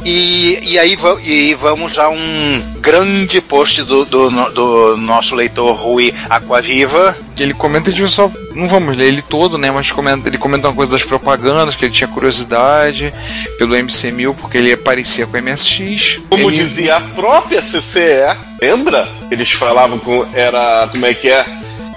E, 0.04 0.58
e 0.62 0.78
aí 0.78 0.96
e 1.24 1.54
vamos 1.54 1.98
a 1.98 2.08
um 2.08 2.74
grande 2.80 3.40
post 3.40 3.82
do, 3.82 4.04
do, 4.04 4.30
do 4.50 4.96
nosso 4.96 5.34
leitor 5.34 5.74
Rui 5.76 6.14
Aquaviva. 6.30 7.16
Ele 7.38 7.52
comenta, 7.54 7.90
gente 7.90 8.10
só. 8.10 8.30
Não 8.54 8.66
vamos 8.68 8.96
ler 8.96 9.08
ele 9.08 9.22
todo, 9.22 9.58
né? 9.58 9.70
Mas 9.70 9.90
comenta, 9.92 10.28
ele 10.28 10.38
comenta 10.38 10.68
uma 10.68 10.74
coisa 10.74 10.90
das 10.92 11.04
propagandas, 11.04 11.74
que 11.76 11.84
ele 11.84 11.92
tinha 11.92 12.08
curiosidade 12.08 13.12
pelo 13.58 13.74
MC1000, 13.74 14.34
porque 14.34 14.58
ele 14.58 14.76
parecia 14.76 15.26
com 15.26 15.36
o 15.36 15.42
MSX. 15.42 16.20
Como 16.28 16.48
Ele- 16.48 16.56
dizia 16.56 16.96
a 16.96 17.00
própria 17.00 17.60
CCE, 17.60 18.36
lembra? 18.60 19.08
Eles 19.30 19.50
falavam 19.50 19.98
com. 19.98 20.26
Era. 20.32 20.88
Como 20.90 21.04
é 21.06 21.14
que 21.14 21.28
é? 21.28 21.44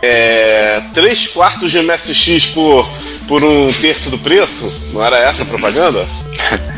É. 0.04 0.82
3 0.93 1.28
quartos 1.28 1.72
de 1.72 1.80
MSX 1.82 2.47
por, 2.47 2.89
por 3.28 3.43
um 3.43 3.72
terço 3.74 4.10
do 4.10 4.18
preço? 4.18 4.72
Não 4.91 5.04
era 5.04 5.18
essa 5.18 5.43
a 5.43 5.45
propaganda? 5.45 6.08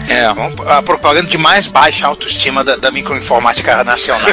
É. 0.10 0.26
A 0.72 0.82
propaganda 0.82 1.28
de 1.30 1.38
mais 1.38 1.68
baixa 1.68 2.06
autoestima 2.06 2.64
da, 2.64 2.76
da 2.76 2.92
microinformática 2.92 3.84
nacional. 3.84 4.22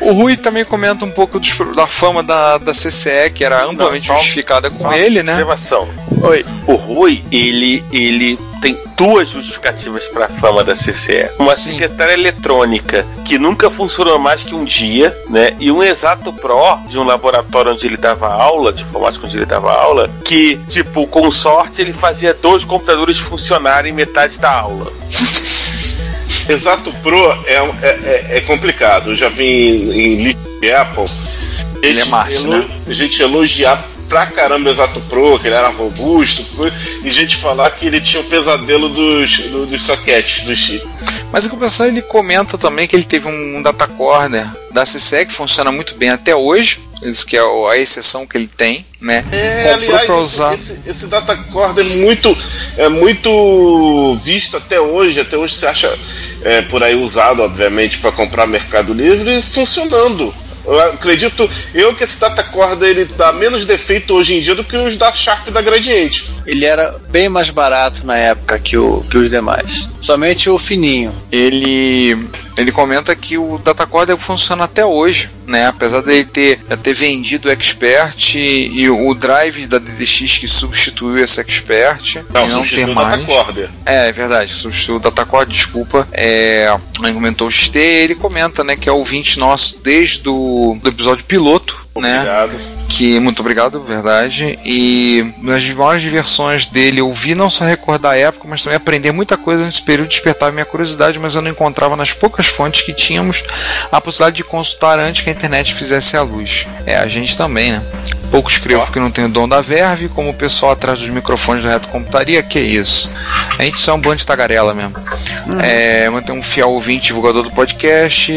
O 0.00 0.12
Rui 0.12 0.36
também 0.36 0.64
comenta 0.64 1.04
um 1.04 1.10
pouco 1.10 1.38
dos- 1.40 1.58
da 1.74 1.86
fama 1.86 2.22
da, 2.22 2.58
da 2.58 2.72
CCE, 2.72 3.30
que 3.34 3.44
era 3.44 3.64
amplamente 3.64 4.08
Não, 4.08 4.14
só- 4.16 4.20
justificada 4.22 4.70
com 4.70 4.84
só 4.84 4.92
ele, 4.92 5.22
né? 5.22 5.32
Observação. 5.32 5.88
Oi. 6.22 6.44
O 6.66 6.74
Rui, 6.74 7.24
ele, 7.32 7.82
ele 7.92 8.38
tem 8.62 8.78
duas 8.96 9.28
justificativas 9.28 10.04
para 10.04 10.26
a 10.26 10.28
fama 10.28 10.62
da 10.62 10.74
CCE. 10.74 11.28
Uma 11.38 11.56
secretária 11.56 12.12
eletrônica 12.14 13.04
que 13.24 13.36
nunca 13.36 13.68
funcionou 13.68 14.18
mais 14.20 14.44
que 14.44 14.54
um 14.54 14.64
dia, 14.64 15.14
né? 15.28 15.56
E 15.58 15.70
um 15.72 15.82
exato 15.82 16.32
pro 16.32 16.76
de 16.88 16.96
um 16.96 17.02
laboratório 17.02 17.72
onde 17.72 17.84
ele 17.84 17.96
dava 17.96 18.28
aula, 18.28 18.72
de 18.72 18.84
informática 18.84 19.26
onde 19.26 19.36
ele 19.36 19.46
dava 19.46 19.72
aula, 19.72 20.08
que, 20.24 20.60
tipo, 20.68 21.06
com 21.08 21.28
sorte 21.32 21.82
ele 21.82 21.92
fazia 21.92 22.32
dois 22.32 22.64
computadores 22.64 23.18
funcionarem 23.18 23.92
metade 23.92 24.38
da 24.38 24.52
aula. 24.52 24.92
Exato 26.48 26.92
Pro 27.02 27.16
é, 27.46 27.54
é, 27.54 27.88
é- 28.04 28.36
é 28.36 28.40
complicado. 28.42 29.10
Eu 29.10 29.16
já 29.16 29.28
vi 29.28 29.44
em, 29.44 30.36
em 30.66 30.70
Apple. 30.72 31.04
Ele 31.82 32.00
é 32.00 32.04
massa, 32.06 32.46
né? 32.48 32.64
Gente 32.88 33.22
elogiar 33.22 33.82
pra 34.12 34.26
caramba 34.26 34.68
o 34.68 34.72
Exato 34.72 35.00
Pro, 35.08 35.38
que 35.38 35.46
ele 35.46 35.56
era 35.56 35.68
robusto, 35.68 36.44
e 37.02 37.10
gente 37.10 37.34
falar 37.36 37.70
que 37.70 37.86
ele 37.86 37.98
tinha 37.98 38.20
o 38.20 38.24
pesadelo 38.24 38.90
dos, 38.90 39.38
do- 39.38 39.64
dos 39.64 39.80
soquetes, 39.80 40.42
dos 40.44 40.58
chips. 40.58 40.86
Mas 41.32 41.46
em 41.46 41.48
compensação 41.48 41.86
ele 41.86 42.02
comenta 42.02 42.58
também 42.58 42.86
que 42.86 42.94
ele 42.94 43.04
teve 43.04 43.26
um 43.26 43.62
data 43.62 43.86
corner 43.88 44.46
da 44.70 44.82
CSEC 44.82 45.28
que 45.30 45.34
funciona 45.34 45.72
muito 45.72 45.94
bem 45.94 46.10
até 46.10 46.36
hoje. 46.36 46.78
Isso 47.02 47.26
que 47.26 47.36
é 47.36 47.40
a 47.40 47.76
exceção 47.78 48.26
que 48.26 48.36
ele 48.36 48.46
tem, 48.46 48.86
né? 49.00 49.24
É, 49.32 49.72
Comprou 49.72 49.74
aliás, 49.96 50.06
pra 50.06 50.14
esse, 50.14 50.22
usar. 50.22 50.54
esse, 50.54 50.82
esse 50.86 51.06
data 51.06 51.32
é 51.80 51.82
muito, 51.82 52.36
é 52.76 52.88
muito 52.90 54.16
visto 54.22 54.56
até 54.58 54.78
hoje. 54.78 55.20
Até 55.20 55.36
hoje 55.38 55.54
você 55.54 55.66
acha 55.66 55.98
é, 56.42 56.62
por 56.62 56.82
aí 56.82 56.94
usado, 56.94 57.42
obviamente, 57.42 57.98
para 57.98 58.12
comprar 58.12 58.46
Mercado 58.46 58.92
Livre 58.92 59.40
funcionando. 59.42 60.32
Eu 60.64 60.80
acredito 60.80 61.48
eu 61.74 61.94
que 61.94 62.04
esse 62.04 62.20
data 62.20 62.42
cord 62.44 62.84
ele 62.84 63.04
dá 63.04 63.32
menos 63.32 63.66
defeito 63.66 64.14
hoje 64.14 64.34
em 64.34 64.40
dia 64.40 64.54
do 64.54 64.64
que 64.64 64.76
os 64.76 64.96
da 64.96 65.12
Sharp 65.12 65.48
e 65.48 65.50
da 65.50 65.60
Gradiente. 65.60 66.30
Ele 66.46 66.64
era 66.64 67.00
bem 67.10 67.28
mais 67.28 67.50
barato 67.50 68.06
na 68.06 68.16
época 68.16 68.58
que, 68.58 68.76
o, 68.76 69.04
que 69.10 69.16
os 69.16 69.30
demais. 69.30 69.88
Somente 70.00 70.48
o 70.48 70.58
fininho. 70.58 71.14
Ele 71.30 72.28
ele 72.56 72.72
comenta 72.72 73.14
que 73.14 73.38
o 73.38 73.58
Datacorder 73.58 74.16
funciona 74.16 74.64
até 74.64 74.84
hoje, 74.84 75.30
né? 75.46 75.66
Apesar 75.66 76.00
dele 76.00 76.24
ter 76.24 76.60
já 76.68 76.76
ter 76.76 76.94
vendido 76.94 77.48
o 77.48 77.50
Expert 77.50 78.34
e, 78.34 78.70
e 78.72 78.90
o 78.90 79.14
drive 79.14 79.66
da 79.66 79.78
DDX 79.78 80.38
que 80.38 80.48
substituiu 80.48 81.22
esse 81.22 81.40
Expert 81.40 82.22
Não, 82.32 82.42
não 82.42 82.48
substituiu 82.48 82.92
o. 82.92 82.94
Datacorder. 82.94 83.70
É, 83.84 84.08
é 84.08 84.12
verdade, 84.12 84.52
substituiu 84.52 84.96
o 84.96 85.00
Datacord, 85.00 85.50
desculpa. 85.50 86.06
É, 86.12 86.74
ele 87.02 87.12
comentou 87.12 87.48
o 87.48 87.50
XT, 87.50 87.78
ele 87.78 88.14
comenta, 88.14 88.62
né, 88.62 88.76
que 88.76 88.88
é 88.88 88.92
ouvinte 88.92 89.38
nosso 89.38 89.78
desde 89.82 90.28
o 90.28 90.78
do 90.82 90.88
episódio 90.88 91.24
piloto, 91.24 91.86
né? 92.00 92.20
Obrigado. 92.20 92.82
Que 92.88 93.18
muito 93.18 93.40
obrigado, 93.40 93.82
verdade. 93.82 94.58
E 94.64 95.32
nas 95.38 95.68
maiores 95.70 96.02
diversões 96.02 96.66
dele, 96.66 97.00
eu 97.00 97.10
vi 97.12 97.34
não 97.34 97.48
só 97.48 97.64
recordar 97.64 98.12
a 98.12 98.16
época, 98.16 98.46
mas 98.48 98.62
também 98.62 98.76
aprender 98.76 99.12
muita 99.12 99.36
coisa 99.36 99.64
nesse 99.64 99.82
período, 99.82 100.08
despertava 100.08 100.52
minha 100.52 100.64
curiosidade, 100.64 101.18
mas 101.18 101.34
eu 101.34 101.42
não 101.42 101.50
encontrava 101.50 101.96
nas 101.96 102.12
poucas 102.12 102.46
fontes 102.46 102.82
que 102.82 102.92
tínhamos 102.92 103.42
a 103.90 104.00
possibilidade 104.00 104.36
de 104.36 104.44
consultar 104.44 104.98
antes 104.98 105.22
que 105.22 105.30
a 105.30 105.32
internet 105.32 105.74
fizesse 105.74 106.16
a 106.16 106.22
luz. 106.22 106.66
É, 106.84 106.96
a 106.96 107.06
gente 107.08 107.36
também, 107.36 107.72
né? 107.72 107.82
Pouco 108.30 108.50
escrevo 108.50 108.90
que 108.90 108.98
não 108.98 109.10
tem 109.10 109.26
o 109.26 109.28
dom 109.28 109.46
da 109.46 109.60
verve, 109.60 110.08
como 110.08 110.30
o 110.30 110.34
pessoal 110.34 110.72
atrás 110.72 110.98
dos 110.98 111.08
microfones 111.10 111.62
do 111.62 111.68
Reto 111.68 111.88
Computaria, 111.88 112.42
que 112.42 112.58
é 112.58 112.62
isso. 112.62 113.10
A 113.58 113.62
gente 113.62 113.78
só 113.78 113.92
é 113.92 113.94
um 113.94 114.00
bando 114.00 114.16
de 114.16 114.26
tagarela 114.26 114.72
mesmo. 114.72 114.94
É, 115.62 116.08
mas 116.08 116.24
tem 116.24 116.34
um 116.34 116.42
fiel 116.42 116.70
ouvinte, 116.70 117.08
divulgador 117.08 117.42
do 117.42 117.50
podcast, 117.50 118.32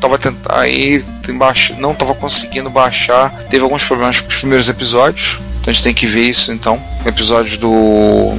tava 0.00 0.18
tentando 0.18 0.54
aí, 0.54 1.02
tem 1.28 1.36
baix- 1.36 1.72
não 1.78 1.94
tava 1.94 2.14
conseguindo 2.14 2.70
baixar, 2.70 3.30
teve 3.50 3.62
alguns 3.62 3.84
problemas 3.84 4.18
com 4.20 4.28
os 4.28 4.36
primeiros 4.38 4.66
episódios, 4.68 5.38
então 5.60 5.70
a 5.70 5.72
gente 5.72 5.82
tem 5.82 5.92
que 5.94 6.06
ver 6.06 6.22
isso 6.22 6.50
então. 6.52 6.82
Episódios 7.04 7.58
do 7.58 8.34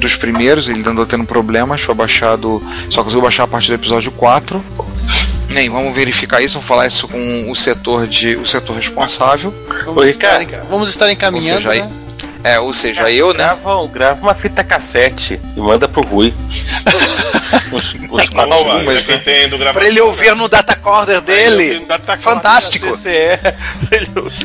dos 0.00 0.16
primeiros, 0.16 0.66
ele 0.66 0.82
andou 0.88 1.06
tendo 1.06 1.24
problemas, 1.24 1.80
foi 1.82 1.94
baixado, 1.94 2.60
só 2.90 3.04
conseguiu 3.04 3.22
baixar 3.22 3.44
a 3.44 3.46
partir 3.46 3.68
do 3.68 3.74
episódio 3.74 4.10
4. 4.10 4.60
Bem, 5.52 5.70
vamos 5.70 5.94
verificar 5.94 6.42
isso, 6.42 6.54
vamos 6.54 6.66
falar 6.66 6.86
isso 6.88 7.06
com 7.06 7.48
o 7.48 7.54
setor 7.54 8.08
de 8.08 8.34
o 8.36 8.44
setor 8.44 8.74
responsável. 8.74 9.54
Vamos, 9.84 10.06
estar, 10.08 10.42
enca- 10.42 10.66
vamos 10.68 10.88
estar 10.88 11.12
encaminhando. 11.12 11.54
Ou 11.54 11.60
seja, 11.60 11.68
né? 11.86 11.90
É, 12.44 12.58
ou 12.58 12.72
seja, 12.72 13.10
eu, 13.10 13.32
né? 13.32 13.44
Grava, 13.44 13.86
grava 13.88 14.20
uma 14.22 14.34
fita 14.34 14.64
cassete 14.64 15.40
e 15.56 15.60
manda 15.60 15.88
pro 15.88 16.02
Rui. 16.02 16.34
os, 17.70 17.94
algumas, 18.52 19.06
né? 19.06 19.20
Pra 19.72 19.86
ele 19.86 20.00
ouvir 20.00 20.34
no 20.34 20.48
data 20.48 20.74
corder 20.76 21.20
dele. 21.20 21.86
Fantástico. 22.18 22.86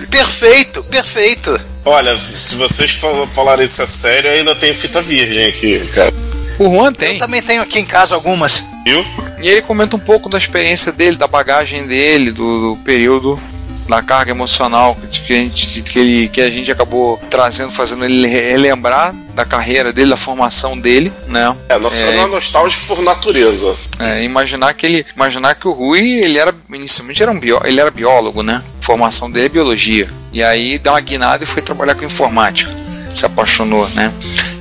Perfeito, 0.10 0.84
perfeito. 0.84 1.60
Olha, 1.84 2.18
se 2.18 2.56
vocês 2.56 2.92
fal- 2.92 3.28
falarem 3.28 3.66
isso 3.66 3.82
a 3.82 3.88
sério, 3.88 4.30
ainda 4.30 4.54
tem 4.56 4.76
fita 4.76 5.02
virgem 5.02 5.46
aqui, 5.48 5.80
cara. 5.94 6.14
O 6.60 6.70
Juan 6.70 6.92
tem. 6.94 7.14
Eu 7.14 7.20
também 7.20 7.42
tenho 7.42 7.62
aqui 7.62 7.80
em 7.80 7.86
casa 7.86 8.16
algumas. 8.16 8.64
Viu? 8.86 9.06
E 9.42 9.48
ele 9.48 9.62
comenta 9.62 9.96
um 9.96 10.00
pouco 10.00 10.28
da 10.30 10.38
experiência 10.38 10.92
dele, 10.92 11.16
da 11.18 11.28
bagagem 11.28 11.86
dele, 11.88 12.32
do, 12.32 12.76
do 12.76 12.78
período 12.84 13.40
da 13.88 14.02
carga 14.02 14.32
emocional 14.32 14.98
que, 15.26 15.34
a 15.34 15.36
gente, 15.38 15.82
que, 15.82 16.00
ele, 16.00 16.30
que 16.30 16.42
a 16.42 16.50
gente 16.50 16.72
acabou 16.72 17.20
trazendo, 17.30 17.72
fazendo 17.72 18.06
ele 18.06 18.28
relembrar 18.28 19.14
da 19.34 19.46
carreira 19.46 19.94
dele, 19.94 20.10
da 20.10 20.18
formação 20.18 20.78
dele, 20.78 21.12
né? 21.28 21.56
É, 21.70 21.78
nós 21.78 21.98
uma 22.00 22.28
nostálgico 22.28 22.88
por 22.88 23.02
natureza. 23.02 23.76
É, 24.00 24.24
imaginar 24.24 24.74
que 24.74 24.86
ele, 24.86 25.06
imaginar 25.16 25.56
que 25.56 25.68
o 25.68 25.72
Rui, 25.72 26.02
ele 26.02 26.38
era 26.38 26.54
inicialmente 26.74 27.22
era 27.22 27.32
um 27.32 27.40
bió, 27.40 27.62
ele 27.64 27.80
era 27.80 27.92
biólogo, 27.92 28.42
né? 28.42 28.64
A 28.82 28.86
formação 28.86 29.30
dele 29.30 29.46
é 29.46 29.50
biologia. 29.50 30.08
E 30.34 30.44
aí 30.44 30.78
deu 30.78 30.94
uma 30.94 31.02
guinada 31.02 31.44
e 31.44 31.48
foi 31.48 31.62
trabalhar 31.62 31.96
com 31.96 32.06
informática. 32.06 32.72
Se 33.14 33.26
apaixonou, 33.26 33.88
né? 33.90 34.14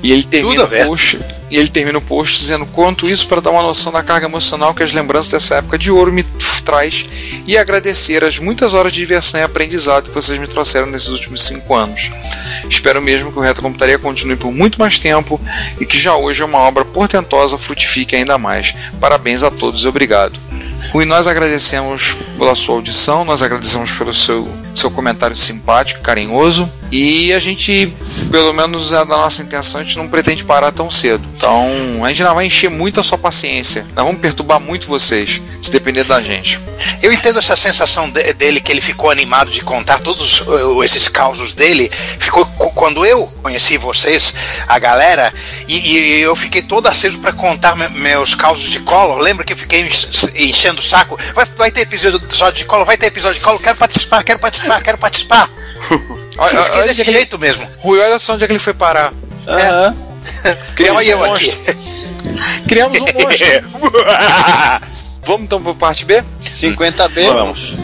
E 0.03 0.13
ele 0.13 0.23
termina 0.23 0.67
Tudo 0.67 0.67
o 0.67 0.97
e 1.51 1.57
ele 1.57 1.69
termina 1.69 1.99
o 1.99 2.03
post 2.03 2.39
dizendo 2.39 2.67
quanto 2.67 3.09
isso 3.09 3.29
para 3.29 3.41
dar 3.41 3.51
uma 3.51 3.63
noção 3.63 3.93
da 3.93 4.03
carga 4.03 4.27
emocional 4.27 4.75
que 4.75 4.83
as 4.83 4.93
lembranças 4.93 5.31
dessa 5.31 5.57
época 5.57 5.79
de 5.79 5.91
ouro 5.91 6.13
me 6.13 6.25
traz 6.65 7.05
e 7.47 7.57
agradecer 7.57 8.25
as 8.25 8.39
muitas 8.39 8.75
horas 8.75 8.93
de 8.93 8.99
diversão 8.99 9.41
e 9.41 9.43
aprendizado 9.43 10.09
que 10.09 10.15
vocês 10.15 10.39
me 10.39 10.49
trouxeram 10.49 10.87
nesses 10.89 11.09
últimos 11.09 11.43
cinco 11.43 11.75
anos. 11.75 12.11
Espero 12.69 13.01
mesmo 13.01 13.31
que 13.31 13.39
o 13.39 13.43
Reto 13.43 13.63
Computaria 13.63 13.99
continue 13.99 14.37
por 14.37 14.53
muito 14.53 14.79
mais 14.79 14.99
tempo 14.99 15.41
e 15.81 15.87
que 15.87 15.99
já 15.99 16.17
hoje 16.17 16.43
é 16.43 16.45
uma 16.45 16.59
obra 16.59 16.85
portentosa 16.85 17.57
frutifique 17.57 18.17
ainda 18.17 18.37
mais. 18.37 18.75
Parabéns 19.01 19.43
a 19.43 19.51
todos 19.51 19.85
e 19.85 19.89
obrigado. 19.89 20.39
Rui, 20.93 21.05
nós 21.05 21.27
agradecemos 21.27 22.17
pela 22.39 22.55
sua 22.55 22.77
audição, 22.77 23.25
nós 23.25 23.43
agradecemos 23.43 23.91
pelo 23.93 24.13
seu, 24.13 24.49
seu 24.75 24.91
comentário 24.91 25.35
simpático, 25.35 26.03
carinhoso 26.03 26.71
e 26.91 27.33
a 27.33 27.39
gente, 27.39 27.93
pelo 28.31 28.53
menos 28.53 28.93
é 28.93 28.97
da 28.97 29.05
nossa 29.05 29.43
intenção, 29.43 29.81
a 29.81 29.85
gente 29.85 29.97
não 29.99 30.09
pretende 30.09 30.45
parar 30.45 30.71
tão 30.73 30.91
cedo. 30.91 31.27
Então 31.37 32.05
a 32.05 32.09
gente 32.09 32.23
não 32.23 32.35
vai 32.35 32.47
encher 32.47 32.71
muito 32.71 33.01
a 33.01 33.03
sua 33.03 33.19
paciência, 33.19 33.87
nós 33.95 34.05
vamos 34.05 34.21
perturbar 34.21 34.61
muito 34.61 34.87
vocês, 34.87 35.41
se 35.61 35.71
depender 35.71 36.05
da 36.05 36.21
gente. 36.23 36.59
Eu 37.03 37.13
entendo 37.13 37.39
essa 37.39 37.57
sensação 37.57 38.11
de- 38.11 38.33
dele 38.35 38.61
que 38.61 38.71
ele 38.71 38.81
ficou 38.81 39.11
animado 39.11 39.51
de 39.51 39.61
contar 39.63 40.01
todos 40.01 40.41
uh, 40.43 40.83
esses 40.85 41.09
causos 41.09 41.55
dele. 41.55 41.91
Ficou 42.19 42.45
cu- 42.47 42.71
quando 42.73 43.05
eu 43.05 43.27
conheci 43.43 43.77
vocês, 43.79 44.35
a 44.69 44.79
galera, 44.79 45.33
e, 45.67 45.79
e 45.89 46.21
eu 46.21 46.37
fiquei 46.37 46.63
todo 46.63 46.87
aceso 46.87 47.19
para 47.19 47.33
contar 47.33 47.75
me- 47.77 47.89
meus 47.89 48.35
causos 48.35 48.69
de 48.71 48.81
colo. 48.81 49.17
Lembra 49.19 49.45
que 49.45 49.53
eu 49.53 49.57
fiquei 49.57 49.81
ench- 49.81 50.31
enchendo 50.37 50.81
o 50.81 50.85
saco? 50.85 51.19
Vai, 51.35 51.45
vai 51.57 51.71
ter 51.71 51.83
episódio 51.83 52.21
de 52.53 52.65
colo, 52.65 52.85
vai 52.85 52.97
ter 52.97 53.07
episódio 53.07 53.39
de 53.39 53.45
colo. 53.45 53.59
Quero 53.59 53.77
participar, 53.77 54.23
quero 54.23 54.39
participar, 54.39 54.83
quero 54.83 54.99
participar. 54.99 55.51
Olha, 56.39 56.61
olha 56.61 56.83
desse 56.89 57.01
é 57.01 57.05
ele- 57.05 57.13
jeito 57.13 57.39
mesmo. 57.39 57.67
Rui, 57.79 57.99
olha 58.01 58.19
só 58.19 58.35
onde 58.35 58.45
é 58.45 58.47
que 58.47 58.53
ele 58.53 58.59
foi 58.61 58.75
parar. 58.75 59.13
Aham. 59.47 59.97
Criamos 60.77 61.03
Olha 61.03 61.11
eu 61.13 61.19
um 61.19 61.27
monstro. 61.27 61.59
Criamos 62.69 63.01
um 63.01 63.05
monstro. 63.05 63.47
Vamos 65.25 65.43
então 65.45 65.63
para 65.63 65.75
parte 65.75 66.05
B? 66.05 66.23
50B. 66.47 67.27
Vamos. 67.33 67.75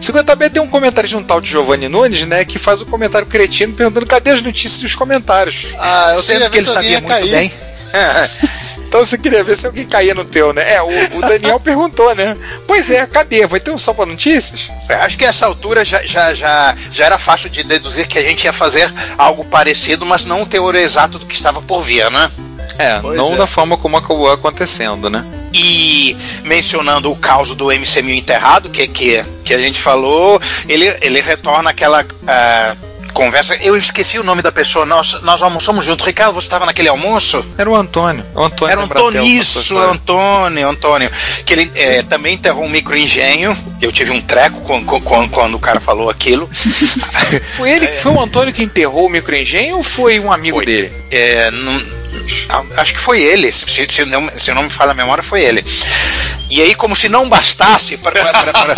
50B 0.00 0.50
tem 0.50 0.62
um 0.62 0.66
comentário 0.66 1.08
de 1.08 1.16
um 1.16 1.22
tal 1.22 1.40
de 1.40 1.48
Giovanni 1.50 1.88
Nunes, 1.88 2.24
né? 2.26 2.44
Que 2.44 2.58
faz 2.58 2.80
um 2.82 2.84
comentário 2.86 3.26
cretino 3.26 3.72
perguntando 3.74 4.06
cadê 4.06 4.30
as 4.30 4.42
notícias 4.42 4.80
e 4.82 4.86
os 4.86 4.94
comentários. 4.94 5.66
Ah, 5.78 6.12
eu 6.14 6.22
Sendo 6.22 6.34
queria 6.40 6.50
que 6.50 6.58
ele 6.58 6.66
sabia 6.66 6.90
ia 6.90 6.98
muito 7.00 7.08
cair. 7.08 7.30
bem. 7.30 7.52
Então 8.92 9.02
você 9.02 9.16
queria 9.16 9.42
ver 9.42 9.56
se 9.56 9.66
alguém 9.66 9.86
caía 9.86 10.14
no 10.14 10.22
teu, 10.22 10.52
né? 10.52 10.74
É, 10.74 10.82
o, 10.82 11.16
o 11.16 11.20
Daniel 11.22 11.58
perguntou, 11.64 12.14
né? 12.14 12.36
Pois 12.66 12.90
é, 12.90 13.06
cadê? 13.06 13.46
Vai 13.46 13.58
ter 13.58 13.70
um 13.70 13.78
só 13.78 13.94
para 13.94 14.04
notícias? 14.04 14.70
É, 14.86 14.96
Acho 14.96 15.16
que 15.16 15.24
essa 15.24 15.46
altura 15.46 15.82
já, 15.82 16.04
já, 16.04 16.34
já, 16.34 16.76
já 16.90 17.06
era 17.06 17.16
fácil 17.16 17.48
de 17.48 17.64
deduzir 17.64 18.06
que 18.06 18.18
a 18.18 18.22
gente 18.22 18.44
ia 18.44 18.52
fazer 18.52 18.92
algo 19.16 19.46
parecido, 19.46 20.04
mas 20.04 20.26
não 20.26 20.42
o 20.42 20.46
teor 20.46 20.74
exato 20.74 21.18
do 21.18 21.24
que 21.24 21.34
estava 21.34 21.62
por 21.62 21.80
vir, 21.80 22.10
né? 22.10 22.30
É, 22.78 22.98
Pois 23.00 23.16
não 23.16 23.32
é. 23.32 23.36
da 23.36 23.46
forma 23.46 23.78
como 23.78 23.96
acabou 23.96 24.30
acontecendo, 24.30 25.08
né? 25.08 25.24
E 25.54 26.14
mencionando 26.44 27.10
o 27.10 27.16
caos 27.16 27.54
do 27.54 27.68
MC1000 27.68 28.18
enterrado, 28.18 28.68
que, 28.68 28.86
que, 28.86 29.24
que 29.42 29.54
a 29.54 29.58
gente 29.58 29.80
falou, 29.80 30.38
ele, 30.68 30.94
ele 31.00 31.22
retorna 31.22 31.70
aquela 31.70 32.04
ah, 32.26 32.76
conversa. 33.12 33.54
Eu 33.56 33.76
esqueci 33.76 34.18
o 34.18 34.24
nome 34.24 34.42
da 34.42 34.50
pessoa, 34.50 34.84
nós, 34.84 35.20
nós 35.22 35.42
almoçamos 35.42 35.84
junto. 35.84 36.04
Ricardo, 36.04 36.34
você 36.34 36.46
estava 36.46 36.66
naquele 36.66 36.88
almoço? 36.88 37.44
Era 37.56 37.70
o 37.70 37.76
Antônio. 37.76 38.24
O 38.34 38.42
Antônio 38.42 38.72
Era 38.72 38.80
o 38.80 38.84
Antônio, 38.84 39.22
isso. 39.22 39.78
Antônio, 39.78 40.68
Antônio. 40.68 41.10
Que 41.44 41.52
ele 41.52 41.70
eh, 41.74 42.02
também 42.02 42.34
enterrou 42.34 42.64
um 42.64 42.68
microengenho. 42.68 43.56
Eu 43.80 43.92
tive 43.92 44.10
um 44.10 44.20
treco 44.20 44.60
quando, 44.62 45.00
quando, 45.00 45.30
quando 45.30 45.54
o 45.54 45.58
cara 45.60 45.80
falou 45.80 46.10
aquilo. 46.10 46.48
Foi 47.56 47.70
ele, 47.70 47.86
foi 47.86 48.12
o 48.12 48.20
Antônio 48.20 48.52
que 48.52 48.62
enterrou 48.62 49.06
o 49.06 49.10
microengenho 49.10 49.76
ou 49.76 49.82
foi 49.82 50.18
um 50.18 50.30
amigo 50.32 50.56
Foi. 50.58 50.66
dele? 50.66 50.92
É, 51.10 51.50
não- 51.50 52.01
acho 52.76 52.94
que 52.94 53.00
foi 53.00 53.20
ele, 53.20 53.50
se, 53.52 53.86
se 53.88 54.04
não, 54.04 54.30
se 54.38 54.52
não 54.52 54.62
me 54.64 54.70
falha 54.70 54.92
a 54.92 54.94
memória, 54.94 55.22
foi 55.22 55.42
ele. 55.42 55.64
E 56.50 56.60
aí, 56.60 56.74
como 56.74 56.94
se 56.94 57.08
não 57.08 57.28
bastasse, 57.28 57.96
pra, 57.96 58.12
pra- 58.12 58.32
pra- 58.34 58.76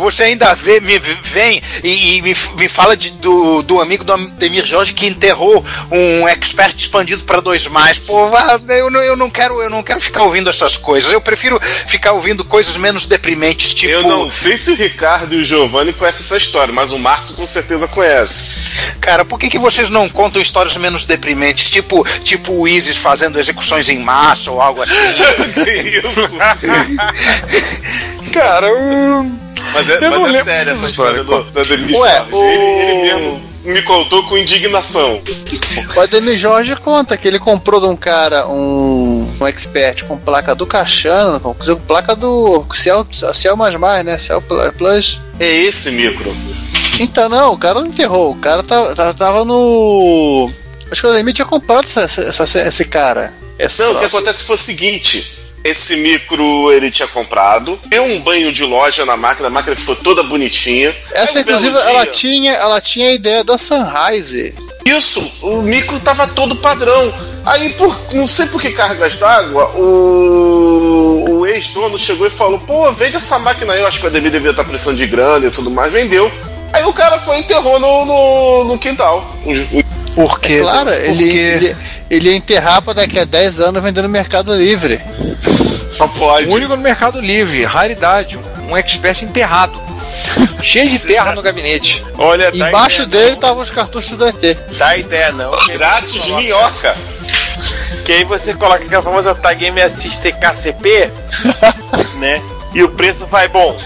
você 0.00 0.24
ainda 0.24 0.54
vê, 0.54 0.80
me 0.80 0.98
vem 0.98 1.62
e, 1.82 2.16
e 2.16 2.22
me, 2.22 2.36
me 2.56 2.68
fala 2.68 2.96
de- 2.96 3.10
do, 3.12 3.62
do 3.62 3.80
amigo 3.80 4.04
do 4.04 4.16
Demir 4.32 4.64
Jorge 4.66 4.92
que 4.92 5.06
enterrou 5.06 5.64
um 5.90 6.28
expert 6.28 6.74
expandido 6.78 7.24
para 7.24 7.40
dois 7.40 7.66
mais. 7.66 7.98
Pô, 7.98 8.28
eu, 8.68 8.90
não- 8.90 9.00
eu 9.00 9.16
não 9.16 9.30
quero, 9.30 9.60
eu 9.62 9.70
não 9.70 9.82
quero 9.82 10.00
ficar 10.00 10.24
ouvindo 10.24 10.50
essas 10.50 10.76
coisas. 10.76 11.10
Eu 11.12 11.20
prefiro 11.20 11.60
ficar 11.86 12.12
ouvindo 12.12 12.44
coisas 12.44 12.76
menos 12.76 13.06
deprimentes, 13.06 13.74
tipo. 13.74 13.92
Eu 13.92 14.02
não 14.02 14.30
sei 14.30 14.56
se 14.56 14.70
o 14.70 14.74
Ricardo 14.76 15.34
e 15.34 15.38
o 15.40 15.44
Giovanni 15.44 15.92
conhecem 15.92 16.24
essa 16.24 16.36
história, 16.36 16.72
mas 16.72 16.92
o 16.92 16.98
Márcio 16.98 17.36
com 17.36 17.46
certeza 17.46 17.88
conhece. 17.88 18.60
Cara, 19.00 19.24
por 19.24 19.38
que, 19.38 19.48
que 19.48 19.58
vocês 19.58 19.88
não 19.90 20.08
contam 20.08 20.40
histórias 20.42 20.76
menos 20.76 20.99
deprimentes, 21.04 21.70
tipo, 21.70 22.04
tipo 22.22 22.52
o 22.52 22.68
Isis 22.68 22.96
fazendo 22.96 23.38
execuções 23.38 23.88
em 23.88 23.98
massa 23.98 24.50
ou 24.50 24.60
algo 24.60 24.82
assim? 24.82 24.94
que 25.54 25.70
isso? 25.98 26.38
Cara, 28.32 28.66
eu... 28.68 29.30
Mas 29.72 29.88
é, 29.90 30.04
Eu 30.06 30.20
mas 30.20 30.34
é 30.34 30.44
séria 30.44 30.70
essa 30.72 30.88
história 30.88 31.22
do, 31.22 31.32
Ué, 31.98 32.16
Jorge. 32.16 32.34
o- 32.34 32.44
Ele, 32.44 32.82
ele 32.82 33.02
mesmo 33.02 33.50
me 33.64 33.82
contou 33.82 34.22
com 34.24 34.38
indignação. 34.38 35.20
O 35.94 36.00
Ademir 36.00 36.36
Jorge 36.36 36.74
conta 36.76 37.16
que 37.16 37.28
ele 37.28 37.38
comprou 37.38 37.78
de 37.80 37.86
um 37.86 37.94
cara 37.94 38.46
um, 38.48 39.36
um 39.40 39.46
expert 39.46 40.04
com 40.04 40.16
placa 40.16 40.54
do 40.54 40.66
Caixano, 40.66 41.38
com, 41.40 41.52
com 41.54 41.76
placa 41.76 42.16
do 42.16 42.64
Ciel, 42.72 43.06
Ciel 43.34 43.56
né? 44.02 44.18
Ciel 44.18 44.40
Pl- 44.40 44.72
Plus. 44.72 45.20
É 45.38 45.46
esse 45.46 45.90
micro. 45.90 46.34
Então, 46.98 47.28
não, 47.28 47.52
o 47.52 47.58
cara 47.58 47.80
não 47.80 47.86
enterrou. 47.88 48.32
O 48.32 48.36
cara 48.36 48.62
tá- 48.62 48.94
tá- 48.94 49.12
tava 49.14 49.44
no. 49.44 50.50
Acho 50.90 51.00
que 51.02 51.06
o 51.06 51.10
Ademir 51.10 51.34
tinha 51.34 51.46
comprado 51.46 51.84
essa, 51.84 52.02
essa- 52.02 52.42
essa- 52.42 52.60
esse 52.66 52.84
cara. 52.86 53.32
Esse 53.58 53.82
Não, 53.82 53.92
o 53.92 53.98
que 53.98 54.04
acontece 54.06 54.44
foi 54.44 54.56
o 54.56 54.58
seguinte. 54.58 55.38
Esse 55.62 55.96
micro 55.96 56.72
ele 56.72 56.90
tinha 56.90 57.06
comprado, 57.06 57.78
deu 57.86 58.02
um 58.02 58.18
banho 58.20 58.50
de 58.50 58.64
loja 58.64 59.04
na 59.04 59.14
máquina, 59.16 59.48
a 59.48 59.50
máquina 59.50 59.76
ficou 59.76 59.94
toda 59.94 60.22
bonitinha. 60.22 60.94
Essa, 61.12 61.36
um 61.38 61.42
inclusive, 61.42 61.76
ela 61.76 62.02
dia- 62.04 62.12
tinha, 62.12 62.52
ela 62.54 62.80
tinha 62.80 63.08
a 63.10 63.12
ideia 63.12 63.44
da 63.44 63.58
Sunrise. 63.58 64.54
Isso, 64.86 65.20
o 65.42 65.60
micro 65.60 66.00
tava 66.00 66.26
todo 66.28 66.56
padrão. 66.56 67.12
Aí, 67.44 67.74
por, 67.74 67.94
não 68.12 68.26
sei 68.26 68.46
por 68.46 68.60
que 68.60 68.70
cargas 68.70 69.18
d'água, 69.18 69.70
o, 69.76 71.24
o 71.40 71.46
ex-dono 71.46 71.98
chegou 71.98 72.26
e 72.26 72.30
falou: 72.30 72.58
pô, 72.58 72.90
vende 72.92 73.16
essa 73.16 73.38
máquina 73.38 73.72
aí, 73.74 73.80
eu 73.80 73.86
acho 73.86 73.98
que 73.98 74.04
o 74.06 74.08
Ademir 74.08 74.30
devia 74.30 74.50
estar 74.50 74.64
precisando 74.64 74.96
de 74.96 75.06
grana 75.06 75.46
e 75.46 75.50
tudo 75.50 75.70
mais. 75.70 75.92
Vendeu. 75.92 76.30
Aí 76.72 76.84
o 76.84 76.92
cara 76.92 77.18
foi 77.18 77.36
e 77.36 77.40
enterrou 77.40 77.78
no, 77.80 78.04
no, 78.06 78.64
no 78.64 78.78
quintal. 78.78 79.36
O- 79.44 79.78
o- 79.78 79.84
Por 80.14 80.40
quê? 80.40 80.54
É 80.54 80.58
claro, 80.60 80.90
ele, 80.92 81.06
Porque- 81.24 81.38
ele, 81.38 81.76
ele 82.10 82.28
ia 82.30 82.36
enterrar 82.36 82.82
pra 82.82 82.92
daqui 82.92 83.18
a 83.18 83.24
10 83.24 83.60
anos 83.60 83.82
vendendo 83.82 84.04
no 84.04 84.08
Mercado 84.10 84.54
Livre. 84.56 85.00
Só 85.96 86.06
pode. 86.08 86.48
O 86.48 86.52
único 86.54 86.74
no 86.76 86.82
Mercado 86.82 87.20
Livre, 87.20 87.64
raridade, 87.64 88.38
um 88.68 88.76
expert 88.76 89.22
enterrado. 89.22 89.72
Cheio 90.62 90.88
de 90.88 90.98
terra 90.98 91.34
no 91.34 91.42
gabinete. 91.42 92.04
Olha, 92.18 92.50
dá 92.50 92.68
Embaixo 92.68 93.02
ideia, 93.02 93.24
dele 93.24 93.34
estavam 93.36 93.62
os 93.62 93.70
cartuchos 93.70 94.16
do 94.16 94.26
ET. 94.26 94.56
Dá 94.76 94.96
ideia 94.96 95.32
não. 95.32 95.50
Grátis 95.68 96.12
você 96.12 96.20
coloca- 96.30 96.42
minhoca. 96.42 96.96
Que 98.04 98.12
aí 98.12 98.24
você 98.24 98.54
coloca 98.54 98.82
aquela 98.84 99.02
famosa 99.02 99.34
tag 99.34 99.70
MSX 99.70 100.16
TKCP, 100.18 101.10
né? 102.18 102.40
E 102.74 102.82
o 102.82 102.88
preço 102.88 103.26
vai 103.26 103.48
bom. 103.48 103.76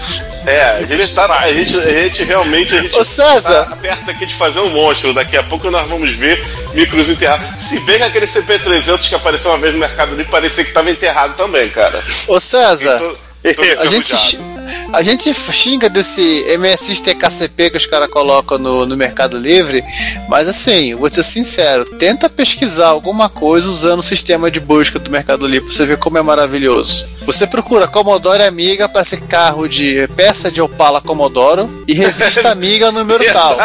É, 0.45 0.61
a 0.77 0.81
gente, 0.83 1.13
tá, 1.13 1.39
a, 1.39 1.51
gente, 1.51 1.75
a 1.77 1.99
gente 1.99 2.23
realmente 2.23 2.75
a 2.75 2.81
gente 2.81 2.97
Ô, 2.97 3.03
César. 3.03 3.65
tá 3.65 3.75
perto 3.75 4.11
aqui 4.11 4.25
de 4.25 4.33
fazer 4.35 4.59
um 4.59 4.69
monstro. 4.69 5.13
Daqui 5.13 5.35
a 5.37 5.43
pouco 5.43 5.71
nós 5.71 5.87
vamos 5.87 6.11
ver 6.13 6.43
micros 6.73 7.09
enterrados. 7.09 7.63
Se 7.63 7.79
bem 7.81 7.97
que 7.97 8.03
aquele 8.03 8.25
CP300 8.27 9.09
que 9.09 9.15
apareceu 9.15 9.51
uma 9.51 9.57
vez 9.57 9.73
no 9.73 9.79
Mercado 9.79 10.11
Livre 10.15 10.31
parecia 10.31 10.63
que 10.63 10.69
estava 10.69 10.89
enterrado 10.91 11.35
também, 11.35 11.69
cara. 11.69 12.03
Ô 12.27 12.39
César, 12.39 12.97
Tô- 12.99 13.53
tô 13.53 13.61
a 13.61 13.85
gente, 13.87 14.13
enferrujado. 14.13 14.54
A 14.93 15.01
gente 15.03 15.33
xinga 15.33 15.89
desse 15.89 16.45
MSX 16.57 17.01
TKCP 17.01 17.69
que 17.71 17.77
os 17.77 17.85
caras 17.85 18.09
colocam 18.09 18.57
no, 18.57 18.85
no 18.85 18.97
Mercado 18.97 19.37
Livre, 19.37 19.83
mas 20.27 20.47
assim, 20.47 20.95
vou 20.95 21.09
ser 21.09 21.23
sincero, 21.23 21.85
tenta 21.97 22.29
pesquisar 22.29 22.87
alguma 22.87 23.29
coisa 23.29 23.67
usando 23.67 23.99
o 23.99 24.03
sistema 24.03 24.49
de 24.49 24.59
busca 24.59 24.99
do 24.99 25.11
Mercado 25.11 25.47
Livre 25.47 25.67
pra 25.67 25.75
você 25.75 25.85
ver 25.85 25.97
como 25.97 26.17
é 26.17 26.21
maravilhoso. 26.21 27.05
Você 27.25 27.47
procura 27.47 27.87
Commodore 27.87 28.43
Amiga 28.43 28.87
para 28.87 29.01
esse 29.01 29.17
carro 29.17 29.67
de 29.67 30.07
peça 30.15 30.51
de 30.51 30.61
Opala 30.61 31.01
Commodoro 31.01 31.83
e 31.87 31.93
revista 31.93 32.51
Amiga 32.51 32.91
número 32.91 33.23
tal. 33.33 33.57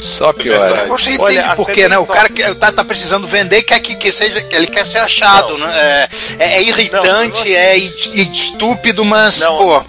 Só 0.00 0.32
piora. 0.32 0.86
Você 0.86 1.10
entende 1.10 1.22
Olha, 1.22 1.54
por 1.56 1.70
quê, 1.70 1.88
né? 1.88 1.98
O 1.98 2.06
cara 2.06 2.28
que 2.28 2.54
tá, 2.54 2.70
tá 2.72 2.84
precisando 2.84 3.26
vender 3.26 3.62
quer 3.62 3.80
que, 3.80 3.94
que 3.96 4.12
seja, 4.12 4.40
que 4.42 4.54
ele 4.54 4.66
quer 4.66 4.86
ser 4.86 4.98
achado, 4.98 5.56
né? 5.58 5.66
É, 5.74 6.08
é- 6.38 6.52
é 6.58 6.62
irritante, 6.62 7.48
Não, 7.50 7.56
é 7.56 7.76
estúpido, 7.76 9.04
mas, 9.04 9.40
Não. 9.40 9.56
pô. 9.56 9.82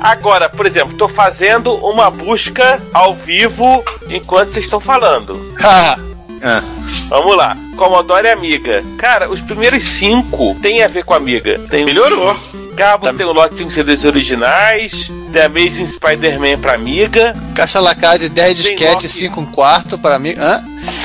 Agora, 0.00 0.48
por 0.50 0.66
exemplo, 0.66 0.96
tô 0.98 1.08
fazendo 1.08 1.74
uma 1.76 2.10
busca 2.10 2.80
ao 2.92 3.14
vivo 3.14 3.82
enquanto 4.10 4.50
vocês 4.52 4.64
estão 4.66 4.80
falando. 4.80 5.34
Vamos 7.08 7.36
lá. 7.36 7.56
Commodore 7.76 8.28
Amiga. 8.28 8.84
Cara, 8.98 9.30
os 9.30 9.40
primeiros 9.40 9.82
cinco 9.82 10.54
tem 10.60 10.82
a 10.82 10.88
ver 10.88 11.04
com 11.04 11.14
Amiga. 11.14 11.58
Tem 11.70 11.84
Melhorou. 11.84 12.36
Cabo, 12.76 13.12
tem 13.12 13.24
o 13.26 13.32
lote 13.32 13.56
5 13.56 13.70
CDs 13.70 14.04
originais, 14.04 15.10
The 15.32 15.44
Amazing 15.44 15.86
Spider-Man 15.86 16.58
pra 16.60 16.74
Amiga. 16.74 17.34
Caixa 17.54 17.80
lacrada 17.80 18.18
de 18.18 18.28
10 18.28 18.46
Tem 18.46 18.54
disquete, 18.56 18.92
Loki. 18.94 19.08
5 19.08 19.40
um 19.40 19.46
quarto 19.46 19.96
para 19.98 20.18
mim. 20.18 20.34
Hã? 20.36 20.62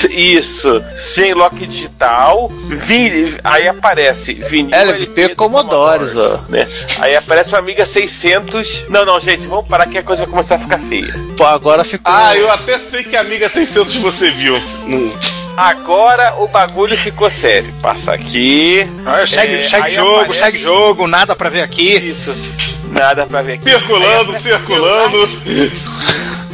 Isso. 0.10 0.82
Genlock 1.16 1.66
Digital. 1.68 2.52
Vi- 2.68 3.38
aí 3.44 3.68
aparece 3.68 4.34
vinil 4.34 4.74
LP 4.74 5.30
do 5.30 5.36
Commodores, 5.36 6.16
ó. 6.16 6.42
né? 6.50 6.68
Aí 7.00 7.16
aparece 7.16 7.50
uma 7.50 7.60
Amiga 7.60 7.86
600. 7.86 8.86
Não, 8.90 9.06
não, 9.06 9.20
gente, 9.20 9.48
vamos 9.48 9.68
parar 9.68 9.86
que 9.88 9.98
a 9.98 10.04
coisa 10.04 10.24
vai 10.24 10.30
começar 10.32 10.56
a 10.56 10.60
ficar 10.60 10.80
feia. 10.80 11.14
Pô, 11.38 11.46
agora 11.46 11.84
ficou. 11.84 12.12
Ah, 12.12 12.36
eu 12.36 12.52
até 12.52 12.78
sei 12.80 13.04
que 13.04 13.16
a 13.16 13.22
Amiga 13.22 13.48
600 13.48 13.96
você 13.98 14.32
viu. 14.32 14.56
Hum. 14.88 15.12
Agora 15.60 16.36
o 16.38 16.48
bagulho 16.48 16.98
ficou 16.98 17.30
sério. 17.30 17.74
Passa 17.82 18.14
aqui. 18.14 18.88
Segue, 19.28 19.56
É, 19.58 19.64
segue 19.64 19.88
aí 19.88 19.96
jogo, 19.96 20.16
aparece- 20.22 20.40
segue 20.40 20.58
jogo, 20.58 21.08
nada 21.08 21.36
pra 21.36 21.50
ver 21.50 21.62
aqui. 21.62 21.96
Isso. 21.98 22.34
Nada 22.92 23.26
pra 23.28 23.42
ver 23.42 23.54
aqui. 23.54 23.70
Circulando, 23.70 24.34
circulando. 24.40 25.30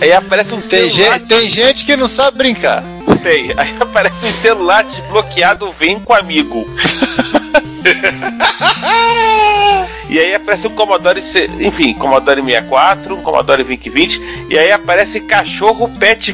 Aí 0.01 0.11
aparece 0.11 0.53
um 0.55 0.59
Tem, 0.59 0.89
celular. 0.89 1.13
gente, 1.19 1.27
tem 1.27 1.47
gente 1.49 1.85
que 1.85 1.95
não 1.95 2.07
sabe 2.07 2.37
brincar. 2.37 2.83
Tem. 3.21 3.53
Aí 3.55 3.75
aparece 3.79 4.25
um 4.25 4.33
celular 4.33 4.83
desbloqueado, 4.83 5.71
vem 5.79 5.99
com 5.99 6.13
amigo. 6.13 6.65
e 10.15 10.19
aí 10.19 10.33
aparece 10.35 10.67
um 10.67 10.71
Commodore, 10.71 11.21
C- 11.21 11.49
enfim, 11.59 11.93
Commodore 11.93 12.41
64, 12.41 13.15
um 13.15 13.21
Commodore 13.21 13.63
2020, 13.63 14.21
e 14.49 14.57
aí 14.57 14.71
aparece 14.71 15.19
cachorro 15.19 15.89
pet 15.99 16.33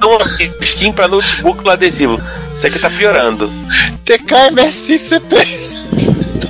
cão 0.00 0.18
skin 0.62 0.92
pra 0.92 1.08
notebook 1.08 1.64
no 1.64 1.70
adesivo. 1.70 2.20
Isso 2.54 2.66
aqui 2.66 2.78
tá 2.78 2.90
piorando. 2.90 3.50
TKMSCP. 4.04 5.36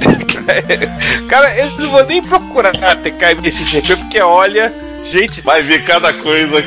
Cara, 1.28 1.56
eu 1.58 1.70
não 1.78 1.90
vou 1.90 2.04
nem 2.06 2.22
procurar 2.22 2.72
TK 2.72 3.46
esse 3.46 3.64
GP, 3.64 3.96
porque 3.96 4.20
olha, 4.20 4.72
gente, 5.04 5.42
Vai 5.42 5.62
ver 5.62 5.84
cada 5.84 6.12
coisa. 6.14 6.62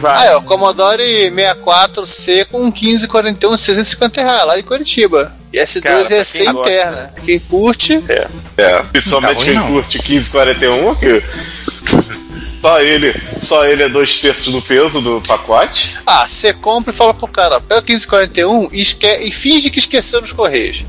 vai. 0.00 0.28
Ah, 0.28 0.32
é, 0.32 0.36
o 0.36 0.42
Commodore 0.42 1.02
64C 1.30 2.46
com 2.50 2.64
1541 2.70 3.56
650 3.56 4.22
reais 4.22 4.46
lá 4.46 4.58
em 4.58 4.62
Curitiba. 4.62 5.32
E 5.52 5.58
S2 5.58 5.80
Cara, 5.82 6.00
é 6.00 6.18
gosta, 6.18 6.44
interna. 6.44 7.14
Quem 7.24 7.38
curte, 7.38 8.02
É, 8.56 8.82
principalmente 8.84 9.30
Tá 9.34 9.36
ruim, 9.38 9.44
quem 9.46 9.54
não. 9.54 9.66
curte 9.72 9.98
1541, 9.98 10.94
que 10.96 11.22
só 12.62 12.80
ele, 12.80 13.22
só 13.40 13.64
ele 13.66 13.82
é 13.82 13.88
dois 13.88 14.18
terços 14.20 14.52
do 14.52 14.62
peso 14.62 15.00
do 15.00 15.20
pacote. 15.26 15.96
ah, 16.06 16.26
você 16.26 16.52
compra 16.54 16.92
e 16.92 16.96
fala 16.96 17.12
pro 17.12 17.26
cara, 17.26 17.56
ó, 17.56 17.60
pega 17.60 17.80
o 17.80 17.84
1541 17.84 18.68
e, 18.72 18.80
esque 18.80 19.06
e 19.06 19.30
finge 19.32 19.68
que 19.70 19.78
esqueceu 19.80 20.20
nos 20.20 20.32
correios. 20.32 20.84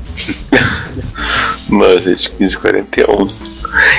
Mano, 1.68 2.00
gente, 2.00 2.30
1541. 2.38 3.54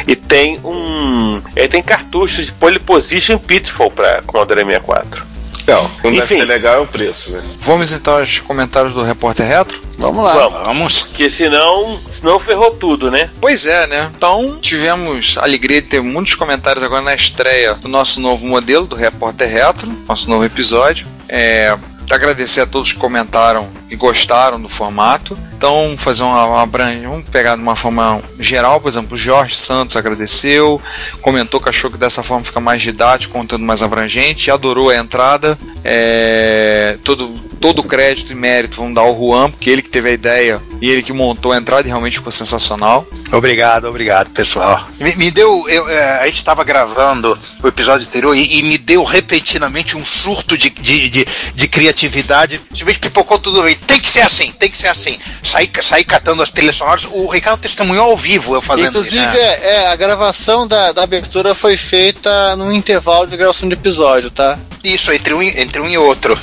E 0.08 0.16
tem 0.16 0.58
um. 0.64 1.42
Ele 1.56 1.68
tem 1.68 1.84
cartuchos 1.84 2.46
de 2.46 2.52
Pole 2.54 2.80
Position 2.80 3.38
Pitfall 3.38 3.92
pra 3.92 4.22
Commodore 4.22 4.62
64. 4.64 5.24
Não, 5.68 5.82
não 6.04 6.12
deve 6.14 6.18
Enfim. 6.24 6.38
ser 6.38 6.46
legal 6.46 6.76
é 6.76 6.80
o 6.80 6.88
preço, 6.88 7.34
né? 7.34 7.44
Vamos 7.60 7.92
então 7.92 8.18
aos 8.18 8.40
comentários 8.40 8.94
do 8.94 9.04
repórter 9.04 9.46
retro? 9.48 9.82
Vamos 9.98 10.24
lá. 10.24 10.34
Vamos. 10.34 10.64
Vamos. 10.66 11.02
Porque 11.04 11.30
senão. 11.30 12.00
Senão 12.12 12.40
ferrou 12.40 12.72
tudo, 12.72 13.10
né? 13.12 13.30
Pois 13.40 13.66
é, 13.66 13.88
né? 13.88 14.12
Então, 14.16 14.58
tivemos 14.62 15.38
a 15.38 15.44
alegria 15.44 15.82
de 15.82 15.88
ter 15.88 16.02
muitos 16.02 16.36
comentários 16.36 16.84
agora 16.84 17.02
na 17.02 17.16
estreia 17.16 17.76
do 17.76 17.88
nosso 17.88 18.20
novo 18.20 18.46
modelo, 18.46 18.86
do 18.86 18.96
Repórter 18.96 19.50
Retro, 19.50 19.92
nosso 20.08 20.30
novo 20.30 20.44
episódio. 20.46 21.08
É, 21.28 21.78
agradecer 22.10 22.62
a 22.62 22.66
todos 22.66 22.94
que 22.94 23.00
comentaram 23.00 23.70
e 23.90 23.96
gostaram 23.96 24.60
do 24.60 24.70
formato. 24.70 25.38
Então, 25.56 25.96
fazer 25.98 26.24
uma, 26.24 26.46
uma 26.46 26.66
vamos 26.66 27.30
pegar 27.30 27.56
de 27.56 27.62
uma 27.62 27.76
forma 27.76 28.22
geral, 28.40 28.82
por 28.82 28.90
exemplo, 28.90 29.16
o 29.16 29.18
Jorge 29.18 29.56
Santos 29.56 29.96
agradeceu, 29.96 30.82
comentou 31.22 31.60
que 31.60 31.70
achou 31.70 31.90
que 31.90 31.98
dessa 31.98 32.24
forma 32.24 32.44
fica 32.44 32.60
mais 32.60 32.82
didático, 32.82 33.34
conteúdo 33.34 33.64
mais 33.64 33.82
abrangente, 33.82 34.52
adorou 34.52 34.90
a 34.90 34.96
entrada. 34.96 35.58
É, 35.84 36.98
todo 37.04 37.46
todo 37.66 37.80
o 37.80 37.84
crédito 37.84 38.32
e 38.32 38.36
mérito 38.36 38.78
vamos 38.78 38.94
dar 38.94 39.02
ao 39.02 39.18
Juan, 39.18 39.50
porque 39.50 39.72
ele 39.72 39.82
que 39.82 39.90
teve 39.90 40.10
a 40.10 40.12
ideia 40.12 40.62
e 40.80 40.88
ele 40.88 41.02
que 41.02 41.12
montou 41.12 41.52
a 41.52 41.58
entrada 41.58 41.88
e 41.88 41.88
realmente 41.88 42.18
ficou 42.18 42.32
sensacional. 42.32 43.08
Obrigado, 43.32 43.86
obrigado, 43.86 44.30
pessoal. 44.30 44.88
Me, 45.00 45.16
me 45.16 45.32
deu. 45.32 45.68
eu, 45.68 45.90
é, 45.90 46.20
a 46.20 46.26
gente 46.28 46.38
estava 46.38 46.64
gravando 46.64 47.38
o 47.64 47.68
episódio 47.68 48.08
anterior 48.08 48.36
e, 48.38 48.60
e 48.60 48.62
me 48.62 48.78
deu 48.78 49.04
repentinamente 49.04 49.98
um 49.98 50.06
surto 50.06 50.56
de, 50.56 50.70
de, 50.70 51.10
de, 51.10 51.28
de 51.56 51.68
criatividade. 51.68 52.62
Simplesmente 52.70 53.00
pipocou 53.00 53.40
tudo 53.40 53.68
Tem 53.88 54.00
que 54.00 54.10
ser 54.10 54.22
assim, 54.22 54.52
tem 54.52 54.70
que 54.70 54.78
ser 54.78 54.88
assim. 54.88 55.18
Saí, 55.44 55.70
saí 55.82 56.04
catando 56.04 56.42
as 56.42 56.52
trilhas 56.52 56.76
sonoras. 56.76 57.08
O 57.12 57.28
Ricardo 57.28 57.62
testemunhou 57.62 58.12
ao 58.12 58.18
vivo 58.18 58.56
eu 58.56 58.62
fazendo 58.62 58.90
Inclusive, 58.90 59.24
isso. 59.24 59.36
é, 59.38 59.76
é, 59.76 59.88
a 59.88 59.96
gravação 59.96 60.68
da, 60.68 60.92
da 60.92 61.04
abertura 61.04 61.54
foi 61.54 61.78
feita 61.78 62.56
num 62.56 62.72
intervalo 62.72 63.28
de 63.28 63.38
gravação 63.38 63.68
de 63.68 63.74
episódio, 63.76 64.30
tá? 64.30 64.58
Isso, 64.84 65.12
entre 65.12 65.34
um, 65.34 65.42
entre 65.42 65.82
um 65.82 65.90
e 65.90 65.98
outro. 65.98 66.40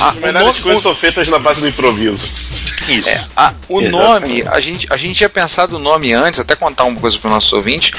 As 0.00 0.16
melhores 0.16 0.58
coisas 0.60 0.82
são 0.82 0.94
feitas 0.94 1.28
na 1.28 1.38
base 1.38 1.60
do 1.60 1.68
improviso. 1.68 2.54
Isso. 2.88 3.08
É, 3.08 3.24
a- 3.34 3.54
o 3.68 3.80
Exatamente. 3.80 3.90
nome, 3.90 4.44
a 4.46 4.60
gente, 4.60 4.86
a 4.90 4.96
gente 4.96 5.16
tinha 5.16 5.28
pensado 5.28 5.76
o 5.76 5.78
nome 5.78 6.12
antes, 6.12 6.38
até 6.38 6.54
contar 6.54 6.84
uma 6.84 7.00
coisa 7.00 7.16
para 7.18 7.28
os 7.28 7.34
nossos 7.34 7.52
ouvintes, 7.54 7.92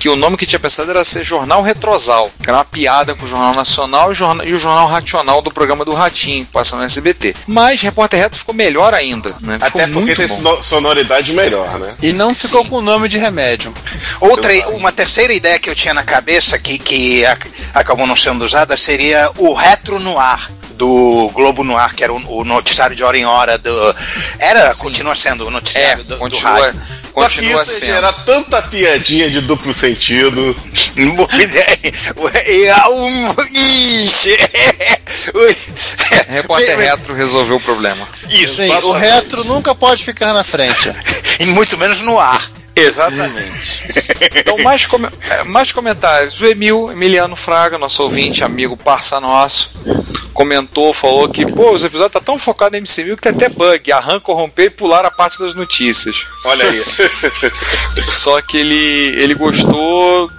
que 0.00 0.08
o 0.08 0.16
nome 0.16 0.36
que 0.36 0.44
tinha 0.46 0.58
pensado 0.58 0.90
era 0.90 1.04
ser 1.04 1.22
Jornal 1.22 1.62
Retrosal, 1.62 2.28
que 2.42 2.48
era 2.50 2.58
uma 2.58 2.64
piada 2.64 3.14
com 3.14 3.24
o 3.24 3.28
Jornal 3.28 3.54
Nacional 3.54 4.08
e 4.08 4.12
o 4.12 4.14
Jornal, 4.14 4.46
e 4.46 4.52
o 4.52 4.58
jornal 4.58 4.88
Racional 4.88 5.42
do 5.42 5.50
programa 5.52 5.84
do 5.84 5.92
Ratinho, 5.94 6.44
que 6.44 6.50
passa 6.50 6.76
no 6.76 6.82
SBT. 6.82 7.36
Mas 7.46 7.80
Repórter 7.82 8.18
Reto 8.20 8.36
ficou 8.36 8.52
melhor 8.54 8.94
ainda, 8.94 9.32
né? 9.40 9.60
Ficou 9.62 9.80
Até 9.80 9.92
porque 9.92 10.06
muito 10.06 10.16
tem 10.16 10.26
bom. 10.26 10.34
sono- 10.34 10.62
sonoridade 10.62 11.32
melhor, 11.32 11.78
né? 11.78 11.94
E 12.02 12.12
não 12.12 12.34
ficou 12.34 12.64
com 12.64 12.76
o 12.78 12.82
nome 12.82 13.08
de 13.08 13.18
remédio. 13.18 13.72
Outra, 14.20 14.52
uma 14.70 14.90
terceira 14.90 15.32
ideia 15.32 15.58
que 15.58 15.70
eu 15.70 15.74
tinha 15.74 15.94
na 15.94 16.02
cabeça 16.02 16.58
que, 16.58 16.78
que 16.78 17.24
ac- 17.26 17.48
acabou 17.72 18.06
não 18.08 18.16
sendo 18.16 18.44
usada 18.44 18.76
seria 18.76 19.30
o 19.36 19.54
Retro 19.54 20.00
Noir 20.00 20.50
do 20.82 21.30
Globo 21.32 21.62
Noir, 21.62 21.94
que 21.94 22.02
era 22.02 22.12
o, 22.12 22.40
o 22.40 22.44
noticiário 22.44 22.96
de 22.96 23.04
hora 23.04 23.16
em 23.16 23.24
hora 23.24 23.56
do. 23.56 23.94
Era, 24.36 24.74
continua 24.74 25.14
sendo 25.14 25.46
o 25.46 25.50
noticiário 25.50 26.02
do, 26.02 26.14
do 26.14 26.18
continua, 26.18 26.50
rádio. 26.50 26.80
Só 27.14 27.28
que 27.28 27.40
isso 27.44 27.84
ia 27.84 27.94
gerar 27.94 28.12
tanta 28.24 28.60
piadinha 28.62 29.30
de 29.30 29.40
duplo 29.42 29.72
sentido. 29.72 30.56
Repórter 36.28 36.76
Retro 36.76 37.14
resolveu 37.14 37.56
o 37.56 37.60
problema. 37.60 38.08
Isso, 38.28 38.56
Sim, 38.56 38.68
o 38.68 38.92
retro 38.92 39.44
nunca 39.44 39.74
pode 39.74 40.04
ficar 40.04 40.32
na 40.32 40.42
frente. 40.42 40.92
E 41.40 41.46
muito 41.46 41.76
menos 41.78 42.00
no 42.00 42.20
ar. 42.20 42.46
Exatamente. 42.74 43.88
Então, 44.34 44.56
mais, 44.58 44.86
come- 44.86 45.08
é, 45.30 45.44
mais 45.44 45.72
comentários. 45.72 46.40
O 46.40 46.46
Emil, 46.46 46.90
Emiliano 46.90 47.36
Fraga, 47.36 47.76
nosso 47.78 48.02
ouvinte, 48.02 48.42
amigo, 48.42 48.76
parça 48.76 49.20
nosso, 49.20 49.70
comentou, 50.32 50.92
falou 50.94 51.28
que, 51.28 51.44
pô, 51.44 51.72
os 51.72 51.84
episódios 51.84 52.12
tá 52.12 52.20
tão 52.20 52.38
focados 52.38 52.78
em 52.78 52.82
MC1000 52.82 53.16
que 53.16 53.22
tem 53.22 53.32
até 53.32 53.48
bug, 53.48 53.92
arranca, 53.92 54.20
corromper 54.20 54.66
e 54.66 54.70
pular 54.70 55.04
a 55.04 55.10
parte 55.10 55.38
das 55.38 55.54
notícias. 55.54 56.24
Olha 56.46 56.64
aí. 56.64 56.82
Só 58.10 58.40
que 58.40 58.56
ele, 58.56 58.74
ele 59.20 59.34
gostou, 59.34 60.30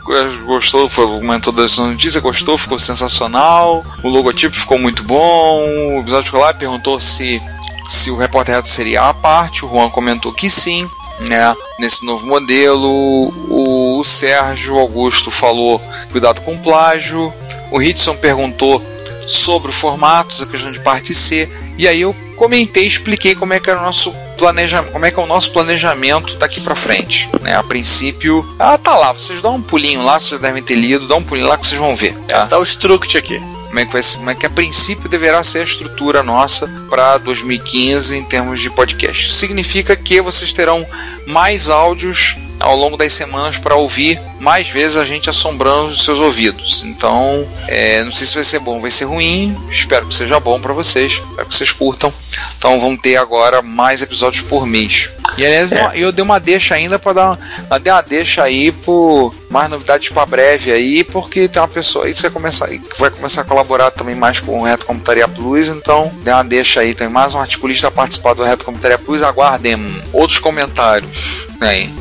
gostou, 0.45 0.89
foi, 0.89 1.05
comentou 1.05 1.53
das 1.53 1.77
notícias, 1.77 2.21
gostou, 2.21 2.57
ficou 2.57 2.79
sensacional, 2.79 3.85
o 4.03 4.09
logotipo 4.09 4.55
ficou 4.55 4.79
muito 4.79 5.03
bom, 5.03 5.59
o 5.97 5.99
episódio 5.99 6.25
ficou 6.25 6.41
lá 6.41 6.51
e 6.51 6.55
perguntou 6.55 6.99
se, 6.99 7.41
se 7.89 8.09
o 8.09 8.17
repórter 8.17 8.55
reto 8.55 8.69
seria 8.69 9.03
a 9.09 9.13
parte, 9.13 9.65
o 9.65 9.69
Juan 9.69 9.89
comentou 9.89 10.33
que 10.33 10.49
sim, 10.49 10.89
né, 11.19 11.55
nesse 11.79 12.05
novo 12.05 12.25
modelo, 12.25 12.87
o, 12.89 13.99
o 13.99 14.03
Sérgio 14.03 14.77
Augusto 14.77 15.31
falou 15.31 15.81
cuidado 16.11 16.41
com 16.41 16.57
plágio, 16.57 17.33
o 17.71 17.81
Hitson 17.81 18.15
perguntou 18.15 18.81
sobre 19.27 19.69
o 19.69 19.73
formato, 19.73 20.43
a 20.43 20.45
questão 20.45 20.71
de 20.71 20.79
parte 20.79 21.13
C, 21.13 21.49
e 21.77 21.87
aí 21.87 22.01
eu 22.01 22.15
comentei, 22.35 22.85
expliquei 22.85 23.35
como 23.35 23.53
é 23.53 23.59
que 23.59 23.69
era 23.69 23.79
o 23.79 23.83
nosso 23.83 24.13
planejamento, 24.37 24.91
como 24.91 25.05
é 25.05 25.11
que 25.11 25.19
é 25.19 25.23
o 25.23 25.27
nosso 25.27 25.51
planejamento 25.51 26.35
daqui 26.35 26.59
para 26.61 26.75
frente, 26.75 27.29
né? 27.41 27.55
A 27.55 27.63
princípio, 27.63 28.45
ela 28.59 28.77
tá 28.77 28.95
lá, 28.95 29.13
vocês 29.13 29.41
dão 29.41 29.55
um 29.55 29.61
pulinho 29.61 30.03
lá, 30.03 30.19
vocês 30.19 30.39
devem 30.41 30.61
ter 30.61 30.75
lido, 30.75 31.07
dá 31.07 31.15
um 31.15 31.23
pulinho 31.23 31.47
lá 31.47 31.57
que 31.57 31.65
vocês 31.65 31.79
vão 31.79 31.95
ver, 31.95 32.13
tá? 32.27 32.47
Tá 32.47 32.59
o 32.59 32.63
struct 32.63 33.17
aqui. 33.17 33.41
Como 33.73 33.79
é 33.79 33.85
que 33.87 33.93
vai 33.93 34.03
como 34.03 34.29
é 34.29 34.35
que 34.35 34.45
a 34.45 34.49
princípio 34.51 35.09
deverá 35.09 35.43
ser 35.43 35.61
a 35.61 35.63
estrutura 35.63 36.21
nossa 36.21 36.67
para 36.91 37.17
2015 37.17 38.15
em 38.15 38.23
termos 38.23 38.61
de 38.61 38.69
podcast. 38.69 39.31
Significa 39.31 39.95
que 39.95 40.21
vocês 40.21 40.53
terão 40.53 40.85
mais 41.25 41.71
áudios 41.71 42.37
ao 42.59 42.75
longo 42.75 42.95
das 42.97 43.11
semanas 43.13 43.57
para 43.57 43.75
ouvir 43.75 44.19
mais 44.39 44.67
vezes 44.69 44.97
a 44.97 45.05
gente 45.05 45.29
assombrando 45.29 45.87
os 45.89 46.03
seus 46.03 46.19
ouvidos. 46.19 46.83
Então, 46.85 47.47
é, 47.67 48.03
não 48.03 48.11
sei 48.11 48.27
se 48.27 48.35
vai 48.35 48.43
ser 48.43 48.59
bom, 48.59 48.79
vai 48.81 48.91
ser 48.91 49.05
ruim. 49.05 49.57
Espero 49.69 50.05
que 50.07 50.13
seja 50.15 50.39
bom 50.39 50.59
para 50.59 50.73
vocês, 50.73 51.13
espero 51.13 51.45
que 51.47 51.55
vocês 51.55 51.71
curtam. 51.71 52.13
Então, 52.57 52.79
vão 52.79 52.95
ter 52.97 53.15
agora 53.17 53.61
mais 53.61 54.01
episódios 54.01 54.43
por 54.43 54.65
mês. 54.65 55.09
E 55.37 55.45
aliás, 55.45 55.71
eu- 55.71 55.77
eu 55.93 56.11
dei 56.11 56.23
uma 56.23 56.39
deixa 56.39 56.75
ainda 56.75 56.99
para 56.99 57.13
dar 57.13 57.39
uma, 57.69 57.79
dei 57.79 57.91
uma 57.93 58.01
deixa 58.01 58.43
aí 58.43 58.71
por 58.71 59.33
mais 59.49 59.69
novidades 59.69 60.09
para 60.09 60.25
breve 60.25 60.71
aí, 60.71 61.03
porque 61.03 61.47
tem 61.47 61.61
uma 61.61 61.67
pessoa 61.67 62.05
aí 62.05 62.13
que 62.13 62.21
vai 62.21 62.31
começar, 62.31 62.67
que 62.67 62.99
vai 62.99 63.09
começar 63.09 63.41
a 63.41 63.45
colaborar 63.45 63.91
também 63.91 64.15
mais 64.15 64.39
com 64.39 64.59
o 64.59 64.63
Reto 64.63 64.85
Computaria 64.85 65.27
Plus, 65.27 65.69
então 65.69 66.11
dei 66.23 66.33
uma 66.33 66.43
deixa 66.43 66.81
aí, 66.81 66.93
tem 66.93 67.07
mais 67.07 67.33
um 67.33 67.39
articulista 67.39 67.87
a 67.87 67.91
participar 67.91 68.33
do 68.33 68.43
Reto 68.43 68.65
Computaria 68.65 68.97
Plus, 68.97 69.23
aguardem 69.23 70.01
outros 70.11 70.39
comentários. 70.39 71.47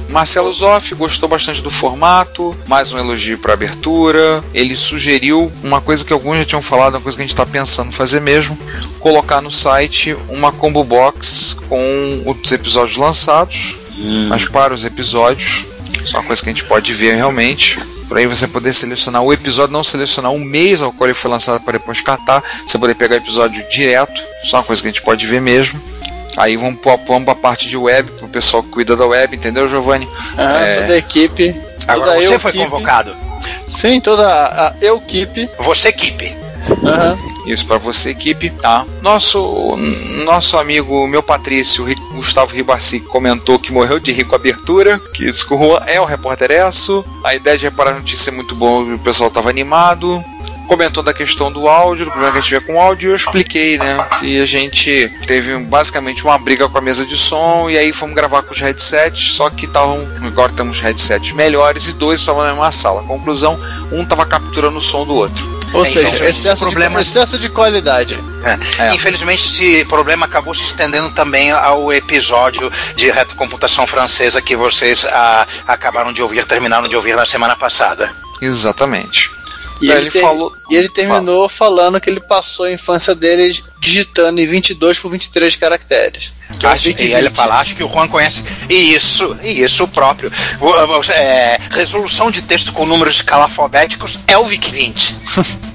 Marcelo 0.08 0.52
Zoff 0.52 0.94
gostou 0.94 1.28
bastante 1.28 1.62
do 1.62 1.70
formato, 1.70 2.56
mais 2.66 2.92
um 2.92 2.98
elogio 2.98 3.38
para 3.38 3.52
abertura. 3.52 4.42
Ele 4.52 4.74
sugeriu 4.74 5.52
uma 5.62 5.80
coisa 5.80 6.04
que 6.04 6.12
alguns 6.12 6.38
já 6.38 6.44
tinham 6.44 6.62
falado, 6.62 6.94
uma 6.94 7.00
coisa 7.00 7.16
que 7.16 7.22
a 7.22 7.26
gente 7.26 7.34
está 7.34 7.46
pensando 7.46 7.92
fazer 7.92 8.20
mesmo, 8.20 8.58
colocar 8.98 9.40
no 9.40 9.50
site 9.50 10.16
uma 10.28 10.50
combo 10.50 10.82
box 10.82 11.56
com 11.68 12.22
os 12.26 12.52
episódios 12.52 12.96
lançados, 12.96 13.76
mas 14.28 14.48
para 14.48 14.74
os 14.74 14.84
episódios, 14.84 15.64
isso 16.04 16.16
é 16.16 16.18
uma 16.18 16.26
coisa 16.26 16.42
que 16.42 16.48
a 16.48 16.52
gente 16.52 16.64
pode 16.64 16.92
ver 16.92 17.14
realmente. 17.14 17.78
Por 18.08 18.18
aí 18.18 18.26
você 18.26 18.46
poder 18.46 18.72
selecionar 18.74 19.22
o 19.22 19.32
episódio, 19.32 19.72
não 19.72 19.84
selecionar 19.84 20.32
o 20.32 20.38
mês 20.38 20.82
ao 20.82 20.92
qual 20.92 21.08
ele 21.08 21.14
foi 21.14 21.30
lançado 21.30 21.62
para 21.62 21.78
depois 21.78 22.00
catar, 22.00 22.42
você 22.66 22.76
poder 22.76 22.94
pegar 22.94 23.14
o 23.14 23.18
episódio 23.18 23.64
direto, 23.70 24.20
isso 24.44 24.54
é 24.54 24.58
uma 24.58 24.64
coisa 24.64 24.82
que 24.82 24.88
a 24.88 24.90
gente 24.90 25.02
pode 25.02 25.26
ver 25.26 25.40
mesmo. 25.40 25.80
Aí 26.36 26.56
vamos 26.56 26.80
para 26.80 26.96
vamos 26.96 27.28
a 27.28 27.34
parte 27.34 27.68
de 27.68 27.76
web, 27.76 28.10
pro 28.12 28.28
pessoal 28.28 28.62
que 28.62 28.70
cuida 28.70 28.96
da 28.96 29.06
web, 29.06 29.34
entendeu, 29.36 29.68
Giovanni? 29.68 30.08
Ah, 30.36 30.60
É, 30.60 30.74
Toda 30.80 30.92
a 30.94 30.98
equipe. 30.98 31.60
Agora 31.86 32.12
toda 32.12 32.26
você 32.26 32.34
eu 32.34 32.40
foi 32.40 32.50
equipe. 32.50 32.64
convocado. 32.64 33.16
Sim, 33.66 34.00
toda 34.00 34.26
a, 34.28 34.74
equipe. 34.80 35.48
Você 35.60 35.88
equipe. 35.88 36.34
Aham. 36.84 37.18
Isso 37.46 37.66
para 37.66 37.76
você, 37.76 38.10
equipe. 38.10 38.50
Tá. 38.50 38.86
Nosso, 39.02 39.76
nosso 40.24 40.56
amigo, 40.56 41.06
meu 41.08 41.22
Patrício, 41.24 41.84
Gustavo 42.14 42.54
Ribassi, 42.54 43.00
comentou 43.00 43.58
que 43.58 43.72
morreu 43.72 43.98
de 43.98 44.12
rir 44.12 44.24
com 44.24 44.36
a 44.36 44.38
abertura, 44.38 45.00
que 45.12 45.24
isso 45.24 45.46
que 45.48 45.52
o 45.54 45.58
Juan 45.58 45.82
é 45.86 46.00
o 46.00 46.04
repórter 46.04 46.52
Esso. 46.52 47.04
A 47.24 47.34
ideia 47.34 47.58
de 47.58 47.64
reparar 47.64 47.90
a 47.90 47.94
notícia 47.94 48.30
é 48.30 48.32
muito 48.32 48.54
boa, 48.54 48.94
o 48.94 48.98
pessoal 49.00 49.26
estava 49.28 49.50
animado. 49.50 50.24
Comentou 50.68 51.02
da 51.02 51.12
questão 51.12 51.52
do 51.52 51.68
áudio, 51.68 52.06
do 52.06 52.10
problema 52.10 52.32
que 52.32 52.38
a 52.38 52.40
gente 52.40 52.50
vê 52.54 52.60
com 52.60 52.76
o 52.76 52.80
áudio, 52.80 53.08
e 53.08 53.12
eu 53.12 53.16
expliquei, 53.16 53.78
né? 53.78 54.06
Que 54.20 54.40
a 54.40 54.46
gente 54.46 55.10
teve 55.26 55.56
basicamente 55.64 56.24
uma 56.24 56.38
briga 56.38 56.68
com 56.68 56.78
a 56.78 56.80
mesa 56.80 57.04
de 57.04 57.16
som, 57.16 57.68
e 57.68 57.76
aí 57.76 57.92
fomos 57.92 58.14
gravar 58.14 58.42
com 58.42 58.52
os 58.52 58.60
headsets, 58.60 59.34
só 59.34 59.50
que 59.50 59.66
estavam. 59.66 60.06
Agora 60.24 60.52
temos 60.52 60.80
headsets 60.80 61.32
melhores 61.32 61.88
e 61.88 61.92
dois 61.94 62.20
estavam 62.20 62.42
na 62.42 62.50
mesma 62.50 62.72
sala. 62.72 63.02
Conclusão, 63.02 63.58
um 63.90 64.02
estava 64.02 64.24
capturando 64.24 64.78
o 64.78 64.82
som 64.82 65.04
do 65.04 65.14
outro. 65.14 65.60
Ou 65.74 65.82
É, 65.82 65.86
seja, 65.86 66.28
excesso, 66.28 66.58
problema- 66.66 66.96
de, 67.02 67.08
excesso 67.08 67.38
de 67.38 67.48
qualidade. 67.48 68.18
É. 68.78 68.94
Infelizmente, 68.94 69.46
esse 69.46 69.84
problema 69.86 70.26
acabou 70.26 70.54
se 70.54 70.64
estendendo 70.64 71.08
também 71.10 71.50
ao 71.50 71.90
episódio 71.92 72.70
de 72.94 73.10
retrocomputação 73.10 73.86
francesa 73.86 74.42
que 74.42 74.54
vocês 74.54 75.06
ah, 75.06 75.46
acabaram 75.66 76.12
de 76.12 76.20
ouvir, 76.22 76.44
terminaram 76.44 76.88
de 76.88 76.94
ouvir 76.96 77.16
na 77.16 77.24
semana 77.24 77.56
passada. 77.56 78.10
Exatamente. 78.40 79.30
E 79.82 79.90
ele, 79.90 80.00
ele 80.02 80.10
ter- 80.10 80.20
falou- 80.20 80.52
e 80.70 80.74
ele 80.76 80.88
terminou 80.88 81.48
falando 81.48 82.00
que 82.00 82.08
ele 82.08 82.20
passou 82.20 82.66
a 82.66 82.72
infância 82.72 83.14
dele 83.14 83.60
digitando 83.80 84.40
em 84.40 84.46
22 84.46 84.98
por 84.98 85.10
23 85.10 85.56
caracteres. 85.56 86.32
Que 86.58 86.66
é 86.66 86.68
Acho, 86.68 86.84
Vic 86.84 87.02
e 87.02 87.12
ele 87.12 87.28
20. 87.28 87.34
fala, 87.36 87.58
acho 87.60 87.74
que 87.74 87.82
o 87.82 87.88
Juan 87.88 88.06
conhece. 88.08 88.44
Isso, 88.68 89.36
isso 89.42 89.88
próprio. 89.88 90.30
O- 90.60 90.66
o- 90.66 91.12
é, 91.12 91.58
resolução 91.70 92.30
de 92.30 92.42
texto 92.42 92.72
com 92.72 92.84
números 92.86 93.16
escalafobéticos 93.16 94.18
é 94.26 94.36
o 94.38 94.44
VIC 94.44 94.70
20. 94.70 95.16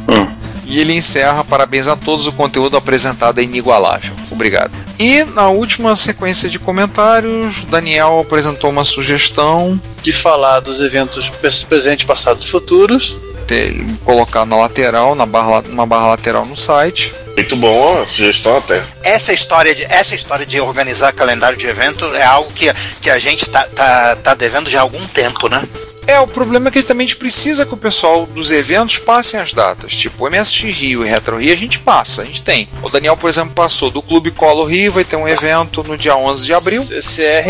E 0.69 0.79
ele 0.79 0.91
encerra, 0.93 1.45
parabéns 1.45 1.87
a 1.87 1.95
todos, 1.95 2.27
o 2.27 2.31
conteúdo 2.33 2.75
apresentado 2.75 3.39
é 3.39 3.43
inigualável. 3.43 4.13
Obrigado. 4.29 4.69
E 4.99 5.23
na 5.23 5.47
última 5.47 5.95
sequência 5.95 6.49
de 6.49 6.59
comentários, 6.59 7.63
Daniel 7.63 8.19
apresentou 8.19 8.69
uma 8.69 8.83
sugestão 8.83 9.79
De 10.03 10.11
falar 10.11 10.59
dos 10.59 10.81
eventos 10.81 11.29
pres- 11.29 11.63
presentes, 11.63 12.05
passados 12.05 12.43
e 12.43 12.47
futuros. 12.49 13.17
De 13.47 13.97
colocar 14.03 14.45
na 14.45 14.57
lateral, 14.57 15.15
na 15.15 15.25
barra, 15.25 15.63
uma 15.69 15.85
barra 15.85 16.07
lateral 16.07 16.45
no 16.45 16.57
site. 16.57 17.13
Muito 17.35 17.55
bom, 17.55 18.05
sugestão 18.07 18.57
até. 18.57 18.81
Essa 19.03 19.33
história 19.33 19.73
de, 19.73 19.83
essa 19.83 20.15
história 20.15 20.45
de 20.45 20.59
organizar 20.59 21.13
calendário 21.13 21.57
de 21.57 21.67
evento 21.67 22.05
é 22.15 22.23
algo 22.23 22.51
que, 22.51 22.71
que 23.01 23.09
a 23.09 23.19
gente 23.19 23.49
tá, 23.49 23.63
tá, 23.63 24.15
tá 24.15 24.33
devendo 24.33 24.69
já 24.69 24.79
há 24.79 24.81
algum 24.81 25.05
tempo, 25.07 25.47
né? 25.47 25.63
É, 26.07 26.17
o 26.21 26.27
problema 26.27 26.69
é 26.69 26.71
que 26.71 26.81
também 26.81 27.03
a 27.03 27.07
gente 27.09 27.17
precisa 27.17 27.65
que 27.65 27.73
o 27.73 27.77
pessoal 27.77 28.25
dos 28.25 28.49
eventos 28.49 28.97
passem 28.97 29.37
as 29.37 29.51
datas. 29.51 29.93
Tipo, 29.93 30.25
o 30.25 30.31
MSX 30.31 30.63
Rio 30.63 31.05
e 31.05 31.09
Retro 31.09 31.37
Rio 31.37 31.51
a 31.51 31.57
gente 31.57 31.79
passa, 31.79 32.21
a 32.21 32.25
gente 32.25 32.41
tem. 32.41 32.69
O 32.81 32.89
Daniel, 32.89 33.17
por 33.17 33.29
exemplo, 33.29 33.53
passou 33.53 33.91
do 33.91 34.01
Clube 34.01 34.31
Colo 34.31 34.63
Rio, 34.63 34.93
vai 34.93 35.03
ter 35.03 35.17
um 35.17 35.27
evento 35.27 35.83
no 35.83 35.97
dia 35.97 36.15
11 36.15 36.45
de 36.45 36.53
abril. 36.53 36.81
CCR. 36.81 37.49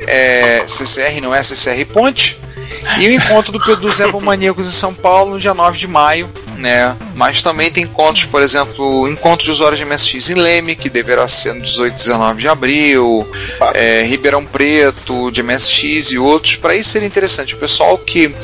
É, 0.00 0.64
CCR 0.66 1.20
não 1.22 1.32
é 1.32 1.40
CCR 1.40 1.84
Ponte. 1.86 2.36
E 2.98 3.08
o 3.08 3.12
encontro 3.12 3.52
do, 3.52 3.76
do 3.76 3.90
Zé 3.90 4.06
Maníacos 4.06 4.68
em 4.68 4.70
São 4.70 4.94
Paulo 4.94 5.32
no 5.32 5.40
dia 5.40 5.54
9 5.54 5.78
de 5.78 5.88
maio, 5.88 6.30
né? 6.58 6.96
Mas 7.14 7.42
também 7.42 7.70
tem 7.70 7.84
encontros, 7.84 8.24
por 8.24 8.42
exemplo, 8.42 9.08
encontro 9.08 9.44
de 9.44 9.50
usuários 9.50 9.78
de 9.78 9.84
MSX 9.84 10.30
em 10.30 10.34
Leme, 10.34 10.76
que 10.76 10.88
deverá 10.88 11.28
ser 11.28 11.54
no 11.54 11.62
18 11.62 11.92
e 11.92 11.96
19 11.96 12.40
de 12.40 12.48
abril, 12.48 13.28
é, 13.74 14.02
Ribeirão 14.02 14.44
Preto, 14.44 15.30
de 15.30 15.42
MSX 15.42 16.12
e 16.12 16.18
outros. 16.18 16.56
Para 16.56 16.74
isso 16.74 16.90
seria 16.90 17.06
interessante. 17.06 17.54
O 17.54 17.58
pessoal 17.58 17.98
que 17.98 18.34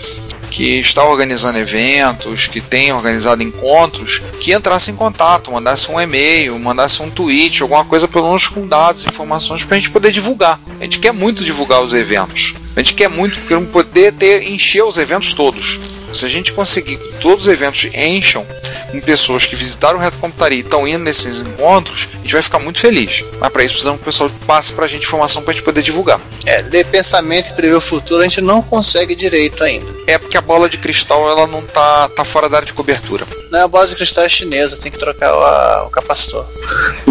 que 0.50 0.80
está 0.80 1.04
organizando 1.04 1.58
eventos, 1.58 2.48
que 2.48 2.60
tem 2.60 2.92
organizado 2.92 3.40
encontros, 3.42 4.20
que 4.40 4.52
entrasse 4.52 4.90
em 4.90 4.96
contato, 4.96 5.52
mandasse 5.52 5.90
um 5.90 6.00
e-mail, 6.00 6.58
mandasse 6.58 7.00
um 7.00 7.08
tweet, 7.08 7.62
alguma 7.62 7.84
coisa 7.84 8.08
pelo 8.08 8.26
menos 8.26 8.48
com 8.48 8.66
dados, 8.66 9.06
informações 9.06 9.64
para 9.64 9.76
a 9.76 9.80
gente 9.80 9.90
poder 9.90 10.10
divulgar. 10.10 10.60
A 10.80 10.82
gente 10.82 10.98
quer 10.98 11.12
muito 11.12 11.44
divulgar 11.44 11.80
os 11.80 11.92
eventos. 11.92 12.54
A 12.76 12.80
gente 12.80 12.94
quer 12.94 13.08
muito 13.08 13.38
poder 13.72 14.12
ter 14.12 14.42
encher 14.48 14.82
os 14.84 14.96
eventos 14.96 15.32
todos. 15.34 15.78
Se 16.12 16.24
a 16.24 16.28
gente 16.28 16.52
conseguir 16.52 16.96
que 16.96 17.12
todos 17.20 17.46
os 17.46 17.52
eventos 17.52 17.84
encham 17.94 18.44
com 18.90 19.00
pessoas 19.00 19.46
que 19.46 19.54
visitaram 19.54 19.98
o 19.98 20.02
Reto 20.02 20.18
Computaria 20.18 20.58
e 20.58 20.60
estão 20.62 20.86
indo 20.86 21.04
nesses 21.04 21.40
encontros, 21.40 22.08
a 22.12 22.16
gente 22.18 22.32
vai 22.32 22.42
ficar 22.42 22.58
muito 22.58 22.80
feliz. 22.80 23.24
Mas 23.38 23.52
para 23.52 23.62
isso 23.62 23.74
precisamos 23.74 23.98
que 24.00 24.02
o 24.02 24.06
pessoal 24.06 24.30
passe 24.46 24.72
para 24.72 24.84
a 24.86 24.88
gente 24.88 25.04
informação 25.04 25.42
para 25.42 25.52
a 25.52 25.54
gente 25.54 25.64
poder 25.64 25.82
divulgar. 25.82 26.20
É, 26.46 26.62
ler 26.62 26.84
pensamento 26.86 27.50
e 27.50 27.52
prever 27.54 27.74
o 27.76 27.80
futuro 27.80 28.20
a 28.20 28.24
gente 28.24 28.40
não 28.40 28.60
consegue 28.62 29.14
direito 29.14 29.62
ainda. 29.62 29.86
É 30.06 30.18
porque 30.18 30.36
a 30.36 30.40
bola 30.40 30.68
de 30.68 30.78
cristal 30.78 31.28
ela 31.30 31.46
não 31.46 31.62
tá, 31.62 32.08
tá 32.08 32.24
fora 32.24 32.48
da 32.48 32.56
área 32.56 32.66
de 32.66 32.72
cobertura. 32.72 33.24
Não, 33.52 33.64
a 33.64 33.68
bola 33.68 33.86
de 33.86 33.94
cristal 33.94 34.24
é 34.24 34.28
chinesa, 34.28 34.76
tem 34.76 34.90
que 34.90 34.98
trocar 34.98 35.32
o, 35.32 35.40
a- 35.40 35.84
o 35.86 35.90
capacitor. 35.90 36.44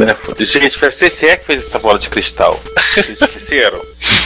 É, 0.01 0.45
gente, 0.45 0.77
foi 0.77 0.87
a 0.89 0.91
CCE 0.91 1.37
que 1.37 1.45
fez 1.45 1.65
essa 1.67 1.79
bola 1.79 1.97
de 1.99 2.09
cristal. 2.09 2.59
Vocês 2.77 3.21
esqueceram? 3.21 3.79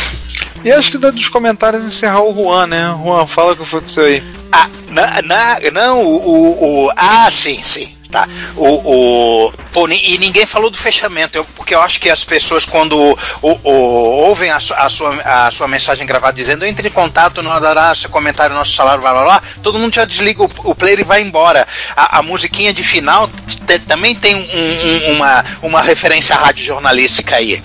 E 0.63 0.71
acho 0.71 0.91
que 0.91 0.97
dos 0.97 1.27
comentários 1.29 1.83
encerrar 1.83 2.21
o 2.21 2.33
Juan, 2.33 2.67
né? 2.67 2.95
Juan, 3.03 3.27
fala 3.27 3.51
o 3.53 3.57
que 3.57 3.65
foi 3.65 3.81
aí. 4.05 4.23
Ah, 4.51 4.69
na, 4.89 5.21
na- 5.21 5.59
não, 5.73 6.03
o, 6.03 6.15
o, 6.15 6.85
o- 6.87 6.91
Ah, 6.95 7.29
sim, 7.31 7.61
sim. 7.63 7.93
Tá. 8.09 8.29
O, 8.55 8.67
o, 9.47 9.51
pô, 9.73 9.87
e 9.89 10.19
ninguém 10.19 10.45
falou 10.45 10.69
do 10.69 10.77
fechamento, 10.77 11.35
eu- 11.35 11.43
porque 11.55 11.73
eu 11.73 11.81
acho 11.81 11.99
que 11.99 12.11
as 12.11 12.23
pessoas, 12.23 12.63
quando 12.63 12.95
o, 12.95 13.17
o- 13.41 13.69
ouvem 14.27 14.51
a, 14.51 14.57
a 14.57 14.87
sua, 14.89 15.15
a 15.25 15.49
sua 15.49 15.67
mensagem 15.67 16.05
gravada 16.05 16.33
dizendo 16.33 16.63
entre 16.63 16.89
em 16.89 16.91
contato, 16.91 17.41
não 17.41 17.59
dará 17.59 17.93
seu 17.95 18.11
comentário, 18.11 18.55
nosso 18.55 18.73
salário, 18.73 19.01
blá 19.01 19.11
blá 19.13 19.23
blá, 19.23 19.41
todo 19.63 19.79
mundo 19.79 19.95
já 19.95 20.05
desliga 20.05 20.43
o, 20.43 20.49
o 20.63 20.75
player 20.75 20.99
e 20.99 21.03
vai 21.03 21.23
embora. 21.23 21.67
A, 21.95 22.19
a 22.19 22.21
musiquinha 22.21 22.71
de 22.71 22.83
final 22.83 23.27
também 23.87 24.13
tem 24.13 24.35
um- 24.35 24.39
um- 25.09 25.13
uma, 25.15 25.45
uma 25.63 25.81
referência 25.81 26.35
rádio 26.35 26.63
jornalística 26.63 27.35
aí. 27.35 27.63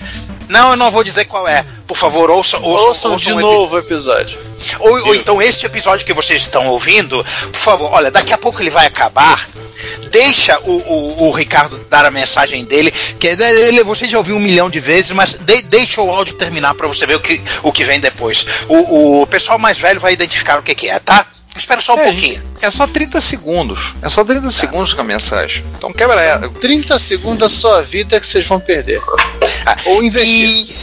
Não, 0.49 0.71
eu 0.71 0.75
não 0.75 0.91
vou 0.91 1.03
dizer 1.03 1.25
qual 1.25 1.47
é. 1.47 1.63
Por 1.87 1.95
favor, 1.95 2.29
ouçam, 2.29 2.61
ouçam, 2.63 2.87
Ouçam 2.89 3.15
de 3.15 3.31
ouçam 3.31 3.35
o 3.35 3.39
epi- 3.39 3.41
novo 3.59 3.75
o 3.75 3.79
episódio. 3.79 4.39
ou, 4.79 5.07
ou 5.07 5.15
então 5.15 5.41
este 5.41 5.65
episódio 5.65 6.05
que 6.05 6.13
vocês 6.13 6.41
estão 6.41 6.67
ouvindo, 6.67 7.25
por 7.53 7.59
favor, 7.61 7.89
olha, 7.93 8.11
daqui 8.11 8.33
a 8.33 8.37
pouco 8.37 8.61
ele 8.61 8.69
vai 8.69 8.85
acabar. 8.87 9.47
Deixa 10.11 10.59
o, 10.61 10.71
o, 10.71 11.27
o 11.27 11.31
Ricardo 11.31 11.77
dar 11.89 12.03
a 12.03 12.11
mensagem 12.11 12.65
dele, 12.65 12.91
que 12.91 13.27
é- 13.27 13.67
ele, 13.67 13.83
você 13.83 14.05
já 14.05 14.17
ouviu 14.17 14.35
um 14.35 14.39
milhão 14.39 14.69
de 14.69 14.79
vezes, 14.79 15.11
mas 15.11 15.33
de- 15.35 15.61
deixa 15.63 16.01
o 16.01 16.09
áudio 16.11 16.33
terminar 16.33 16.73
para 16.73 16.87
você 16.87 17.05
ver 17.05 17.15
o 17.15 17.19
que, 17.19 17.41
o 17.63 17.71
que 17.71 17.83
vem 17.85 17.99
depois. 17.99 18.45
O, 18.67 19.21
o 19.21 19.27
pessoal 19.27 19.57
mais 19.59 19.77
velho 19.77 19.99
vai 19.99 20.13
identificar 20.13 20.59
o 20.59 20.63
que, 20.63 20.73
que 20.75 20.89
é, 20.89 20.99
tá? 20.99 21.25
Espera 21.55 21.81
só 21.81 21.95
um 21.95 21.99
É, 21.99 22.03
pouquinho. 22.05 22.41
é 22.61 22.69
só 22.69 22.87
30 22.87 23.19
segundos. 23.19 23.93
É 24.01 24.09
só 24.09 24.23
30 24.23 24.51
segundos 24.51 24.93
com 24.93 25.01
a 25.01 25.03
mensagem. 25.03 25.65
Então 25.77 25.91
quebra 25.91 26.19
ela. 26.21 26.49
30 26.49 26.97
segundos 26.99 27.39
da 27.39 27.49
sua 27.49 27.81
vida 27.81 28.19
que 28.19 28.25
vocês 28.25 28.45
vão 28.45 28.59
perder. 28.59 29.01
Ou 29.85 30.03
investir. 30.03 30.75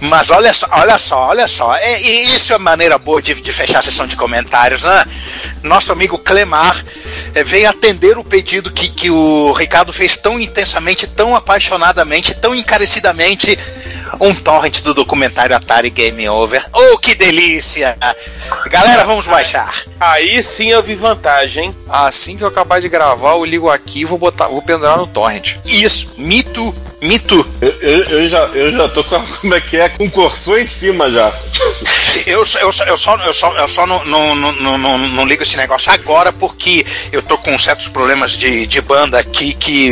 Mas 0.00 0.30
olha 0.30 0.52
só, 0.54 0.66
olha 0.70 0.98
só, 0.98 1.28
olha 1.28 1.48
só. 1.48 1.74
É, 1.76 2.00
e 2.00 2.34
isso 2.36 2.52
é 2.54 2.58
maneira 2.58 2.96
boa 2.98 3.20
de, 3.20 3.34
de 3.34 3.52
fechar 3.52 3.80
a 3.80 3.82
sessão 3.82 4.06
de 4.06 4.16
comentários, 4.16 4.82
né? 4.82 5.04
Nosso 5.62 5.92
amigo 5.92 6.16
Clemar 6.16 6.82
eh, 7.34 7.44
veio 7.44 7.68
atender 7.68 8.16
o 8.16 8.24
pedido 8.24 8.70
que, 8.70 8.88
que 8.88 9.10
o 9.10 9.52
Ricardo 9.52 9.92
fez 9.92 10.16
tão 10.16 10.40
intensamente, 10.40 11.06
tão 11.06 11.36
apaixonadamente, 11.36 12.34
tão 12.34 12.54
encarecidamente. 12.54 13.58
Um 14.18 14.34
torrent 14.34 14.80
do 14.82 14.92
documentário 14.94 15.54
Atari 15.54 15.90
Game 15.90 16.28
Over. 16.28 16.64
Oh, 16.72 16.98
que 16.98 17.14
delícia! 17.14 17.96
Galera, 18.66 19.04
vamos 19.04 19.26
baixar. 19.26 19.84
Aí 19.98 20.42
sim 20.42 20.70
eu 20.70 20.82
vi 20.82 20.94
vantagem, 20.94 21.66
hein? 21.66 21.76
Assim 21.88 22.36
que 22.36 22.42
eu 22.42 22.48
acabar 22.48 22.80
de 22.80 22.88
gravar, 22.88 23.32
eu 23.32 23.44
ligo 23.44 23.68
aqui 23.70 24.00
e 24.00 24.04
vou 24.04 24.18
botar, 24.18 24.48
vou 24.48 24.62
pendurar 24.62 24.96
no 24.98 25.06
torrent. 25.06 25.56
Isso, 25.64 26.14
mito, 26.18 26.74
mito. 27.00 27.46
Eu, 27.60 27.70
eu, 27.80 28.02
eu 28.04 28.28
já, 28.28 28.38
eu 28.46 28.72
já 28.72 28.88
tô 28.88 29.04
com 29.04 29.16
a, 29.16 29.20
como 29.40 29.54
é 29.54 29.60
que 29.60 29.76
é? 29.76 29.88
Com 29.90 30.04
o 30.06 30.10
cursor 30.10 30.58
em 30.58 30.66
cima 30.66 31.10
já. 31.10 31.32
Eu, 32.26 32.44
só- 32.44 32.58
eu, 32.58 32.72
só- 32.72 32.84
eu 32.84 32.96
só, 32.96 33.16
eu 33.18 33.32
só, 33.32 33.52
eu 33.56 33.68
só 33.68 33.86
não, 33.86 34.04
não, 34.04 34.34
não, 34.34 34.52
não, 34.52 34.78
não, 34.78 34.98
não 34.98 35.24
ligo 35.26 35.42
esse 35.42 35.56
negócio 35.56 35.90
agora 35.92 36.32
porque 36.32 36.84
eu 37.12 37.22
tô 37.22 37.38
com 37.38 37.56
certos 37.58 37.88
problemas 37.88 38.32
de, 38.32 38.66
de 38.66 38.80
banda 38.80 39.18
aqui 39.18 39.54
que. 39.54 39.90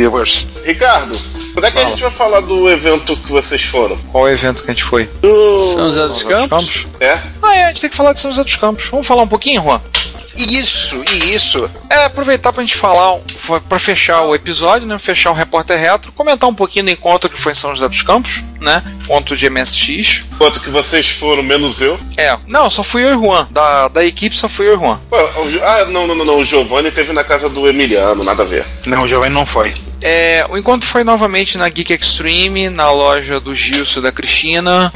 Ricardo, 0.65 1.19
quando 1.53 1.65
é 1.65 1.71
que 1.71 1.77
a 1.77 1.85
gente 1.85 2.01
vai 2.01 2.11
falar 2.11 2.41
do 2.41 2.69
evento 2.69 3.15
que 3.15 3.31
vocês 3.31 3.63
foram? 3.63 3.97
Qual 4.11 4.27
é 4.27 4.31
o 4.31 4.33
evento 4.33 4.63
que 4.63 4.71
a 4.71 4.73
gente 4.73 4.83
foi? 4.83 5.05
Do... 5.21 5.73
São 5.73 5.93
José 5.93 6.07
dos 6.07 6.23
Campos? 6.23 6.85
É? 6.99 7.19
Ah, 7.41 7.55
é, 7.55 7.63
a 7.65 7.67
gente 7.69 7.81
tem 7.81 7.89
que 7.89 7.95
falar 7.95 8.13
de 8.13 8.19
São 8.19 8.31
José 8.31 8.43
dos 8.43 8.55
Campos. 8.55 8.87
Vamos 8.87 9.07
falar 9.07 9.23
um 9.23 9.27
pouquinho, 9.27 9.61
Juan? 9.61 9.81
Isso, 10.47 11.03
isso. 11.27 11.69
É, 11.89 12.05
aproveitar 12.05 12.53
pra 12.53 12.63
gente 12.63 12.75
falar, 12.75 13.19
pra 13.67 13.77
fechar 13.77 14.21
o 14.21 14.33
episódio, 14.33 14.87
né? 14.87 14.97
Fechar 14.97 15.31
o 15.31 15.33
Repórter 15.33 15.77
Retro, 15.77 16.13
comentar 16.13 16.49
um 16.49 16.53
pouquinho 16.53 16.85
do 16.85 16.91
encontro 16.91 17.29
que 17.29 17.39
foi 17.39 17.51
em 17.51 17.55
São 17.55 17.75
José 17.75 17.87
dos 17.89 18.01
Campos, 18.03 18.43
né? 18.61 18.81
Encontro 19.03 19.35
de 19.35 19.49
MSX. 19.49 20.29
Quanto 20.37 20.61
que 20.61 20.69
vocês 20.69 21.09
foram, 21.09 21.43
menos 21.43 21.81
eu? 21.81 21.99
É, 22.15 22.37
não, 22.47 22.69
só 22.69 22.83
fui 22.83 23.03
eu 23.03 23.19
e 23.19 23.21
Juan. 23.21 23.47
Da, 23.51 23.89
da 23.89 24.05
equipe 24.05 24.35
só 24.35 24.47
fui 24.47 24.67
eu 24.67 24.75
e 24.75 24.79
Juan. 24.79 24.99
Ué, 25.11 25.21
o 25.21 25.63
ah, 25.63 25.85
não, 25.85 26.07
não, 26.07 26.15
não, 26.15 26.25
não. 26.25 26.39
O 26.39 26.45
Giovanni 26.45 26.91
teve 26.91 27.11
na 27.11 27.23
casa 27.23 27.49
do 27.49 27.67
Emiliano, 27.67 28.23
nada 28.23 28.43
a 28.43 28.45
ver. 28.45 28.65
Não, 28.85 29.03
o 29.03 29.07
Giovanni 29.07 29.33
não 29.33 29.45
foi. 29.45 29.73
É, 30.01 30.45
o 30.49 30.57
encontro 30.57 30.87
foi 30.87 31.03
novamente 31.03 31.57
na 31.57 31.67
Geek 31.67 31.93
Extreme, 31.93 32.69
na 32.69 32.89
loja 32.91 33.39
do 33.39 33.53
Gilson 33.53 33.99
e 33.99 34.03
da 34.03 34.11
Cristina, 34.11 34.93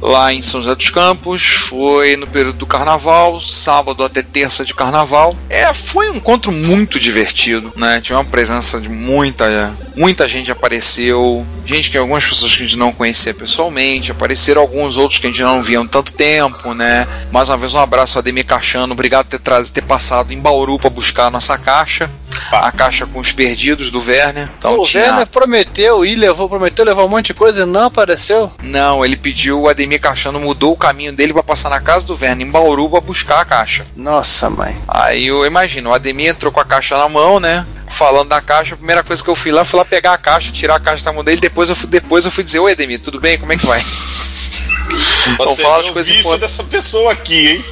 lá 0.00 0.32
em 0.32 0.42
São 0.42 0.60
José 0.60 0.74
dos 0.76 0.90
Campos. 0.90 1.42
Foi 1.42 2.16
no 2.16 2.26
período 2.26 2.58
do 2.58 2.66
carnaval, 2.66 3.40
sábado 3.40 4.04
até 4.04 4.22
terça 4.22 4.64
de 4.64 4.74
carnaval. 4.74 5.36
É, 5.48 5.72
foi 5.74 6.08
um 6.10 6.16
encontro 6.16 6.52
muito 6.52 7.00
divertido, 7.00 7.72
né? 7.76 8.00
Tive 8.00 8.14
uma 8.14 8.24
presença 8.24 8.80
de 8.80 8.88
muita, 8.88 9.76
muita 9.96 10.28
gente 10.28 10.52
apareceu, 10.52 11.44
gente 11.66 11.90
que 11.90 11.98
algumas 11.98 12.24
pessoas 12.24 12.54
que 12.54 12.62
a 12.62 12.66
gente 12.66 12.78
não 12.78 12.92
conhecia 12.92 13.34
pessoalmente, 13.34 14.12
apareceram 14.12 14.62
alguns 14.62 14.96
outros 14.96 15.18
que 15.18 15.26
a 15.26 15.30
gente 15.30 15.42
não 15.42 15.62
via 15.62 15.80
há 15.80 15.86
tanto 15.86 16.12
tempo, 16.12 16.74
né? 16.74 17.08
Mais 17.32 17.48
uma 17.48 17.56
vez 17.56 17.74
um 17.74 17.80
abraço 17.80 18.18
a 18.18 18.20
Ademir 18.20 18.46
Cachano, 18.46 18.92
obrigado 18.92 19.26
por 19.26 19.30
ter 19.30 19.40
trazido, 19.40 19.74
ter 19.74 19.82
passado 19.82 20.32
em 20.32 20.38
Bauru 20.38 20.78
para 20.78 20.90
buscar 20.90 21.26
a 21.26 21.30
nossa 21.30 21.58
caixa. 21.58 22.08
A 22.52 22.70
caixa 22.72 23.04
com 23.06 23.18
os 23.18 23.32
perdidos 23.32 23.90
do 23.90 24.00
Werner. 24.28 24.48
Então 24.58 24.78
o 24.80 24.82
tinha- 24.84 25.04
Werner 25.04 25.26
prometeu 25.26 26.04
e 26.04 26.14
levou, 26.14 26.48
prometeu 26.48 26.84
levar 26.84 27.04
um 27.04 27.08
monte 27.08 27.26
de 27.26 27.34
coisa 27.34 27.62
e 27.62 27.66
não 27.66 27.86
apareceu. 27.86 28.52
Não, 28.62 29.04
ele 29.04 29.16
pediu, 29.16 29.60
o 29.62 29.68
Ademir 29.68 30.00
Cachano 30.00 30.38
mudou 30.40 30.72
o 30.72 30.76
caminho 30.76 31.12
dele 31.12 31.32
pra 31.32 31.42
passar 31.42 31.68
na 31.70 31.80
casa 31.80 32.06
do 32.06 32.16
Werner 32.20 32.46
em 32.46 32.50
Bauru 32.50 32.88
pra 32.90 33.00
buscar 33.00 33.40
a 33.40 33.44
caixa. 33.44 33.86
Nossa, 33.96 34.48
mãe. 34.50 34.76
Aí 34.86 35.26
eu 35.26 35.44
imagino, 35.44 35.90
o 35.90 35.94
Ademir 35.94 36.28
entrou 36.30 36.52
com 36.52 36.60
a 36.60 36.64
caixa 36.64 36.96
na 36.96 37.08
mão, 37.08 37.40
né? 37.40 37.66
Falando 37.90 38.28
da 38.28 38.40
caixa, 38.40 38.74
a 38.74 38.76
primeira 38.76 39.02
coisa 39.02 39.22
que 39.24 39.30
eu 39.30 39.34
fui 39.34 39.50
lá, 39.50 39.64
fui 39.64 39.78
lá 39.78 39.84
pegar 39.84 40.12
a 40.12 40.18
caixa, 40.18 40.52
tirar 40.52 40.76
a 40.76 40.80
caixa 40.80 41.04
da 41.04 41.12
mão 41.12 41.24
dele, 41.24 41.40
depois 41.40 41.68
eu 41.70 41.74
fui, 41.76 41.88
depois 41.88 42.24
eu 42.24 42.30
fui 42.30 42.44
dizer, 42.44 42.58
oi 42.58 42.72
Ademir, 42.72 43.00
tudo 43.00 43.18
bem? 43.20 43.38
Como 43.38 43.52
é 43.52 43.56
que 43.56 43.66
vai? 43.66 43.80
Você 45.38 45.62
falar 45.62 45.80
as 45.80 45.90
coisas 45.90 46.10
importantes. 46.10 46.40
dessa 46.40 46.64
pessoa 46.64 47.12
aqui, 47.12 47.48
hein? 47.48 47.64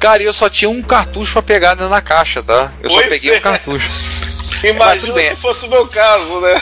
Cara, 0.00 0.22
e 0.22 0.26
eu 0.26 0.32
só 0.34 0.48
tinha 0.50 0.68
um 0.68 0.82
cartucho 0.82 1.32
pra 1.32 1.42
pegar 1.42 1.74
dentro 1.74 1.88
da 1.90 2.00
caixa, 2.00 2.42
tá? 2.42 2.70
Eu 2.82 2.90
só 2.90 2.96
Pois 2.96 3.08
peguei 3.08 3.34
é. 3.34 3.38
um 3.38 3.40
cartucho. 3.40 3.88
Mas 4.72 5.04
Imagina 5.04 5.28
se 5.30 5.36
fosse 5.36 5.66
o 5.66 5.70
meu 5.70 5.86
caso, 5.86 6.40
né? 6.40 6.60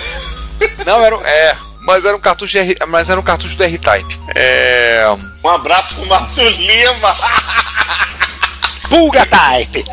Não, 0.86 1.04
era 1.04 1.16
um- 1.16 1.24
é, 1.24 1.56
mas 1.80 2.04
era 2.04 2.16
um 2.16 2.20
cartucho 2.20 2.58
R, 2.58 2.76
mas 2.88 3.10
era 3.10 3.18
um 3.20 3.22
cartucho 3.22 3.56
do 3.56 3.64
R-Type. 3.64 4.20
É, 4.34 5.04
Um 5.44 5.48
abraço 5.48 5.96
pro 5.96 6.06
Márcio 6.06 6.48
Lima. 6.48 7.16
Pulga 8.88 9.24
Type! 9.26 9.84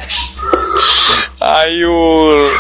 Aí 1.42 1.86
o. 1.86 2.52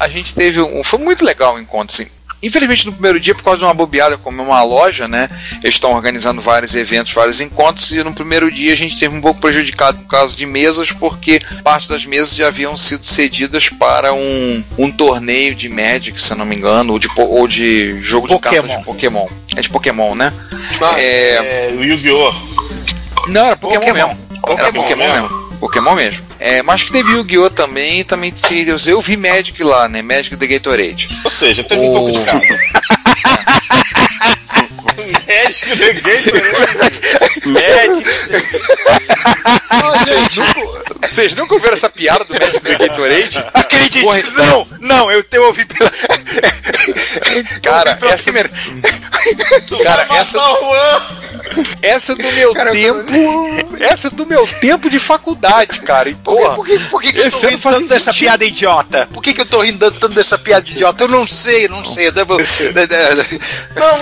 A 0.00 0.08
gente 0.08 0.34
teve 0.34 0.60
um. 0.60 0.82
Foi 0.82 0.98
muito 0.98 1.24
legal 1.24 1.54
o 1.54 1.58
encontro, 1.60 1.94
assim. 1.94 2.10
Infelizmente, 2.44 2.84
no 2.84 2.92
primeiro 2.92 3.18
dia, 3.18 3.34
por 3.34 3.42
causa 3.42 3.58
de 3.58 3.64
uma 3.64 3.72
bobeada, 3.72 4.18
como 4.18 4.42
é 4.42 4.44
uma 4.44 4.62
loja, 4.62 5.08
né? 5.08 5.30
Eles 5.62 5.76
estão 5.76 5.92
organizando 5.94 6.42
vários 6.42 6.74
eventos, 6.74 7.12
vários 7.12 7.40
encontros, 7.40 7.90
e 7.92 8.02
no 8.04 8.12
primeiro 8.12 8.50
dia 8.50 8.72
a 8.72 8.76
gente 8.76 8.98
teve 8.98 9.16
um 9.16 9.20
pouco 9.20 9.40
prejudicado 9.40 9.98
por 9.98 10.08
causa 10.08 10.36
de 10.36 10.44
mesas, 10.44 10.92
porque 10.92 11.40
parte 11.62 11.88
das 11.88 12.04
mesas 12.04 12.36
já 12.36 12.48
haviam 12.48 12.76
sido 12.76 13.04
cedidas 13.06 13.70
para 13.70 14.12
um, 14.12 14.62
um 14.76 14.90
torneio 14.90 15.54
de 15.54 15.70
Magic, 15.70 16.20
se 16.20 16.32
eu 16.32 16.36
não 16.36 16.44
me 16.44 16.54
engano, 16.54 16.92
ou 16.92 16.98
de, 16.98 17.08
ou 17.16 17.48
de 17.48 18.00
jogo 18.02 18.28
de 18.28 18.34
Pokémon. 18.34 18.54
cartas 18.54 18.78
de 18.78 18.84
Pokémon. 18.84 19.28
É 19.56 19.60
de 19.62 19.70
Pokémon, 19.70 20.14
né? 20.14 20.32
Não, 20.80 20.96
É. 20.96 21.70
é... 21.70 21.74
o 21.76 21.82
Yu-Gi-Oh! 21.82 22.34
Não, 23.28 23.46
era 23.46 23.56
Pokémon, 23.56 23.80
Pokémon. 23.80 24.08
mesmo. 24.08 24.24
Era 24.46 24.72
Pokémon 24.72 24.82
Pokémon 24.82 25.04
mesmo. 25.04 25.22
mesmo. 25.22 25.44
Pokémon 25.60 25.94
mesmo. 25.94 26.23
É, 26.46 26.62
mas 26.62 26.82
que 26.82 26.92
teve 26.92 27.10
Yu-Gi-Oh! 27.12 27.48
também, 27.48 28.00
e 28.00 28.04
também 28.04 28.30
tinha- 28.30 28.76
eu, 28.86 29.00
vi 29.00 29.16
Magic 29.16 29.62
lá, 29.64 29.88
né? 29.88 30.02
Magic 30.02 30.36
the 30.36 30.46
Gatorade. 30.46 31.08
Ou 31.24 31.30
seja, 31.30 31.64
teve 31.64 31.80
um 31.80 31.90
O- 31.90 31.94
pouco 31.94 32.12
de 32.12 32.20
cada. 32.20 32.38
Médico 35.26 35.76
de 35.76 35.92
gay, 35.94 36.22
Magic. 37.46 38.10
Vocês 41.02 41.34
nunca, 41.34 41.54
ouviram 41.54 41.72
essa 41.72 41.88
piada 41.88 42.24
do 42.24 42.34
Magic 42.34 42.60
the 42.60 42.76
Gatorade? 42.78 43.44
Acredite, 43.54 44.00
Porra, 44.02 44.22
não, 44.46 44.68
não, 44.80 45.10
eu 45.12 45.22
te 45.22 45.38
ouvi 45.38 45.64
pela. 45.64 45.90
Cara, 47.62 47.94
pela 47.96 48.12
essa, 48.12 48.24
primeira- 48.24 48.50
cara, 49.82 50.06
essa, 50.20 50.38
essa 51.82 52.12
é 52.12 52.14
do 52.16 52.32
meu 52.32 52.54
tempo. 52.72 53.12
Essa 53.80 54.08
é 54.08 54.10
do 54.10 54.26
meu 54.26 54.46
tempo 54.60 54.88
de 54.90 54.98
faculdade, 54.98 55.80
cara. 55.80 56.08
E, 56.08 56.14
porra, 56.14 56.54
Por 56.54 56.66
que, 56.66 56.78
por 56.90 57.00
que, 57.02 57.12
que 57.12 57.20
eu 57.20 57.26
esse 57.26 57.40
tô 57.40 57.48
rindo 57.48 57.62
tanto 57.62 57.88
dessa 57.88 58.12
piada 58.12 58.44
idiota? 58.44 59.08
Por 59.12 59.22
que, 59.22 59.34
que 59.34 59.40
eu 59.40 59.46
tô 59.46 59.60
rindo 59.62 59.90
tanto 59.92 60.08
dessa 60.14 60.38
piada 60.38 60.68
idiota? 60.68 61.04
Eu 61.04 61.08
não 61.08 61.26
sei, 61.26 61.66
eu 61.66 61.70
não 61.70 61.84
sei. 61.84 62.08
Eu 62.08 62.12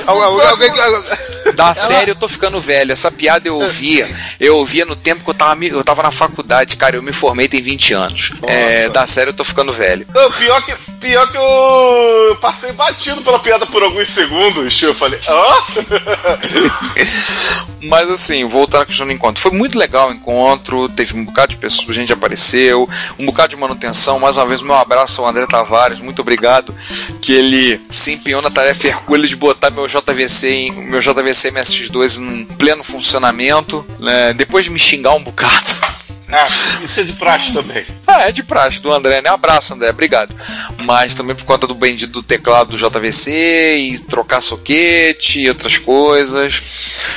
al- 0.06 0.40
alguém- 0.48 0.72
Da 1.54 1.74
série 1.74 2.10
eu 2.10 2.14
tô 2.16 2.28
ficando 2.28 2.60
velho. 2.60 2.92
Essa 2.92 3.10
piada 3.10 3.48
eu 3.48 3.56
ouvia. 3.56 4.08
Eu 4.40 4.56
ouvia 4.56 4.84
no 4.84 4.94
tempo 4.96 5.24
que 5.24 5.30
eu 5.30 5.34
tava, 5.34 5.64
eu 5.64 5.82
tava 5.84 6.02
na 6.02 6.10
faculdade, 6.10 6.76
cara. 6.76 6.96
Eu 6.96 7.02
me 7.02 7.12
formei 7.12 7.48
tem 7.48 7.60
20 7.60 7.92
anos. 7.94 8.30
É, 8.46 8.88
da 8.88 9.06
série 9.06 9.30
eu 9.30 9.34
tô 9.34 9.44
ficando 9.44 9.72
velho. 9.72 10.06
Não, 10.14 10.30
pior 10.32 10.62
que, 10.64 10.74
pior 11.00 11.30
que 11.30 11.36
eu, 11.36 11.42
eu 12.30 12.36
passei 12.36 12.72
batido 12.72 13.20
pela 13.22 13.38
piada 13.38 13.66
por 13.66 13.82
alguns 13.82 14.08
segundos. 14.08 14.80
Eu 14.82 14.94
falei, 14.94 15.18
ó. 15.26 15.62
Mas 17.84 18.08
assim, 18.08 18.44
voltando 18.44 18.82
à 18.82 18.86
questão 18.86 19.06
do 19.06 19.12
encontro. 19.12 19.42
Foi 19.42 19.50
muito 19.50 19.78
legal 19.78 20.10
o 20.10 20.12
encontro, 20.12 20.88
teve 20.88 21.18
um 21.18 21.24
bocado 21.24 21.50
de 21.50 21.56
pessoas, 21.56 21.96
gente 21.96 22.12
apareceu, 22.12 22.88
um 23.18 23.26
bocado 23.26 23.54
de 23.54 23.60
manutenção. 23.60 24.18
Mais 24.18 24.36
uma 24.36 24.46
vez, 24.46 24.62
meu 24.62 24.74
abraço 24.74 25.20
ao 25.20 25.28
André 25.28 25.46
Tavares, 25.46 26.00
muito 26.00 26.22
obrigado. 26.22 26.74
Que 27.20 27.32
ele 27.32 27.80
se 27.90 28.12
empenhou 28.12 28.40
na 28.40 28.50
tarefa 28.50 28.88
hercúlea 28.88 29.26
de 29.26 29.36
botar 29.36 29.70
meu 29.70 29.86
JVC 29.86 30.48
em, 30.48 30.72
meu 30.72 31.00
JVC 31.00 31.50
MSX2 31.50 32.18
em 32.18 32.44
pleno 32.44 32.84
funcionamento, 32.84 33.84
né, 33.98 34.32
depois 34.32 34.64
de 34.64 34.70
me 34.70 34.78
xingar 34.78 35.14
um 35.14 35.22
bocado. 35.22 35.72
Ah, 36.34 36.48
isso 36.82 37.00
é 37.00 37.04
de 37.04 37.12
praxe 37.12 37.52
também. 37.52 37.84
Ah, 38.06 38.22
é 38.28 38.32
de 38.32 38.42
praxe 38.42 38.80
do 38.80 38.90
André, 38.90 39.20
né? 39.20 39.28
Abraço, 39.28 39.74
André, 39.74 39.90
obrigado. 39.90 40.34
Mas 40.84 41.14
também 41.14 41.36
por 41.36 41.44
conta 41.44 41.66
do 41.66 41.74
bendito 41.74 42.10
do 42.10 42.22
teclado 42.22 42.74
do 42.74 42.78
JVC 42.78 43.76
e 43.76 43.98
trocar 44.00 44.40
soquete 44.40 45.40
e 45.42 45.48
outras 45.48 45.76
coisas. 45.78 46.54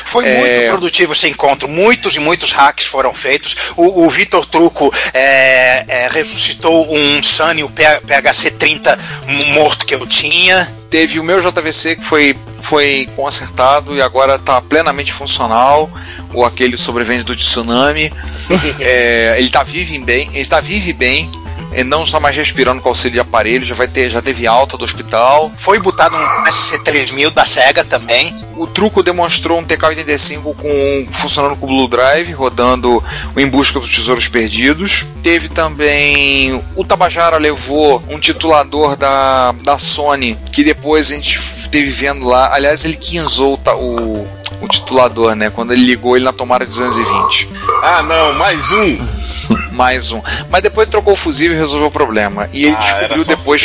Foi 0.06 0.26
É, 0.26 0.38
muito 0.40 0.70
produtivo 0.72 1.14
esse 1.14 1.28
encontro. 1.30 1.68
Muitos 1.68 2.16
e 2.16 2.20
muitos 2.20 2.52
hacks 2.52 2.86
foram 2.86 3.14
feitos. 3.14 3.56
O, 3.78 4.06
o 4.06 4.10
Vitor 4.10 4.46
Truco 4.46 4.94
é, 5.14 5.86
é, 5.88 6.10
ressuscitou 6.12 6.94
um 6.94 7.24
Sunny, 7.24 7.64
o 7.64 7.70
P- 7.70 7.84
PHC 8.06 8.52
30 8.52 9.00
morto 9.54 9.86
que 9.86 9.96
eu 9.96 10.06
tinha. 10.06 10.72
Teve 10.90 11.20
o 11.20 11.24
meu 11.24 11.42
JVC 11.42 11.98
que 11.98 12.06
foi, 12.06 12.36
foi 12.62 13.08
consertado 13.16 13.96
e 13.96 14.02
agora 14.02 14.36
está 14.36 14.62
plenamente 14.62 15.12
funcional. 15.12 15.90
Ou 16.34 16.46
aquele 16.46 16.78
sobrevivente 16.78 17.26
do 17.26 17.36
tsunami. 17.36 18.12
É, 18.80 19.34
ele 19.38 19.48
está 19.48 19.64
vivo 19.64 19.94
e 19.96 20.00
bem. 20.00 20.28
Ele 20.28 20.40
está 20.40 20.62
vivo 20.62 20.90
e 20.90 20.94
bem. 20.94 21.32
Ele 21.72 21.84
não 21.84 22.04
está 22.04 22.20
mais 22.20 22.36
respirando 22.36 22.82
com 22.82 22.90
auxílio 22.90 23.14
de 23.14 23.20
aparelho, 23.20 23.66
já 23.66 23.76
vai 23.76 23.88
ter, 23.88 24.10
já 24.10 24.22
teve 24.22 24.48
alta 24.48 24.78
do 24.78 24.86
hospital. 24.86 25.52
Foi 25.58 25.80
botado 25.80 26.16
um 26.16 26.44
SC3000 26.44 27.32
da 27.32 27.46
SEGA 27.46 27.84
também. 27.84 28.36
O 28.56 28.66
truco 28.66 29.04
demonstrou 29.04 29.60
um 29.60 29.66
TK-85 29.66 30.56
com, 30.56 31.08
funcionando 31.12 31.58
com 31.58 31.66
o 31.66 31.70
Blue 31.70 31.88
Drive, 31.90 32.32
rodando 32.32 33.04
o 33.36 33.40
Em 33.40 33.50
Busca 33.50 33.80
dos 33.80 33.94
Tesouros 33.94 34.30
Perdidos. 34.30 35.06
Teve 35.22 35.50
também. 35.50 36.64
O 36.76 36.86
Tabajara 36.86 37.38
levou 37.38 38.02
um 38.10 38.18
titulador 38.18 38.96
da, 38.96 39.52
da 39.52 39.78
Sony, 39.78 40.40
que 40.54 40.64
depois 40.64 41.12
a 41.12 41.16
gente 41.16 41.38
teve 41.70 41.92
vendo 41.92 42.26
lá. 42.26 42.54
Aliás, 42.54 42.86
ele 42.86 42.96
quinzou 42.96 43.60
o, 43.78 44.28
o 44.62 44.68
titulador, 44.70 45.36
né? 45.36 45.50
Quando 45.50 45.74
ele 45.74 45.86
ligou 45.86 46.16
ele 46.16 46.24
na 46.24 46.32
tomada 46.34 46.66
220. 46.66 47.50
Ah, 47.84 48.04
não, 48.04 48.34
mais 48.34 48.72
um. 48.72 49.25
Mais 49.72 50.12
um. 50.12 50.22
Mas 50.50 50.62
depois 50.62 50.88
trocou 50.90 51.14
o 51.14 51.18
fusível 51.18 51.56
e 51.56 51.60
resolveu 51.60 51.88
o 51.88 51.92
problema. 51.92 52.50
E 52.54 52.66
ele 52.66 52.76
Ah, 52.78 52.80
descobriu 52.80 53.26
depois 53.26 53.62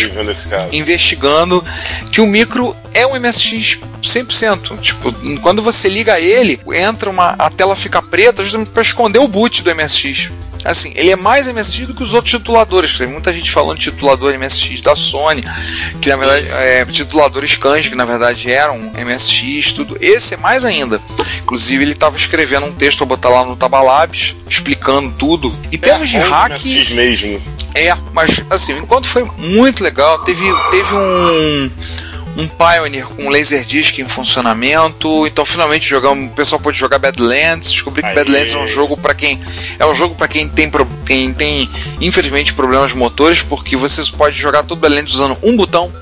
investigando 0.73 1.65
que 2.13 2.21
o 2.21 2.27
micro 2.27 2.75
é 2.93 3.07
um 3.07 3.19
MSX 3.19 3.79
100%. 4.03 4.81
Tipo, 4.81 5.13
quando 5.41 5.63
você 5.63 5.89
liga 5.89 6.19
ele, 6.19 6.61
entra 6.73 7.09
uma 7.11 7.35
a 7.39 7.51
tela 7.51 7.77
fica 7.77 8.03
preta 8.03 8.43
justamente 8.43 8.71
para 8.71 8.83
esconder 8.83 9.19
o 9.19 9.29
boot 9.29 9.63
do 9.63 9.75
MSX. 9.75 10.31
Assim, 10.63 10.93
ele 10.95 11.11
é 11.11 11.17
mais 11.17 11.51
MSX 11.51 11.87
do 11.87 11.95
que 11.95 12.03
os 12.03 12.13
outros 12.13 12.33
tituladores. 12.33 12.99
Tem 12.99 13.07
muita 13.07 13.33
gente 13.33 13.51
falando 13.51 13.79
de 13.79 13.91
titulador 13.91 14.37
MSX 14.39 14.83
da 14.83 14.95
Sony, 14.95 15.43
que 16.03 16.11
na 16.11 16.17
verdade 16.17 16.49
é 16.51 16.85
tituladores 16.85 17.57
Kanji, 17.57 17.91
que 17.91 17.97
na 17.97 18.05
verdade 18.05 18.51
eram 18.51 18.79
MSX, 18.93 19.73
tudo. 19.73 19.97
Esse 20.01 20.35
é 20.35 20.37
mais 20.37 20.63
ainda. 20.65 21.01
Inclusive, 21.51 21.83
ele 21.83 21.93
estava 21.95 22.17
escrevendo 22.17 22.67
um 22.67 22.73
texto 22.73 22.99
para 22.99 23.07
botar 23.07 23.29
lá 23.29 23.45
no 23.45 23.57
Tabalabs, 23.57 24.37
explicando 24.49 25.11
tudo. 25.19 25.53
Em 25.73 25.77
termos 25.77 26.09
de 26.09 26.17
É, 26.17 26.21
hack. 26.21 26.53
Mesmo. 26.95 27.43
É, 27.75 27.93
mas 28.13 28.45
assim, 28.49 28.73
o 28.75 28.79
encontro 28.79 29.11
foi 29.11 29.25
muito 29.37 29.83
legal. 29.83 30.21
Teve, 30.21 30.45
teve 30.71 30.95
um, 30.95 31.71
um 32.37 32.47
Pioneer 32.47 33.05
com 33.05 33.29
Laserdisc 33.29 33.99
em 33.99 34.07
funcionamento. 34.07 35.27
Então 35.27 35.45
finalmente 35.45 35.89
jogamos, 35.89 36.31
o 36.31 36.35
pessoal 36.37 36.61
pôde 36.61 36.79
jogar 36.79 37.01
Badlands. 37.01 37.73
Descobri 37.73 38.01
que 38.01 38.09
Aê. 38.09 38.15
Badlands 38.15 38.55
é 38.55 38.59
um 38.59 38.67
jogo 38.69 38.97
para 38.97 39.13
quem 39.13 39.41
é 39.77 39.85
um 39.85 39.95
jogo 39.95 40.15
para 40.15 40.29
quem 40.29 40.49
tem 40.49 40.71
quem 41.05 41.35
tem 41.35 41.69
infelizmente 42.01 42.55
problemas 42.55 42.93
motores, 42.93 43.43
porque 43.43 43.77
você 43.77 44.05
pode 44.17 44.39
jogar 44.39 44.63
todo 44.63 44.79
Badlands 44.79 45.15
usando 45.15 45.37
um 45.43 45.57
botão. 45.57 45.93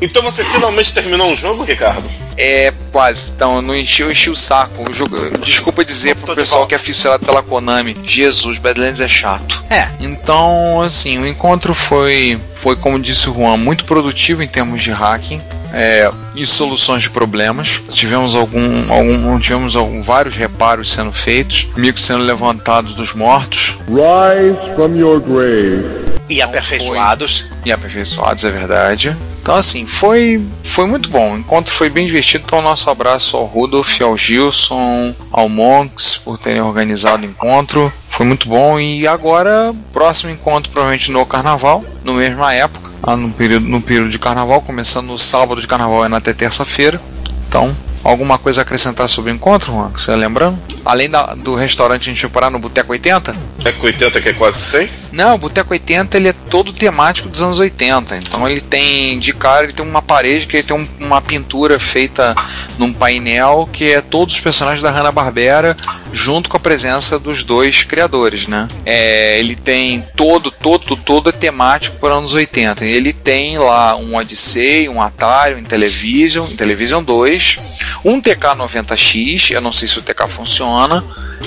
Então 0.00 0.22
você 0.22 0.44
finalmente 0.44 0.92
terminou 0.94 1.30
um 1.30 1.34
jogo, 1.34 1.64
Ricardo? 1.64 2.04
É, 2.38 2.72
quase. 2.92 3.32
Então, 3.34 3.56
eu 3.56 3.62
não 3.62 3.74
enchi, 3.74 4.02
eu 4.02 4.10
enchi 4.10 4.28
o 4.28 4.36
saco. 4.36 4.84
O 4.90 4.92
jogo- 4.92 5.16
desculpa 5.38 5.82
dizer 5.84 6.16
pro 6.16 6.34
pessoal 6.34 6.66
que 6.66 6.74
é 6.74 6.76
aficionado 6.76 7.24
pela 7.24 7.42
Konami. 7.42 7.96
Jesus, 8.04 8.58
Badlands 8.58 9.00
é 9.00 9.08
chato. 9.08 9.64
É. 9.70 9.88
Então, 10.00 10.82
assim, 10.82 11.18
o 11.18 11.26
encontro 11.26 11.72
foi, 11.74 12.38
foi 12.54 12.76
como 12.76 13.00
disse 13.00 13.30
o 13.30 13.34
Juan, 13.34 13.56
muito 13.56 13.86
produtivo 13.86 14.42
em 14.42 14.48
termos 14.48 14.82
de 14.82 14.90
hacking. 14.92 15.40
é, 15.72 16.10
e 16.34 16.46
soluções 16.46 17.02
de 17.04 17.10
problemas. 17.10 17.80
Tivemos 17.90 18.34
algum, 18.36 18.90
algum 18.92 19.38
tivemos 19.40 19.74
algum, 19.76 20.00
vários 20.02 20.34
reparos 20.36 20.92
sendo 20.92 21.12
feitos, 21.12 21.66
micros 21.76 22.04
sendo 22.04 22.22
levantados 22.22 22.94
dos 22.94 23.12
mortos 23.14 23.74
Rise 23.88 24.74
from 24.74 24.94
your 24.96 25.20
grave. 25.20 26.15
E 26.28 26.42
aperfeiçoados. 26.42 27.46
e 27.64 27.72
aperfeiçoados, 27.72 28.44
é 28.44 28.50
verdade. 28.50 29.16
Então, 29.40 29.54
assim, 29.54 29.86
foi, 29.86 30.44
foi 30.64 30.86
muito 30.88 31.08
bom. 31.08 31.34
O 31.34 31.38
encontro 31.38 31.72
foi 31.72 31.88
bem 31.88 32.06
divertido. 32.06 32.44
Então, 32.44 32.60
nosso 32.60 32.90
abraço 32.90 33.36
ao 33.36 33.44
Rudolf, 33.44 34.00
ao 34.00 34.18
Gilson, 34.18 35.14
ao 35.30 35.48
Monks 35.48 36.16
por 36.16 36.36
terem 36.36 36.60
organizado 36.60 37.22
o 37.22 37.26
encontro. 37.26 37.92
Foi 38.08 38.26
muito 38.26 38.48
bom. 38.48 38.80
E 38.80 39.06
agora, 39.06 39.72
próximo 39.92 40.32
encontro, 40.32 40.72
provavelmente 40.72 41.12
no 41.12 41.24
carnaval, 41.24 41.84
no 42.02 42.14
mesma 42.14 42.52
época, 42.52 42.90
lá 43.02 43.16
no 43.16 43.30
período, 43.30 43.68
no 43.68 43.80
período 43.80 44.10
de 44.10 44.18
carnaval, 44.18 44.62
começando 44.62 45.06
no 45.06 45.18
sábado 45.18 45.60
de 45.60 45.66
carnaval 45.68 46.04
e 46.04 46.08
na 46.08 46.16
até 46.16 46.32
terça-feira. 46.32 47.00
Então, 47.48 47.76
alguma 48.02 48.38
coisa 48.38 48.60
a 48.60 48.62
acrescentar 48.62 49.08
sobre 49.08 49.30
o 49.30 49.34
encontro, 49.34 49.72
Juan? 49.72 49.90
Você 49.94 50.10
tá 50.10 50.16
lembrando? 50.16 50.58
Além 50.86 51.10
da- 51.10 51.34
do 51.34 51.56
restaurante, 51.56 52.02
a 52.02 52.04
gente 52.04 52.20
foi 52.20 52.30
parar 52.30 52.48
no 52.48 52.58
Boteco 52.60 52.92
80? 52.92 53.36
É 53.64 53.72
com 53.72 53.84
80 53.86 54.20
que 54.20 54.28
é 54.28 54.32
quase 54.32 54.60
100? 54.60 54.88
Não, 55.10 55.34
o 55.34 55.38
Boteco 55.38 55.72
80 55.72 56.16
ele 56.16 56.28
é 56.28 56.32
todo 56.32 56.72
temático 56.72 57.28
dos 57.28 57.42
anos 57.42 57.58
80. 57.58 58.16
Então 58.18 58.48
ele 58.48 58.60
tem, 58.60 59.18
de 59.18 59.32
cara, 59.32 59.64
ele 59.64 59.72
tem 59.72 59.84
uma 59.84 60.00
parede 60.02 60.46
que 60.46 60.56
ele 60.58 60.62
tem 60.62 60.76
um- 60.76 60.88
uma 61.00 61.20
pintura 61.20 61.78
feita 61.80 62.34
num 62.78 62.92
painel 62.92 63.68
que 63.72 63.90
é 63.92 64.00
todos 64.00 64.36
os 64.36 64.40
personagens 64.40 64.80
da 64.82 64.90
Hanna-Barbera 64.90 65.76
junto 66.12 66.48
com 66.48 66.56
a 66.56 66.60
presença 66.60 67.18
dos 67.18 67.42
dois 67.42 67.82
criadores, 67.82 68.46
né? 68.46 68.68
É, 68.84 69.38
ele 69.40 69.56
tem 69.56 70.04
todo, 70.14 70.50
todo, 70.52 70.94
todo 70.96 71.30
é 71.30 71.32
temático 71.32 71.96
por 71.96 72.12
anos 72.12 72.32
80. 72.34 72.84
Ele 72.84 73.12
tem 73.12 73.58
lá 73.58 73.96
um 73.96 74.14
Odyssey, 74.16 74.88
um 74.88 75.02
Atari, 75.02 75.54
um 75.56 75.58
Intellivision, 75.58 76.46
Intellivision 76.46 77.02
2, 77.02 77.58
um 78.04 78.20
TK90X, 78.20 79.50
eu 79.52 79.60
não 79.60 79.72
sei 79.72 79.88
se 79.88 79.98
o 79.98 80.02
TK 80.02 80.28
funciona. 80.28 80.75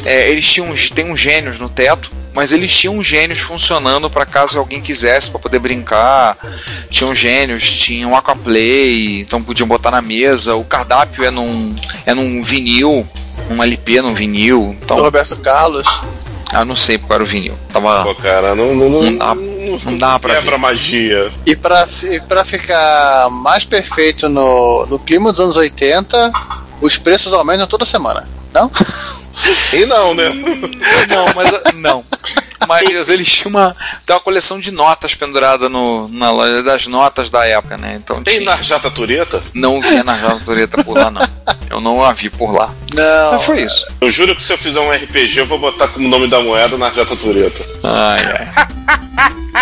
É, 0.06 0.30
eles 0.30 0.46
tinham 0.48 0.70
uns- 0.70 0.90
tem 0.90 1.12
uns 1.12 1.20
gênios 1.20 1.60
no 1.60 1.68
teto, 1.68 2.12
mas 2.34 2.52
eles 2.54 2.72
tinham 2.74 3.04
gênios 3.04 3.40
funcionando 3.40 4.10
para 4.10 4.26
caso 4.26 4.58
alguém 4.60 4.80
quisesse 4.82 5.30
para 5.30 5.40
poder 5.40 5.60
brincar. 5.60 6.38
Tinham 6.90 7.14
gênios, 7.14 7.70
tinham 7.70 8.16
Aquaplay, 8.16 9.20
então 9.22 9.42
podiam 9.44 9.68
botar 9.68 9.92
na 9.92 10.02
mesa. 10.02 10.56
O 10.56 10.64
cardápio 10.64 11.24
é 11.26 11.32
num, 11.32 11.76
é 12.06 12.14
num 12.14 12.42
vinil, 12.44 13.08
um 13.50 13.62
LP 13.64 14.02
num 14.02 14.14
vinil. 14.14 14.76
Então, 14.82 14.98
Roberto 15.00 15.36
Carlos. 15.38 15.86
ah, 16.54 16.64
não 16.64 16.76
sei 16.76 16.98
qual 16.98 17.16
era 17.16 17.24
o 17.24 17.28
vinil. 17.28 17.58
Tava, 17.74 18.04
Pô, 18.04 18.16
cara, 18.16 18.56
não, 18.56 18.74
não, 18.76 18.90
não, 18.90 19.04
não 19.04 19.18
dá, 19.18 19.36
não 19.36 19.98
dá 19.98 20.20
pra 20.20 20.36
quebra 20.36 20.52
ver. 20.52 20.58
magia. 20.62 21.32
E 21.46 21.56
pra, 21.56 21.86
fi- 21.88 22.22
pra 22.22 22.46
ficar 22.46 23.28
mais 23.32 23.66
perfeito 23.66 24.30
no, 24.30 24.86
no 24.86 24.98
clima 25.00 25.32
dos 25.32 25.42
anos 25.42 25.58
80, 25.58 26.32
os 26.80 26.98
preços 26.98 27.34
aumentam 27.34 27.68
toda 27.68 27.86
semana. 27.86 28.24
Não? 28.54 28.72
E 29.74 29.86
não, 29.86 30.14
né? 30.16 30.30
Não, 31.10 31.26
mas 31.36 31.52
não. 31.76 32.06
Mas 32.68 33.10
eles 33.10 33.28
tinham 33.32 33.50
uma, 33.50 33.76
tem 34.06 34.16
uma 34.16 34.20
coleção 34.22 34.60
de 34.60 34.70
notas 34.72 35.16
pendurada 35.16 35.68
no, 35.70 36.08
na 36.10 36.30
loja 36.32 36.62
das 36.62 36.86
notas 36.88 37.30
da 37.30 37.46
época, 37.46 37.78
né? 37.78 37.96
Então 37.96 38.22
Tem 38.24 38.40
tinha- 38.40 38.50
Narjata 38.52 38.92
Tureta? 38.92 39.42
não 39.54 39.82
via 39.82 40.04
na 40.04 40.16
Tureta 40.46 40.84
por 40.84 40.96
lá, 40.98 41.10
não. 41.10 41.28
Eu 41.70 41.80
não 41.82 42.04
a 42.04 42.14
vi 42.14 42.30
por 42.30 42.52
lá. 42.52 42.74
Não. 42.94 43.32
Mas 43.32 43.44
foi 43.44 43.62
isso. 43.64 43.86
Eu 44.02 44.12
juro 44.12 44.36
que 44.36 44.42
se 44.44 44.54
eu 44.54 44.58
fizer 44.58 44.80
um 44.82 44.92
RPG, 44.92 45.40
eu 45.40 45.46
vou 45.48 45.58
botar 45.58 45.88
como 45.88 46.08
nome 46.08 46.28
da 46.28 46.40
moeda 46.42 46.78
Narjata 46.78 47.16
Tureta. 47.16 47.64
Ai, 47.84 48.20
ai. 48.38 49.10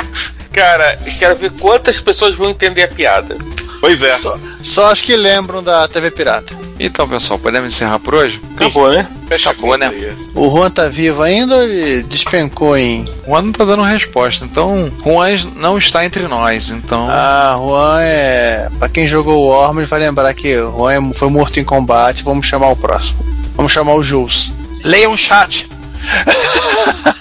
Cara, 0.51 0.99
eu 1.05 1.13
quero 1.17 1.35
ver 1.35 1.51
quantas 1.51 1.99
pessoas 1.99 2.33
vão 2.35 2.49
entender 2.49 2.83
a 2.83 2.87
piada. 2.87 3.37
Pois 3.79 4.01
é. 4.03 4.17
Só, 4.17 4.39
só 4.61 4.91
as 4.91 5.01
que 5.01 5.15
lembram 5.15 5.61
da 5.63 5.87
TV 5.87 6.09
Pirata. 6.11 6.53
Então, 6.79 7.07
pessoal, 7.07 7.37
podemos 7.39 7.73
encerrar 7.73 7.99
por 7.99 8.15
hoje? 8.15 8.39
Acabou, 8.55 8.89
né? 8.91 9.07
Fecha 9.27 9.49
Acabou, 9.51 9.77
né? 9.77 9.87
aí. 9.87 10.15
O 10.35 10.49
Juan 10.49 10.69
tá 10.69 10.87
vivo 10.89 11.21
ainda 11.21 11.55
ou 11.55 11.63
ele 11.63 12.03
despencou 12.03 12.77
em. 12.77 13.03
O 13.25 13.29
Juan 13.31 13.41
não 13.43 13.51
tá 13.51 13.65
dando 13.65 13.81
resposta, 13.83 14.45
então 14.45 14.91
Juan 15.03 15.27
não 15.55 15.77
está 15.77 16.05
entre 16.05 16.27
nós, 16.27 16.69
então. 16.69 17.07
Ah, 17.09 17.55
Juan 17.57 18.01
é. 18.01 18.69
Pra 18.79 18.89
quem 18.89 19.07
jogou 19.07 19.37
o 19.43 19.47
Worms 19.47 19.89
vai 19.89 19.99
lembrar 19.99 20.33
que 20.33 20.55
o 20.57 20.71
Juan 20.77 20.93
é- 21.09 21.13
foi 21.13 21.29
morto 21.29 21.59
em 21.59 21.63
combate. 21.63 22.23
Vamos 22.23 22.45
chamar 22.45 22.69
o 22.69 22.75
próximo. 22.75 23.19
Vamos 23.55 23.71
chamar 23.71 23.93
o 23.95 24.03
Jules. 24.03 24.51
Leia 24.83 25.09
um 25.09 25.17
chat. 25.17 25.67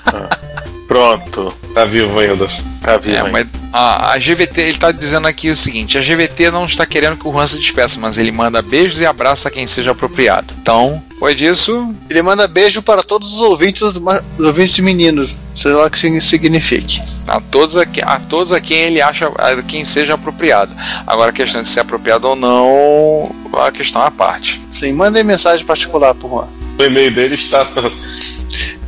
Pronto. 0.96 1.52
Tá 1.74 1.84
vivo 1.84 2.18
ainda. 2.18 2.48
Tá 2.80 2.96
vivo. 2.96 3.18
É, 3.18 3.30
mas 3.30 3.46
a, 3.70 4.12
a 4.12 4.18
GVT, 4.18 4.60
ele 4.62 4.78
tá 4.78 4.90
dizendo 4.90 5.28
aqui 5.28 5.50
o 5.50 5.56
seguinte: 5.56 5.98
a 5.98 6.00
GVT 6.00 6.50
não 6.50 6.64
está 6.64 6.86
querendo 6.86 7.18
que 7.18 7.28
o 7.28 7.32
Juan 7.32 7.46
se 7.46 7.58
despeça, 7.58 8.00
mas 8.00 8.16
ele 8.16 8.32
manda 8.32 8.62
beijos 8.62 8.98
e 8.98 9.04
abraça 9.04 9.50
quem 9.50 9.66
seja 9.66 9.90
apropriado. 9.90 10.54
Então, 10.58 11.02
foi 11.18 11.34
disso. 11.34 11.94
Ele 12.08 12.22
manda 12.22 12.48
beijo 12.48 12.80
para 12.80 13.02
todos 13.02 13.34
os 13.34 13.40
ouvintes, 13.42 13.82
os 13.82 14.00
ouvintes 14.40 14.78
meninos. 14.78 15.36
Sei 15.54 15.70
lá 15.70 15.84
o 15.84 15.90
que 15.90 16.06
isso 16.06 16.28
signifique. 16.28 17.02
A 17.28 17.42
todos, 17.42 17.76
a, 17.76 17.84
a 18.04 18.18
todos 18.18 18.54
a 18.54 18.60
quem 18.60 18.78
ele 18.78 19.02
acha, 19.02 19.26
a 19.36 19.62
quem 19.62 19.84
seja 19.84 20.14
apropriado. 20.14 20.74
Agora, 21.06 21.28
a 21.28 21.34
questão 21.34 21.60
de 21.60 21.68
ser 21.68 21.80
apropriado 21.80 22.26
ou 22.26 22.36
não, 22.36 23.36
a 23.52 23.70
questão 23.70 24.02
é 24.02 24.06
à 24.06 24.10
parte. 24.10 24.62
Sim, 24.70 24.94
mandem 24.94 25.22
mensagem 25.22 25.66
particular 25.66 26.14
pro 26.14 26.30
Juan. 26.30 26.48
O 26.78 26.82
e-mail 26.82 27.10
dele 27.10 27.34
está. 27.34 27.66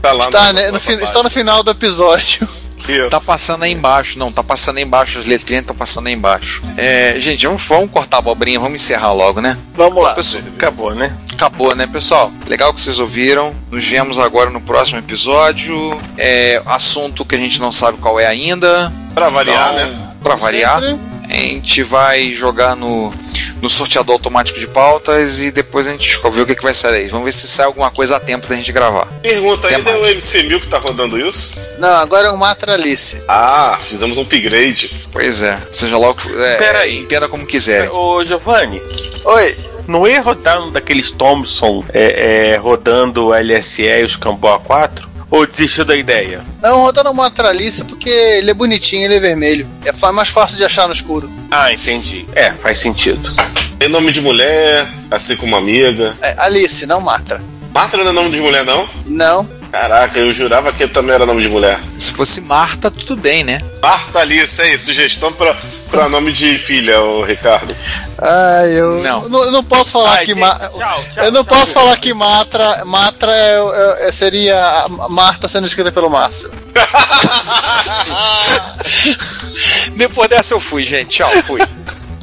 Tá 0.02 0.12
lá 0.12 0.24
Está, 0.24 0.44
na- 0.44 0.52
né, 0.52 0.70
no, 0.70 0.76
está 0.78 1.22
no 1.22 1.30
final 1.30 1.62
do 1.62 1.70
episódio. 1.70 2.48
Isso. 2.88 3.10
Tá 3.10 3.20
passando 3.20 3.64
aí 3.64 3.72
embaixo, 3.72 4.18
não, 4.18 4.32
tá 4.32 4.42
passando 4.42 4.78
aí 4.78 4.82
embaixo, 4.82 5.18
as 5.18 5.26
letrinhas 5.26 5.60
estão 5.62 5.76
passando 5.76 6.06
aí 6.06 6.14
embaixo. 6.14 6.62
É, 6.74 7.16
gente, 7.18 7.46
vamos, 7.46 7.62
vamos 7.62 7.90
cortar 7.90 8.16
a 8.16 8.20
abobrinha, 8.20 8.58
vamos 8.58 8.80
encerrar 8.80 9.12
logo, 9.12 9.42
né? 9.42 9.58
Vamos 9.74 10.02
lá. 10.02 10.14
Pessoal, 10.14 10.42
Acabou, 10.56 10.94
né? 10.94 11.14
Acabou, 11.34 11.74
né, 11.74 11.86
pessoal? 11.86 12.32
Legal 12.46 12.72
que 12.72 12.80
vocês 12.80 12.98
ouviram. 12.98 13.54
Nos 13.70 13.84
vemos 13.86 14.18
agora 14.18 14.48
no 14.48 14.60
próximo 14.62 14.98
episódio. 14.98 16.00
É, 16.16 16.62
assunto 16.64 17.26
que 17.26 17.34
a 17.34 17.38
gente 17.38 17.60
não 17.60 17.70
sabe 17.70 17.98
qual 17.98 18.18
é 18.18 18.26
ainda. 18.26 18.90
Pra 19.12 19.28
variar, 19.28 19.74
Então, 19.74 19.86
né? 19.92 20.08
Pra 20.22 20.34
variar. 20.36 20.82
A 21.28 21.32
gente 21.34 21.82
vai 21.82 22.32
jogar 22.32 22.74
no, 22.74 23.12
no 23.60 23.68
sorteador 23.68 24.14
automático 24.14 24.58
de 24.58 24.66
pautas 24.66 25.42
e 25.42 25.50
depois 25.50 25.86
a 25.86 25.92
gente 25.92 26.20
vê 26.30 26.40
o 26.40 26.46
que, 26.46 26.54
que 26.54 26.62
vai 26.62 26.74
sair 26.74 26.92
daí. 26.92 27.08
Vamos 27.08 27.24
ver 27.24 27.32
se 27.32 27.46
sai 27.48 27.66
alguma 27.66 27.90
coisa 27.90 28.16
a 28.16 28.20
tempo 28.20 28.46
da 28.46 28.54
gente 28.56 28.72
gravar. 28.72 29.06
Pergunta 29.22 29.66
Até 29.66 29.76
ainda 29.76 29.90
é 29.90 29.96
o 29.96 30.00
mais. 30.02 30.16
MC1000 30.16 30.60
que 30.60 30.66
tá 30.68 30.78
rodando 30.78 31.18
isso? 31.18 31.50
Não, 31.78 31.94
agora 31.96 32.28
é 32.28 32.30
o 32.30 32.36
Matralice. 32.36 33.22
Ah, 33.28 33.78
fizemos 33.80 34.16
um 34.18 34.22
upgrade. 34.22 35.08
Pois 35.12 35.42
é, 35.42 35.58
seja 35.72 35.96
lá 35.98 36.10
o 36.10 36.14
que. 36.14 36.28
É, 36.30 36.56
Pera 36.56 36.78
aí. 36.80 36.98
entenda 36.98 37.28
como 37.28 37.46
quiserem. 37.46 37.88
Ô, 37.90 38.24
Giovanni, 38.24 38.80
Oi. 39.24 39.56
não 39.86 40.06
ia 40.06 40.20
rodar 40.20 40.60
um 40.62 40.70
daqueles 40.70 41.10
Thompson 41.10 41.84
é, 41.92 42.52
é, 42.52 42.56
rodando 42.56 43.26
o 43.26 43.34
LSE 43.34 43.82
e 43.82 44.04
os 44.04 44.16
Camboa 44.16 44.58
4? 44.58 45.07
Ou 45.30 45.46
desistiu 45.46 45.84
da 45.84 45.94
ideia? 45.94 46.42
Não, 46.62 46.78
rodando 46.78 47.10
o 47.10 47.14
Matralice 47.14 47.84
porque 47.84 48.08
ele 48.08 48.50
é 48.50 48.54
bonitinho, 48.54 49.04
ele 49.04 49.16
é 49.16 49.20
vermelho. 49.20 49.68
É 49.84 50.12
mais 50.12 50.28
fácil 50.28 50.56
de 50.56 50.64
achar 50.64 50.86
no 50.86 50.94
escuro. 50.94 51.30
Ah, 51.50 51.72
entendi. 51.72 52.26
É, 52.34 52.52
faz 52.52 52.78
sentido. 52.78 53.30
Tem 53.78 53.88
nome 53.88 54.10
de 54.10 54.20
mulher, 54.20 54.86
assim 55.10 55.36
como 55.36 55.54
amiga. 55.54 56.16
É 56.22 56.34
Alice, 56.38 56.86
não 56.86 57.00
Matra. 57.00 57.40
Marta 57.72 57.96
não 57.96 58.08
é 58.08 58.12
nome 58.12 58.30
de 58.30 58.40
mulher, 58.40 58.64
não? 58.64 58.88
Não. 59.06 59.57
Caraca, 59.70 60.18
eu 60.18 60.32
jurava 60.32 60.72
que 60.72 60.86
também 60.88 61.14
era 61.14 61.26
nome 61.26 61.42
de 61.42 61.48
mulher. 61.48 61.78
Se 61.98 62.10
fosse 62.12 62.40
Marta, 62.40 62.90
tudo 62.90 63.16
bem, 63.16 63.44
né? 63.44 63.58
Marta 63.82 64.20
Alice, 64.20 64.60
aí, 64.60 64.76
sugestão 64.78 65.32
pra, 65.32 65.54
pra 65.90 66.08
nome 66.08 66.32
de 66.32 66.58
filha, 66.58 67.00
ô 67.00 67.22
Ricardo. 67.22 67.76
Ah, 68.18 68.64
eu 68.66 69.00
Não. 69.02 69.28
não, 69.28 69.44
eu 69.44 69.52
não 69.52 69.62
posso 69.62 69.92
falar 69.92 70.14
Ai, 70.14 70.24
que 70.24 70.32
gente, 70.32 70.40
Ma- 70.40 70.58
tchau, 70.58 71.04
tchau, 71.14 71.24
eu 71.24 71.30
não 71.30 71.44
tchau. 71.44 71.56
posso 71.58 71.72
falar 71.72 71.96
que 71.98 72.12
Matra 72.12 72.84
Matra 72.84 73.30
é- 73.30 74.08
é- 74.08 74.12
seria 74.12 74.58
a 74.58 74.88
Marta 75.08 75.46
sendo 75.48 75.66
escrita 75.66 75.92
pelo 75.92 76.10
Márcio. 76.10 76.50
Depois 79.96 80.28
dessa 80.28 80.54
eu 80.54 80.60
fui, 80.60 80.84
gente. 80.84 81.10
Tchau, 81.10 81.30
fui. 81.46 81.60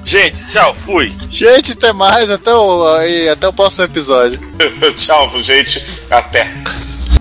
Gente, 0.04 0.38
tchau, 0.52 0.76
fui. 0.86 1.16
Gente, 1.32 1.72
até 1.72 1.92
mais, 1.92 2.30
até 2.30 2.54
o, 2.54 2.86
até 3.32 3.48
o 3.48 3.54
próximo 3.54 3.86
episódio. 3.86 4.40
Tchau, 4.98 5.32
gente. 5.42 5.84
Até. 6.12 6.52